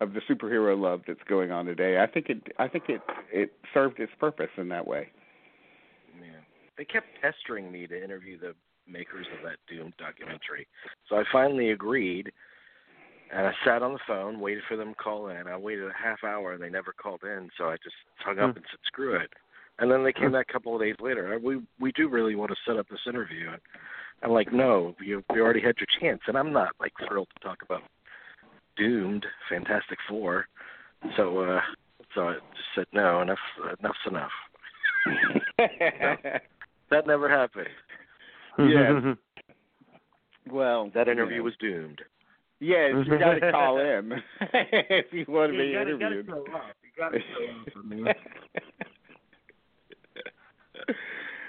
of 0.00 0.14
the 0.14 0.20
superhero 0.28 0.80
love 0.80 1.02
that's 1.06 1.22
going 1.28 1.50
on 1.50 1.66
today. 1.66 1.98
I 2.00 2.06
think 2.06 2.28
it 2.30 2.42
I 2.58 2.68
think 2.68 2.84
it 2.88 3.00
it 3.32 3.52
served 3.74 4.00
its 4.00 4.12
purpose 4.18 4.50
in 4.56 4.68
that 4.68 4.86
way. 4.86 5.08
Yeah. 6.20 6.26
They 6.78 6.84
kept 6.84 7.06
pestering 7.20 7.70
me 7.70 7.86
to 7.86 8.02
interview 8.02 8.38
the 8.38 8.54
makers 8.88 9.26
of 9.36 9.44
that 9.44 9.58
Doom 9.68 9.92
documentary. 9.98 10.66
So 11.08 11.16
I 11.16 11.24
finally 11.30 11.70
agreed 11.70 12.32
and 13.32 13.46
I 13.46 13.52
sat 13.64 13.82
on 13.82 13.92
the 13.92 14.00
phone, 14.06 14.40
waited 14.40 14.64
for 14.68 14.76
them 14.76 14.88
to 14.90 14.94
call 14.94 15.28
in. 15.28 15.46
I 15.46 15.56
waited 15.56 15.84
a 15.84 15.92
half 15.92 16.24
hour 16.24 16.52
and 16.52 16.62
they 16.62 16.70
never 16.70 16.92
called 16.92 17.22
in, 17.22 17.48
so 17.56 17.66
I 17.66 17.76
just 17.76 17.94
hung 18.18 18.38
up 18.38 18.52
Hmm. 18.52 18.56
and 18.56 18.66
said, 18.70 18.80
Screw 18.86 19.14
it. 19.16 19.30
And 19.78 19.90
then 19.90 20.02
they 20.04 20.12
came 20.12 20.32
back 20.32 20.46
a 20.50 20.52
couple 20.52 20.74
of 20.74 20.80
days 20.80 20.96
later. 21.00 21.38
We 21.42 21.60
we 21.78 21.92
do 21.92 22.08
really 22.08 22.34
want 22.34 22.50
to 22.50 22.56
set 22.66 22.76
up 22.78 22.88
this 22.88 23.00
interview 23.06 23.48
and 23.50 23.60
I'm 24.22 24.32
like, 24.32 24.52
No, 24.52 24.94
you 25.00 25.22
you 25.34 25.42
already 25.42 25.60
had 25.60 25.76
your 25.78 25.86
chance 26.00 26.22
and 26.26 26.36
I'm 26.36 26.52
not 26.52 26.70
like 26.80 26.92
thrilled 27.06 27.28
to 27.34 27.46
talk 27.46 27.62
about 27.62 27.82
Doomed, 28.80 29.26
Fantastic 29.48 29.98
Four. 30.08 30.46
So 31.16 31.38
uh 31.40 31.60
so 32.14 32.20
I 32.28 32.32
just 32.34 32.68
said 32.74 32.86
no, 32.92 33.20
enough 33.22 33.38
enough's 33.78 33.96
enough. 34.08 34.30
That 36.90 37.06
never 37.06 37.28
happened. 37.28 37.68
Yeah. 38.58 39.14
well, 40.52 40.90
That 40.92 41.06
interview 41.06 41.34
you 41.36 41.40
know. 41.40 41.44
was 41.44 41.54
doomed. 41.60 42.00
Yes, 42.58 42.94
you 43.06 43.18
got 43.18 43.34
to 43.34 43.52
call 43.52 43.78
him 43.78 44.12
if 44.40 45.06
you 45.12 45.24
want 45.28 45.52
to 45.52 45.56
Yeah, 45.58 45.84
be 45.84 45.90
you 45.90 45.98
gotta, 45.98 46.18
interviewed. 46.18 46.26
You 46.26 46.32
gotta 46.32 46.44
show 46.50 46.56
up. 46.56 46.74
You 46.82 46.90
gotta 46.98 47.18
show 47.18 47.44
up. 47.60 47.84
I 47.84 47.88
mean, 47.88 48.06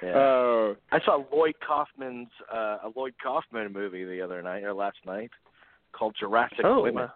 Yeah. 0.03 0.13
Oh, 0.15 0.75
I 0.91 0.99
saw 1.05 1.23
Lloyd 1.31 1.55
Kaufman's 1.65 2.29
uh, 2.51 2.77
a 2.83 2.91
Lloyd 2.95 3.13
Kaufman 3.21 3.71
movie 3.71 4.03
the 4.03 4.21
other 4.21 4.41
night 4.41 4.63
or 4.63 4.73
last 4.73 4.97
night 5.05 5.29
called 5.91 6.15
Jurassic 6.19 6.61
oh, 6.63 6.81
Women. 6.81 7.03
wow. 7.03 7.13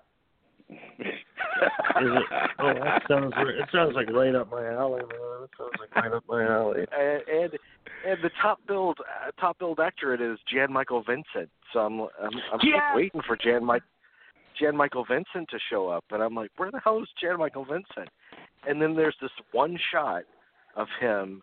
Is 0.69 0.77
it? 0.99 2.25
Oh, 2.57 2.73
that 2.73 3.01
sounds. 3.07 3.33
ri- 3.37 3.59
It 3.59 3.67
sounds 3.71 3.95
like 3.95 4.09
right 4.11 4.33
up 4.33 4.49
my 4.49 4.65
alley, 4.65 5.01
man. 5.01 5.43
It 5.43 5.49
sounds 5.57 5.73
like 5.77 5.93
right 5.95 6.11
up 6.13 6.23
my 6.27 6.43
alley. 6.43 6.85
And, 6.97 7.21
and 7.27 7.59
and 8.07 8.23
the 8.23 8.29
top 8.41 8.59
billed 8.67 8.97
uh, 8.99 9.31
top 9.39 9.59
billed 9.59 9.79
actor 9.79 10.13
it 10.13 10.21
is 10.21 10.39
Jan 10.51 10.71
Michael 10.71 11.03
Vincent. 11.03 11.49
So 11.73 11.79
I'm 11.79 11.99
I'm, 12.01 12.31
I'm 12.53 12.59
Yes! 12.63 12.81
waiting 12.95 13.21
for 13.27 13.35
Jan 13.35 13.63
Mike 13.63 13.83
Jan 14.59 14.75
Michael 14.75 15.05
Vincent 15.05 15.49
to 15.49 15.57
show 15.69 15.89
up, 15.89 16.05
and 16.11 16.23
I'm 16.23 16.33
like, 16.33 16.51
where 16.57 16.71
the 16.71 16.79
hell 16.83 17.01
is 17.01 17.09
Jan 17.21 17.37
Michael 17.39 17.65
Vincent? 17.65 18.09
And 18.67 18.81
then 18.81 18.95
there's 18.95 19.15
this 19.21 19.31
one 19.51 19.77
shot 19.91 20.23
of 20.75 20.87
him 20.99 21.41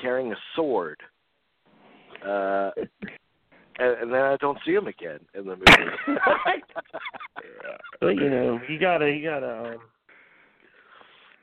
carrying 0.00 0.32
a 0.32 0.36
sword. 0.56 1.00
Uh, 2.26 2.70
and, 3.78 3.92
and 4.02 4.12
then 4.12 4.20
I 4.22 4.36
don't 4.36 4.58
see 4.64 4.72
him 4.74 4.86
again 4.86 5.20
in 5.34 5.46
the 5.46 5.56
movie. 5.56 5.66
But 8.00 8.14
you 8.16 8.30
know, 8.30 8.60
you 8.68 8.78
gotta, 8.78 9.10
you 9.10 9.28
gotta, 9.28 9.58
um, 9.58 9.78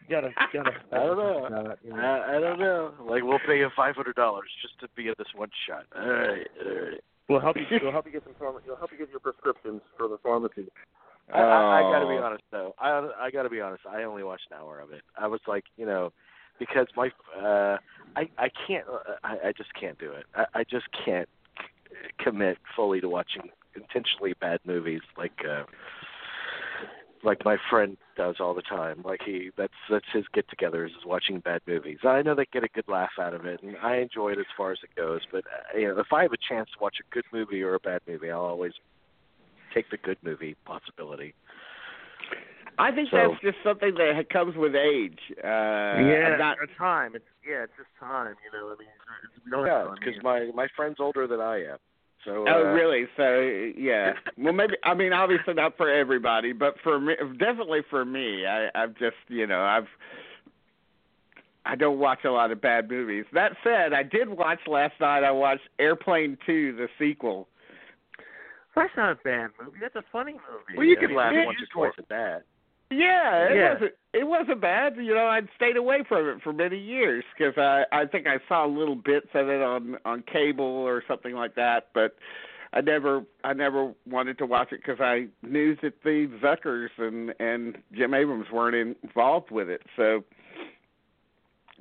you 0.07 0.09
gotta, 0.09 0.29
you 0.53 0.63
gotta. 0.63 0.71
I 0.93 0.97
don't 0.99 1.17
know. 1.17 1.47
Not, 1.49 1.79
you 1.83 1.89
know. 1.91 1.97
I, 1.99 2.37
I 2.37 2.39
don't 2.39 2.59
know. 2.59 2.93
Like 3.01 3.23
we'll 3.23 3.39
pay 3.45 3.57
you 3.57 3.69
five 3.75 3.95
hundred 3.95 4.15
dollars 4.15 4.47
just 4.61 4.79
to 4.79 4.87
be 4.95 5.07
in 5.09 5.15
this 5.17 5.27
one 5.35 5.49
shot. 5.67 5.85
All 5.95 6.07
right, 6.09 6.47
all 6.65 6.71
right. 6.71 7.01
We'll 7.27 7.41
help 7.41 7.57
you. 7.57 7.65
We'll 7.81 7.91
help 7.91 8.05
you 8.05 8.13
get 8.13 8.23
some. 8.23 8.33
Pharma- 8.33 8.59
we'll 8.65 8.77
help 8.77 8.91
you 8.91 8.97
get 8.97 9.09
your 9.09 9.19
prescriptions 9.19 9.81
for 9.97 10.07
the 10.07 10.17
pharmacy. 10.23 10.67
I, 11.33 11.39
I, 11.41 11.79
I 11.79 11.81
gotta 11.91 12.05
be 12.07 12.13
Oh. 12.13 12.23
honest 12.23 12.43
though. 12.51 12.75
I 12.79 13.09
I 13.19 13.31
gotta 13.31 13.49
be 13.49 13.59
honest. 13.59 13.83
I 13.89 14.03
only 14.03 14.23
watched 14.23 14.47
an 14.51 14.57
hour 14.57 14.79
of 14.79 14.91
it. 14.91 15.01
I 15.17 15.27
was 15.27 15.41
like, 15.47 15.65
you 15.75 15.85
know, 15.85 16.13
because 16.59 16.87
my 16.95 17.09
uh, 17.37 17.77
I 18.15 18.29
I 18.37 18.49
can't. 18.67 18.85
Uh, 18.87 19.15
I 19.23 19.47
I 19.47 19.51
just 19.57 19.73
can't 19.79 19.97
do 19.99 20.11
it. 20.13 20.25
I, 20.35 20.45
I 20.59 20.63
just 20.63 20.85
can't 21.03 21.27
c- 21.27 21.44
commit 22.19 22.57
fully 22.75 23.01
to 23.01 23.09
watching 23.09 23.49
intentionally 23.75 24.33
bad 24.39 24.59
movies 24.65 25.01
like 25.17 25.41
uh 25.47 25.63
like 27.23 27.43
my 27.43 27.57
friend 27.69 27.97
does 28.15 28.35
all 28.39 28.53
the 28.53 28.61
time. 28.61 29.01
Like 29.03 29.21
he 29.25 29.49
that's 29.57 29.73
that's 29.89 30.05
his 30.13 30.25
get 30.33 30.45
togethers 30.47 30.87
is 30.87 31.05
watching 31.05 31.39
bad 31.39 31.61
movies. 31.67 31.99
I 32.03 32.21
know 32.21 32.35
they 32.35 32.45
get 32.53 32.63
a 32.63 32.69
good 32.69 32.87
laugh 32.87 33.11
out 33.19 33.33
of 33.33 33.45
it 33.45 33.61
and 33.63 33.75
I 33.77 33.97
enjoy 33.97 34.33
it 34.33 34.39
as 34.39 34.45
far 34.55 34.71
as 34.71 34.77
it 34.83 34.95
goes, 34.95 35.21
but 35.31 35.43
uh, 35.45 35.77
you 35.77 35.87
know, 35.87 35.99
if 35.99 36.13
I 36.13 36.21
have 36.21 36.33
a 36.33 36.37
chance 36.47 36.69
to 36.71 36.77
watch 36.83 36.97
a 37.01 37.13
good 37.13 37.25
movie 37.33 37.63
or 37.63 37.73
a 37.73 37.79
bad 37.79 38.01
movie, 38.07 38.31
I'll 38.31 38.41
always 38.41 38.73
take 39.73 39.89
the 39.89 39.97
good 39.97 40.17
movie 40.23 40.55
possibility. 40.65 41.33
I 42.77 42.91
think 42.91 43.09
So- 43.09 43.17
that's 43.17 43.41
just 43.41 43.57
something 43.63 43.95
that 43.95 44.29
comes 44.29 44.55
with 44.55 44.75
age. 44.75 45.19
Uh, 45.43 45.47
yeah, 45.47 46.35
not, 46.37 46.57
it's 46.61 46.71
time. 46.77 47.15
It's 47.15 47.25
yeah, 47.47 47.63
it's 47.63 47.73
just 47.77 47.89
time. 47.99 48.35
You 48.43 48.59
know, 48.59 48.67
I 48.67 48.75
mean, 48.79 48.87
we 49.45 49.51
don't 49.51 49.65
Yeah, 49.65 49.93
because 49.93 50.21
my 50.23 50.51
my 50.53 50.67
friend's 50.75 50.99
older 50.99 51.27
than 51.27 51.39
I 51.39 51.63
am. 51.65 51.77
So 52.25 52.43
Oh, 52.47 52.69
uh, 52.69 52.73
really? 52.73 53.05
So, 53.15 53.39
yeah. 53.77 54.13
Well, 54.37 54.51
maybe. 54.53 54.73
I 54.83 54.95
mean, 54.95 55.13
obviously 55.13 55.53
not 55.53 55.77
for 55.77 55.89
everybody, 55.91 56.53
but 56.53 56.73
for 56.83 56.99
me, 56.99 57.13
definitely 57.37 57.81
for 57.89 58.03
me. 58.03 58.47
I, 58.47 58.69
I've 58.73 58.97
just, 58.97 59.17
you 59.27 59.45
know, 59.45 59.61
I've. 59.61 59.87
I 61.67 61.75
don't 61.75 61.99
watch 61.99 62.19
a 62.25 62.29
lot 62.31 62.51
of 62.51 62.61
bad 62.61 62.89
movies. 62.89 63.25
That 63.33 63.53
said, 63.63 63.93
I 63.93 64.03
did 64.03 64.29
watch 64.29 64.59
last 64.67 64.93
night. 64.99 65.23
I 65.23 65.31
watched 65.31 65.67
Airplane 65.79 66.37
Two, 66.45 66.75
the 66.75 66.87
sequel. 66.99 67.47
That's 68.75 68.91
not 68.97 69.11
a 69.11 69.15
bad 69.23 69.51
movie. 69.63 69.77
That's 69.79 69.95
a 69.95 70.03
funny 70.11 70.33
movie. 70.33 70.77
Well, 70.77 70.85
you 70.85 70.97
I 70.97 70.99
can 70.99 71.09
mean, 71.09 71.17
laugh 71.17 71.33
once 71.45 71.57
or 71.61 71.67
twice 71.73 71.93
at 71.97 72.09
that. 72.09 72.43
Yeah, 72.97 73.49
it 73.49 73.55
Yeah. 73.57 73.73
wasn't. 73.73 73.93
It 74.13 74.27
wasn't 74.27 74.61
bad. 74.61 74.95
You 74.95 75.13
know, 75.13 75.27
I'd 75.27 75.49
stayed 75.55 75.75
away 75.75 76.03
from 76.07 76.27
it 76.29 76.41
for 76.41 76.53
many 76.53 76.77
years 76.77 77.23
because 77.37 77.57
I 77.57 77.83
I 77.91 78.05
think 78.05 78.27
I 78.27 78.37
saw 78.47 78.65
little 78.65 78.95
bits 78.95 79.27
of 79.33 79.49
it 79.49 79.61
on 79.61 79.97
on 80.05 80.23
cable 80.23 80.63
or 80.65 81.03
something 81.07 81.33
like 81.33 81.55
that, 81.55 81.87
but 81.93 82.15
I 82.73 82.81
never 82.81 83.23
I 83.43 83.53
never 83.53 83.93
wanted 84.09 84.37
to 84.37 84.45
watch 84.45 84.71
it 84.71 84.81
because 84.85 85.01
I 85.01 85.27
knew 85.43 85.75
that 85.81 86.01
the 86.03 86.27
Zuckers 86.41 86.89
and 86.97 87.33
and 87.39 87.77
Jim 87.93 88.13
Abrahams 88.13 88.51
weren't 88.51 88.97
involved 89.03 89.51
with 89.51 89.69
it, 89.69 89.81
so 89.95 90.23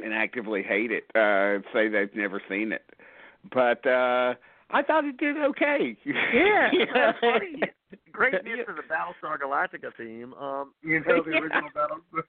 and 0.03 0.13
actively 0.13 0.63
hate 0.63 0.91
it. 0.91 1.05
Uh, 1.15 1.57
and 1.57 1.65
say 1.73 1.89
they've 1.89 2.15
never 2.17 2.43
seen 2.49 2.73
it, 2.73 2.85
but 3.53 3.87
uh 3.87 4.35
I 4.71 4.83
thought 4.83 5.05
it 5.05 5.19
did 5.19 5.37
okay. 5.37 5.97
Yeah, 6.05 6.71
You 6.73 6.87
know? 8.19 8.29
that's. 8.31 8.43
Great 8.45 8.57
use 8.59 8.67
of 8.69 8.77
the 8.77 8.83
Battlestar 8.83 9.39
Galactica 9.39 9.93
theme. 9.97 10.35
Um, 10.35 10.73
you 10.83 11.01
know 11.01 11.23
the 11.23 11.31
Yeah. 11.31 11.39
original 11.41 11.71
Battlestar. 11.75 12.23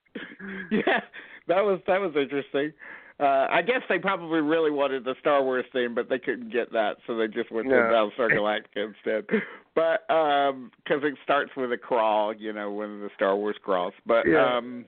yeah, 0.72 1.02
that 1.48 1.64
was 1.64 1.80
that 1.88 2.00
was 2.02 2.14
interesting. 2.16 2.74
Uh, 3.18 3.48
I 3.50 3.62
guess 3.62 3.82
they 3.88 3.98
probably 3.98 4.42
really 4.42 4.72
wanted 4.72 5.06
the 5.06 5.16
Star 5.22 5.42
Wars 5.42 5.64
theme, 5.72 5.96
but 5.96 6.10
they 6.10 6.20
couldn't 6.20 6.52
get 6.52 6.74
that, 6.74 6.98
so 7.08 7.16
they 7.16 7.30
just 7.30 7.50
went 7.50 7.68
to 7.70 7.74
No. 7.74 7.82
Battlestar 7.84 8.30
Galactica 8.30 8.88
instead. 8.94 9.26
But 9.74 10.02
because 10.08 11.02
it 11.04 11.14
starts 11.24 11.52
with 11.56 11.72
a 11.72 11.78
crawl, 11.78 12.34
you 12.36 12.52
know, 12.52 12.72
one 12.72 12.94
of 12.94 13.00
the 13.00 13.10
Star 13.16 13.36
Wars 13.38 13.56
crawls. 13.64 13.94
But 14.06 14.28
Yeah. 14.28 14.58
um, 14.58 14.86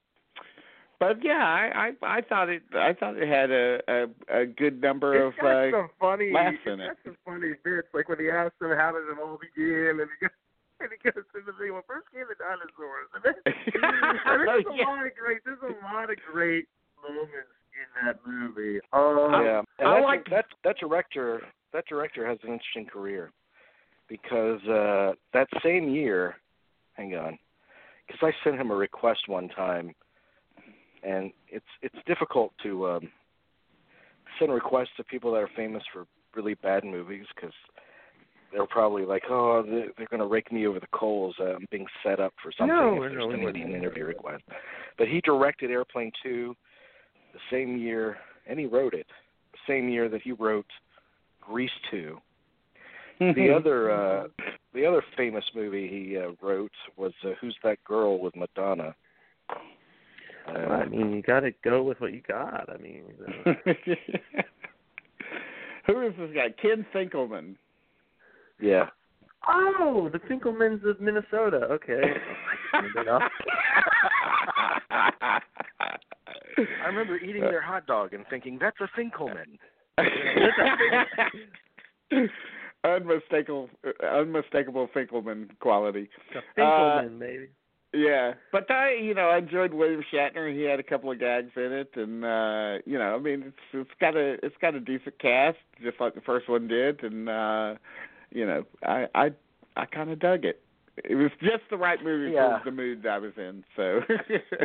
but 0.99 1.23
yeah, 1.23 1.37
I, 1.45 1.93
I 2.01 2.17
I 2.17 2.21
thought 2.21 2.49
it 2.49 2.63
I 2.73 2.91
thought 2.93 3.15
it 3.17 3.29
had 3.29 3.49
a 3.51 3.79
a, 3.87 4.41
a 4.41 4.45
good 4.45 4.81
number 4.81 5.13
It's 5.27 5.37
of 5.37 5.41
got 5.41 5.67
uh, 5.67 5.71
some 5.71 5.89
funny. 5.99 6.31
laughs 6.33 6.57
it's 6.65 6.73
in 6.73 6.79
it. 6.81 6.87
got 6.87 6.97
some 7.05 7.17
funny 7.23 7.53
bits, 7.63 7.87
like 7.93 8.09
when 8.09 8.19
he 8.19 8.29
asks 8.29 8.55
him 8.59 8.71
how 8.75 8.91
did 8.91 9.07
it 9.09 9.17
all 9.23 9.37
begin, 9.39 9.99
and 10.01 10.09
he 10.19 10.25
goes, 10.25 10.31
and 10.81 10.89
he 10.93 10.97
goes 11.11 11.25
to 11.33 11.39
the 11.45 11.53
thing. 11.57 11.73
Well, 11.73 11.83
first 11.87 12.07
came 12.11 12.25
the 12.29 12.37
dinosaurs, 12.37 13.09
and 13.15 13.23
then 13.25 13.37
I 13.83 14.37
mean, 14.37 14.45
there's 14.45 14.65
a 14.69 14.75
Yeah. 14.75 14.87
lot 14.87 15.05
of 15.05 15.15
great. 15.15 15.39
There's 15.45 15.63
a 15.63 15.73
lot 15.85 16.09
of 16.09 16.17
great 16.31 16.65
moments 17.01 17.53
in 17.73 17.87
that 18.05 18.17
movie. 18.25 18.79
Um, 18.93 19.43
yeah, 19.43 19.61
and 19.79 19.87
I 19.87 19.99
like- 20.01 20.29
that 20.29 20.45
that 20.63 20.77
director. 20.79 21.41
That 21.73 21.85
director 21.87 22.25
has 22.25 22.39
an 22.43 22.49
interesting 22.53 22.85
career 22.85 23.31
because 24.07 24.63
uh 24.67 25.13
that 25.33 25.47
same 25.63 25.89
year, 25.89 26.37
hang 26.93 27.13
on, 27.15 27.37
because 28.07 28.21
I 28.23 28.31
sent 28.43 28.59
him 28.59 28.71
a 28.71 28.75
request 28.75 29.27
one 29.27 29.49
time, 29.49 29.93
and 31.03 31.31
it's 31.49 31.65
it's 31.81 31.95
difficult 32.07 32.53
to 32.63 32.87
um 32.87 33.11
send 34.39 34.53
requests 34.53 34.95
to 34.97 35.03
people 35.03 35.31
that 35.33 35.39
are 35.39 35.49
famous 35.55 35.83
for 35.91 36.05
really 36.35 36.53
bad 36.55 36.83
movies 36.83 37.25
because 37.35 37.53
they're 38.51 38.65
probably 38.67 39.05
like, 39.05 39.23
oh, 39.29 39.63
they're, 39.65 39.87
they're 39.97 40.07
going 40.07 40.19
to 40.19 40.25
rake 40.25 40.51
me 40.51 40.67
over 40.67 40.79
the 40.79 40.87
coals. 40.93 41.35
Uh, 41.39 41.55
I'm 41.55 41.67
being 41.71 41.85
set 42.03 42.19
up 42.19 42.33
for 42.41 42.51
something 42.57 42.75
No, 42.75 42.95
if 42.95 43.11
there's 43.11 43.17
no, 43.17 43.27
going 43.27 43.45
to 43.45 43.53
be 43.53 43.61
an 43.61 43.73
interview 43.73 44.05
request. 44.05 44.43
But 44.97 45.07
he 45.07 45.21
directed 45.21 45.71
Airplane 45.71 46.11
Two 46.23 46.55
the 47.33 47.39
same 47.51 47.77
year, 47.77 48.17
and 48.47 48.59
he 48.59 48.65
wrote 48.65 48.93
it 48.93 49.07
the 49.51 49.59
same 49.71 49.89
year 49.89 50.09
that 50.09 50.21
he 50.21 50.31
wrote 50.31 50.65
Grease 51.41 51.69
Two. 51.91 52.19
The 53.19 53.51
other 53.51 53.89
uh 53.89 54.27
the 54.73 54.85
other 54.85 55.03
famous 55.15 55.43
movie 55.55 55.87
he 55.87 56.17
uh, 56.17 56.33
wrote 56.39 56.71
was 56.97 57.13
uh, 57.25 57.29
Who's 57.41 57.55
That 57.63 57.83
Girl 57.83 58.19
with 58.19 58.35
Madonna. 58.35 58.93
Uh, 60.47 60.51
I 60.51 60.85
mean, 60.85 61.11
you 61.13 61.21
got 61.23 61.41
to 61.41 61.51
go 61.63 61.83
with 61.83 61.99
what 61.99 62.13
you 62.13 62.21
got. 62.27 62.69
I 62.71 62.77
mean, 62.77 63.03
Who 65.87 66.05
is 66.05 66.13
this 66.17 66.29
guy? 66.35 66.49
Ken 66.61 66.85
Finkleman. 66.93 67.55
Yeah. 68.59 68.87
oh, 69.47 70.09
the 70.11 70.19
Finkelmans 70.19 70.83
of 70.89 70.99
Minnesota. 70.99 71.67
Okay. 71.71 72.01
I 76.57 76.87
remember 76.87 77.17
eating 77.17 77.41
their 77.41 77.61
hot 77.61 77.85
dog 77.85 78.13
and 78.13 78.25
thinking 78.29 78.57
that's 78.59 78.77
a 78.81 78.89
Finkelman. 78.99 79.59
unmistakable, 82.83 83.69
unmistakable 84.03 84.89
Finkelman 84.95 85.49
quality. 85.59 86.09
The 86.33 86.41
Finkelman, 86.57 87.19
maybe. 87.19 87.49
Yeah, 87.93 88.33
but 88.51 88.69
I, 88.69 88.93
you 88.93 89.13
know, 89.13 89.29
I 89.29 89.37
enjoyed 89.37 89.73
William 89.73 90.03
Shatner. 90.13 90.53
He 90.53 90.63
had 90.63 90.79
a 90.79 90.83
couple 90.83 91.11
of 91.11 91.19
gags 91.19 91.51
in 91.55 91.71
it, 91.71 91.89
and 91.95 92.23
uh, 92.23 92.77
you 92.85 92.99
know, 92.99 93.15
I 93.15 93.19
mean, 93.19 93.43
it's 93.47 93.57
it's 93.73 93.89
got 93.99 94.17
a 94.17 94.37
it's 94.43 94.57
got 94.61 94.75
a 94.75 94.79
decent 94.79 95.17
cast, 95.19 95.57
just 95.81 95.99
like 95.99 96.13
the 96.13 96.21
first 96.21 96.49
one 96.49 96.67
did, 96.67 97.01
and 97.03 97.29
uh, 97.29 97.75
you 98.31 98.45
know, 98.45 98.63
I 98.83 99.07
I 99.15 99.31
I 99.75 99.85
kind 99.85 100.09
of 100.09 100.19
dug 100.19 100.45
it. 100.45 100.61
It 101.03 101.13
was 101.13 101.29
just 101.41 101.63
the 101.69 101.77
right 101.77 102.03
movie 102.03 102.33
Yeah. 102.33 102.57
for 102.57 102.65
the 102.71 102.75
mood 102.75 103.05
I 103.05 103.19
was 103.19 103.33
in. 103.37 103.63
So 103.75 104.01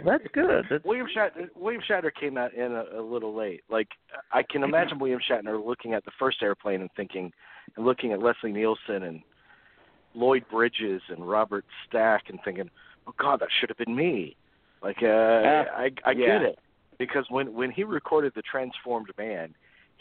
That's 0.04 0.24
good. 0.32 0.64
That's, 0.70 0.82
William 0.86 1.06
Shatner 1.14 1.48
William 1.54 1.82
Shatner 1.88 2.10
came 2.18 2.38
out 2.38 2.54
in 2.54 2.72
a, 2.72 2.84
a 2.98 3.02
little 3.02 3.34
late. 3.34 3.62
Like 3.68 3.88
I 4.32 4.42
can 4.42 4.62
imagine 4.62 4.98
William 4.98 5.20
Shatner 5.20 5.62
looking 5.64 5.92
at 5.92 6.04
the 6.04 6.10
first 6.18 6.42
airplane 6.42 6.80
and 6.80 6.90
thinking 6.96 7.32
and 7.76 7.84
looking 7.84 8.12
at 8.12 8.20
Leslie 8.20 8.52
Nielsen 8.52 9.02
and 9.02 9.20
Lloyd 10.14 10.44
Bridges 10.50 11.02
and 11.08 11.28
Robert 11.28 11.64
Stack 11.86 12.24
and 12.28 12.38
thinking, 12.44 12.70
"Oh 13.06 13.14
God, 13.18 13.40
that 13.40 13.48
should 13.60 13.68
have 13.68 13.78
been 13.78 13.94
me." 13.94 14.36
Like 14.82 15.02
uh, 15.02 15.06
I 15.06 15.90
I 16.04 16.10
yeah. 16.12 16.26
get 16.26 16.42
it 16.42 16.58
because 16.98 17.26
when 17.28 17.52
when 17.54 17.70
he 17.70 17.84
recorded 17.84 18.32
the 18.34 18.42
Transformed 18.42 19.10
Man, 19.18 19.54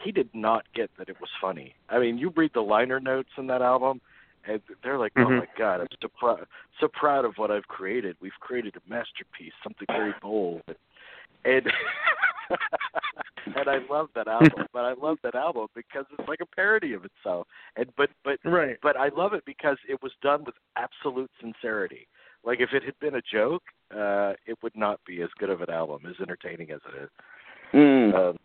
he 0.03 0.11
did 0.11 0.30
not 0.34 0.65
get 0.73 0.90
that 0.98 1.10
it 1.10 1.19
was 1.19 1.30
funny. 1.40 1.76
I 1.90 1.99
mean, 1.99 2.18
you 2.18 2.32
read 2.36 2.52
the 2.53 2.61
liner 2.61 2.99
notes 2.99 3.30
in 3.38 3.48
that 3.48 3.61
album, 3.61 4.02
and 4.45 4.61
they're 4.84 4.98
like, 4.98 5.14
"Oh 5.18 5.26
Mhm. 5.26 5.40
my 5.40 5.48
God, 5.57 5.82
I'm 5.82 5.88
so 6.02 6.07
proud 6.07 6.48
so 6.80 6.88
proud 6.88 7.26
of 7.26 7.38
what 7.38 7.52
I've 7.52 7.68
created. 7.68 8.18
We've 8.19 8.40
created 8.40 8.76
a 8.76 8.82
masterpiece, 8.90 9.53
something 9.64 9.88
very 9.88 10.14
bold." 10.22 10.64
And 11.44 11.72
and 13.56 13.69
I 13.69 13.80
love 13.90 14.10
that 14.15 14.28
album, 14.28 14.65
but 14.73 14.86
I 14.86 14.94
love 14.94 15.18
that 15.23 15.36
album 15.36 15.68
because 15.76 16.06
it's 16.18 16.28
like 16.28 16.41
a 16.41 16.45
parody 16.45 16.94
of 16.94 17.06
itself. 17.06 17.48
And 17.76 17.88
but 17.98 18.10
but 18.23 18.40
right. 18.44 18.78
but 18.82 18.98
I 18.98 19.10
love 19.10 19.34
it 19.34 19.44
because 19.45 19.78
it 19.88 20.02
was 20.02 20.11
done 20.22 20.44
with 20.44 20.56
absolute 20.76 21.32
sincerity. 21.40 22.07
Like 22.44 22.60
if 22.60 22.73
it 22.73 22.84
had 22.84 22.98
been 22.99 23.15
a 23.15 23.22
joke, 23.22 23.64
uh, 23.95 24.34
it 24.45 24.57
would 24.64 24.76
not 24.76 24.99
be 25.06 25.22
as 25.22 25.30
good 25.38 25.49
of 25.49 25.61
an 25.61 25.69
album, 25.69 26.06
as 26.07 26.15
entertaining 26.19 26.72
as 26.72 26.80
it 26.88 27.03
is. 27.03 27.10
Mm. 27.73 28.14
Um, 28.15 28.38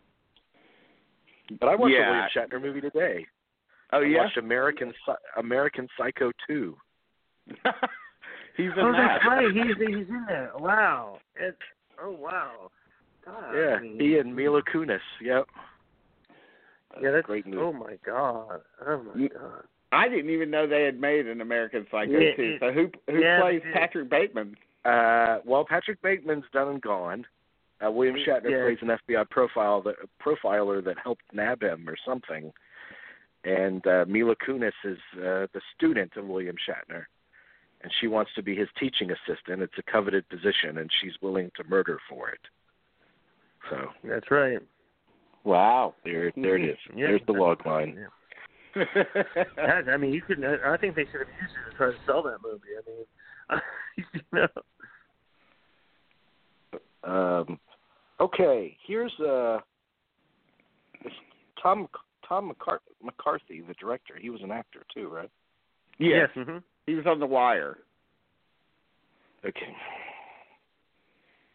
but 1.60 1.68
I 1.68 1.76
watched 1.76 1.94
Yeah. 1.94 2.08
a 2.08 2.10
William 2.10 2.28
Shatner 2.34 2.62
movie 2.62 2.80
today. 2.80 3.26
oh 3.92 3.98
I 4.00 4.04
yeah, 4.04 4.18
watched 4.24 4.36
American 4.38 4.92
Psy- 5.04 5.14
American 5.38 5.88
Psycho 5.98 6.32
2. 6.46 6.76
he's 8.56 8.66
in 8.66 8.72
Oh, 8.78 8.92
that. 8.92 9.20
that's 9.22 9.26
right. 9.26 9.46
He's 9.52 9.76
he's 9.78 10.08
in 10.08 10.24
there. 10.28 10.50
Wow. 10.58 11.18
It's 11.36 11.56
oh 12.02 12.10
wow. 12.18 12.70
God. 13.24 13.52
Yeah, 13.54 13.76
I 13.76 13.80
mean, 13.80 14.00
he 14.00 14.18
and 14.18 14.34
Mila 14.34 14.62
Kunis. 14.62 14.98
Yep. 15.20 15.46
Yeah, 17.02 17.10
that's 17.10 17.26
great 17.26 17.46
movie. 17.46 17.58
Oh 17.58 17.72
my 17.72 17.96
God. 18.04 18.60
Oh 18.86 19.02
my 19.02 19.20
You- 19.20 19.28
God. 19.28 19.64
I 19.92 20.08
didn't 20.08 20.30
even 20.30 20.50
know 20.50 20.66
they 20.66 20.82
had 20.82 21.00
made 21.00 21.26
an 21.28 21.40
American 21.40 21.86
Psycho 21.90 22.10
Yeah, 22.18 22.34
too. 22.34 22.56
So 22.60 22.72
who 22.72 22.90
who 23.08 23.20
yeah, 23.20 23.40
plays. 23.40 23.62
Patrick 23.72 24.10
Bateman? 24.10 24.56
Uh, 24.84 25.38
well, 25.44 25.64
Patrick 25.64 26.02
Bateman's 26.02 26.44
done 26.52 26.68
and 26.68 26.80
gone. 26.82 27.24
Uh, 27.84 27.90
William 27.90 28.16
Shatner 28.16 28.50
Yeah. 28.50 28.64
plays 28.64 28.78
an 28.80 28.88
FBI 29.06 29.28
profile 29.30 29.82
that, 29.82 29.96
profiler 30.24 30.82
that 30.84 30.96
helped 31.02 31.22
nab 31.32 31.62
him 31.62 31.88
or 31.88 31.96
something. 32.06 32.52
And 33.44 33.86
uh, 33.86 34.04
Mila 34.08 34.34
Kunis 34.36 34.72
is 34.84 34.98
uh, 35.16 35.46
the 35.52 35.60
student 35.76 36.12
of 36.16 36.24
William 36.26 36.56
Shatner, 36.68 37.04
and 37.82 37.92
she 38.00 38.06
wants 38.08 38.30
to 38.34 38.42
be 38.42 38.56
his 38.56 38.68
teaching 38.78 39.10
assistant. 39.12 39.62
It's 39.62 39.78
a 39.78 39.82
coveted 39.90 40.28
position, 40.28 40.78
and 40.78 40.90
she's 41.00 41.12
willing 41.22 41.50
to 41.56 41.64
murder 41.68 41.98
for 42.08 42.30
it. 42.30 42.40
So 43.70 43.76
That's 44.04 44.30
right. 44.30 44.58
wow, 45.44 45.94
there, 46.04 46.32
there 46.36 46.56
it 46.56 46.70
is. 46.70 46.78
Yeah, 46.96 47.08
There's 47.08 47.20
the 47.26 47.34
that's- 47.34 47.40
log 47.42 47.66
line. 47.66 47.98
Yeah. 47.98 48.06
That- 49.56 49.88
I 49.88 49.96
mean, 49.96 50.12
you 50.12 50.22
could. 50.22 50.42
I 50.44 50.76
think 50.76 50.96
they 50.96 51.04
should 51.04 51.20
have 51.20 51.28
used 51.40 51.54
it 51.66 51.70
to 51.70 51.76
try 51.76 51.86
to 51.92 51.96
sell 52.04 52.22
that 52.24 52.38
movie. 52.42 52.74
I 52.78 53.54
mean, 53.56 53.62
you 54.14 54.20
know. 54.32 54.48
Um, 57.04 57.58
okay, 58.20 58.76
here's 58.86 59.12
uh, 59.20 59.58
Tom 61.62 61.88
Tom 62.28 62.52
McCart- 62.52 62.78
McCarthy, 63.02 63.60
the 63.60 63.74
director. 63.74 64.14
He 64.20 64.30
was 64.30 64.42
an 64.42 64.50
actor 64.50 64.84
too, 64.94 65.08
right? 65.08 65.30
yes, 65.98 66.28
hmm 66.34 66.58
he 66.86 66.94
was 66.94 67.06
on 67.06 67.18
The 67.18 67.26
Wire. 67.26 67.78
Okay. 69.44 69.74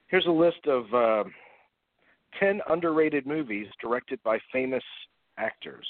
Here's 0.07 0.25
a 0.25 0.31
list 0.31 0.67
of 0.67 0.93
uh, 0.93 1.23
ten 2.39 2.59
underrated 2.69 3.25
movies 3.25 3.67
directed 3.81 4.21
by 4.23 4.39
famous 4.51 4.83
actors. 5.37 5.87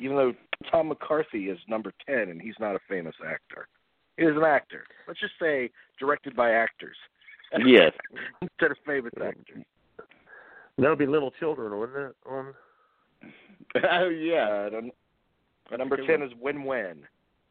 Even 0.00 0.16
though 0.16 0.32
Tom 0.70 0.88
McCarthy 0.88 1.50
is 1.50 1.58
number 1.68 1.92
ten 2.06 2.30
and 2.30 2.42
he's 2.42 2.54
not 2.58 2.74
a 2.74 2.80
famous 2.88 3.14
actor, 3.24 3.68
he 4.16 4.24
is 4.24 4.36
an 4.36 4.44
actor. 4.44 4.84
Let's 5.06 5.20
just 5.20 5.34
say 5.40 5.70
directed 5.98 6.34
by 6.34 6.50
actors 6.50 6.96
Yes. 7.64 7.92
instead 8.42 8.70
of 8.70 8.76
famous 8.86 9.12
actors. 9.16 9.64
That 10.78 10.88
would 10.88 10.98
be 10.98 11.06
Little 11.06 11.32
Children, 11.32 11.78
wouldn't 11.78 11.98
it? 12.10 12.16
On 12.26 12.54
oh 13.90 14.08
yeah. 14.08 14.66
Uh, 14.66 14.70
num- 14.70 15.78
number 15.78 15.96
ten 16.06 16.22
is 16.22 16.32
Win 16.40 16.64
Win. 16.64 17.02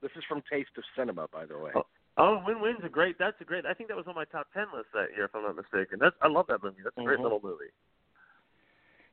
This 0.01 0.11
is 0.15 0.23
from 0.27 0.41
Taste 0.51 0.71
of 0.77 0.83
Cinema, 0.95 1.27
by 1.31 1.45
the 1.45 1.57
way. 1.57 1.71
Oh. 1.75 1.83
Oh, 2.17 2.41
Win 2.45 2.59
Win's 2.59 2.79
a 2.83 2.89
great. 2.89 3.17
That's 3.17 3.39
a 3.39 3.45
great. 3.45 3.65
I 3.65 3.73
think 3.73 3.87
that 3.87 3.95
was 3.95 4.07
on 4.07 4.15
my 4.15 4.25
top 4.25 4.47
ten 4.53 4.65
list 4.75 4.87
that 4.93 5.07
year, 5.15 5.25
if 5.25 5.35
I'm 5.35 5.43
not 5.43 5.55
mistaken. 5.55 5.99
That's 6.01 6.15
I 6.21 6.27
love 6.27 6.47
that 6.49 6.61
movie. 6.61 6.81
That's 6.83 6.97
a 6.97 7.03
great 7.03 7.19
Mhm. 7.19 7.23
little 7.23 7.39
movie. 7.41 7.71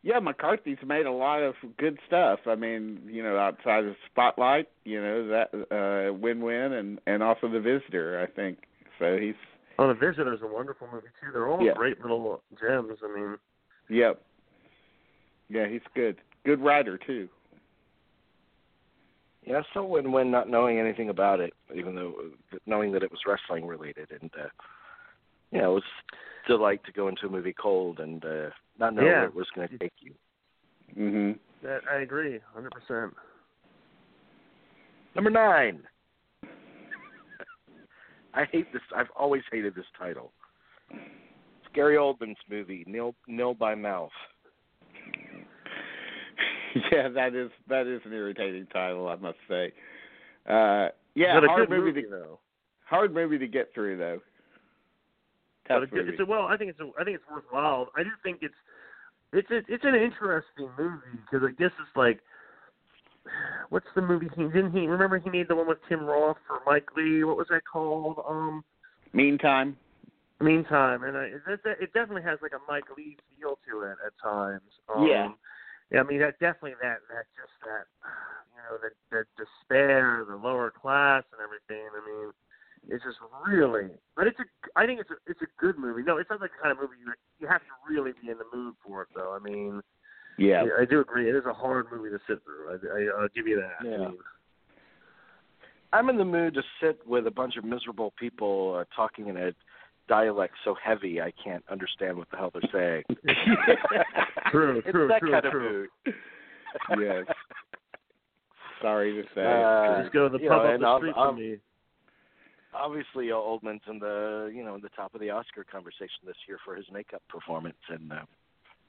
Yeah, 0.03 0.19
McCarthy's 0.19 0.79
made 0.85 1.07
a 1.07 1.13
lot 1.13 1.43
of 1.43 1.55
good 1.79 1.99
stuff. 2.07 2.41
I 2.47 2.55
mean, 2.57 3.03
you 3.07 3.23
know, 3.23 3.37
outside 3.37 3.85
of 3.85 3.97
Spotlight, 4.07 4.69
you 4.85 5.01
know, 5.01 5.27
that 5.29 5.55
uh 5.55 6.15
Win 6.15 6.41
Win 6.41 6.73
and 6.73 7.01
and 7.07 7.23
also 7.23 7.49
The 7.49 7.61
Visitor, 7.61 8.21
I 8.21 8.27
think. 8.27 8.59
So 8.99 9.17
he's 9.17 9.35
Oh, 9.79 9.89
The 9.89 9.95
Visitor's 9.95 10.39
is 10.39 10.43
a 10.43 10.47
wonderful 10.47 10.89
movie 10.91 11.09
too. 11.21 11.33
They're 11.33 11.49
all 11.49 11.63
Yeah. 11.63 11.75
great 11.75 12.01
little 12.01 12.43
gems. 12.59 12.99
I 13.03 13.09
mean, 13.15 13.39
yep. 13.89 14.23
Yeah, 15.49 15.67
he's 15.67 15.83
good. 15.95 16.21
Good 16.45 16.61
writer 16.61 16.97
too. 16.99 17.29
Yeah, 19.43 19.63
so 19.75 19.85
when 19.85 20.05
Win 20.05 20.13
Win 20.13 20.31
not 20.31 20.49
knowing 20.49 20.79
anything 20.81 21.09
about 21.09 21.39
it, 21.41 21.53
even 21.73 21.95
though 21.95 22.33
knowing 22.67 22.91
that 22.93 23.05
it 23.05 23.11
was 23.11 23.21
wrestling 23.27 23.65
related, 23.67 24.11
and 24.11 24.31
uh, 24.37 24.49
you 25.53 25.61
know, 25.61 25.73
it 25.73 25.75
was 25.75 25.85
delight 26.49 26.83
to 26.85 26.93
go 26.93 27.07
into 27.09 27.27
a 27.27 27.31
movie 27.31 27.53
cold 27.53 28.01
and 28.01 28.25
uh, 28.25 28.51
not 28.79 28.95
know 28.95 29.05
Yeah. 29.05 29.21
where 29.21 29.25
it 29.29 29.35
was 29.35 29.49
going 29.55 29.69
to 29.69 29.79
take 29.79 29.93
you. 30.01 30.15
Mhm. 30.97 31.39
that 31.63 31.83
I 31.91 31.97
agree, 32.01 32.41
hundred 32.55 32.73
percent. 32.73 33.15
Number 35.15 35.31
nine. 35.31 35.87
I 38.37 38.45
hate 38.53 38.73
this. 38.73 38.83
I've 38.95 39.11
always 39.19 39.43
hated 39.51 39.75
this 39.75 39.87
title. 39.99 40.33
It's 40.91 41.75
Gary 41.75 41.97
Oldman's 41.97 42.37
movie, 42.49 42.85
Nil 42.87 43.15
Nil 43.27 43.55
by 43.55 43.75
Mouth. 43.75 44.11
yeah, 46.93 47.09
that 47.09 47.35
is 47.35 47.51
that 47.69 47.87
is 47.87 48.03
an 48.05 48.13
irritating 48.13 48.67
title, 48.73 49.09
I 49.09 49.17
must 49.17 49.39
say. 49.49 49.73
Uh 50.49 50.89
yeah, 51.15 51.41
hard 51.47 51.69
good 51.69 51.77
movie, 51.77 51.89
movie 51.89 52.03
to 52.03 52.09
though. 52.11 52.39
hard 52.85 53.15
movie 53.15 53.39
to 53.39 53.47
get 53.47 53.73
through 53.75 53.97
though. 53.97 54.21
But 55.67 55.75
Tough 55.75 55.83
a 55.85 55.87
good, 55.87 55.99
movie. 56.05 56.13
it's 56.13 56.21
a, 56.21 56.27
well, 56.27 56.43
I 56.43 56.57
think 56.57 56.71
it's 56.71 56.81
a, 56.81 56.91
I 57.01 57.05
think 57.05 57.17
it's 57.17 57.25
worthwhile. 57.33 57.89
I 57.97 58.03
do 58.03 58.11
think 58.23 58.39
it's 58.43 58.55
it's 59.33 59.51
a, 59.51 59.59
it's 59.73 59.85
an 59.85 59.95
interesting 59.95 60.71
movie 60.79 61.19
because 61.25 61.47
I 61.49 61.53
guess 61.53 61.73
it's 61.81 61.97
like 61.97 62.21
what's 63.71 63.87
the 63.95 64.03
movie 64.03 64.29
he 64.37 64.45
didn't 64.45 64.73
he 64.73 64.87
remember 64.87 65.19
he 65.19 65.31
made 65.31 65.49
the 65.49 65.57
one 65.57 65.69
with 65.69 65.79
Tim 65.89 66.05
Roth 66.05 66.37
for 66.47 66.61
Mike 66.67 66.89
Leigh. 66.97 67.25
What 67.25 67.37
was 67.37 67.49
that 67.51 67.63
called? 67.71 68.21
Um, 68.29 68.65
Meantime. 69.13 69.77
Meantime, 70.41 71.05
and 71.05 71.17
I, 71.17 71.25
it, 71.25 71.43
it 71.47 71.61
it 71.81 71.93
definitely 71.95 72.23
has 72.23 72.39
like 72.43 72.53
a 72.53 72.61
Mike 72.71 72.85
Leigh 72.97 73.17
feel 73.39 73.59
to 73.69 73.83
it 73.83 73.97
at 74.05 74.13
times. 74.23 74.63
Um, 74.95 75.07
Yeah. 75.07 75.29
Yeah, 75.91 76.01
I 76.01 76.03
mean 76.03 76.19
that 76.19 76.39
definitely 76.41 76.75
that 76.83 76.99
that 77.15 77.31
just 77.39 77.55
that 77.63 77.87
you 78.51 78.59
know 78.59 78.77
that 78.83 78.95
that 79.13 79.27
despair, 79.39 80.25
the 80.29 80.35
lower 80.35 80.71
class, 80.71 81.23
and 81.31 81.41
everything. 81.41 81.87
I 81.95 82.03
mean, 82.03 82.33
it's 82.89 83.05
just 83.05 83.19
really, 83.47 83.91
but 84.17 84.27
it's 84.27 84.39
a. 84.41 84.45
I 84.75 84.87
think 84.87 85.01
it's 85.01 85.11
a 85.11 85.19
it's 85.31 85.43
a 85.43 85.51
good 85.59 85.79
movie. 85.79 86.03
No, 86.03 86.19
it's 86.19 86.29
not 86.29 86.41
like 86.41 86.51
the 86.51 86.63
kind 86.63 86.73
of 86.73 86.79
movie 86.79 86.99
you 86.99 87.13
you 87.39 87.47
have 87.47 87.61
to 87.63 87.75
really 87.89 88.13
be 88.21 88.31
in 88.31 88.39
the 88.39 88.51
mood 88.53 88.75
for 88.85 89.03
it, 89.03 89.09
though. 89.15 89.33
I 89.33 89.39
mean, 89.39 89.81
Yeah. 90.39 90.65
I, 90.79 90.83
I 90.83 90.85
do 90.85 91.01
agree. 91.01 91.29
It 91.31 91.35
is 91.37 91.45
a 91.47 91.53
hard 91.55 91.87
movie 91.91 92.11
to 92.11 92.19
sit 92.29 92.39
through. 92.45 92.71
I, 92.71 92.99
I 92.99 93.23
I'll 93.23 93.29
give 93.35 93.47
you 93.47 93.57
that. 93.61 93.87
I 93.87 93.91
Yeah. 93.91 93.97
mean, 94.09 94.19
I'm 95.93 96.09
in 96.11 96.19
the 96.19 96.25
mood 96.25 96.55
to 96.55 96.63
sit 96.81 97.07
with 97.07 97.27
a 97.27 97.31
bunch 97.31 97.57
of 97.57 97.65
miserable 97.65 98.13
people 98.19 98.77
uh, 98.81 98.85
talking 98.95 99.29
in 99.29 99.37
a 99.37 99.53
dialect 100.09 100.55
so 100.65 100.75
heavy 100.83 101.21
I 101.21 101.33
can't 101.43 101.65
understand 101.71 102.17
what 102.19 102.31
the 102.31 102.37
hell 102.37 102.53
they're 102.53 102.71
saying. 102.73 103.05
True, 104.51 104.79
it's 104.79 104.91
true, 104.91 105.09
that 105.09 105.21
true, 105.21 105.31
kind 105.33 105.45
true. 105.51 105.89
of 106.07 106.15
mood. 106.99 107.05
yes. 107.27 107.37
Sorry 108.83 109.15
to 109.15 109.23
say. 109.35 109.43
Uh, 109.43 110.03
just 110.03 110.13
go 110.13 110.29
to 110.29 110.37
the 110.37 110.43
you 110.45 110.51
pub 110.51 110.63
know, 110.81 110.97
up 110.97 111.01
the 111.01 111.07
street 111.07 111.15
I'll- 111.17 111.31
from 111.33 111.41
me. 111.41 111.57
obviously 112.75 113.31
uh, 113.33 113.35
Oldman's 113.37 113.81
in 113.91 113.99
the 113.99 114.53
you 114.55 114.63
know 114.65 114.75
in 114.75 114.83
the 114.83 114.91
top 114.91 115.15
of 115.15 115.21
the 115.21 115.31
Oscar 115.31 115.65
conversation 115.65 116.21
this 116.27 116.37
year 116.47 116.59
for 116.65 116.77
his 116.77 116.85
makeup 116.93 117.23
performance 117.29 117.79
and 117.89 118.13
uh, 118.13 118.17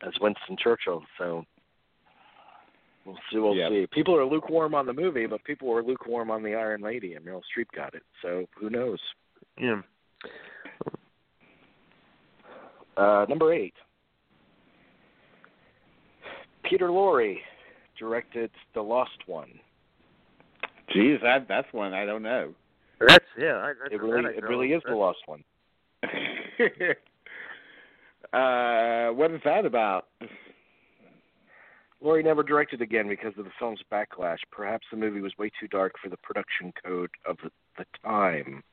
as 0.05 0.13
Winston 0.21 0.57
Churchill. 0.57 1.03
So 1.17 1.45
we'll 3.05 3.17
see. 3.31 3.39
We'll 3.39 3.55
Yep. 3.55 3.69
see. 3.71 3.87
People 3.87 4.15
are 4.15 4.25
lukewarm 4.25 4.75
on 4.75 4.85
the 4.85 4.93
movie, 4.93 5.25
but 5.25 5.43
people 5.43 5.67
were 5.69 5.83
lukewarm 5.83 6.29
on 6.31 6.43
the 6.43 6.55
Iron 6.55 6.81
Lady, 6.81 7.15
and 7.15 7.25
Meryl 7.25 7.41
Streep 7.55 7.67
got 7.75 7.95
it. 7.95 8.03
So 8.21 8.47
who 8.57 8.69
knows? 8.69 8.99
Yeah. 9.59 9.81
Uh, 12.95 13.25
number 13.29 13.53
eight. 13.53 13.75
Peter 16.63 16.87
Lorre 16.87 17.37
directed 17.97 18.51
The 18.73 18.81
Lost 18.81 19.27
One. 19.27 19.59
Geez, 20.93 21.19
that 21.21 21.47
that's 21.47 21.71
one 21.73 21.93
I 21.93 22.05
don't 22.05 22.23
know. 22.23 22.53
That's 22.99 23.25
yeah. 23.37 23.57
I, 23.57 23.73
that's 23.81 23.93
It 23.93 24.01
really, 24.01 24.25
I 24.25 24.37
it 24.37 24.43
really 24.43 24.73
is 24.73 24.81
The 24.87 24.95
Lost 24.95 25.19
One. 25.27 25.43
uh 28.33 29.13
what 29.13 29.31
is 29.31 29.41
that 29.45 29.65
about? 29.65 30.05
Lorre 32.03 32.23
never 32.23 32.43
directed 32.43 32.81
again 32.81 33.07
because 33.07 33.33
of 33.37 33.45
the 33.45 33.51
film's 33.57 33.81
backlash. 33.91 34.37
Perhaps 34.51 34.85
the 34.91 34.97
movie 34.97 35.21
was 35.21 35.33
way 35.39 35.49
too 35.59 35.67
dark 35.67 35.93
for 36.01 36.09
the 36.09 36.17
production 36.17 36.71
code 36.85 37.09
of 37.25 37.37
the, 37.43 37.49
the 37.77 37.85
time. 38.03 38.63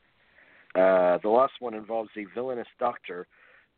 Uh, 0.75 1.19
the 1.23 1.29
last 1.29 1.55
one 1.61 1.75
involves 1.75 2.11
a 2.17 2.27
villainous 2.35 2.69
doctor 2.79 3.27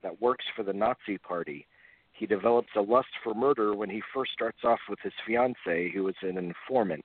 that 0.03 0.20
works 0.20 0.44
for 0.57 0.62
the 0.62 0.73
Nazi 0.73 1.19
Party. 1.19 1.66
He 2.12 2.27
develops 2.27 2.70
a 2.77 2.81
lust 2.81 3.09
for 3.23 3.35
murder 3.35 3.74
when 3.74 3.90
he 3.90 4.03
first 4.15 4.32
starts 4.32 4.59
off 4.65 4.81
with 4.89 4.98
his 5.03 5.12
fiancee, 5.27 5.93
who 5.94 6.09
is 6.09 6.15
an 6.23 6.39
informant. 6.39 7.05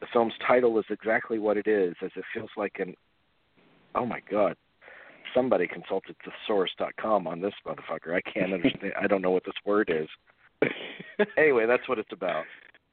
The 0.00 0.06
film's 0.12 0.32
title 0.46 0.78
is 0.78 0.86
exactly 0.88 1.38
what 1.38 1.58
it 1.58 1.66
is, 1.66 1.94
as 2.02 2.10
it 2.16 2.24
feels 2.32 2.50
like 2.56 2.76
an. 2.78 2.94
Oh 3.94 4.06
my 4.06 4.20
God! 4.30 4.56
Somebody 5.34 5.66
consulted 5.66 6.16
thesaurus.com 6.24 7.26
on 7.26 7.40
this 7.40 7.54
motherfucker. 7.66 8.14
I 8.14 8.20
can't 8.20 8.52
understand. 8.52 8.92
I 9.00 9.06
don't 9.06 9.22
know 9.22 9.30
what 9.30 9.44
this 9.44 9.54
word 9.64 9.90
is 9.92 10.08
anyway, 11.38 11.66
that's 11.66 11.88
what 11.88 11.98
it's 11.98 12.12
about. 12.12 12.44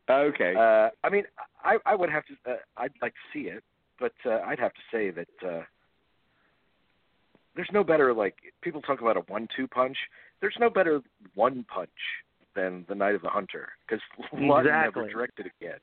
okay. 0.09 0.53
Uh, 0.55 0.89
I 1.05 1.09
mean, 1.09 1.23
I 1.63 1.77
I 1.85 1.95
would 1.95 2.09
have 2.09 2.23
to. 2.25 2.51
Uh, 2.51 2.55
I'd 2.77 2.93
like 3.01 3.13
to 3.13 3.19
see 3.33 3.47
it, 3.49 3.63
but 3.99 4.13
uh, 4.25 4.39
I'd 4.45 4.59
have 4.59 4.73
to 4.73 4.81
say 4.91 5.11
that 5.11 5.27
uh, 5.47 5.63
there's 7.55 7.69
no 7.73 7.83
better. 7.83 8.13
Like 8.13 8.35
people 8.61 8.81
talk 8.81 9.01
about 9.01 9.17
a 9.17 9.21
one-two 9.21 9.67
punch. 9.67 9.97
There's 10.41 10.55
no 10.59 10.69
better 10.69 11.01
one 11.35 11.65
punch 11.73 11.89
than 12.55 12.85
the 12.87 12.95
Night 12.95 13.15
of 13.15 13.21
the 13.21 13.29
Hunter 13.29 13.69
because 13.87 14.01
Laughton 14.33 14.39
never 14.65 14.87
Exactly. 15.01 15.09
directed 15.11 15.51
again. 15.59 15.79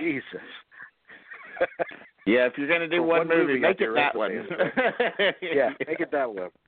Jesus. 0.00 0.48
Yeah, 2.26 2.46
if 2.46 2.52
you're 2.56 2.68
gonna 2.68 2.88
do 2.88 3.02
one, 3.02 3.18
one 3.18 3.28
movie, 3.28 3.54
movie, 3.54 3.60
make 3.60 3.80
it 3.80 3.94
that 3.94 4.14
one. 4.16 4.32
yeah, 5.42 5.70
make 5.86 6.00
it 6.00 6.10
that 6.12 6.32
one. 6.32 6.48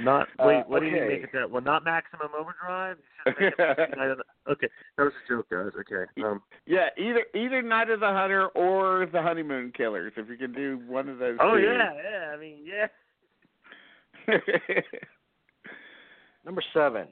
Not 0.00 0.28
wait. 0.38 0.60
Uh, 0.60 0.64
what 0.66 0.80
do 0.80 0.86
you 0.86 0.96
okay. 0.96 1.08
make 1.08 1.22
it 1.24 1.30
that? 1.32 1.50
Well, 1.50 1.62
not 1.62 1.82
maximum 1.84 2.28
overdrive. 2.38 2.98
You 3.26 3.32
make 3.40 3.54
it 3.58 3.96
Night 3.96 4.10
of 4.10 4.18
the- 4.18 4.52
okay, 4.52 4.68
that 4.96 5.04
was 5.04 5.12
a 5.24 5.28
joke, 5.32 5.48
guys. 5.48 5.70
Okay. 5.80 6.04
Um. 6.22 6.42
Yeah, 6.66 6.88
either 6.98 7.24
either 7.34 7.62
Night 7.62 7.88
of 7.88 8.00
the 8.00 8.06
Hunter 8.06 8.48
or 8.48 9.06
the 9.12 9.22
Honeymoon 9.22 9.72
Killers. 9.74 10.12
If 10.16 10.28
you 10.28 10.36
can 10.36 10.52
do 10.52 10.82
one 10.86 11.08
of 11.08 11.18
those. 11.18 11.38
Oh 11.40 11.56
two. 11.56 11.62
yeah, 11.62 11.92
yeah. 11.94 12.34
I 12.34 12.36
mean, 12.36 12.58
yeah. 12.66 12.86
Number 16.44 16.62
seven. 16.74 17.08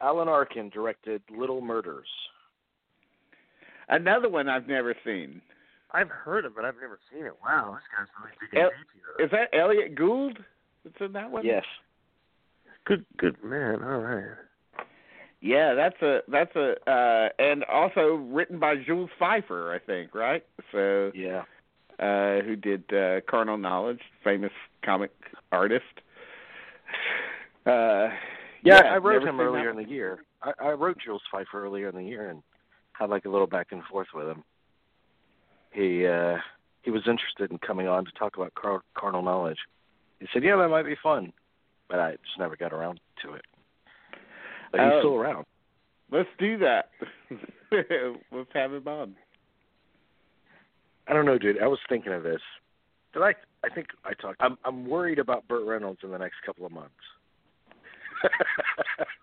Alan 0.00 0.28
Arkin 0.28 0.68
directed 0.70 1.22
Little 1.30 1.60
Murders. 1.60 2.08
Another 3.92 4.28
one 4.30 4.48
I've 4.48 4.66
never 4.66 4.94
seen. 5.04 5.42
I've 5.92 6.08
heard 6.08 6.46
of 6.46 6.52
it. 6.52 6.56
But 6.56 6.64
I've 6.64 6.80
never 6.80 6.98
seen 7.12 7.26
it. 7.26 7.34
Wow, 7.44 7.74
this 7.76 7.82
guy's 7.94 8.08
really 8.18 8.34
digging 8.40 8.64
El- 8.64 8.70
deep 8.70 8.88
here. 8.94 9.26
Is 9.26 9.30
that 9.30 9.56
Elliot 9.56 9.94
Gould 9.94 10.38
that's 10.82 10.96
in 11.00 11.12
that 11.12 11.30
one? 11.30 11.44
Yes. 11.44 11.64
Good, 12.86 13.04
good 13.18 13.36
man. 13.44 13.82
All 13.82 13.98
right. 14.00 14.24
Yeah, 15.42 15.74
that's 15.74 16.00
a 16.02 16.20
that's 16.28 16.54
a 16.56 16.74
uh 16.90 17.28
and 17.38 17.64
also 17.64 18.14
written 18.30 18.58
by 18.58 18.76
Jules 18.76 19.10
Feiffer, 19.20 19.74
I 19.74 19.78
think, 19.84 20.14
right? 20.14 20.44
So 20.70 21.10
Yeah. 21.14 21.42
uh 21.98 22.40
who 22.42 22.56
did 22.56 22.84
uh 22.92 23.20
Carnal 23.28 23.58
Knowledge, 23.58 24.00
famous 24.24 24.52
comic 24.84 25.10
artist. 25.50 25.84
Uh 27.66 27.70
Yeah, 27.70 28.08
yeah 28.62 28.78
I 28.94 28.96
wrote 28.98 29.24
him 29.24 29.40
earlier 29.40 29.72
that 29.72 29.80
in 29.80 29.84
the 29.84 29.90
year. 29.90 30.24
I, 30.42 30.52
I 30.60 30.70
wrote 30.70 30.98
Jules 31.04 31.22
Feiffer 31.32 31.54
earlier 31.54 31.88
in 31.88 31.96
the 31.96 32.04
year 32.04 32.30
and 32.30 32.42
had 33.02 33.10
like 33.10 33.24
a 33.24 33.28
little 33.28 33.46
back 33.46 33.68
and 33.70 33.82
forth 33.84 34.08
with 34.14 34.28
him. 34.28 34.42
He 35.72 36.06
uh 36.06 36.36
he 36.82 36.90
was 36.90 37.02
interested 37.06 37.50
in 37.50 37.58
coming 37.58 37.86
on 37.88 38.04
to 38.04 38.10
talk 38.12 38.36
about 38.36 38.54
car- 38.54 38.82
carnal 38.96 39.22
knowledge. 39.22 39.58
He 40.20 40.26
said, 40.32 40.42
"Yeah, 40.44 40.56
that 40.56 40.68
might 40.68 40.84
be 40.84 40.96
fun," 41.02 41.32
but 41.88 41.98
I 42.00 42.12
just 42.12 42.38
never 42.38 42.56
got 42.56 42.72
around 42.72 43.00
to 43.22 43.34
it. 43.34 43.44
But 44.70 44.80
he's 44.80 44.90
Oh. 44.94 44.98
still 45.00 45.14
around. 45.16 45.46
Let's 46.10 46.28
do 46.38 46.58
that. 46.58 46.90
Let's 47.70 48.50
have 48.54 48.72
him 48.72 48.86
on. 48.86 49.14
I 51.08 51.14
don't 51.14 51.24
know, 51.24 51.38
dude. 51.38 51.60
I 51.62 51.66
was 51.66 51.78
thinking 51.88 52.12
of 52.12 52.22
this. 52.22 52.40
Did 53.12 53.22
I? 53.22 53.34
I 53.64 53.68
think 53.74 53.88
I 54.04 54.12
talked. 54.14 54.36
I'm 54.40 54.58
I'm 54.64 54.86
worried 54.86 55.18
about 55.18 55.46
Burt 55.48 55.66
Reynolds 55.66 56.00
in 56.02 56.10
the 56.10 56.18
next 56.18 56.36
couple 56.44 56.66
of 56.66 56.72
months. 56.72 56.94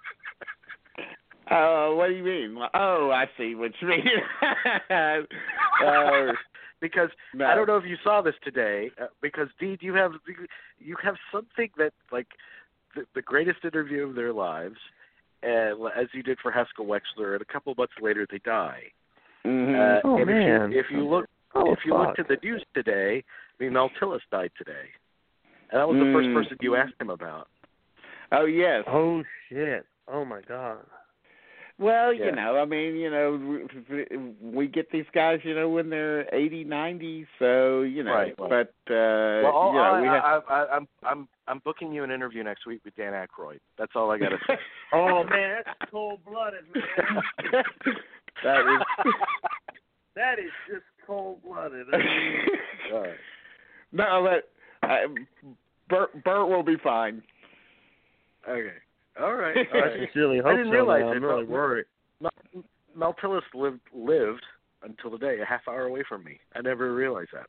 Uh, 1.49 1.89
what 1.95 2.07
do 2.07 2.13
you 2.13 2.23
mean? 2.23 2.57
Oh, 2.73 3.11
I 3.11 3.25
see 3.37 3.55
what 3.55 3.71
you 3.81 3.87
mean. 3.87 4.05
uh, 4.89 5.17
because 6.81 7.09
no. 7.33 7.45
I 7.45 7.55
don't 7.55 7.67
know 7.67 7.77
if 7.77 7.85
you 7.85 7.97
saw 8.03 8.21
this 8.21 8.35
today. 8.43 8.91
Uh, 9.01 9.07
because 9.21 9.47
Deed, 9.59 9.79
you 9.81 9.93
have 9.95 10.11
you 10.79 10.95
have 11.03 11.15
something 11.31 11.69
that 11.77 11.93
like 12.11 12.27
the, 12.95 13.03
the 13.15 13.21
greatest 13.21 13.59
interview 13.63 14.07
of 14.07 14.15
their 14.15 14.31
lives, 14.33 14.77
and 15.43 15.77
as 15.97 16.07
you 16.13 16.21
did 16.23 16.37
for 16.41 16.51
Haskell 16.51 16.85
Wexler, 16.85 17.33
and 17.33 17.41
a 17.41 17.45
couple 17.51 17.73
months 17.77 17.93
later 18.01 18.27
they 18.29 18.39
die. 18.39 18.83
Mhm. 19.45 19.97
Uh, 19.97 20.01
Oh, 20.03 20.23
man. 20.25 20.71
If 20.71 20.73
you, 20.73 20.79
if 20.79 20.85
you 20.91 21.07
look 21.07 21.25
Oh, 21.55 21.73
if 21.73 21.79
you 21.83 21.97
look 21.97 22.15
to 22.17 22.23
the 22.29 22.37
news 22.43 22.63
today, 22.75 23.23
I 23.59 23.63
mean 23.63 23.73
Mel 23.73 23.89
Tillis 23.99 24.19
died 24.31 24.51
today, 24.55 24.85
and 25.71 25.79
that 25.81 25.87
was 25.87 25.97
the 25.97 26.11
first 26.13 26.27
Mm. 26.27 26.33
person 26.35 26.57
you 26.61 26.75
asked 26.75 26.93
him 27.01 27.09
about. 27.09 27.47
oh 28.31 28.45
yes. 28.45 28.83
Oh 28.87 29.23
shit. 29.49 29.85
Oh 30.07 30.23
my 30.25 30.41
god. 30.47 30.77
Well, 31.79 32.11
Yeah. 32.13 32.25
you 32.25 32.31
know, 32.33 32.57
I 32.57 32.65
mean, 32.65 32.97
you 32.97 33.09
know, 33.09 33.31
we- 33.89 34.07
we 34.41 34.67
get 34.67 34.91
these 34.91 35.05
guys, 35.13 35.39
you 35.45 35.55
know, 35.55 35.69
when 35.69 35.89
they're 35.89 36.27
eighty, 36.35 36.65
ninety, 36.65 37.25
so 37.39 37.81
you 37.81 38.03
know. 38.03 38.13
Right, 38.13 38.35
right. 38.37 38.49
But 38.49 38.93
uh, 38.93 39.41
Well, 39.43 39.51
all, 39.53 39.71
you 39.73 39.77
know, 39.79 39.83
I, 39.83 40.01
we 40.01 40.07
have. 40.07 40.23
I, 40.23 40.53
I, 40.53 40.75
I'm 40.75 40.87
I'm 41.03 41.27
I'm 41.47 41.59
booking 41.59 41.93
you 41.93 42.03
an 42.03 42.11
interview 42.11 42.43
next 42.43 42.65
week 42.67 42.81
with 42.83 42.95
Dan 42.97 43.13
Aykroyd. 43.13 43.59
That's 43.77 43.93
all 43.95 44.11
I 44.11 44.17
got 44.17 44.29
to 44.29 44.37
say. 44.45 44.57
Oh 44.91 45.23
man, 45.23 45.61
that's 45.65 45.91
cold 45.91 46.19
blooded, 46.25 46.65
man. 46.73 47.21
that 48.43 48.59
is. 48.59 49.13
that 50.15 50.39
is 50.39 50.51
just 50.69 50.83
cold 51.07 51.41
blooded. 51.43 51.85
all 52.93 53.01
right. 53.01 53.13
no, 53.93 54.27
but 54.81 54.87
uh, 54.89 54.97
Burt, 55.87 56.23
Burt 56.23 56.47
will 56.49 56.63
be 56.63 56.75
fine. 56.83 57.21
Okay. 58.47 58.73
All 59.23 59.33
right. 59.35 59.57
I 59.73 59.75
All 59.77 59.81
right. 59.81 59.99
sincerely 60.05 60.37
hope 60.37 60.47
I 60.47 60.51
didn't 60.51 60.67
so. 60.67 60.71
realize 60.71 61.01
man. 61.01 61.09
it, 61.13 61.15
I'm 61.17 61.23
really 61.23 61.43
but- 61.45 61.51
worried. 61.51 61.85
Mel, 62.21 62.31
Mel 62.95 63.15
Tillis 63.21 63.41
lived 63.53 63.79
lived 63.93 64.43
until 64.83 65.11
today, 65.11 65.41
a 65.41 65.45
half 65.45 65.61
hour 65.67 65.83
away 65.85 66.03
from 66.07 66.23
me. 66.23 66.39
I 66.55 66.61
never 66.61 66.93
realized 66.93 67.31
that. 67.33 67.47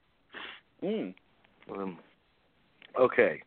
Mm. 0.83 1.15
Um, 1.73 1.99
okay. 2.99 3.43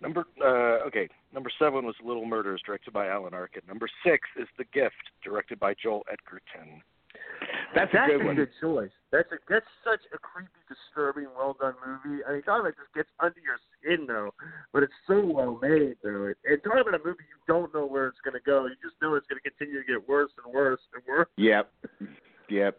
Number 0.00 0.24
uh, 0.42 0.86
okay. 0.86 1.08
Number 1.32 1.50
seven 1.58 1.84
was 1.84 1.94
Little 2.04 2.24
Murders, 2.24 2.62
directed 2.64 2.92
by 2.92 3.08
Alan 3.08 3.34
Arkin. 3.34 3.62
Number 3.68 3.88
six 4.04 4.28
is 4.38 4.48
The 4.58 4.64
Gift, 4.72 4.94
directed 5.22 5.58
by 5.58 5.74
Joel 5.74 6.04
Edgerton. 6.10 6.82
That's, 7.74 7.90
that's 7.92 8.12
a 8.14 8.18
good 8.18 8.26
one. 8.26 8.36
good 8.36 8.50
choice. 8.60 8.90
That's 9.12 9.30
a 9.32 9.36
that's 9.48 9.66
such 9.84 10.00
a 10.14 10.18
creepy, 10.18 10.48
disturbing, 10.68 11.26
well 11.36 11.56
done 11.60 11.74
movie. 11.84 12.22
I 12.24 12.32
mean, 12.32 12.42
talking 12.42 12.60
about 12.60 12.74
just 12.76 12.94
gets 12.94 13.08
under 13.20 13.40
your 13.40 13.58
skin 13.80 14.06
though, 14.06 14.32
but 14.72 14.82
it's 14.82 14.92
so 15.06 15.24
well 15.24 15.58
made 15.60 15.96
though. 16.02 16.32
And 16.44 16.62
talking 16.62 16.80
about 16.80 17.00
a 17.00 17.04
movie 17.04 17.24
you 17.28 17.38
don't 17.46 17.72
know 17.74 17.86
where 17.86 18.06
it's 18.06 18.18
gonna 18.24 18.40
go. 18.44 18.66
You 18.66 18.74
just 18.82 18.96
know 19.02 19.14
it's 19.14 19.26
gonna 19.26 19.40
continue 19.40 19.80
to 19.80 19.86
get 19.86 20.08
worse 20.08 20.30
and 20.44 20.52
worse 20.54 20.80
and 20.94 21.02
worse. 21.06 21.28
Yep. 21.36 21.70
Yep. 22.48 22.78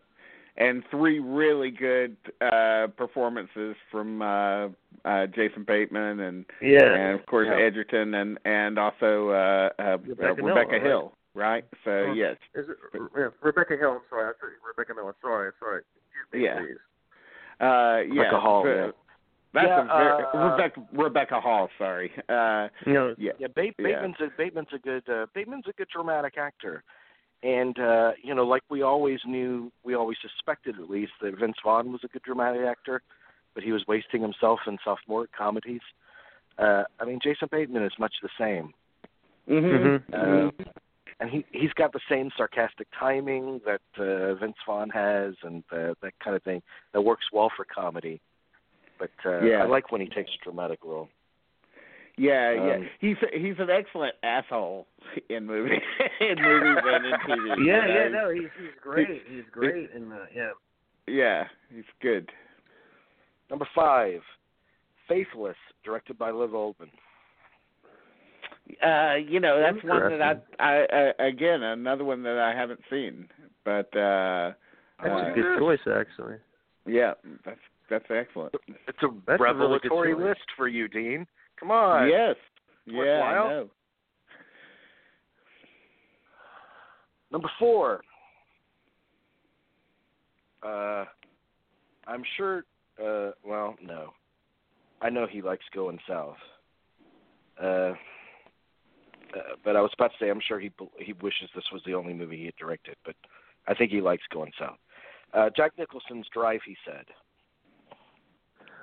And 0.60 0.84
three 0.90 1.20
really 1.20 1.70
good 1.72 2.18
uh 2.42 2.88
performances 2.98 3.76
from 3.92 4.22
uh 4.22 4.70
uh 5.06 5.28
Jason 5.28 5.64
Bateman 5.68 6.20
and 6.22 6.46
Yeah. 6.62 6.94
and 6.94 7.20
of 7.20 7.26
course 7.26 7.48
Yeah. 7.50 7.64
Edgerton 7.64 8.14
and 8.16 8.40
and 8.46 8.80
also 8.80 9.30
uh, 9.30 9.70
uh 9.80 9.98
Rebecca 10.06 10.30
uh, 10.42 10.46
Rebecca 10.46 10.72
right? 10.72 10.84
Hill, 10.84 11.14
right? 11.38 11.64
So 11.86 11.92
Oh. 12.10 12.14
yes. 12.14 12.36
Is 12.56 12.66
it 12.70 12.78
yeah, 13.16 13.30
Rebecca 13.42 13.78
Hill? 13.78 13.92
I'm 13.94 14.02
sorry, 14.10 14.26
I 14.26 14.32
said 14.42 14.50
Rebecca 14.68 14.94
Miller. 14.96 15.16
Sorry, 15.22 15.52
sorry. 15.60 15.82
Excuse 15.96 16.34
me, 16.34 16.44
Yeah. 16.46 16.60
please. 16.60 16.78
Uh 17.60 17.66
yeah. 18.14 18.22
Rebecca 18.22 18.40
Hall, 18.40 18.64
so- 18.64 18.70
yeah. 18.76 18.92
That's 19.54 19.68
Yeah, 19.68 19.82
a 19.82 19.86
very, 19.86 20.24
uh, 20.34 20.52
Rebecca 20.52 20.88
Rebecca 20.92 21.40
Hall, 21.42 21.70
sorry. 21.78 22.12
Uh 22.28 22.68
You 22.86 22.94
know, 22.94 23.16
yeah. 23.18 23.32
Yeah, 23.40 23.48
ba- 23.56 23.66
Yeah. 23.66 23.72
Bateman's 23.78 24.16
a 24.20 24.28
Bateman's 24.38 24.74
a 24.74 24.80
good 24.80 25.08
uh, 25.10 25.26
Bateman's 25.34 25.68
a 25.68 25.74
good 25.74 25.88
dramatic 25.94 26.38
actor, 26.38 26.84
and 27.44 27.80
uh, 27.80 28.12
you 28.22 28.36
know, 28.36 28.46
like 28.46 28.64
we 28.70 28.82
always 28.82 29.20
knew, 29.26 29.72
we 29.84 29.94
always 29.96 30.18
suspected 30.22 30.76
at 30.80 30.90
least 30.90 31.14
that 31.22 31.38
Vince 31.40 31.58
Vaughn 31.64 31.92
was 31.92 32.02
a 32.04 32.08
good 32.08 32.24
dramatic 32.24 32.62
actor, 32.66 33.02
but 33.54 33.64
he 33.64 33.72
was 33.72 33.84
wasting 33.88 34.22
himself 34.22 34.60
in 34.68 34.78
sophomore 34.84 35.28
comedies. 35.36 35.82
Uh, 36.60 36.84
I 37.00 37.06
mean, 37.06 37.20
Jason 37.24 37.48
Bateman 37.52 37.84
is 37.84 37.94
much 37.98 38.16
the 38.22 38.30
same, 38.38 38.74
Mhm. 39.48 40.04
Mhm. 40.10 40.14
uh, 40.14 40.52
and 41.20 41.30
he 41.30 41.46
he's 41.52 41.74
got 41.74 41.94
the 41.94 42.00
same 42.10 42.30
sarcastic 42.38 42.88
timing 42.98 43.62
that 43.66 43.82
uh, 44.00 44.36
Vince 44.36 44.58
Vaughn 44.66 44.90
has, 44.90 45.34
and 45.44 45.64
uh, 45.72 45.94
that 46.02 46.14
kind 46.24 46.36
of 46.36 46.44
thing 46.44 46.62
that 46.94 47.02
works 47.02 47.26
well 47.34 47.52
for 47.56 47.66
comedy. 47.66 48.22
But 49.00 49.12
uh, 49.26 49.42
Yeah. 49.42 49.64
I 49.64 49.68
like 49.68 49.92
when 49.92 50.02
he 50.02 50.08
takes 50.08 50.32
a 50.40 50.44
dramatic 50.44 50.80
role. 50.84 51.10
Yeah, 52.18 52.52
yeah. 52.54 52.76
Um, 52.76 52.90
He's 53.00 53.18
he's 53.32 53.56
an 53.60 53.70
excellent 53.70 54.16
asshole 54.24 54.88
in 55.30 55.46
movies 55.46 55.82
in 56.20 56.42
movies 56.42 56.78
and 56.84 57.06
in 57.06 57.14
TV. 57.14 57.48
Yeah, 57.66 57.86
you 57.86 57.94
yeah, 57.94 58.08
no, 58.10 58.30
he's 58.32 58.50
he's 58.60 58.72
great. 58.82 59.08
He's 59.30 59.44
great 59.52 59.92
in 59.96 60.10
the 60.10 60.26
yeah. 60.36 60.52
Yeah, 61.08 61.44
he's 61.74 61.86
good. 62.02 62.30
Number 63.50 63.68
five, 63.74 64.22
Faithless, 65.08 65.56
directed 65.86 66.18
by 66.18 66.32
Liv 66.32 66.50
Ullmann. 66.52 66.90
Uh, 68.84 69.16
you 69.16 69.40
know, 69.40 69.60
that's 69.62 69.84
one 69.86 70.18
that 70.18 70.44
I, 70.60 70.64
I, 70.64 71.14
I 71.20 71.28
again 71.28 71.64
another 71.64 72.04
one 72.04 72.24
that 72.24 72.38
I 72.38 72.58
haven't 72.58 72.82
seen, 72.90 73.28
but 73.64 73.88
uh, 73.96 74.52
That's 75.02 75.10
uh, 75.10 75.32
a 75.32 75.34
good 75.34 75.60
choice, 75.60 75.80
actually. 75.88 76.36
yeah, 76.86 77.14
that's 77.46 77.60
that's 77.90 78.06
excellent. 78.10 78.54
It's 78.68 79.02
a 79.04 79.08
That's 79.26 79.40
a 79.40 79.44
really 79.44 79.54
revelatory 79.54 80.16
list 80.16 80.42
for 80.58 80.68
you, 80.68 80.88
Dean. 80.88 81.26
Come 81.60 81.72
on. 81.72 82.10
yes, 82.10 82.36
yeah, 82.86 83.22
I 83.22 83.34
know. 83.34 83.70
Number 87.32 87.50
four. 87.60 88.02
Uh, 90.64 91.06
I'm 92.08 92.24
sure. 92.36 92.64
Uh, 93.02 93.32
well, 93.46 93.76
no. 93.82 94.12
I 95.02 95.10
know 95.10 95.28
he 95.30 95.42
likes 95.42 95.64
going 95.74 96.00
south. 96.08 96.38
Uh, 97.62 97.94
uh, 99.36 99.56
but 99.64 99.76
I 99.76 99.82
was 99.82 99.92
about 99.94 100.12
to 100.12 100.18
say 100.20 100.30
I'm 100.30 100.42
sure 100.46 100.60
he 100.60 100.70
bel- 100.70 100.92
he 101.00 101.14
wishes 101.14 101.50
this 101.56 101.66
was 101.72 101.82
the 101.86 101.94
only 101.94 102.14
movie 102.14 102.38
he 102.38 102.46
had 102.46 102.56
directed, 102.56 102.96
but 103.06 103.16
I 103.68 103.74
think 103.74 103.92
he 103.92 104.02
likes 104.02 104.24
going 104.32 104.52
south. 104.60 104.78
Uh, 105.34 105.50
Jack 105.56 105.74
Nicholson's 105.78 106.28
Drive, 106.34 106.62
he 106.66 106.76
said. 106.86 107.06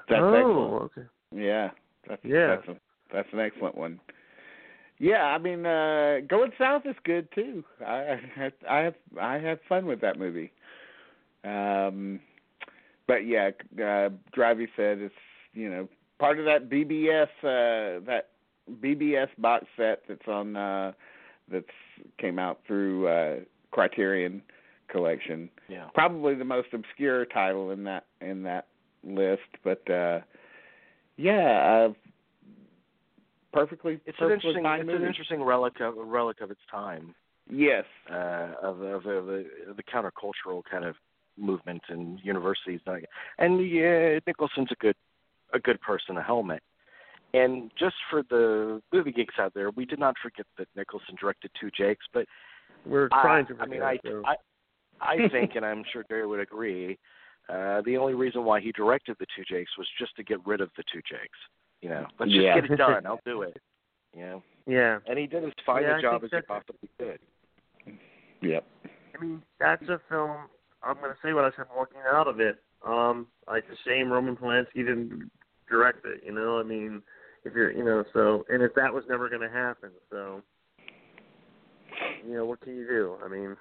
That's 0.08 0.20
oh, 0.22 0.34
excellent. 0.34 0.82
okay. 0.82 1.08
Yeah, 1.32 1.70
that's 2.08 2.24
Yeah. 2.24 2.56
that's 2.56 2.68
a, 2.68 2.76
that's 3.12 3.28
an 3.32 3.40
excellent 3.40 3.76
one. 3.76 4.00
Yeah, 4.98 5.24
I 5.24 5.38
mean, 5.38 5.66
uh 5.66 6.20
Going 6.28 6.52
South 6.58 6.82
is 6.86 6.96
good 7.04 7.28
too. 7.34 7.64
I 7.84 8.18
I 8.36 8.52
I 8.68 8.78
have 8.80 8.94
I 9.20 9.38
have 9.38 9.58
fun 9.68 9.86
with 9.86 10.00
that 10.02 10.18
movie. 10.18 10.52
Um, 11.44 12.20
but 13.06 13.26
yeah, 13.26 13.50
uh, 13.82 14.10
Drive 14.32 14.58
He 14.58 14.66
Said 14.76 14.98
it's 14.98 15.14
you 15.52 15.70
know 15.70 15.88
part 16.18 16.38
of 16.38 16.44
that 16.44 16.68
BBS 16.70 17.28
uh, 17.42 18.04
that 18.06 18.30
BBS 18.70 19.28
box 19.38 19.66
set 19.76 20.02
that's 20.08 20.26
on 20.28 20.56
uh, 20.56 20.92
that's 21.50 21.66
came 22.18 22.38
out 22.38 22.60
through 22.66 23.08
uh, 23.08 23.36
Criterion 23.70 24.42
Collection. 24.88 25.50
Yeah. 25.68 25.88
Probably 25.94 26.34
the 26.34 26.44
most 26.44 26.68
obscure 26.72 27.26
title 27.26 27.70
in 27.70 27.84
that 27.84 28.06
in 28.20 28.42
that 28.44 28.66
list, 29.02 29.42
but 29.62 29.88
uh, 29.90 30.20
yeah, 31.16 31.88
uh, 31.88 31.92
perfectly. 33.52 34.00
It's 34.06 34.18
an 34.20 34.30
interesting. 34.30 34.62
fine 34.62 34.80
It's 34.80 34.86
movie. 34.86 35.02
an 35.02 35.08
interesting 35.08 35.42
relic 35.42 35.80
of 35.80 35.98
a 35.98 36.04
relic 36.04 36.40
of 36.40 36.50
its 36.50 36.60
time. 36.70 37.14
Yes. 37.50 37.84
uh, 38.10 38.52
of, 38.62 38.80
of, 38.80 39.04
of 39.04 39.26
the, 39.26 39.46
the 39.76 39.82
countercultural 39.82 40.62
kind 40.70 40.84
of 40.84 40.96
movement 41.36 41.82
and 41.88 42.18
universities. 42.22 42.80
And 43.38 43.68
yeah, 43.68 44.18
Nicholson's 44.26 44.68
a 44.72 44.76
good 44.76 44.96
a 45.52 45.58
good 45.58 45.80
person, 45.80 46.16
a 46.16 46.22
helmet. 46.22 46.62
And 47.34 47.70
just 47.78 47.96
for 48.10 48.22
the 48.30 48.80
movie 48.92 49.12
geeks 49.12 49.34
out 49.38 49.52
there, 49.54 49.70
we 49.70 49.84
did 49.84 49.98
not 49.98 50.14
forget 50.22 50.46
that 50.58 50.68
Nicholson 50.76 51.16
directed 51.20 51.50
Two 51.60 51.70
Jakes, 51.76 52.06
but 52.12 52.26
We're 52.86 53.08
I, 53.12 53.22
trying 53.22 53.46
to. 53.46 53.54
I 53.60 53.66
mean, 53.66 53.80
forget, 53.80 54.00
I, 54.04 54.08
so. 54.08 54.22
I 54.24 54.36
I 55.00 55.28
think, 55.32 55.56
and 55.56 55.64
I'm 55.66 55.82
sure 55.92 56.04
Gary 56.08 56.26
would 56.26 56.40
agree, 56.40 56.98
uh, 57.48 57.82
the 57.84 57.96
only 57.96 58.14
reason 58.14 58.44
why 58.44 58.60
he 58.60 58.72
directed 58.72 59.16
the 59.18 59.26
Two 59.36 59.42
Jakes 59.44 59.70
was 59.76 59.88
just 59.98 60.14
to 60.16 60.22
get 60.22 60.38
rid 60.46 60.60
of 60.60 60.70
the 60.76 60.84
Two 60.92 61.00
Jakes. 61.00 61.38
You 61.82 61.90
know, 61.90 62.06
let's 62.18 62.32
just 62.32 62.44
Yeah. 62.44 62.60
get 62.60 62.70
it 62.70 62.76
done. 62.78 63.04
I'll 63.06 63.20
do 63.26 63.42
it. 63.42 63.60
You 64.16 64.22
know, 64.24 64.42
yeah. 64.66 64.98
and 65.08 65.18
he 65.18 65.26
did 65.26 65.42
as 65.44 65.50
fine 65.66 65.82
Yeah, 65.82 65.96
a 65.96 65.98
I 65.98 66.00
job 66.00 66.22
as 66.24 66.30
he 66.30 66.40
possibly 66.42 66.88
could. 66.98 67.18
Yep. 68.42 68.64
I 69.18 69.20
mean, 69.22 69.42
that's 69.58 69.82
a 69.88 70.00
film. 70.08 70.36
I'm 70.82 70.94
going 70.96 71.10
to 71.10 71.16
say 71.22 71.32
what 71.32 71.44
I 71.44 71.50
said 71.56 71.66
walking 71.76 71.98
out 72.12 72.28
of 72.28 72.38
it. 72.40 72.58
Um, 72.86 73.26
like 73.48 73.64
the 73.68 73.76
shame 73.84 74.12
Roman 74.12 74.36
Polanski 74.36 74.76
didn't 74.76 75.30
direct 75.68 76.04
it. 76.04 76.22
You 76.24 76.32
know, 76.32 76.60
I 76.60 76.62
mean, 76.62 77.02
if 77.44 77.54
you're, 77.54 77.70
you 77.72 77.84
know, 77.84 78.04
so 78.12 78.44
and 78.48 78.62
if 78.62 78.74
that 78.74 78.92
was 78.92 79.04
never 79.08 79.28
going 79.28 79.42
to 79.42 79.50
happen, 79.50 79.90
so 80.10 80.42
you 82.26 82.34
know, 82.34 82.46
what 82.46 82.60
can 82.60 82.74
you 82.76 82.86
do? 82.86 83.16
I 83.24 83.28
mean, 83.28 83.56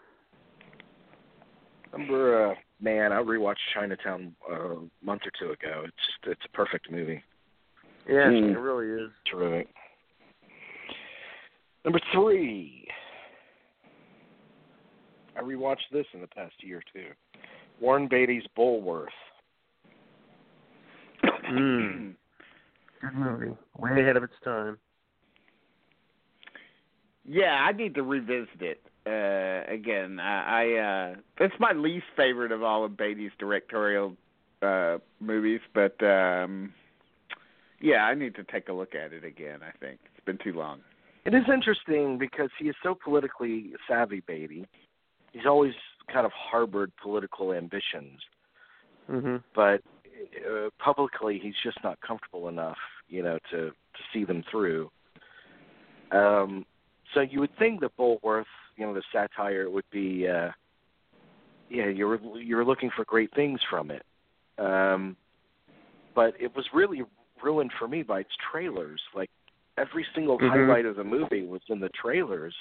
Remember, 1.92 2.52
uh, 2.52 2.56
man, 2.82 3.12
I 3.12 3.18
rewatched 3.22 3.56
Chinatown 3.74 4.36
uh, 4.52 4.78
a 4.78 4.80
month 5.04 5.22
or 5.26 5.32
two 5.40 5.52
ago. 5.52 5.84
It's 5.86 5.94
just, 6.08 6.32
it's 6.32 6.42
a 6.46 6.56
perfect 6.56 6.92
movie. 6.92 7.22
yeah, 8.10 8.30
Hmm. 8.30 8.50
it 8.50 8.58
really 8.58 9.04
is. 9.04 9.12
Terrific. 9.30 9.68
Number 11.86 12.00
three. 12.14 12.88
I 15.38 15.42
rewatched 15.42 15.90
this 15.92 16.06
in 16.14 16.22
the 16.22 16.28
past 16.28 16.54
year 16.62 16.82
too. 16.94 17.08
Warren 17.80 18.08
Beatty's 18.08 18.44
Bulworth. 18.58 19.08
Mm. 21.52 22.16
Good 23.04 23.16
movie. 23.16 23.52
Way 23.78 24.02
ahead 24.02 24.16
of 24.16 24.24
its 24.24 24.34
time. 24.46 24.78
Yeah, 27.26 27.66
I 27.68 27.74
need 27.74 27.96
to 27.96 28.04
revisit 28.04 28.62
it 28.62 28.82
uh, 29.06 29.70
again. 29.72 30.20
I, 30.22 30.64
I 30.64 31.12
uh, 31.12 31.16
it's 31.40 31.56
my 31.60 31.74
least 31.74 32.06
favorite 32.16 32.54
of 32.54 32.64
all 32.64 32.86
of 32.86 32.96
Beatty's 32.96 33.32
directorial 33.38 34.16
uh, 34.62 35.00
movies, 35.20 35.60
but 35.74 36.02
um, 36.02 36.74
yeah, 37.82 38.06
I 38.06 38.14
need 38.14 38.36
to 38.36 38.44
take 38.46 38.70
a 38.70 38.74
look 38.74 38.96
at 38.96 39.12
it 39.12 39.26
again. 39.26 39.60
I 39.62 39.72
think 39.78 40.00
it's 40.16 40.26
been 40.26 40.38
too 40.38 40.58
long. 40.58 40.80
It 41.26 41.34
is 41.34 41.44
interesting 41.54 42.18
because 42.18 42.50
he 42.58 42.70
is 42.70 42.76
so 42.84 42.96
politically 42.96 43.74
savvy, 43.88 44.22
Beatty. 44.26 44.66
He's 45.34 45.46
always 45.46 45.74
kind 46.12 46.26
of 46.26 46.32
harbored 46.34 46.92
political 47.02 47.52
ambitions, 47.54 48.22
Mhm. 49.10 49.44
but 49.54 49.82
uh, 50.46 50.70
publicly 50.80 51.40
he's 51.40 51.56
just 51.64 51.82
not 51.84 52.00
comfortable 52.02 52.50
enough, 52.50 52.78
you 53.08 53.24
know, 53.24 53.38
to 53.52 53.70
to 53.70 54.04
see 54.12 54.26
them 54.26 54.44
through. 54.50 54.90
Um, 56.12 56.66
so 57.14 57.22
you 57.22 57.40
would 57.40 57.56
think 57.58 57.82
that 57.82 57.96
Bulworth, 57.98 58.46
you 58.76 58.86
know, 58.86 58.94
the 58.94 59.04
satire 59.12 59.70
would 59.70 59.86
be, 59.92 60.28
uh, 60.28 60.52
yeah, 61.70 61.88
you 61.88 62.08
were 62.08 62.20
you 62.40 62.56
were 62.56 62.66
looking 62.66 62.92
for 62.96 63.06
great 63.06 63.34
things 63.34 63.60
from 63.70 63.92
it, 63.92 64.04
um, 64.58 65.16
but 66.16 66.34
it 66.40 66.56
was 66.56 66.66
really 66.74 67.04
ruined 67.42 67.72
for 67.78 67.88
me 67.88 68.04
by 68.04 68.22
its 68.22 68.36
trailers. 68.52 69.02
Like 69.16 69.30
every 69.78 70.06
single 70.14 70.40
Mhm. 70.40 70.50
highlight 70.50 70.86
of 70.86 70.96
the 70.96 71.04
movie 71.04 71.46
was 71.46 71.62
in 71.70 71.80
the 71.80 71.90
trailers. 71.90 72.56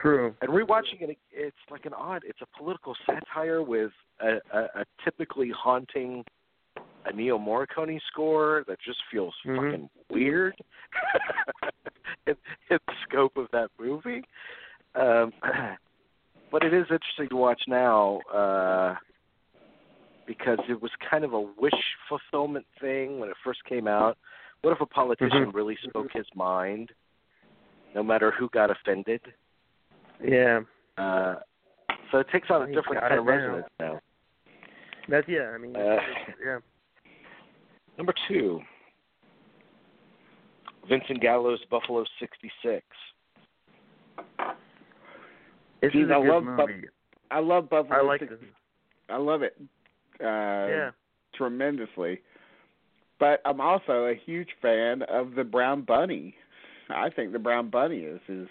True. 0.00 0.34
And 0.40 0.50
rewatching 0.50 1.00
it, 1.00 1.18
it's 1.32 1.56
like 1.70 1.86
an 1.86 1.94
odd. 1.94 2.22
It's 2.24 2.40
a 2.42 2.46
political 2.56 2.94
satire 3.06 3.62
with 3.62 3.92
a, 4.20 4.40
a, 4.52 4.60
a 4.80 4.84
typically 5.02 5.50
haunting 5.50 6.24
Ennio 7.10 7.38
Morricone 7.38 8.00
score 8.08 8.64
that 8.68 8.78
just 8.84 8.98
feels 9.10 9.34
Mhm. 9.44 9.56
fucking 9.56 9.90
weird 10.10 10.54
in, 12.26 12.36
in 12.70 12.78
the 12.86 12.94
scope 13.04 13.36
of 13.36 13.48
that 13.52 13.70
movie. 13.78 14.22
Um, 14.94 15.32
but 16.50 16.64
it 16.64 16.72
is 16.72 16.86
interesting 16.90 17.28
to 17.30 17.36
watch 17.36 17.62
now 17.66 18.20
uh, 18.32 18.96
because 20.26 20.58
it 20.68 20.80
was 20.80 20.90
kind 21.10 21.24
of 21.24 21.32
a 21.32 21.40
wish 21.40 21.72
fulfillment 22.08 22.66
thing 22.80 23.18
when 23.18 23.28
it 23.28 23.36
first 23.44 23.64
came 23.64 23.86
out. 23.86 24.16
What 24.62 24.72
if 24.72 24.80
a 24.80 24.86
politician 24.86 25.46
Mhm. 25.46 25.54
really 25.54 25.76
spoke 25.76 26.10
his 26.12 26.26
mind, 26.34 26.92
no 27.94 28.02
matter 28.02 28.30
who 28.32 28.48
got 28.48 28.70
offended? 28.70 29.20
Yeah. 30.20 30.60
Uh, 30.96 31.36
so 32.10 32.18
it 32.18 32.28
takes 32.30 32.50
on 32.50 32.62
a 32.62 32.66
different 32.66 33.00
kind 33.00 33.14
of 33.14 33.24
resonance 33.26 33.68
now. 33.78 34.00
That's 35.08 35.28
yeah. 35.28 35.52
I 35.54 35.58
mean, 35.58 35.76
Uh, 35.76 36.00
yeah. 36.44 36.58
Number 37.98 38.14
two, 38.28 38.60
Vincent 40.88 41.20
Gallo's 41.20 41.60
Buffalo 41.70 42.04
'66. 42.20 42.82
This 45.82 45.92
Geez, 45.92 46.04
is 46.04 46.10
a 46.10 46.14
I 46.14 46.20
good 46.22 46.28
love 46.28 46.44
movie. 46.44 46.56
Buff- 46.56 46.90
I 47.30 47.40
love 47.40 47.68
Buffalo. 47.68 47.98
I 47.98 48.02
like 48.02 48.20
60 48.20 48.36
this. 48.36 48.44
I 49.10 49.16
love 49.16 49.42
it. 49.42 49.56
Uh, 50.20 50.24
Yeah. 50.24 50.90
tremendously. 51.34 52.20
But 53.18 53.40
I'm 53.44 53.60
also 53.60 54.04
a 54.06 54.14
huge 54.14 54.48
fan 54.62 55.02
of 55.02 55.34
the 55.34 55.44
Brown 55.44 55.82
Bunny. 55.82 56.36
I 56.88 57.10
think 57.10 57.32
the 57.32 57.38
Brown 57.38 57.68
Bunny 57.68 57.98
is 58.00 58.20
is 58.28 58.48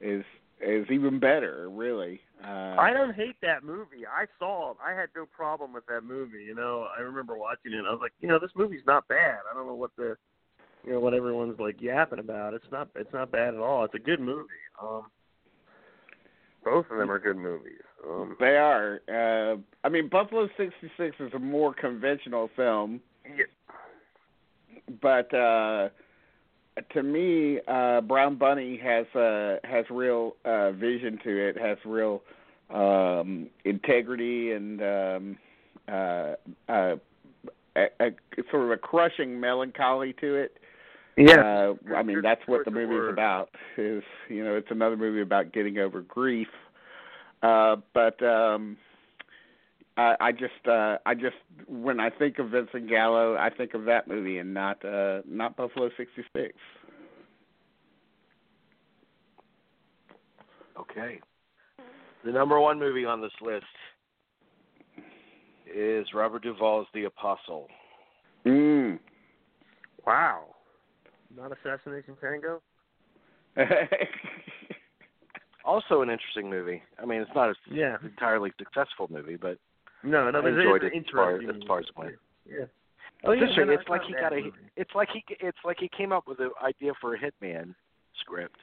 is 0.00 0.24
is 0.60 0.86
even 0.90 1.18
better, 1.20 1.68
really. 1.70 2.20
Uh, 2.42 2.76
I 2.78 2.92
don't 2.92 3.14
hate 3.14 3.36
that 3.42 3.64
movie. 3.64 4.06
I 4.06 4.24
saw 4.38 4.70
it. 4.70 4.78
I 4.84 4.98
had 4.98 5.10
no 5.14 5.26
problem 5.26 5.72
with 5.72 5.84
that 5.86 6.02
movie. 6.02 6.42
You 6.44 6.54
know, 6.54 6.86
I 6.96 7.02
remember 7.02 7.36
watching 7.36 7.72
it. 7.72 7.84
I 7.86 7.90
was 7.90 8.00
like, 8.00 8.12
you 8.20 8.28
know, 8.28 8.38
this 8.38 8.50
movie's 8.56 8.86
not 8.86 9.06
bad. 9.08 9.38
I 9.50 9.54
don't 9.54 9.66
know 9.66 9.74
what 9.74 9.90
the, 9.96 10.16
you 10.84 10.92
know, 10.92 11.00
what 11.00 11.12
everyone's 11.12 11.60
like 11.60 11.82
yapping 11.82 12.18
about. 12.18 12.54
It's 12.54 12.70
not. 12.72 12.88
It's 12.94 13.12
not 13.12 13.30
bad 13.30 13.54
at 13.54 13.60
all. 13.60 13.84
It's 13.84 13.94
a 13.94 13.98
good 13.98 14.20
movie. 14.20 14.48
Um, 14.82 15.06
both 16.64 16.86
of 16.90 16.98
them 16.98 17.10
are 17.10 17.18
good 17.18 17.36
movies. 17.36 17.82
Um, 18.06 18.36
They 18.38 18.56
are. 18.56 19.00
Uh, 19.08 19.58
I 19.84 19.88
mean, 19.88 20.08
Buffalo 20.08 20.48
'66 20.56 21.16
is 21.20 21.32
a 21.34 21.38
more 21.38 21.74
conventional 21.74 22.50
film, 22.56 23.00
yeah, 23.24 23.44
but 25.02 25.32
uh, 25.34 25.88
to 26.92 27.02
me, 27.02 27.60
uh, 27.68 28.00
Brown 28.00 28.36
Bunny 28.36 28.78
has 28.82 29.06
uh, 29.14 29.56
has 29.64 29.84
real 29.90 30.36
uh, 30.44 30.72
vision 30.72 31.18
to 31.24 31.48
it. 31.48 31.56
Has 31.58 31.78
real 31.84 32.22
um, 32.70 33.48
integrity 33.64 34.52
and 34.52 34.82
um, 34.82 35.38
uh, 35.88 36.34
uh, 36.68 36.96
a, 37.76 37.86
a 38.00 38.10
sort 38.50 38.64
of 38.64 38.70
a 38.70 38.76
crushing 38.76 39.40
melancholy 39.40 40.14
to 40.20 40.34
it. 40.34 40.58
yeah. 41.16 41.40
Uh, 41.40 41.94
I 41.94 42.02
mean, 42.02 42.20
that's 42.22 42.42
what 42.46 42.64
the 42.64 42.70
of 42.70 42.74
movie's 42.74 42.94
words. 42.94 43.12
about. 43.12 43.50
Is 43.76 44.02
you 44.28 44.44
know, 44.44 44.56
it's 44.56 44.70
another 44.70 44.96
movie 44.96 45.22
about 45.22 45.52
getting 45.52 45.78
over 45.78 46.00
grief. 46.02 46.48
Uh, 47.42 47.76
but 47.94 48.22
um, 48.22 48.76
I, 50.00 50.16
I 50.20 50.32
just, 50.32 50.66
uh, 50.66 50.96
I 51.04 51.14
just, 51.14 51.36
when 51.68 52.00
I 52.00 52.08
think 52.10 52.38
of 52.38 52.50
Vincent 52.50 52.88
Gallo, 52.88 53.36
I 53.36 53.50
think 53.50 53.74
of 53.74 53.84
that 53.84 54.08
movie 54.08 54.38
and 54.38 54.54
not, 54.54 54.82
uh, 54.84 55.20
not 55.26 55.56
Buffalo 55.56 55.90
'66. 55.96 56.54
Okay. 60.78 61.20
The 62.24 62.32
number 62.32 62.58
one 62.58 62.78
movie 62.78 63.04
on 63.04 63.20
this 63.20 63.32
list 63.42 63.64
is 65.72 66.06
Robert 66.14 66.42
Duvall's 66.42 66.86
The 66.94 67.04
Apostle. 67.04 67.68
Mm. 68.46 68.98
Wow. 70.06 70.44
Not 71.36 71.52
Assassination 71.52 72.16
Tango. 72.20 72.62
Also 75.62 76.00
an 76.00 76.08
interesting 76.08 76.48
movie. 76.48 76.82
I 77.00 77.04
mean, 77.04 77.20
it's 77.20 77.30
not 77.34 77.50
a 77.50 77.54
Yeah. 77.70 77.98
entirely 78.02 78.50
successful 78.58 79.08
movie, 79.10 79.36
but 79.36 79.58
No, 80.02 80.30
no, 80.30 80.38
I 80.38 80.42
but 80.42 80.52
enjoyed 80.52 80.84
it's 80.84 80.94
it 80.94 80.98
as 80.98 81.04
far- 81.12 81.36
as 81.36 81.62
far 81.66 81.78
as 81.80 81.86
it 81.86 81.96
went. 81.96 82.14
Yeah. 82.48 82.64
Oh, 83.24 83.32
yeah, 83.32 83.44
it's, 83.44 83.52
it's 83.56 83.80
it's 83.80 83.88
like 83.88 84.02
he 84.04 84.14
got 84.14 84.32
a. 84.32 84.36
movie. 84.36 84.52
It's 84.76 84.94
like 84.94 85.08
he. 85.12 85.22
It's 85.40 85.58
like 85.64 85.76
he 85.78 85.90
came 85.94 86.10
up 86.12 86.26
with 86.26 86.38
the 86.38 86.50
idea 86.64 86.92
for 87.00 87.14
a 87.14 87.18
Hitman 87.18 87.74
script, 88.18 88.56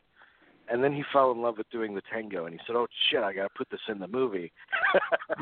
and 0.68 0.84
then 0.84 0.94
he 0.94 1.04
fell 1.14 1.32
in 1.32 1.42
love 1.42 1.60
with 1.60 1.70
doing 1.70 1.94
the 1.94 2.02
tango, 2.12 2.46
and 2.46 2.54
he 2.54 2.60
said, 2.66 2.76
"Oh 2.76 2.88
shit, 3.10 3.22
I 3.22 3.34
got 3.34 3.44
to 3.44 3.50
put 3.56 3.70
this 3.70 3.80
in 3.88 4.00
the 4.00 4.08
movie." 4.08 4.52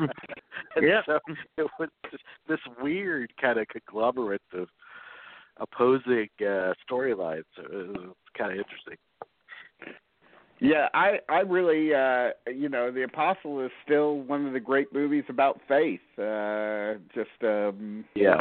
and 0.76 0.86
Yeah. 0.86 1.00
So 1.06 1.18
it 1.56 1.66
was 1.78 1.88
just 2.10 2.22
this 2.46 2.60
weird 2.82 3.32
kind 3.40 3.58
of 3.58 3.66
conglomerate 3.68 4.42
of 4.52 4.68
opposing 5.58 6.28
uh, 6.40 6.74
storylines. 6.88 7.44
It's 7.56 8.14
kind 8.36 8.52
of 8.52 8.58
interesting. 8.58 8.96
Yeah, 10.58 10.88
I 10.94 11.18
I 11.28 11.40
really 11.40 11.94
uh 11.94 12.30
you 12.50 12.68
know, 12.68 12.90
The 12.90 13.02
Apostle 13.02 13.64
is 13.64 13.70
still 13.84 14.18
one 14.20 14.46
of 14.46 14.52
the 14.52 14.60
great 14.60 14.92
movies 14.92 15.24
about 15.28 15.60
faith. 15.68 16.00
Uh 16.18 16.94
just 17.14 17.42
um 17.42 18.04
Yeah. 18.14 18.40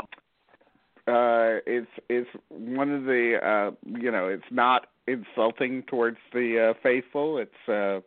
uh 1.07 1.59
it's 1.65 1.91
it's 2.09 2.29
one 2.49 2.91
of 2.91 3.03
the 3.03 3.37
uh 3.43 3.71
you 3.99 4.11
know, 4.11 4.27
it's 4.27 4.43
not 4.51 4.87
insulting 5.07 5.83
towards 5.83 6.17
the 6.33 6.69
uh 6.71 6.79
faithful. 6.81 7.37
It's 7.37 7.51
uh 7.67 7.99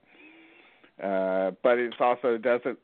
uh 1.06 1.50
but 1.62 1.78
it 1.78 1.94
also 2.00 2.38
doesn't 2.38 2.78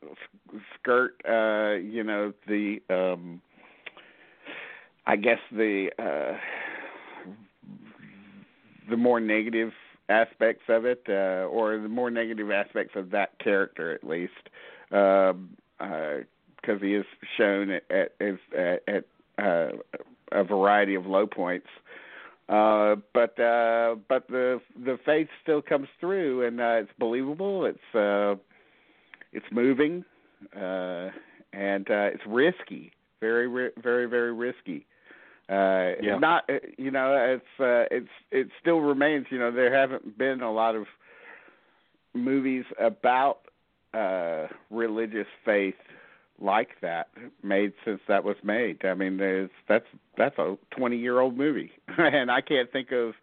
skirt 0.79 1.15
uh 1.27 1.75
you 1.81 2.03
know 2.03 2.33
the 2.47 2.81
um 2.89 3.41
I 5.07 5.15
guess 5.15 5.39
the 5.51 5.89
uh 5.99 6.37
the 8.89 8.97
more 8.97 9.19
negative 9.19 9.71
aspects 10.09 10.63
of 10.69 10.85
it, 10.85 11.03
uh, 11.09 11.47
or 11.47 11.77
the 11.77 11.89
more 11.89 12.11
negative 12.11 12.51
aspects 12.51 12.93
of 12.95 13.11
that 13.11 13.37
character, 13.39 13.93
at 13.93 14.03
least, 14.03 14.33
because 14.89 15.31
um, 15.33 15.49
uh, 15.79 16.73
he 16.81 16.95
is 16.95 17.05
shown 17.37 17.71
at 17.71 17.83
at, 17.89 18.37
at, 18.57 18.83
at 18.87 19.05
uh, 19.43 19.69
a 20.31 20.43
variety 20.43 20.95
of 20.95 21.05
low 21.05 21.25
points. 21.25 21.67
Uh, 22.47 22.95
but 23.13 23.39
uh, 23.39 23.95
but 24.07 24.27
the 24.27 24.61
the 24.83 24.99
faith 25.03 25.27
still 25.41 25.61
comes 25.61 25.87
through, 25.99 26.45
and 26.45 26.61
uh, 26.61 26.81
it's 26.81 26.91
believable. 26.99 27.65
It's 27.65 27.95
uh, 27.95 28.35
it's 29.33 29.45
moving, 29.51 30.05
uh, 30.55 31.09
and 31.53 31.89
uh, 31.89 32.13
it's 32.13 32.21
risky, 32.27 32.91
very 33.19 33.71
very 33.81 34.05
very 34.05 34.31
risky. 34.31 34.85
Uh, 35.47 35.91
yeah. 36.01 36.17
Not, 36.17 36.43
uh, 36.49 36.53
you 36.77 36.89
know, 36.89 37.13
it's 37.15 37.59
uh, 37.59 37.85
it's 37.95 38.09
it 38.31 38.47
still 38.59 38.79
remains. 38.79 39.27
You 39.29 39.37
know, 39.37 39.51
there 39.51 39.73
haven't 39.73 40.17
been 40.17 40.41
a 40.41 40.51
lot 40.51 40.75
of 40.75 40.85
movies 42.15 42.63
about 42.79 43.39
uh, 43.93 44.47
religious 44.71 45.27
faith 45.43 45.75
like 46.41 46.69
that 46.81 47.07
made 47.43 47.73
since 47.85 48.01
that 48.07 48.23
was 48.23 48.35
made. 48.43 48.83
I 48.83 48.93
mean, 48.95 49.17
there's 49.17 49.51
that's 49.69 49.85
that's 50.17 50.37
a 50.37 50.57
20 50.77 50.97
year 50.97 51.19
old 51.19 51.37
movie, 51.37 51.71
and 51.97 52.31
I 52.31 52.41
can't 52.41 52.71
think 52.71 52.91
of. 52.91 53.13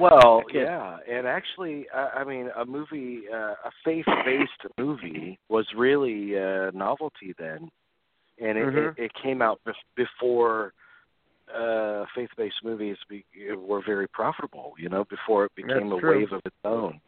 Well, 0.00 0.42
yeah, 0.52 0.96
and 1.08 1.26
actually, 1.26 1.86
uh, 1.94 2.08
I 2.16 2.24
mean, 2.24 2.48
a 2.56 2.64
movie, 2.64 3.22
uh, 3.32 3.54
a 3.64 3.70
faith-based 3.84 4.72
movie, 4.78 5.38
was 5.48 5.66
really 5.76 6.34
a 6.34 6.72
novelty 6.72 7.34
then, 7.38 7.70
and 8.40 8.58
it, 8.58 8.68
Mhm. 8.68 8.88
it, 8.98 9.04
it 9.04 9.12
came 9.22 9.42
out 9.42 9.60
bef- 9.66 9.74
before 9.94 10.72
uh 11.54 12.04
faith-based 12.14 12.62
movies 12.64 12.96
be, 13.08 13.24
were 13.56 13.82
very 13.84 14.08
profitable. 14.08 14.74
You 14.78 14.88
know, 14.88 15.04
before 15.04 15.44
it 15.44 15.54
became 15.54 15.90
That's 15.90 15.98
a 15.98 16.00
true. 16.00 16.18
wave 16.18 16.32
of 16.32 16.40
its 16.44 16.56
own. 16.64 17.00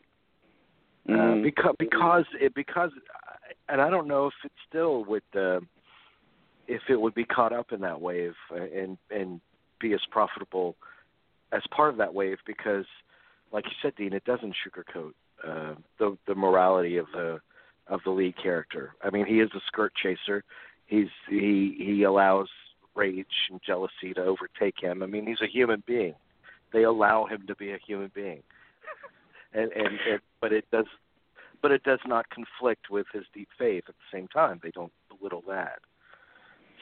Mhm. 1.09 1.41
Uh, 1.41 1.43
because 1.43 1.75
because 1.79 2.25
it 2.41 2.55
because 2.55 2.91
and 3.69 3.81
I 3.81 3.91
don't 3.91 4.09
know 4.09 4.27
if 4.27 4.35
it 4.45 4.53
still 4.69 5.05
would 5.05 5.23
uh, 5.37 5.61
if 6.67 6.83
it 6.89 7.01
would 7.01 7.15
be 7.15 7.25
caught 7.25 7.53
up 7.53 7.73
in 7.73 7.81
that 7.83 8.01
wave 8.01 8.35
and 8.51 8.97
and 9.11 9.41
be 9.81 9.93
as 9.93 10.01
profitable 10.11 10.77
as 11.53 11.63
part 11.71 11.91
of 11.91 11.99
that 11.99 12.15
wave 12.15 12.39
because 12.47 12.87
like 13.53 13.65
you 13.67 13.73
said 13.83 13.95
Dean 13.97 14.13
it 14.13 14.25
doesn't 14.25 14.55
sugarcoat 14.67 15.13
uh, 15.47 15.75
the 15.99 16.17
the 16.27 16.35
morality 16.35 16.97
of 16.97 17.07
the 17.13 17.41
of 17.87 18.01
the 18.05 18.11
lead 18.11 18.35
character. 18.43 18.95
I 19.03 19.11
mean 19.11 19.27
he 19.27 19.41
is 19.41 19.51
a 19.55 19.61
skirt 19.67 19.93
chaser. 20.03 20.43
He's 20.87 21.09
he 21.29 21.77
he 21.79 22.03
allows 22.05 22.49
rage 22.95 23.27
and 23.51 23.61
jealousy 23.67 24.15
to 24.15 24.23
overtake 24.23 24.77
him. 24.81 25.03
I 25.03 25.07
mean 25.07 25.27
he's 25.27 25.41
a 25.43 25.47
human 25.51 25.83
being. 25.87 26.15
They 26.73 26.83
allow 26.85 27.27
him 27.27 27.45
to 27.47 27.55
be 27.55 27.73
a 27.73 27.79
human 27.87 28.11
being. 28.15 28.43
and 29.53 29.71
and 29.73 29.95
it, 30.07 30.21
but 30.41 30.53
it 30.53 30.65
does 30.71 30.87
but 31.63 31.71
it 31.73 31.83
does 31.85 32.01
not 32.07 32.27
conflict 32.31 32.91
with 32.91 33.07
his 33.13 33.25
deep 33.33 33.49
faith 33.59 33.85
at 33.89 33.95
the 33.95 34.17
same 34.19 34.29
time. 34.29 34.61
They 34.63 34.71
don't 34.71 34.93
belittle 35.09 35.43
that. 35.49 35.79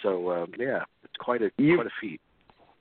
So 0.02 0.32
um, 0.32 0.52
yeah, 0.58 0.82
it's 1.04 1.16
quite 1.18 1.42
a 1.42 1.50
You- 1.58 1.76
quite 1.76 1.86
a 1.86 1.90
feat. 2.00 2.20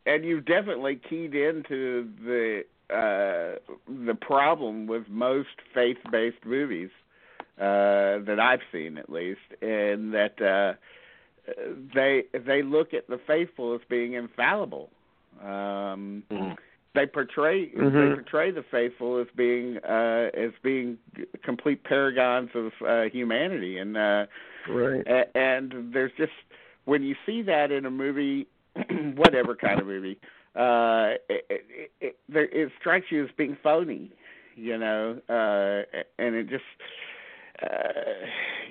and 0.05 0.25
you've 0.25 0.45
definitely 0.45 0.99
keyed 1.09 1.35
into 1.35 2.09
the 2.23 2.63
uh 2.89 3.59
the 3.87 4.15
problem 4.19 4.87
with 4.87 5.03
most 5.09 5.49
faith 5.73 5.97
based 6.11 6.43
movies 6.45 6.89
uh 7.57 8.19
that 8.27 8.37
I've 8.41 8.59
seen 8.71 8.97
at 8.97 9.09
least 9.09 9.39
and 9.61 10.13
that 10.13 10.41
uh 10.41 10.73
they 11.93 12.23
they 12.45 12.61
look 12.61 12.93
at 12.93 13.07
the 13.07 13.19
faithful 13.27 13.73
as 13.75 13.81
being 13.89 14.13
infallible 14.13 14.89
um 15.41 16.23
Mhm. 16.31 16.55
they 16.93 17.05
portray 17.05 17.67
they 17.69 17.81
Mhm. 17.81 18.15
portray 18.15 18.51
the 18.51 18.63
faithful 18.63 19.17
as 19.19 19.27
being 19.35 19.77
uh 19.79 20.29
as 20.33 20.51
being 20.61 20.97
complete 21.43 21.83
paragons 21.83 22.49
of 22.55 22.71
uh 22.85 23.03
humanity 23.09 23.77
and 23.77 23.97
uh 23.97 24.25
Right. 24.67 25.03
a- 25.07 25.37
and 25.37 25.93
there's 25.93 26.11
just 26.17 26.33
when 26.85 27.03
you 27.03 27.15
see 27.25 27.41
that 27.43 27.71
in 27.71 27.85
a 27.85 27.91
movie, 27.91 28.47
whatever 29.15 29.55
kind 29.55 29.79
of 29.79 29.87
movie, 29.87 30.17
uh, 30.55 31.15
it, 31.29 31.45
it, 31.49 31.91
it, 32.01 32.17
there, 32.27 32.45
it 32.45 32.71
strikes 32.79 33.07
you 33.09 33.23
as 33.23 33.29
being 33.37 33.57
phony, 33.61 34.11
you 34.55 34.77
know, 34.77 35.19
uh, 35.29 35.99
and 36.19 36.35
it 36.35 36.49
just, 36.49 36.63
uh, 37.63 38.25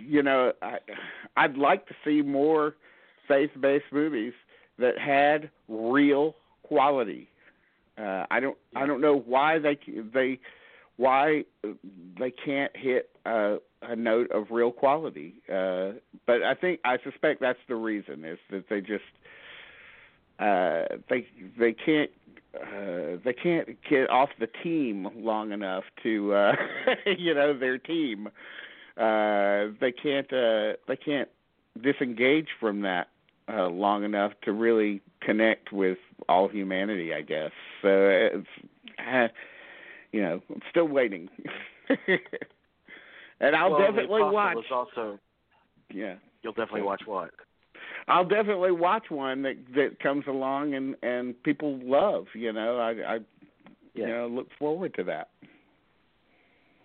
you 0.07 0.23
know, 0.23 0.53
I, 0.63 0.79
I'd 1.37 1.57
like 1.57 1.87
to 1.89 1.95
see 2.05 2.23
more 2.23 2.75
faith-based 3.29 3.87
movies 3.93 4.33
that 4.79 4.99
had 4.99 5.51
real 5.69 6.35
quality. 6.63 7.29
Uh, 7.99 8.25
I 8.31 8.41
don't, 8.41 8.57
I 8.75 8.87
don't 8.87 9.01
know 9.01 9.19
why 9.19 9.59
they 9.59 9.79
they 10.15 10.41
why 10.97 11.45
they 12.19 12.31
can't 12.31 12.75
hit 12.77 13.09
a, 13.25 13.57
a 13.83 13.97
note 13.97 14.31
of 14.33 14.47
real 14.51 14.71
quality. 14.71 15.35
Uh, 15.49 15.93
but 16.27 16.43
I 16.43 16.55
think 16.55 16.81
I 16.85 16.99
suspect 17.03 17.41
that's 17.41 17.59
the 17.69 17.77
reason 17.77 18.25
is 18.25 18.39
that 18.51 18.69
they 18.69 18.81
just 18.81 19.05
uh, 20.39 20.97
they 21.09 21.27
they 21.59 21.73
can't 21.73 22.11
uh, 22.55 23.17
they 23.25 23.33
can't 23.33 23.69
get 23.89 24.11
off 24.11 24.31
the 24.39 24.49
team 24.63 25.09
long 25.17 25.53
enough 25.53 25.85
to 26.03 26.35
uh, 26.35 26.53
you 27.19 27.35
know 27.35 27.59
their 27.59 27.79
team. 27.79 28.29
Uh, 29.01 29.73
they 29.81 29.93
can't 29.93 30.31
uh, 30.33 30.77
they 30.87 30.97
can't 30.97 31.29
disengage 31.83 32.49
from 32.59 32.83
that 32.83 33.09
uh, 33.51 33.69
long 33.69 34.05
enough 34.05 34.33
to 34.45 34.53
really 34.53 35.01
connect 35.23 35.73
with 35.73 35.97
all 36.29 36.49
humanity. 36.49 37.15
I 37.15 37.23
guess 37.23 37.51
so. 37.81 37.89
It's, 37.89 38.47
uh, 38.99 39.29
you 40.13 40.21
know, 40.21 40.43
I'm 40.51 40.61
still 40.71 40.89
waiting. 40.89 41.29
and 43.41 43.57
I'll 43.57 43.71
well, 43.71 43.81
definitely 43.81 44.23
watch. 44.23 44.59
is 44.59 44.65
also 44.71 45.19
Yeah, 45.93 46.17
you'll 46.43 46.53
definitely 46.53 46.83
watch 46.83 47.03
what? 47.07 47.31
I'll 48.07 48.29
definitely 48.29 48.73
watch 48.73 49.05
one 49.09 49.43
that 49.43 49.57
that 49.75 50.01
comes 50.01 50.25
along 50.27 50.75
and 50.75 50.95
and 51.03 51.41
people 51.43 51.79
love. 51.83 52.27
You 52.35 52.53
know, 52.53 52.77
I 52.79 52.91
I 53.15 53.15
Yeah. 53.95 54.07
you 54.07 54.07
know 54.09 54.27
look 54.27 54.49
forward 54.59 54.95
to 54.95 55.05
that. 55.05 55.31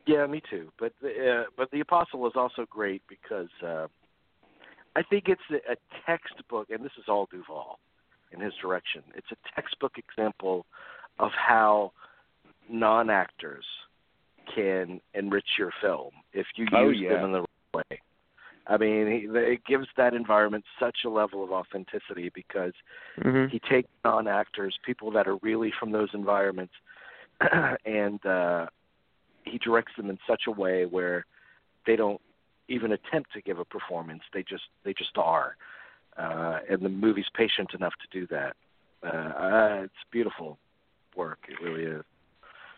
Yeah, 0.07 0.25
me 0.27 0.41
too. 0.49 0.71
But 0.79 0.93
the, 1.01 1.41
uh, 1.41 1.43
but 1.57 1.71
the 1.71 1.79
Apostle 1.79 2.25
is 2.27 2.33
also 2.35 2.65
great 2.69 3.01
because 3.09 3.49
uh, 3.65 3.87
I 4.95 5.01
think 5.03 5.25
it's 5.27 5.41
a, 5.49 5.73
a 5.73 5.75
textbook, 6.05 6.69
and 6.69 6.83
this 6.83 6.91
is 6.97 7.05
all 7.07 7.27
Duvall 7.31 7.79
in 8.31 8.39
his 8.39 8.53
direction. 8.61 9.03
It's 9.15 9.27
a 9.31 9.55
textbook 9.55 9.93
example 9.97 10.65
of 11.19 11.31
how 11.31 11.91
non-actors 12.69 13.65
can 14.53 14.99
enrich 15.13 15.47
your 15.57 15.71
film 15.81 16.11
if 16.33 16.45
you 16.55 16.65
use 16.65 16.71
Oh, 16.73 16.89
yeah. 16.89 17.09
them 17.15 17.25
in 17.25 17.31
the 17.31 17.39
right 17.39 17.85
way. 17.89 18.01
I 18.67 18.77
mean, 18.77 19.07
he, 19.07 19.37
it 19.37 19.65
gives 19.65 19.87
that 19.97 20.13
environment 20.13 20.65
such 20.79 20.97
a 21.05 21.09
level 21.09 21.43
of 21.43 21.51
authenticity 21.51 22.29
because 22.33 22.73
Mhm. 23.19 23.49
he 23.49 23.59
takes 23.59 23.89
non 24.03 24.27
actors, 24.27 24.77
people 24.83 25.11
that 25.11 25.27
are 25.27 25.37
really 25.37 25.71
from 25.79 25.91
those 25.91 26.09
environments, 26.13 26.73
and 27.85 28.23
uh, 28.25 28.67
he 29.45 29.57
directs 29.57 29.93
them 29.97 30.09
in 30.09 30.17
such 30.27 30.43
a 30.47 30.51
way 30.51 30.85
where 30.85 31.25
they 31.85 31.95
don't 31.95 32.21
even 32.67 32.91
attempt 32.91 33.31
to 33.33 33.41
give 33.41 33.59
a 33.59 33.65
performance. 33.65 34.21
They 34.33 34.43
just 34.43 34.63
they 34.83 34.93
just 34.93 35.17
are, 35.17 35.55
uh, 36.17 36.59
and 36.69 36.81
the 36.81 36.89
movie's 36.89 37.29
patient 37.35 37.73
enough 37.73 37.93
to 38.01 38.19
do 38.19 38.27
that. 38.27 38.55
Uh, 39.03 39.07
uh, 39.07 39.81
it's 39.83 39.93
beautiful 40.11 40.57
work. 41.15 41.39
It 41.47 41.63
really 41.63 41.83
is. 41.83 42.03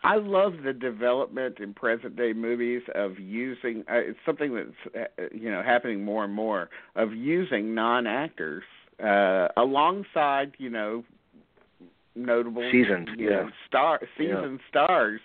I 0.04 0.16
love 0.16 0.54
the 0.64 0.72
development 0.72 1.58
in 1.58 1.74
present 1.74 2.16
day 2.16 2.32
movies 2.32 2.82
of 2.94 3.18
using. 3.18 3.84
Uh, 3.90 3.96
it's 3.96 4.18
something 4.24 4.54
that's 4.54 5.10
uh, 5.18 5.22
you 5.32 5.50
know 5.50 5.62
happening 5.62 6.04
more 6.04 6.24
and 6.24 6.32
more 6.32 6.68
of 6.94 7.12
using 7.14 7.74
non 7.74 8.06
actors 8.06 8.64
uh, 9.02 9.48
alongside 9.56 10.52
you 10.58 10.70
know 10.70 11.04
notable 12.14 12.68
Seasoned, 12.70 13.10
you 13.16 13.30
know, 13.30 13.44
yeah. 13.44 13.50
star 13.66 14.00
Yeah. 14.02 14.08
seasoned 14.16 14.60
stars 14.68 15.20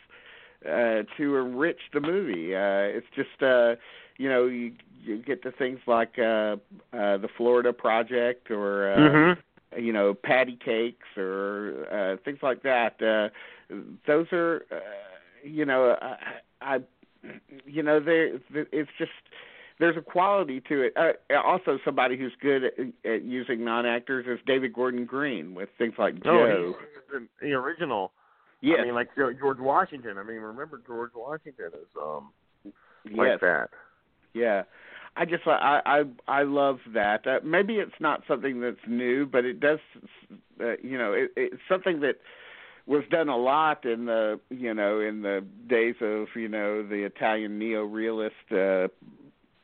uh, 0.65 1.03
to 1.17 1.37
enrich 1.37 1.79
the 1.93 2.01
movie. 2.01 2.55
Uh, 2.55 2.97
it's 2.97 3.07
just 3.15 3.41
uh, 3.43 3.75
you 4.17 4.29
know 4.29 4.45
you 4.45 4.73
you 5.03 5.17
get 5.17 5.43
to 5.43 5.51
things 5.51 5.79
like 5.87 6.17
uh, 6.17 6.55
uh, 6.93 7.17
the 7.17 7.29
Florida 7.37 7.73
Project 7.73 8.49
or 8.51 8.91
uh, 8.93 8.97
Mhm. 8.97 9.37
you 9.77 9.93
know 9.93 10.13
patty 10.13 10.57
cakes 10.63 11.07
or 11.17 11.87
uh, 11.91 12.17
things 12.23 12.39
like 12.41 12.63
that. 12.63 13.01
Uh, 13.01 13.29
those 14.07 14.27
are 14.31 14.65
uh, 14.71 14.79
you 15.43 15.65
know 15.65 15.97
I, 16.01 16.15
I 16.61 16.79
you 17.65 17.83
know 17.83 17.99
there 17.99 18.39
it's 18.53 18.91
just 18.97 19.11
there's 19.79 19.97
a 19.97 20.01
quality 20.01 20.61
to 20.69 20.81
it. 20.83 20.93
Uh, 20.95 21.13
also, 21.43 21.79
somebody 21.83 22.15
who's 22.17 22.33
good 22.41 22.63
at, 22.63 22.73
at 23.11 23.23
using 23.23 23.65
non-actors 23.65 24.25
is 24.27 24.39
David 24.45 24.71
Gordon 24.73 25.05
Green 25.05 25.55
with 25.55 25.69
things 25.77 25.95
like 25.97 26.15
Oh, 26.25 26.45
Joe. 26.45 26.75
he's 27.11 27.21
the, 27.41 27.47
the 27.47 27.53
original. 27.53 28.11
Yes, 28.63 28.79
I 28.81 28.85
mean, 28.85 28.95
like 28.95 29.09
George 29.15 29.59
Washington. 29.59 30.17
I 30.17 30.23
mean, 30.23 30.37
remember 30.37 30.81
George 30.85 31.11
Washington 31.15 31.71
is 31.73 31.87
um 32.01 32.29
yes, 33.05 33.15
like 33.15 33.41
that. 33.41 33.69
yeah. 34.33 34.63
I 35.15 35.25
just 35.25 35.45
I 35.45 35.79
I 35.85 36.03
I 36.27 36.43
love 36.43 36.79
that. 36.93 37.27
Uh, 37.27 37.39
maybe 37.43 37.75
it's 37.75 37.91
not 37.99 38.23
something 38.27 38.61
that's 38.61 38.77
new, 38.87 39.27
but 39.27 39.45
it 39.45 39.59
does. 39.59 39.77
Uh, 40.59 40.77
you 40.81 40.97
know, 40.97 41.13
it, 41.13 41.31
it's 41.35 41.61
something 41.69 41.99
that 41.99 42.15
was 42.87 43.03
done 43.11 43.29
a 43.29 43.37
lot 43.37 43.85
in 43.85 44.05
the 44.05 44.39
you 44.49 44.73
know 44.73 44.99
in 44.99 45.21
the 45.21 45.45
days 45.67 45.95
of 46.01 46.27
you 46.35 46.47
know 46.47 46.81
the 46.81 47.03
Italian 47.03 47.59
neo-realist 47.59 48.33
uh, 48.51 48.87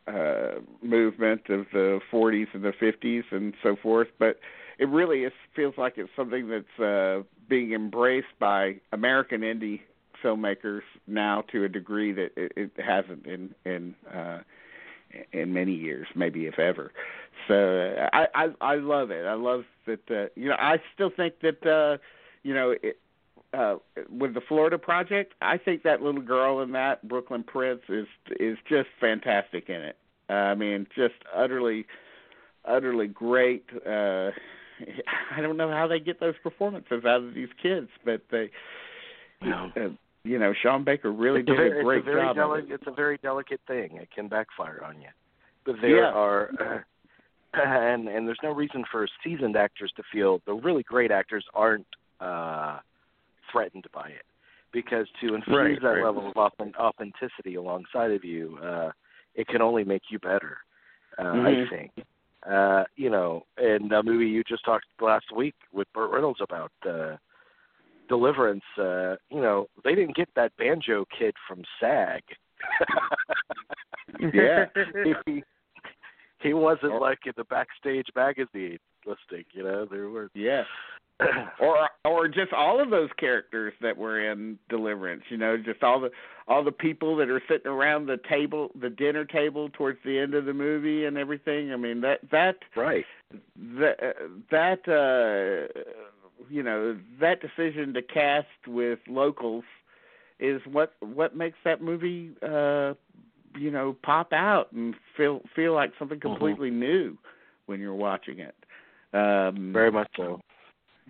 uh, 0.08 0.60
movement 0.82 1.42
of 1.50 1.66
the 1.74 2.00
40s 2.12 2.48
and 2.54 2.64
the 2.64 2.74
50s 2.82 3.24
and 3.32 3.54
so 3.62 3.76
forth. 3.76 4.08
But 4.18 4.40
it 4.80 4.88
really 4.88 5.24
is, 5.26 5.34
feels 5.56 5.76
like 5.78 5.94
it's 5.98 6.10
something 6.16 6.50
that's 6.50 6.80
uh, 6.80 7.24
being 7.50 7.74
embraced 7.74 8.28
by 8.40 8.78
American 8.94 9.42
indie 9.42 9.82
filmmakers 10.24 10.82
now 11.06 11.44
to 11.52 11.66
a 11.66 11.70
degree 11.70 12.12
that 12.14 12.32
it, 12.36 12.52
it 12.56 12.72
hasn't 12.78 13.26
in 13.26 13.54
in 13.66 13.94
uh, 14.14 14.40
in 15.34 15.54
many 15.54 15.74
years, 15.74 16.08
maybe 16.16 16.46
if 16.46 16.58
ever. 16.58 16.92
So 17.48 17.96
uh, 17.98 18.10
I 18.14 18.28
I 18.34 18.48
I 18.62 18.76
love 18.76 19.12
it. 19.12 19.26
I 19.26 19.34
love 19.34 19.66
that. 19.86 20.00
Uh, 20.10 20.28
you 20.36 20.50
know, 20.50 20.56
I 20.58 20.78
still 20.94 21.12
think 21.16 21.36
that 21.42 21.66
uh, 21.66 21.98
you 22.44 22.54
know. 22.54 22.72
It, 22.82 22.98
uh 23.52 23.78
with 24.12 24.36
the 24.36 24.42
Florida 24.48 24.78
project, 24.78 25.34
I 25.42 25.58
think 25.58 25.82
that 25.82 26.04
little 26.04 26.22
girl 26.22 26.62
in 26.62 26.72
that 26.74 27.08
Brooklynn 27.08 27.42
Prince 27.42 27.82
is 27.90 28.06
is 28.40 28.60
just 28.70 28.90
fantastic 29.02 29.70
in 29.70 29.82
it. 29.82 29.98
Uh, 30.30 30.34
I 30.34 30.54
mean, 30.54 30.86
just 30.96 31.16
utterly 31.36 31.88
utterly 32.64 33.08
great. 33.08 33.66
Uh 33.88 34.30
I 35.36 35.42
don't 35.42 35.58
know 35.58 35.70
how 35.70 35.88
they 35.88 36.00
get 36.00 36.20
those 36.20 36.36
performances 36.44 37.04
out 37.06 37.24
of 37.24 37.34
these 37.34 37.50
kids, 37.62 37.90
but 38.06 38.22
they 38.32 38.50
No. 39.42 39.72
uh, 39.76 39.90
you 40.24 40.38
know, 40.38 40.54
Sean 40.62 40.84
Baker 40.84 41.12
really 41.12 41.42
did 41.42 41.56
very, 41.56 41.80
a 41.80 41.84
great 41.84 42.00
it's 42.00 42.08
a 42.08 42.12
very 42.12 42.26
job. 42.28 42.36
deli- 42.36 42.60
it. 42.64 42.72
It's 42.72 42.84
a 42.88 42.92
very 42.92 43.18
delicate 43.24 43.62
thing. 43.68 43.98
It 43.98 44.10
can 44.14 44.28
backfire 44.28 44.84
on 44.86 45.02
you. 45.02 45.08
But 45.66 45.76
there 45.82 45.98
Yeah. 45.98 46.12
are, 46.12 46.86
and 47.54 48.08
and 48.10 48.28
there's 48.28 48.40
no 48.44 48.52
reason 48.52 48.84
for 48.92 49.08
seasoned 49.24 49.56
actors 49.56 49.92
to 49.96 50.04
feel 50.12 50.42
the 50.46 50.54
really 50.54 50.84
great 50.84 51.10
actors 51.12 51.46
aren't 51.54 51.88
uh, 52.20 52.80
threatened 53.52 53.86
by 53.94 54.10
it, 54.10 54.26
because 54.74 55.08
to 55.22 55.36
infuse 55.36 55.58
Right, 55.58 55.82
that 55.82 55.88
right. 55.88 56.04
level 56.04 56.28
of 56.28 56.34
authen- 56.36 56.76
authenticity 56.76 57.56
alongside 57.56 58.12
of 58.12 58.24
you, 58.26 58.58
uh, 58.62 58.92
it 59.36 59.48
can 59.48 59.62
only 59.62 59.84
make 59.86 60.04
you 60.12 60.20
better. 60.20 60.58
Uh, 61.18 61.24
Mhm. 61.24 61.66
I 61.66 61.70
think. 61.70 61.92
Uh, 62.48 62.84
you 62.96 63.10
know, 63.10 63.44
and 63.58 63.92
a 63.92 64.04
movie 64.04 64.28
you 64.28 64.44
just 64.48 64.64
talked 64.64 64.86
last 65.02 65.26
week 65.36 65.56
with 65.74 65.88
Burt 65.94 66.12
Reynolds 66.12 66.42
about. 66.42 66.72
Uh, 66.88 67.18
Deliverance, 68.08 68.64
uh, 68.80 69.18
you 69.30 69.40
know, 69.40 69.68
they 69.84 69.94
didn't 69.94 70.16
get 70.16 70.30
that 70.36 70.52
banjo 70.58 71.06
kid 71.18 71.36
from 71.48 71.64
SAG. 71.80 72.24
Yeah. 74.34 74.66
he, 75.26 75.44
he 76.42 76.54
wasn't 76.54 77.00
like 77.00 77.20
in 77.26 77.34
the 77.38 77.44
backstage 77.46 78.08
magazine 78.16 78.80
listing, 79.06 79.46
you 79.54 79.64
know. 79.64 79.86
There 79.86 80.10
were 80.10 80.30
Yeah. 80.36 80.64
or 81.60 81.90
or 82.06 82.28
just 82.30 82.54
all 82.54 82.82
of 82.82 82.90
those 82.90 83.10
characters 83.20 83.74
that 83.82 83.98
were 83.98 84.32
in 84.32 84.58
Deliverance, 84.70 85.24
you 85.30 85.38
know, 85.38 85.58
just 85.58 85.84
all 85.84 86.00
the 86.00 86.10
all 86.48 86.64
the 86.64 86.72
people 86.72 87.18
that 87.18 87.30
are 87.30 87.42
sitting 87.50 87.68
around 87.68 88.06
the 88.06 88.20
table, 88.30 88.72
the 88.80 88.90
dinner 88.90 89.26
table 89.26 89.70
towards 89.70 90.00
the 90.06 90.18
end 90.18 90.34
of 90.34 90.46
the 90.46 90.54
movie 90.54 91.06
and 91.06 91.18
everything. 91.18 91.74
I 91.74 91.76
mean, 91.76 92.00
that 92.02 92.20
that 92.32 92.56
right. 92.76 93.06
that 93.56 94.16
that 94.50 94.88
uh 94.88 95.82
you 96.50 96.64
know, 96.64 96.98
that 97.20 97.42
decision 97.42 97.94
to 97.96 98.02
cast 98.02 98.48
with 98.66 99.00
locals 99.08 99.66
is 100.40 100.62
what 100.72 100.94
what 101.02 101.36
makes 101.36 101.58
that 101.66 101.82
movie 101.82 102.32
uh 102.42 102.94
you 103.58 103.72
know, 103.72 103.98
pop 104.04 104.32
out 104.32 104.72
and 104.72 104.96
feel 105.18 105.42
feel 105.54 105.74
like 105.74 105.92
something 106.00 106.20
completely 106.20 106.70
new 106.70 107.18
when 107.66 107.82
you're 107.82 107.94
watching 107.94 108.40
it. 108.40 108.56
Um 109.14 109.74
Very 109.74 109.92
much 109.92 110.10
so. 110.16 110.40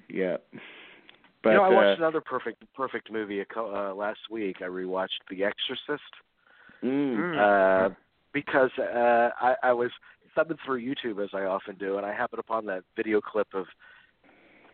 yeah. 0.09 0.37
But 1.43 1.51
you 1.51 1.55
know, 1.55 1.63
I 1.63 1.69
watched 1.69 1.99
uh, 1.99 2.03
another 2.03 2.21
perfect 2.21 2.63
perfect 2.75 3.11
movie 3.11 3.39
a 3.39 3.45
co- 3.45 3.73
uh, 3.73 3.93
last 3.95 4.19
week. 4.29 4.57
I 4.61 4.65
rewatched 4.65 5.07
The 5.29 5.43
Exorcist 5.43 6.03
mm, 6.83 7.87
uh, 7.87 7.89
because 8.33 8.71
uh, 8.77 9.29
I, 9.39 9.55
I 9.63 9.73
was 9.73 9.89
thumbing 10.35 10.57
through 10.65 10.81
YouTube 10.83 11.23
as 11.23 11.29
I 11.33 11.43
often 11.43 11.75
do, 11.75 11.97
and 11.97 12.05
I 12.05 12.13
happened 12.13 12.39
upon 12.39 12.65
that 12.65 12.83
video 12.95 13.21
clip 13.21 13.47
of 13.53 13.65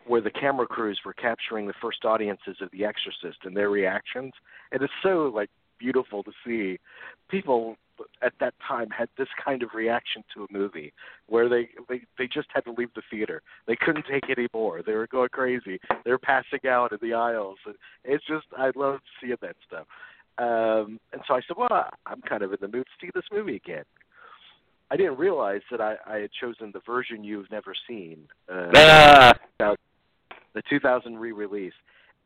where 0.06 0.20
the 0.20 0.30
camera 0.30 0.66
crews 0.66 1.00
were 1.04 1.12
capturing 1.14 1.66
the 1.66 1.74
first 1.80 2.04
audiences 2.04 2.56
of 2.60 2.68
The 2.72 2.84
Exorcist 2.84 3.38
and 3.44 3.56
their 3.56 3.70
reactions, 3.70 4.32
and 4.72 4.82
it's 4.82 4.92
so 5.02 5.32
like 5.34 5.50
beautiful 5.78 6.22
to 6.22 6.32
see 6.44 6.78
people 7.28 7.76
at 8.20 8.34
that 8.40 8.54
time 8.66 8.90
had 8.90 9.08
this 9.16 9.28
kind 9.42 9.62
of 9.62 9.70
reaction 9.74 10.22
to 10.34 10.44
a 10.44 10.46
movie 10.50 10.92
where 11.28 11.48
they 11.48 11.68
they 11.88 12.02
they 12.18 12.26
just 12.26 12.48
had 12.52 12.64
to 12.64 12.72
leave 12.72 12.90
the 12.94 13.02
theater. 13.10 13.42
They 13.66 13.76
couldn't 13.76 14.04
take 14.10 14.28
it 14.28 14.38
anymore. 14.38 14.82
They 14.84 14.92
were 14.92 15.06
going 15.06 15.30
crazy. 15.30 15.80
They 16.04 16.10
were 16.10 16.18
passing 16.18 16.60
out 16.68 16.92
in 16.92 16.98
the 17.00 17.14
aisles. 17.14 17.58
And 17.64 17.74
it's 18.04 18.24
just 18.26 18.46
I 18.56 18.70
love 18.74 19.00
seeing 19.20 19.36
that 19.40 19.56
stuff. 19.66 19.86
Um 20.38 21.00
and 21.12 21.22
so 21.26 21.34
I 21.34 21.40
said, 21.46 21.56
Well, 21.56 21.88
I'm 22.04 22.20
kind 22.22 22.42
of 22.42 22.52
in 22.52 22.58
the 22.60 22.68
mood 22.68 22.84
to 22.86 23.06
see 23.06 23.10
this 23.14 23.24
movie 23.32 23.56
again. 23.56 23.84
I 24.90 24.96
didn't 24.96 25.18
realize 25.18 25.62
that 25.70 25.80
I, 25.80 25.96
I 26.06 26.16
had 26.18 26.30
chosen 26.38 26.70
the 26.72 26.80
version 26.86 27.24
you've 27.24 27.50
never 27.50 27.74
seen. 27.88 28.18
Uh, 28.48 28.70
Ah. 28.74 29.34
the 30.54 30.62
2000 30.70 31.16
re-release, 31.18 31.72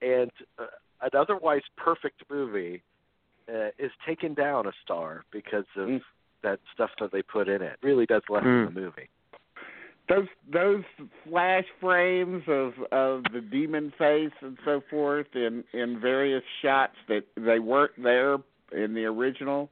and 0.02 0.30
uh, 0.58 0.66
an 1.02 1.10
otherwise 1.14 1.62
perfect 1.76 2.22
movie 2.30 2.82
uh, 3.52 3.68
is 3.78 3.90
taken 4.06 4.34
down 4.34 4.66
a 4.66 4.72
star 4.84 5.24
because 5.32 5.64
of 5.76 5.88
Mm. 5.88 6.00
that 6.42 6.60
stuff 6.72 6.90
that 7.00 7.12
they 7.12 7.22
put 7.22 7.48
in 7.48 7.60
it. 7.62 7.76
Really 7.82 8.06
does 8.06 8.22
lessen 8.28 8.48
Mm. 8.66 8.74
the 8.74 8.80
movie. 8.80 9.08
those 10.08 10.26
those 10.52 10.82
flash 11.28 11.66
frames 11.80 12.42
of 12.48 12.72
of 12.90 13.22
the 13.32 13.40
demon 13.40 13.92
face 13.96 14.32
and 14.40 14.58
so 14.64 14.80
forth 14.90 15.28
in 15.36 15.62
in 15.72 16.00
various 16.00 16.42
shots 16.62 16.96
that 17.06 17.24
they 17.36 17.60
weren't 17.60 17.92
there 18.02 18.38
in 18.72 18.94
the 18.94 19.04
original 19.04 19.70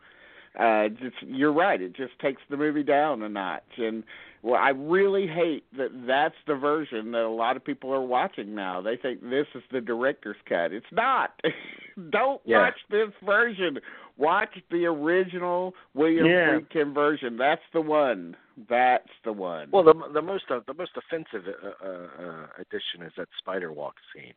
uh 0.60 0.86
just 0.88 1.20
you're 1.22 1.52
right 1.52 1.80
it 1.82 1.92
just 1.92 2.16
takes 2.20 2.40
the 2.50 2.56
movie 2.56 2.84
down 2.84 3.20
a 3.24 3.28
notch 3.28 3.78
and 3.78 4.05
well 4.43 4.60
i 4.60 4.70
really 4.70 5.27
hate 5.27 5.65
that 5.77 5.89
that's 6.06 6.35
the 6.47 6.55
version 6.55 7.12
that 7.12 7.23
a 7.23 7.28
lot 7.28 7.56
of 7.56 7.65
people 7.65 7.93
are 7.93 8.01
watching 8.05 8.55
now 8.55 8.81
they 8.81 8.97
think 8.97 9.20
this 9.23 9.47
is 9.55 9.62
the 9.73 9.81
director's 9.81 10.36
cut 10.48 10.73
it's 10.73 10.86
not 10.93 11.39
don't 12.10 12.40
Yeah. 12.44 12.59
watch 12.62 12.78
this 12.90 13.09
version 13.24 13.78
watch 14.16 14.56
the 14.70 14.85
original 14.86 15.74
william 15.94 16.27
Yeah. 16.27 16.59
friedkin 16.59 16.94
version 16.94 17.36
that's 17.36 17.62
the 17.73 17.81
one 17.81 18.36
that's 18.69 19.09
the 19.24 19.32
one 19.32 19.69
Well, 19.70 19.85
the 19.85 19.94
the 20.12 20.23
most 20.23 20.44
uh, 20.51 20.60
the 20.66 20.74
most 20.74 20.93
offensive 20.97 21.44
uh, 21.47 21.86
uh, 21.86 21.89
uh, 21.89 22.47
addition 22.59 23.02
is 23.06 23.12
that 23.16 23.28
spider 23.39 23.73
walk 23.73 23.94
scene. 24.12 24.35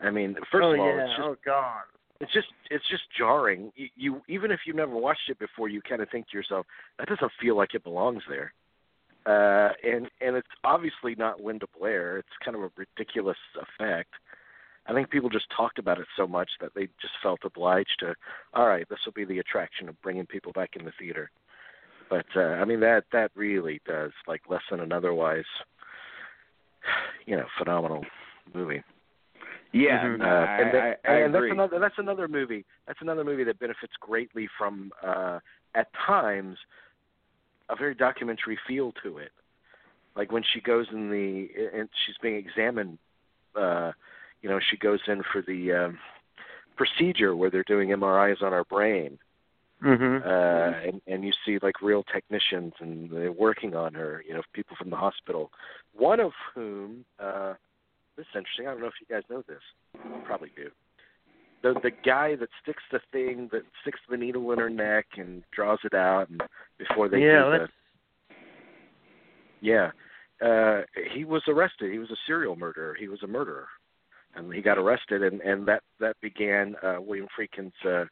I 0.00 0.10
mean, 0.10 0.36
first 0.52 0.62
oh 0.64 0.74
of 0.74 0.78
all, 0.78 0.86
yeah. 0.86 1.00
it's 1.02 1.10
just 1.16 1.20
oh 1.28 1.36
God. 1.44 1.82
it's 2.20 2.32
just 2.32 2.46
it's 2.70 2.88
just 2.88 3.02
jarring. 3.18 3.72
You, 3.74 3.88
you 3.96 4.22
even 4.28 4.52
if 4.52 4.60
you've 4.64 4.76
never 4.76 4.94
watched 4.94 5.28
it 5.28 5.40
before, 5.40 5.68
you 5.68 5.82
kind 5.82 6.00
of 6.00 6.08
think 6.08 6.28
to 6.28 6.36
yourself, 6.36 6.66
that 7.00 7.08
doesn't 7.08 7.32
feel 7.40 7.56
like 7.56 7.74
it 7.74 7.82
belongs 7.82 8.22
there. 8.28 8.52
Uh, 9.28 9.70
and 9.84 10.08
and 10.22 10.36
it's 10.36 10.48
obviously 10.64 11.14
not 11.16 11.42
Linda 11.42 11.66
Blair. 11.78 12.16
It's 12.18 12.28
kind 12.42 12.56
of 12.56 12.62
a 12.62 12.70
ridiculous 12.76 13.36
effect. 13.60 14.14
I 14.86 14.94
think 14.94 15.10
people 15.10 15.28
just 15.28 15.50
talked 15.54 15.78
about 15.78 15.98
it 16.00 16.06
so 16.16 16.26
much 16.26 16.48
that 16.62 16.72
they 16.74 16.86
just 17.00 17.12
felt 17.22 17.40
obliged 17.44 17.96
to. 18.00 18.14
All 18.54 18.66
right, 18.66 18.88
this 18.88 19.00
will 19.04 19.12
be 19.12 19.26
the 19.26 19.38
attraction 19.38 19.86
of 19.88 20.00
bringing 20.00 20.24
people 20.24 20.52
back 20.52 20.70
in 20.76 20.86
the 20.86 20.92
theater. 20.98 21.30
But 22.08 22.24
uh, 22.34 22.40
I 22.40 22.64
mean 22.64 22.80
that 22.80 23.04
that 23.12 23.30
really 23.34 23.82
does 23.86 24.12
like 24.26 24.42
lessen 24.48 24.80
an 24.82 24.92
otherwise, 24.92 25.44
you 27.26 27.36
know, 27.36 27.46
phenomenal 27.58 28.04
movie. 28.54 28.82
Yeah, 29.72 30.04
Mhm. 30.04 30.22
Uh, 30.22 30.24
I, 30.24 30.60
and 30.62 30.74
that, 30.74 31.00
I, 31.04 31.12
I 31.12 31.14
and 31.16 31.36
agree. 31.36 31.50
that's 31.50 31.52
another 31.52 31.78
that's 31.78 31.98
another 31.98 32.28
movie. 32.28 32.64
That's 32.86 33.02
another 33.02 33.24
movie 33.24 33.44
that 33.44 33.58
benefits 33.58 33.92
greatly 34.00 34.48
from 34.56 34.90
uh 35.06 35.40
at 35.74 35.88
times 36.06 36.56
a 37.68 37.76
very 37.76 37.94
documentary 37.94 38.58
feel 38.66 38.92
to 39.02 39.18
it. 39.18 39.32
Like 40.16 40.32
when 40.32 40.42
she 40.42 40.60
goes 40.60 40.86
in 40.92 41.10
the 41.10 41.48
and 41.74 41.88
she's 42.06 42.16
being 42.22 42.36
examined 42.36 42.98
uh 43.54 43.92
you 44.40 44.48
know, 44.48 44.60
she 44.70 44.76
goes 44.76 45.00
in 45.08 45.22
for 45.32 45.42
the 45.42 45.72
um 45.72 45.98
procedure 46.76 47.34
where 47.36 47.50
they're 47.50 47.64
doing 47.64 47.90
MRIs 47.90 48.42
on 48.42 48.52
her 48.52 48.64
brain. 48.64 49.18
Mm-hmm. 49.82 50.26
uh, 50.26 50.88
and 50.88 51.00
and 51.06 51.24
you 51.24 51.32
see 51.46 51.60
like 51.62 51.80
real 51.80 52.02
technicians 52.02 52.72
and 52.80 53.10
they're 53.10 53.30
working 53.30 53.76
on 53.76 53.94
her. 53.94 54.24
You 54.26 54.34
know, 54.34 54.42
people 54.52 54.76
from 54.76 54.90
the 54.90 54.96
hospital. 54.96 55.52
One 55.92 56.18
of 56.18 56.32
whom, 56.52 57.04
uh, 57.20 57.54
this 58.16 58.26
is 58.26 58.36
interesting. 58.36 58.66
I 58.66 58.72
don't 58.72 58.80
know 58.80 58.88
if 58.88 58.94
you 59.00 59.06
guys 59.08 59.22
know 59.30 59.44
this. 59.46 59.62
You 59.94 60.20
probably 60.26 60.50
do. 60.56 60.70
The 61.62 61.74
the 61.82 61.90
guy 61.90 62.36
that 62.36 62.48
sticks 62.62 62.82
the 62.92 63.00
thing 63.12 63.48
that 63.52 63.62
sticks 63.82 64.00
the 64.08 64.16
needle 64.16 64.52
in 64.52 64.58
her 64.58 64.70
neck 64.70 65.06
and 65.16 65.42
draws 65.50 65.80
it 65.84 65.94
out, 65.94 66.28
and 66.28 66.40
before 66.78 67.08
they 67.08 67.20
Yeah, 67.24 67.44
do 67.44 67.48
let's- 67.50 67.72
the 68.28 68.34
yeah, 69.60 69.90
uh, 70.40 70.82
he 71.10 71.24
was 71.24 71.42
arrested. 71.48 71.90
He 71.92 71.98
was 71.98 72.10
a 72.12 72.16
serial 72.26 72.54
murderer. 72.54 72.94
He 72.94 73.08
was 73.08 73.22
a 73.24 73.26
murderer, 73.26 73.66
and 74.36 74.52
he 74.52 74.62
got 74.62 74.78
arrested, 74.78 75.22
and 75.24 75.40
and 75.40 75.66
that 75.66 75.82
that 75.98 76.20
began 76.20 76.76
uh, 76.82 76.98
William 77.00 77.26
Friedkin's 77.36 77.74
uh, 77.84 78.04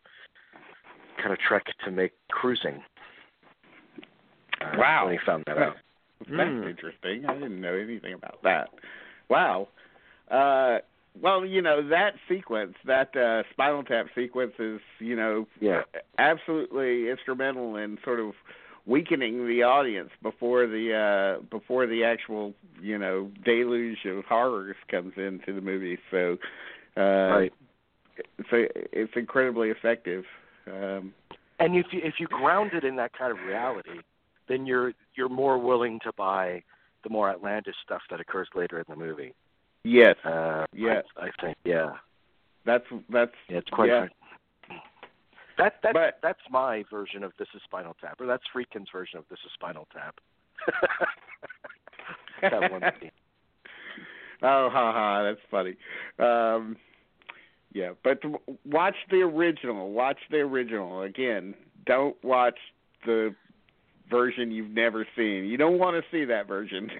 kind 1.19 1.33
of 1.33 1.39
trek 1.39 1.65
to 1.85 1.91
make 1.91 2.13
cruising. 2.31 2.83
Uh, 4.61 4.75
Wow. 4.77 5.05
When 5.07 5.13
he 5.19 5.25
found 5.25 5.45
that 5.47 5.59
out. 5.59 5.77
That's 6.21 6.51
Hmm. 6.51 6.67
interesting. 6.67 7.27
I 7.27 7.35
didn't 7.35 7.61
know 7.61 7.75
anything 7.75 8.15
about 8.15 8.43
that. 8.43 8.71
Wow. 9.29 9.69
Uh, 10.31 10.79
well, 11.21 11.45
you 11.45 11.63
know 11.63 11.87
that 11.89 12.15
sequence, 12.29 12.75
that 12.87 13.17
uh, 13.17 13.43
Spinal 13.53 13.83
Tap 13.83 14.07
sequence, 14.15 14.53
is 14.59 14.81
you 14.99 15.17
know 15.17 15.47
Yeah. 15.61 15.83
absolutely 16.19 17.11
instrumental 17.11 17.77
in 17.77 17.99
sort 18.05 18.21
of 18.21 18.33
weakening 18.87 19.49
the 19.49 19.63
audience 19.65 20.11
before 20.23 20.67
the 20.67 20.95
uh 20.95 21.43
before 21.51 21.87
the 21.89 22.05
actual 22.05 22.55
you 22.81 22.97
know 22.97 23.29
deluge 23.45 24.05
of 24.07 24.25
horrors 24.27 24.77
comes 24.89 25.13
into 25.17 25.53
the 25.53 25.61
movie 25.61 25.99
so 26.11 26.37
uh 26.97 27.01
Right. 27.01 27.53
it's 28.39 28.49
it's 28.93 29.13
incredibly 29.17 29.71
effective 29.71 30.25
um 30.69 31.13
And 31.59 31.75
if 31.77 31.87
you 31.91 32.01
if 32.05 32.15
you 32.21 32.29
ground 32.29 32.73
it 32.75 32.85
in 32.85 32.95
that 32.97 33.13
kind 33.13 33.33
of 33.33 33.39
reality, 33.45 34.03
then 34.49 34.67
you're 34.67 34.93
you're 35.17 35.29
more 35.29 35.59
willing 35.59 35.99
to 36.05 36.13
buy 36.17 36.63
the 37.03 37.11
more 37.11 37.29
outlandish 37.29 37.75
stuff 37.85 38.03
that 38.11 38.21
occurs 38.21 38.49
later 38.55 38.79
in 38.79 38.85
the 38.89 38.97
movie. 38.97 39.35
Yes 39.87 40.17
Uh, 40.25 40.65
Yeah. 40.75 41.03
I, 41.17 41.27
I 41.27 41.31
think. 41.41 41.57
Yeah. 41.65 41.91
that's 42.65 42.85
that's 43.11 43.33
Yeah, 43.49 43.59
it's 43.59 43.71
quite. 43.71 43.89
Yeah. 43.89 44.07
That 45.59 45.75
that 45.83 45.93
But- 45.95 46.19
that's 46.23 46.41
my 46.51 46.85
version 46.91 47.23
of 47.23 47.33
This 47.39 47.49
Is 47.55 47.63
Spinal 47.65 47.95
Tap, 48.01 48.21
or 48.21 48.27
that's 48.27 48.43
Friedkin's 48.55 48.89
version 48.93 49.19
of 49.19 49.25
This 49.31 49.39
Is 49.47 49.53
Spinal 49.55 49.87
Tap. 49.93 50.17
that 52.43 52.71
one 52.71 52.83
oh 54.43 54.69
ha 54.71 54.93
ha 54.93 55.23
that's 55.23 55.41
funny 55.51 55.75
um 56.19 56.77
yeah 57.73 57.91
but 58.05 58.21
w- 58.23 58.41
watch 58.65 58.97
the 59.11 59.19
original 59.23 59.93
watch 59.93 60.19
the 60.31 60.39
original 60.39 61.03
again 61.03 61.55
don't 61.87 62.17
watch 62.25 62.59
the 63.07 63.35
version 64.11 64.51
you've 64.51 64.71
never 64.71 65.07
seen 65.17 65.45
you 65.45 65.57
don't 65.57 65.79
want 65.79 65.97
to 65.97 66.03
see 66.11 66.25
that 66.25 66.47
version 66.47 66.91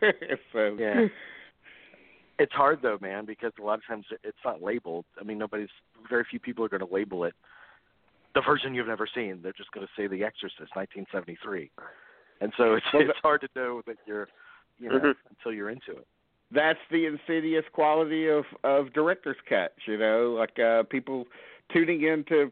so 0.52 0.76
Yeah. 0.78 1.06
It's 2.40 2.52
hard 2.52 2.80
though, 2.82 2.98
man, 3.00 3.26
because 3.26 3.52
a 3.60 3.62
lot 3.62 3.74
of 3.74 3.86
times 3.86 4.06
it's 4.24 4.38
not 4.44 4.62
labeled. 4.62 5.04
I 5.20 5.24
mean, 5.24 5.36
nobody's 5.38 5.68
very 6.08 6.24
few 6.28 6.40
people 6.40 6.64
are 6.64 6.68
going 6.70 6.86
to 6.86 6.92
label 6.92 7.24
it 7.24 7.34
the 8.34 8.40
version 8.40 8.74
you've 8.74 8.86
never 8.86 9.08
seen. 9.12 9.40
They're 9.42 9.52
just 9.52 9.72
going 9.72 9.84
to 9.86 9.92
say 9.96 10.06
The 10.06 10.22
Exorcist, 10.24 10.70
1973, 10.74 11.70
and 12.40 12.52
so 12.56 12.74
it's 12.74 12.86
Well, 12.94 13.02
it's 13.02 13.18
hard 13.22 13.40
to 13.42 13.48
know 13.56 13.82
that 13.86 13.96
you're, 14.06 14.28
you 14.78 14.88
know, 14.88 14.98
Mhm. 15.00 15.14
until 15.30 15.52
you're 15.52 15.68
into 15.70 15.92
it. 15.92 16.06
that's 16.52 16.78
the 16.90 17.06
insidious 17.06 17.64
quality 17.72 18.26
of 18.28 18.44
of 18.64 18.92
director's 18.92 19.36
cuts 19.48 19.86
you 19.86 19.96
know 19.96 20.32
like 20.32 20.58
uh 20.58 20.82
people 20.84 21.28
tuning 21.72 22.02
into 22.02 22.50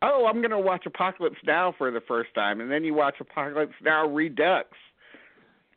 oh 0.00 0.24
i'm 0.26 0.40
going 0.40 0.50
to 0.50 0.58
watch 0.58 0.86
apocalypse 0.86 1.36
now 1.44 1.72
for 1.76 1.90
the 1.90 2.00
first 2.00 2.32
time 2.34 2.62
and 2.62 2.70
then 2.70 2.82
you 2.82 2.94
watch 2.94 3.16
apocalypse 3.20 3.74
now 3.82 4.06
redux 4.06 4.68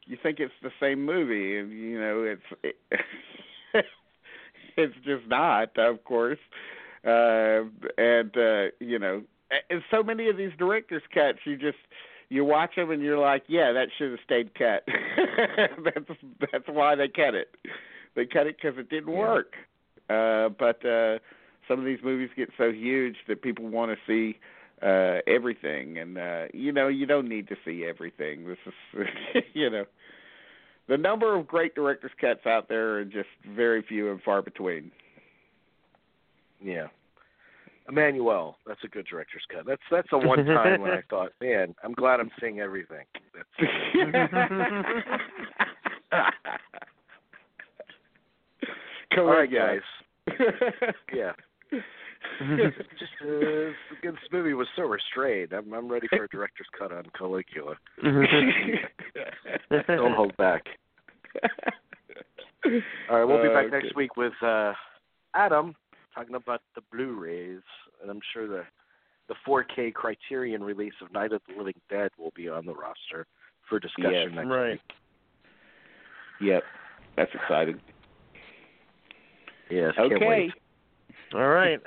you 0.07 0.17
think 0.21 0.39
it's 0.39 0.53
the 0.61 0.71
same 0.79 1.05
movie 1.05 1.57
and 1.57 1.71
you 1.71 1.99
know 1.99 2.23
it's 2.23 2.41
it, 2.63 2.77
it's 4.77 4.95
just 5.05 5.27
not 5.27 5.77
of 5.77 6.03
course 6.03 6.39
uh 7.05 7.63
and 7.97 8.35
uh 8.37 8.65
you 8.79 8.97
know 8.99 9.21
and 9.69 9.81
so 9.91 10.03
many 10.03 10.29
of 10.29 10.37
these 10.37 10.51
director's 10.57 11.03
cuts 11.13 11.39
you 11.45 11.57
just 11.57 11.77
you 12.29 12.43
watch 12.43 12.75
them 12.75 12.91
and 12.91 13.01
you're 13.01 13.17
like, 13.17 13.43
yeah, 13.47 13.71
that 13.71 13.87
should 13.97 14.11
have 14.11 14.19
stayed 14.25 14.53
cut. 14.55 14.83
that's 15.85 16.19
that's 16.51 16.67
why 16.67 16.95
they 16.95 17.07
cut 17.07 17.35
it. 17.35 17.55
They 18.15 18.25
cut 18.25 18.47
it 18.47 18.57
because 18.61 18.77
it 18.77 18.89
didn't 18.89 19.13
Yeah. 19.13 19.19
work. 19.19 19.53
Uh, 20.09 20.49
but 20.49 20.85
uh, 20.85 21.19
some 21.67 21.79
of 21.79 21.85
these 21.85 21.99
movies 22.03 22.29
get 22.35 22.49
so 22.57 22.71
huge 22.71 23.15
that 23.27 23.41
people 23.41 23.67
want 23.67 23.91
to 23.91 23.97
see 24.05 24.39
uh, 24.81 25.19
everything, 25.27 25.97
and 25.97 26.17
uh, 26.17 26.45
you 26.53 26.71
know 26.71 26.87
you 26.87 27.05
don't 27.05 27.27
need 27.27 27.47
to 27.47 27.55
see 27.65 27.85
everything. 27.85 28.47
This 28.47 28.57
is 28.65 28.73
you 29.53 29.69
know 29.69 29.85
the 30.87 30.97
number 30.97 31.35
of 31.35 31.47
great 31.47 31.75
director's 31.75 32.11
cuts 32.19 32.45
out 32.45 32.69
there 32.69 32.97
are 32.99 33.05
just 33.05 33.29
very 33.55 33.83
few 33.83 34.11
and 34.11 34.21
far 34.21 34.41
between. 34.41 34.91
Yeah. 36.63 36.87
Emmanuelle, 37.89 38.55
that's 38.65 38.83
a 38.83 38.87
good 38.87 39.05
director's 39.09 39.43
cut. 39.53 39.65
That's 39.65 39.81
that's 39.89 40.09
the 40.11 40.17
one 40.17 40.45
time 40.45 40.81
when 40.81 40.91
I 40.91 41.01
thought, 41.09 41.31
man, 41.39 41.73
I'm 41.83 41.93
glad 41.93 42.19
I'm 42.19 42.31
seeing 42.39 42.59
everything. 42.59 43.05
All 49.17 49.23
right, 49.23 49.49
guys. 49.51 49.79
Yeah. 51.13 51.31
Just 52.99 53.11
uh, 53.21 53.71
this 54.03 54.13
movie 54.31 54.53
was 54.53 54.67
so 54.75 54.83
restrained. 54.83 55.53
I'm 55.53 55.73
I'm 55.73 55.87
ready 55.87 56.07
for 56.09 56.23
a 56.23 56.27
director's 56.27 56.67
cut 56.77 56.91
on 56.91 57.03
Caligula. 57.17 57.75
Don't 59.87 60.15
hold 60.15 60.35
back. 60.37 60.63
All 63.09 63.19
right, 63.19 63.23
we'll 63.23 63.41
be 63.41 63.49
back 63.49 63.71
next 63.71 63.95
week 63.95 64.15
with 64.17 64.33
uh 64.41 64.73
Adam 65.33 65.75
talking 66.13 66.35
about 66.35 66.61
the 66.75 66.81
Blu-rays, 66.91 67.61
and 68.01 68.09
I'm 68.09 68.21
sure 68.33 68.47
the 68.47 68.63
the 69.27 69.35
4K 69.47 69.93
Criterion 69.93 70.63
release 70.63 70.93
of 71.01 71.11
Night 71.11 71.33
of 71.33 71.41
the 71.47 71.57
Living 71.57 71.73
Dead 71.89 72.11
will 72.17 72.31
be 72.33 72.47
on 72.47 72.65
the 72.65 72.73
roster 72.73 73.27
for 73.67 73.79
discussion 73.79 74.13
Yes, 74.13 74.29
next 74.33 74.47
right. 74.47 74.71
week. 74.71 74.81
Yep, 76.39 76.63
that's 77.17 77.31
exciting. 77.33 77.81
Yes, 79.69 79.93
Okay. 79.99 80.51
Wait. 81.33 81.39
All 81.39 81.47
right. 81.47 81.79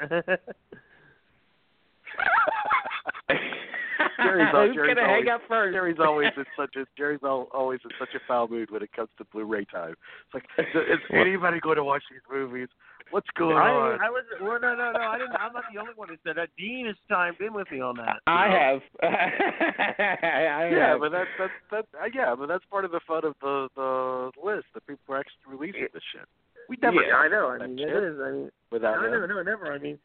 Jerry's 4.19 4.49
al- 4.55 4.67
Who's 4.67 4.75
Jerry's 4.75 4.95
gonna 4.95 5.07
always- 5.09 5.25
hang 5.25 5.29
up 5.35 5.41
first? 5.49 5.75
Jerry's 5.75 5.97
always 6.01 6.31
in 6.37 6.45
such 6.57 6.77
a 6.77 6.85
Jerry's 6.97 7.21
al- 7.23 7.49
always 7.53 7.81
in 7.85 7.91
such 7.99 8.15
a 8.15 8.21
foul 8.27 8.49
mood 8.49 8.71
when 8.71 8.83
it 8.83 8.93
comes 8.93 9.09
to 9.19 9.25
Blu-ray 9.33 9.65
time. 9.67 9.95
It's 10.35 10.35
like, 10.35 10.45
is 10.59 10.99
anybody 11.13 11.61
going 11.61 11.77
to 11.77 11.85
watch 11.85 12.03
these 12.11 12.21
movies? 12.31 12.69
What's 13.11 13.27
going 13.37 13.57
I, 13.57 13.71
on? 13.71 14.01
I 14.01 14.09
was 14.09 14.23
well, 14.41 14.61
no, 14.63 14.77
no, 14.77 14.93
no. 14.93 15.01
I 15.01 15.19
didn't. 15.19 15.35
I'm 15.35 15.53
not 15.53 15.65
the 15.75 15.81
only 15.81 15.95
one 15.97 16.09
who 16.09 16.15
said 16.25 16.37
that. 16.37 16.49
Dean 16.57 16.87
has 16.87 16.95
chimed 17.09 17.41
in 17.41 17.53
with 17.53 17.69
me 17.73 17.81
on 17.81 17.97
that. 17.97 18.19
I 18.29 18.49
know. 18.49 18.55
have. 18.55 18.83
I 19.03 20.69
yeah, 20.71 20.89
have. 20.91 21.01
but 21.01 21.11
that's 21.11 21.29
that's 21.37 21.53
that. 21.73 21.87
Uh, 22.01 22.05
yeah, 22.15 22.37
but 22.39 22.47
that's 22.47 22.65
part 22.71 22.85
of 22.85 22.93
the 22.93 23.01
fun 23.09 23.25
of 23.25 23.35
the 23.41 23.69
the 23.75 24.31
list. 24.41 24.67
That 24.75 24.87
people 24.87 25.13
are 25.15 25.19
actually 25.19 25.43
releasing 25.59 25.89
this 25.93 26.03
shit. 26.15 26.29
We 26.71 26.79
never. 26.81 27.03
Yeah, 27.03 27.17
I 27.17 27.27
know. 27.27 27.49
I 27.49 27.67
mean, 27.67 27.79
shit 27.79 27.89
it 27.89 28.05
is. 28.05 28.19
I 28.23 28.31
mean, 28.31 28.51
Without 28.71 29.03
no, 29.03 29.11
no, 29.11 29.25
him. 29.25 29.29
no, 29.29 29.43
never. 29.43 29.73
I 29.73 29.79
mean, 29.79 29.99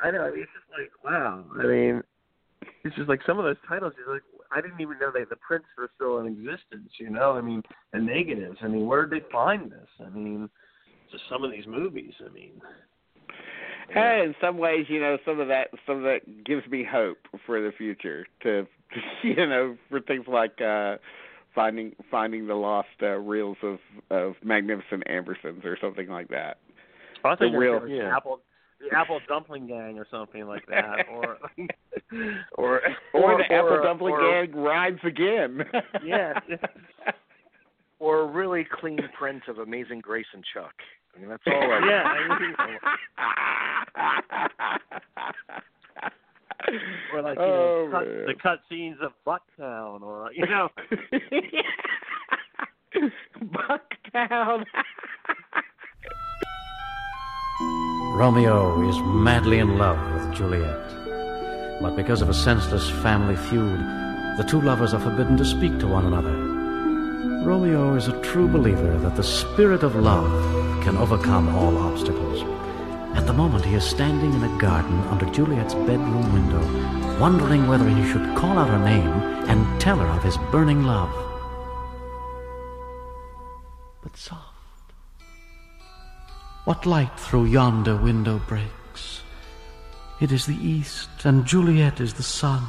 I 0.00 0.10
know. 0.10 0.22
I 0.22 0.32
mean, 0.32 0.40
it's 0.40 0.50
just 0.52 0.66
like 0.76 0.90
wow. 1.04 1.44
I 1.56 1.62
mean, 1.62 2.02
it's 2.82 2.96
just 2.96 3.08
like 3.08 3.20
some 3.24 3.38
of 3.38 3.44
those 3.44 3.56
titles. 3.68 3.92
You're 3.96 4.14
like, 4.14 4.24
I 4.50 4.60
didn't 4.60 4.80
even 4.80 4.98
know 4.98 5.12
that 5.14 5.30
the 5.30 5.36
prints 5.36 5.68
were 5.78 5.88
still 5.94 6.18
in 6.18 6.26
existence. 6.26 6.90
You 6.98 7.10
know, 7.10 7.34
I 7.34 7.40
mean, 7.40 7.62
the 7.92 8.00
negatives. 8.00 8.58
I 8.62 8.66
mean, 8.66 8.88
where 8.88 9.06
did 9.06 9.22
they 9.22 9.26
find 9.30 9.70
this? 9.70 9.86
I 10.04 10.10
mean, 10.10 10.50
just 11.12 11.22
some 11.30 11.44
of 11.44 11.52
these 11.52 11.68
movies. 11.68 12.14
I 12.28 12.32
mean, 12.32 12.60
Hey, 13.90 14.22
in 14.24 14.34
some 14.40 14.58
ways, 14.58 14.86
you 14.88 15.00
know, 15.00 15.16
some 15.24 15.40
of 15.40 15.48
that, 15.48 15.68
some 15.86 15.98
of 15.98 16.02
that 16.02 16.44
gives 16.44 16.66
me 16.66 16.84
hope 16.84 17.18
for 17.46 17.60
the 17.60 17.72
future. 17.78 18.26
To, 18.42 18.66
you 19.22 19.46
know, 19.46 19.76
for 19.88 20.00
things 20.00 20.24
like 20.26 20.60
uh 20.60 20.96
finding 21.58 21.92
finding 22.10 22.46
the 22.46 22.54
lost 22.54 22.88
uh, 23.02 23.16
reels 23.18 23.56
of 23.62 23.78
of 24.10 24.34
Magnificent 24.44 25.02
Ambersons 25.10 25.64
or 25.64 25.76
something 25.80 26.08
like 26.08 26.28
that. 26.28 26.58
I 27.24 27.34
think 27.34 27.52
The 27.52 27.58
real- 27.58 27.88
yeah. 27.88 28.16
Apple, 28.16 28.38
the 28.80 28.96
Apple 28.96 29.18
Dumpling 29.28 29.66
Gang 29.66 29.98
or 29.98 30.06
something 30.08 30.44
like 30.46 30.64
that, 30.68 31.06
or 31.12 31.36
or 32.56 32.80
Or, 33.12 33.38
the 33.38 33.52
Apple 33.52 33.80
Dumpling 33.82 34.14
or- 34.14 34.46
Gang 34.46 34.54
rides 34.56 35.00
again. 35.04 35.64
Yes. 36.04 36.36
Or 38.00 38.20
a 38.20 38.26
really 38.26 38.64
clean 38.80 39.00
print 39.18 39.42
of 39.48 39.58
Amazing 39.58 39.98
Grace 40.02 40.24
and 40.32 40.44
Chuck. 40.54 40.72
I 41.16 41.18
mean, 41.18 41.28
that's 41.28 41.42
all. 41.48 41.52
I 41.52 41.80
yeah. 41.90 42.04
I 42.04 42.38
mean, 42.38 42.54
or 47.12 47.22
like 47.22 47.38
you 47.38 47.42
Oh, 47.44 47.88
know, 47.90 47.98
cut, 47.98 48.04
the 48.06 48.34
cut 48.40 48.60
scenes 48.68 48.98
of 49.02 49.10
Bucktown, 49.26 50.02
or 50.28 50.32
you 50.34 50.46
know, 50.46 50.68
Bucktown. 53.42 54.64
Romeo 58.14 58.88
is 58.88 58.96
madly 59.24 59.58
in 59.58 59.78
love 59.78 59.98
with 60.12 60.34
Juliet. 60.34 60.88
But 61.80 61.96
because 61.96 62.20
of 62.22 62.28
a 62.28 62.34
senseless 62.34 62.90
family 62.90 63.36
feud, 63.36 63.78
the 64.36 64.44
two 64.48 64.60
lovers 64.60 64.92
are 64.92 65.00
forbidden 65.00 65.36
to 65.36 65.44
speak 65.44 65.78
to 65.78 65.86
one 65.86 66.06
another. 66.06 66.34
Romeo 67.44 67.94
is 67.94 68.08
a 68.08 68.20
true 68.22 68.48
believer 68.48 68.98
that 68.98 69.14
the 69.16 69.22
spirit 69.22 69.82
of 69.82 69.94
love 69.94 70.30
can 70.82 70.96
overcome 70.96 71.54
all 71.54 71.78
obstacles. 71.78 72.42
At 73.16 73.26
the 73.26 73.32
moment, 73.32 73.64
he 73.64 73.74
is 73.74 73.84
standing 73.84 74.34
in 74.34 74.42
a 74.42 74.58
garden 74.58 74.98
under 75.08 75.26
Juliet's 75.26 75.74
bedroom 75.74 76.32
window, 76.32 77.18
wondering 77.20 77.68
whether 77.68 77.88
he 77.88 78.10
should 78.10 78.36
call 78.36 78.58
out 78.58 78.68
her 78.68 78.78
name 78.78 79.28
and 79.48 79.66
tell 79.78 79.98
her 79.98 80.06
of 80.06 80.22
his 80.22 80.36
burning 80.50 80.82
love. 80.84 81.12
But 84.02 84.16
soft. 84.16 84.42
What 86.64 86.84
light 86.84 87.18
through 87.18 87.46
yonder 87.46 87.96
window 87.96 88.40
breaks? 88.46 89.22
It 90.20 90.32
is 90.32 90.46
the 90.46 90.56
east, 90.56 91.08
and 91.24 91.46
Juliet 91.46 92.00
is 92.00 92.14
the 92.14 92.22
sun. 92.22 92.62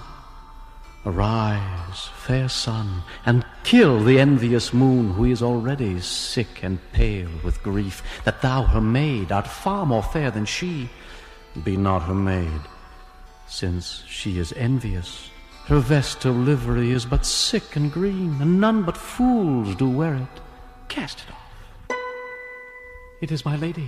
Arise, 1.06 2.10
fair 2.16 2.48
sun, 2.48 3.02
and 3.26 3.46
kill 3.64 4.04
the 4.04 4.20
envious 4.20 4.74
moon, 4.74 5.12
who 5.14 5.26
is 5.26 5.42
already 5.42 6.00
sick 6.00 6.62
and 6.62 6.80
pale 6.92 7.30
with 7.44 7.64
grief, 7.64 8.04
that 8.26 8.42
thou, 8.42 8.64
her 8.64 8.82
maid, 8.82 9.32
art 9.32 9.48
far 9.48 9.86
more 9.86 10.04
fair 10.04 10.30
than 10.30 10.46
she. 10.46 10.90
Be 11.64 11.76
not 11.76 12.04
her 12.04 12.14
maid, 12.14 12.62
since 13.48 14.04
she 14.08 14.38
is 14.38 14.54
envious. 14.54 15.30
Her 15.70 15.80
vestal 15.80 16.34
livery 16.34 16.90
is 16.90 17.06
but 17.06 17.24
sick 17.24 17.76
and 17.76 17.92
green, 17.92 18.42
and 18.42 18.60
none 18.60 18.82
but 18.82 18.98
fools 18.98 19.76
do 19.76 19.88
wear 19.88 20.16
it. 20.16 20.42
Cast 20.88 21.20
it 21.20 21.30
off. 21.32 21.38
It 23.22 23.32
is 23.32 23.46
my 23.46 23.56
lady. 23.56 23.88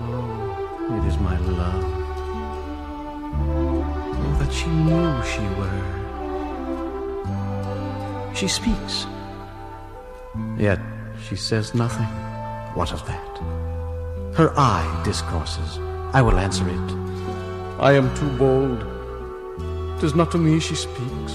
Oh, 0.00 0.98
it 0.98 1.04
is 1.06 1.16
my 1.18 1.38
love 1.38 1.84
Oh, 3.38 4.36
that 4.40 4.52
she 4.52 4.66
knew 4.66 5.22
she 5.22 5.46
were. 5.60 5.82
She 8.34 8.48
speaks, 8.48 9.06
yet 10.58 10.80
she 11.28 11.36
says 11.36 11.72
nothing. 11.72 12.08
What 12.74 12.92
of 12.92 13.06
that? 13.06 13.38
Her 14.34 14.52
eye 14.58 15.02
discourses. 15.04 15.78
I 16.12 16.22
will 16.22 16.38
answer 16.38 16.68
it. 16.68 16.90
I 17.78 17.92
am 17.92 18.14
too 18.16 18.30
bold. 18.38 18.84
Tis 20.00 20.14
not 20.14 20.30
to 20.32 20.38
me 20.38 20.60
she 20.60 20.74
speaks. 20.74 21.32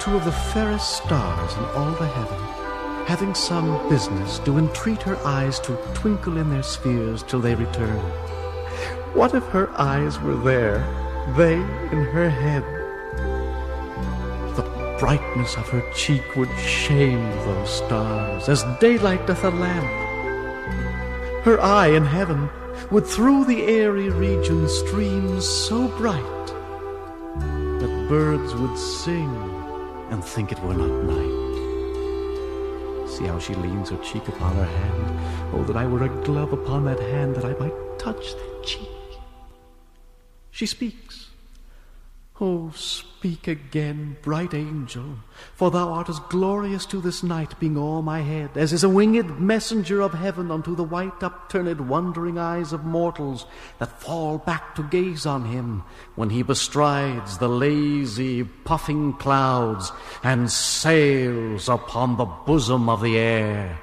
Two 0.00 0.16
of 0.16 0.24
the 0.24 0.32
fairest 0.52 0.98
stars 0.98 1.52
in 1.54 1.64
all 1.76 1.90
the 1.92 2.06
heaven, 2.06 2.38
having 3.06 3.34
some 3.34 3.88
business, 3.88 4.38
do 4.40 4.56
entreat 4.56 5.02
her 5.02 5.16
eyes 5.26 5.58
to 5.60 5.76
twinkle 5.94 6.36
in 6.36 6.50
their 6.50 6.62
spheres 6.62 7.22
till 7.24 7.40
they 7.40 7.54
return. 7.54 7.98
What 9.14 9.34
if 9.34 9.44
her 9.46 9.68
eyes 9.78 10.20
were 10.20 10.36
there, 10.36 10.78
they 11.36 11.54
in 11.54 12.04
her 12.04 12.30
head? 12.30 12.62
The 14.56 14.96
brightness 15.00 15.56
of 15.56 15.68
her 15.70 15.82
cheek 15.92 16.36
would 16.36 16.56
shame 16.58 17.30
those 17.46 17.70
stars, 17.70 18.48
as 18.48 18.64
daylight 18.78 19.26
doth 19.26 19.42
a 19.42 19.50
lamp. 19.50 20.05
Her 21.46 21.60
eye 21.60 21.90
in 21.90 22.04
heaven 22.04 22.50
would 22.90 23.06
through 23.06 23.44
the 23.44 23.62
airy 23.66 24.10
region 24.10 24.68
stream 24.68 25.40
so 25.40 25.86
bright 25.96 26.46
that 27.78 28.06
birds 28.08 28.52
would 28.56 28.76
sing 28.76 29.32
and 30.10 30.24
think 30.24 30.50
it 30.50 30.58
were 30.58 30.74
not 30.74 31.04
night. 31.04 31.46
See 33.08 33.26
how 33.26 33.38
she 33.38 33.54
leans 33.54 33.90
her 33.90 33.96
cheek 33.98 34.26
upon 34.26 34.56
her 34.56 34.64
hand. 34.64 35.54
Oh, 35.54 35.62
that 35.62 35.76
I 35.76 35.86
were 35.86 36.02
a 36.02 36.08
glove 36.24 36.52
upon 36.52 36.84
that 36.86 36.98
hand, 36.98 37.36
that 37.36 37.44
I 37.44 37.54
might 37.60 37.96
touch 37.96 38.32
that 38.34 38.62
cheek. 38.64 38.90
She 40.50 40.66
speaks. 40.66 41.25
Oh, 42.38 42.70
speak 42.74 43.48
again, 43.48 44.18
bright 44.20 44.52
angel, 44.52 45.16
for 45.54 45.70
thou 45.70 45.90
art 45.90 46.10
as 46.10 46.18
glorious 46.28 46.84
to 46.86 47.00
this 47.00 47.22
night, 47.22 47.58
being 47.58 47.78
o'er 47.78 48.02
my 48.02 48.20
head, 48.20 48.50
as 48.56 48.74
is 48.74 48.84
a 48.84 48.90
winged 48.90 49.40
messenger 49.40 50.02
of 50.02 50.12
heaven 50.12 50.50
unto 50.50 50.76
the 50.76 50.84
white 50.84 51.22
upturned 51.22 51.88
wondering 51.88 52.36
eyes 52.36 52.74
of 52.74 52.84
mortals 52.84 53.46
that 53.78 54.02
fall 54.02 54.36
back 54.36 54.74
to 54.74 54.82
gaze 54.82 55.24
on 55.24 55.46
him 55.46 55.82
when 56.14 56.28
he 56.28 56.42
bestrides 56.42 57.38
the 57.38 57.48
lazy, 57.48 58.44
puffing 58.44 59.14
clouds 59.14 59.90
and 60.22 60.50
sails 60.50 61.70
upon 61.70 62.18
the 62.18 62.26
bosom 62.26 62.90
of 62.90 63.00
the 63.00 63.16
air. 63.16 63.78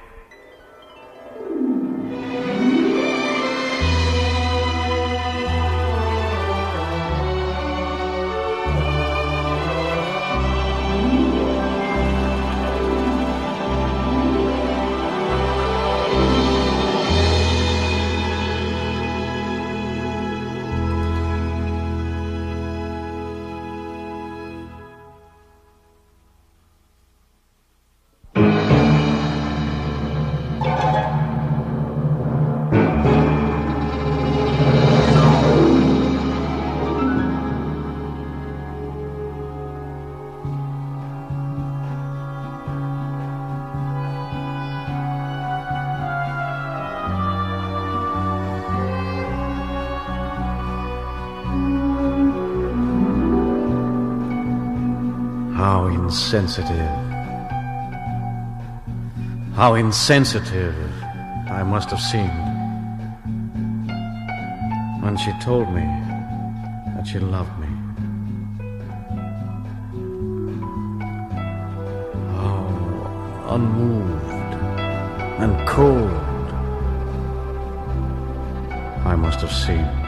Insensitive. 55.93 56.97
How 59.55 59.75
insensitive 59.75 60.75
I 61.47 61.63
must 61.63 61.89
have 61.91 62.01
seemed 62.01 62.53
when 65.03 65.15
she 65.17 65.31
told 65.39 65.67
me 65.73 65.85
that 66.95 67.05
she 67.05 67.19
loved 67.19 67.55
me. 67.59 67.67
How 72.37 73.55
unmoved 73.55 74.53
and 75.43 75.67
cold 75.67 76.49
I 79.05 79.15
must 79.15 79.41
have 79.41 79.51
seemed 79.51 80.03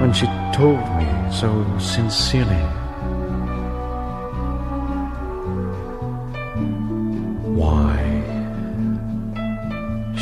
when 0.00 0.12
she 0.12 0.26
told 0.52 0.78
me 0.98 1.08
so 1.32 1.48
sincerely. 1.78 2.75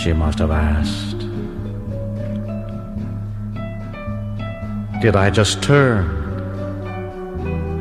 She 0.05 0.13
must 0.13 0.39
have 0.39 0.51
asked. 0.51 1.21
Did 5.01 5.17
I 5.17 5.31
just 5.31 5.63
turn 5.63 6.05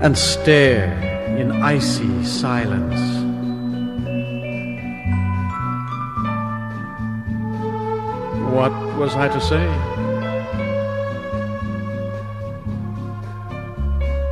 and 0.01 0.17
stare 0.17 0.93
in 1.37 1.51
icy 1.51 2.23
silence? 2.23 3.01
What 8.55 8.71
was 8.95 9.17
I 9.17 9.27
to 9.27 9.41
say? 9.41 9.67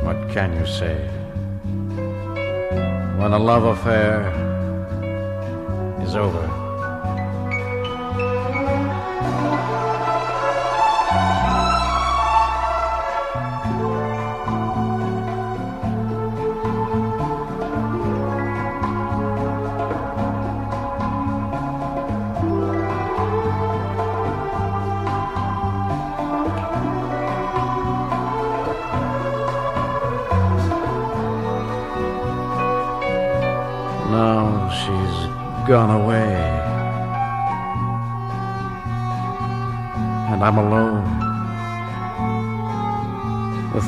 What 0.02 0.30
can 0.30 0.56
you 0.58 0.66
say? 0.66 0.96
When 3.18 3.34
a 3.34 3.38
love 3.38 3.64
affair 3.64 4.32
is 6.02 6.16
over. 6.16 6.61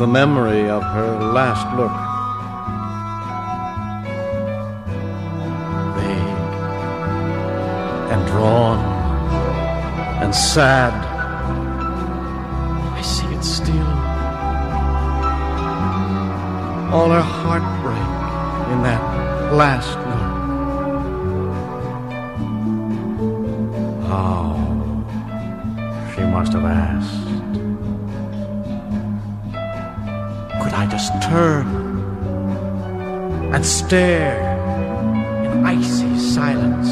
The 0.04 0.12
memory 0.12 0.68
of 0.68 0.82
her 0.82 1.18
last 1.32 1.64
look. 1.78 1.96
Vague 5.96 6.44
and 8.12 8.26
drawn 8.26 8.80
and 10.22 10.34
sad. 10.34 10.92
I 12.98 13.00
see 13.00 13.26
it 13.34 13.42
still. 13.42 13.92
All 16.94 17.08
her 17.08 17.26
heartbreak 17.40 18.10
in 18.72 18.82
that 18.82 19.02
last 19.54 19.96
look. 20.08 20.34
How 24.10 24.54
she 26.14 26.20
must 26.24 26.52
have 26.52 26.64
asked. 26.66 26.83
Turn 31.34 31.66
and 33.52 33.66
stare 33.66 34.38
in 35.44 35.66
icy 35.66 36.16
silence? 36.16 36.90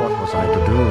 What 0.00 0.12
was 0.20 0.32
I 0.42 0.44
to 0.54 0.60
do? 0.72 0.82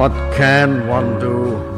What 0.00 0.14
can 0.34 0.88
one 0.88 1.20
do 1.20 1.69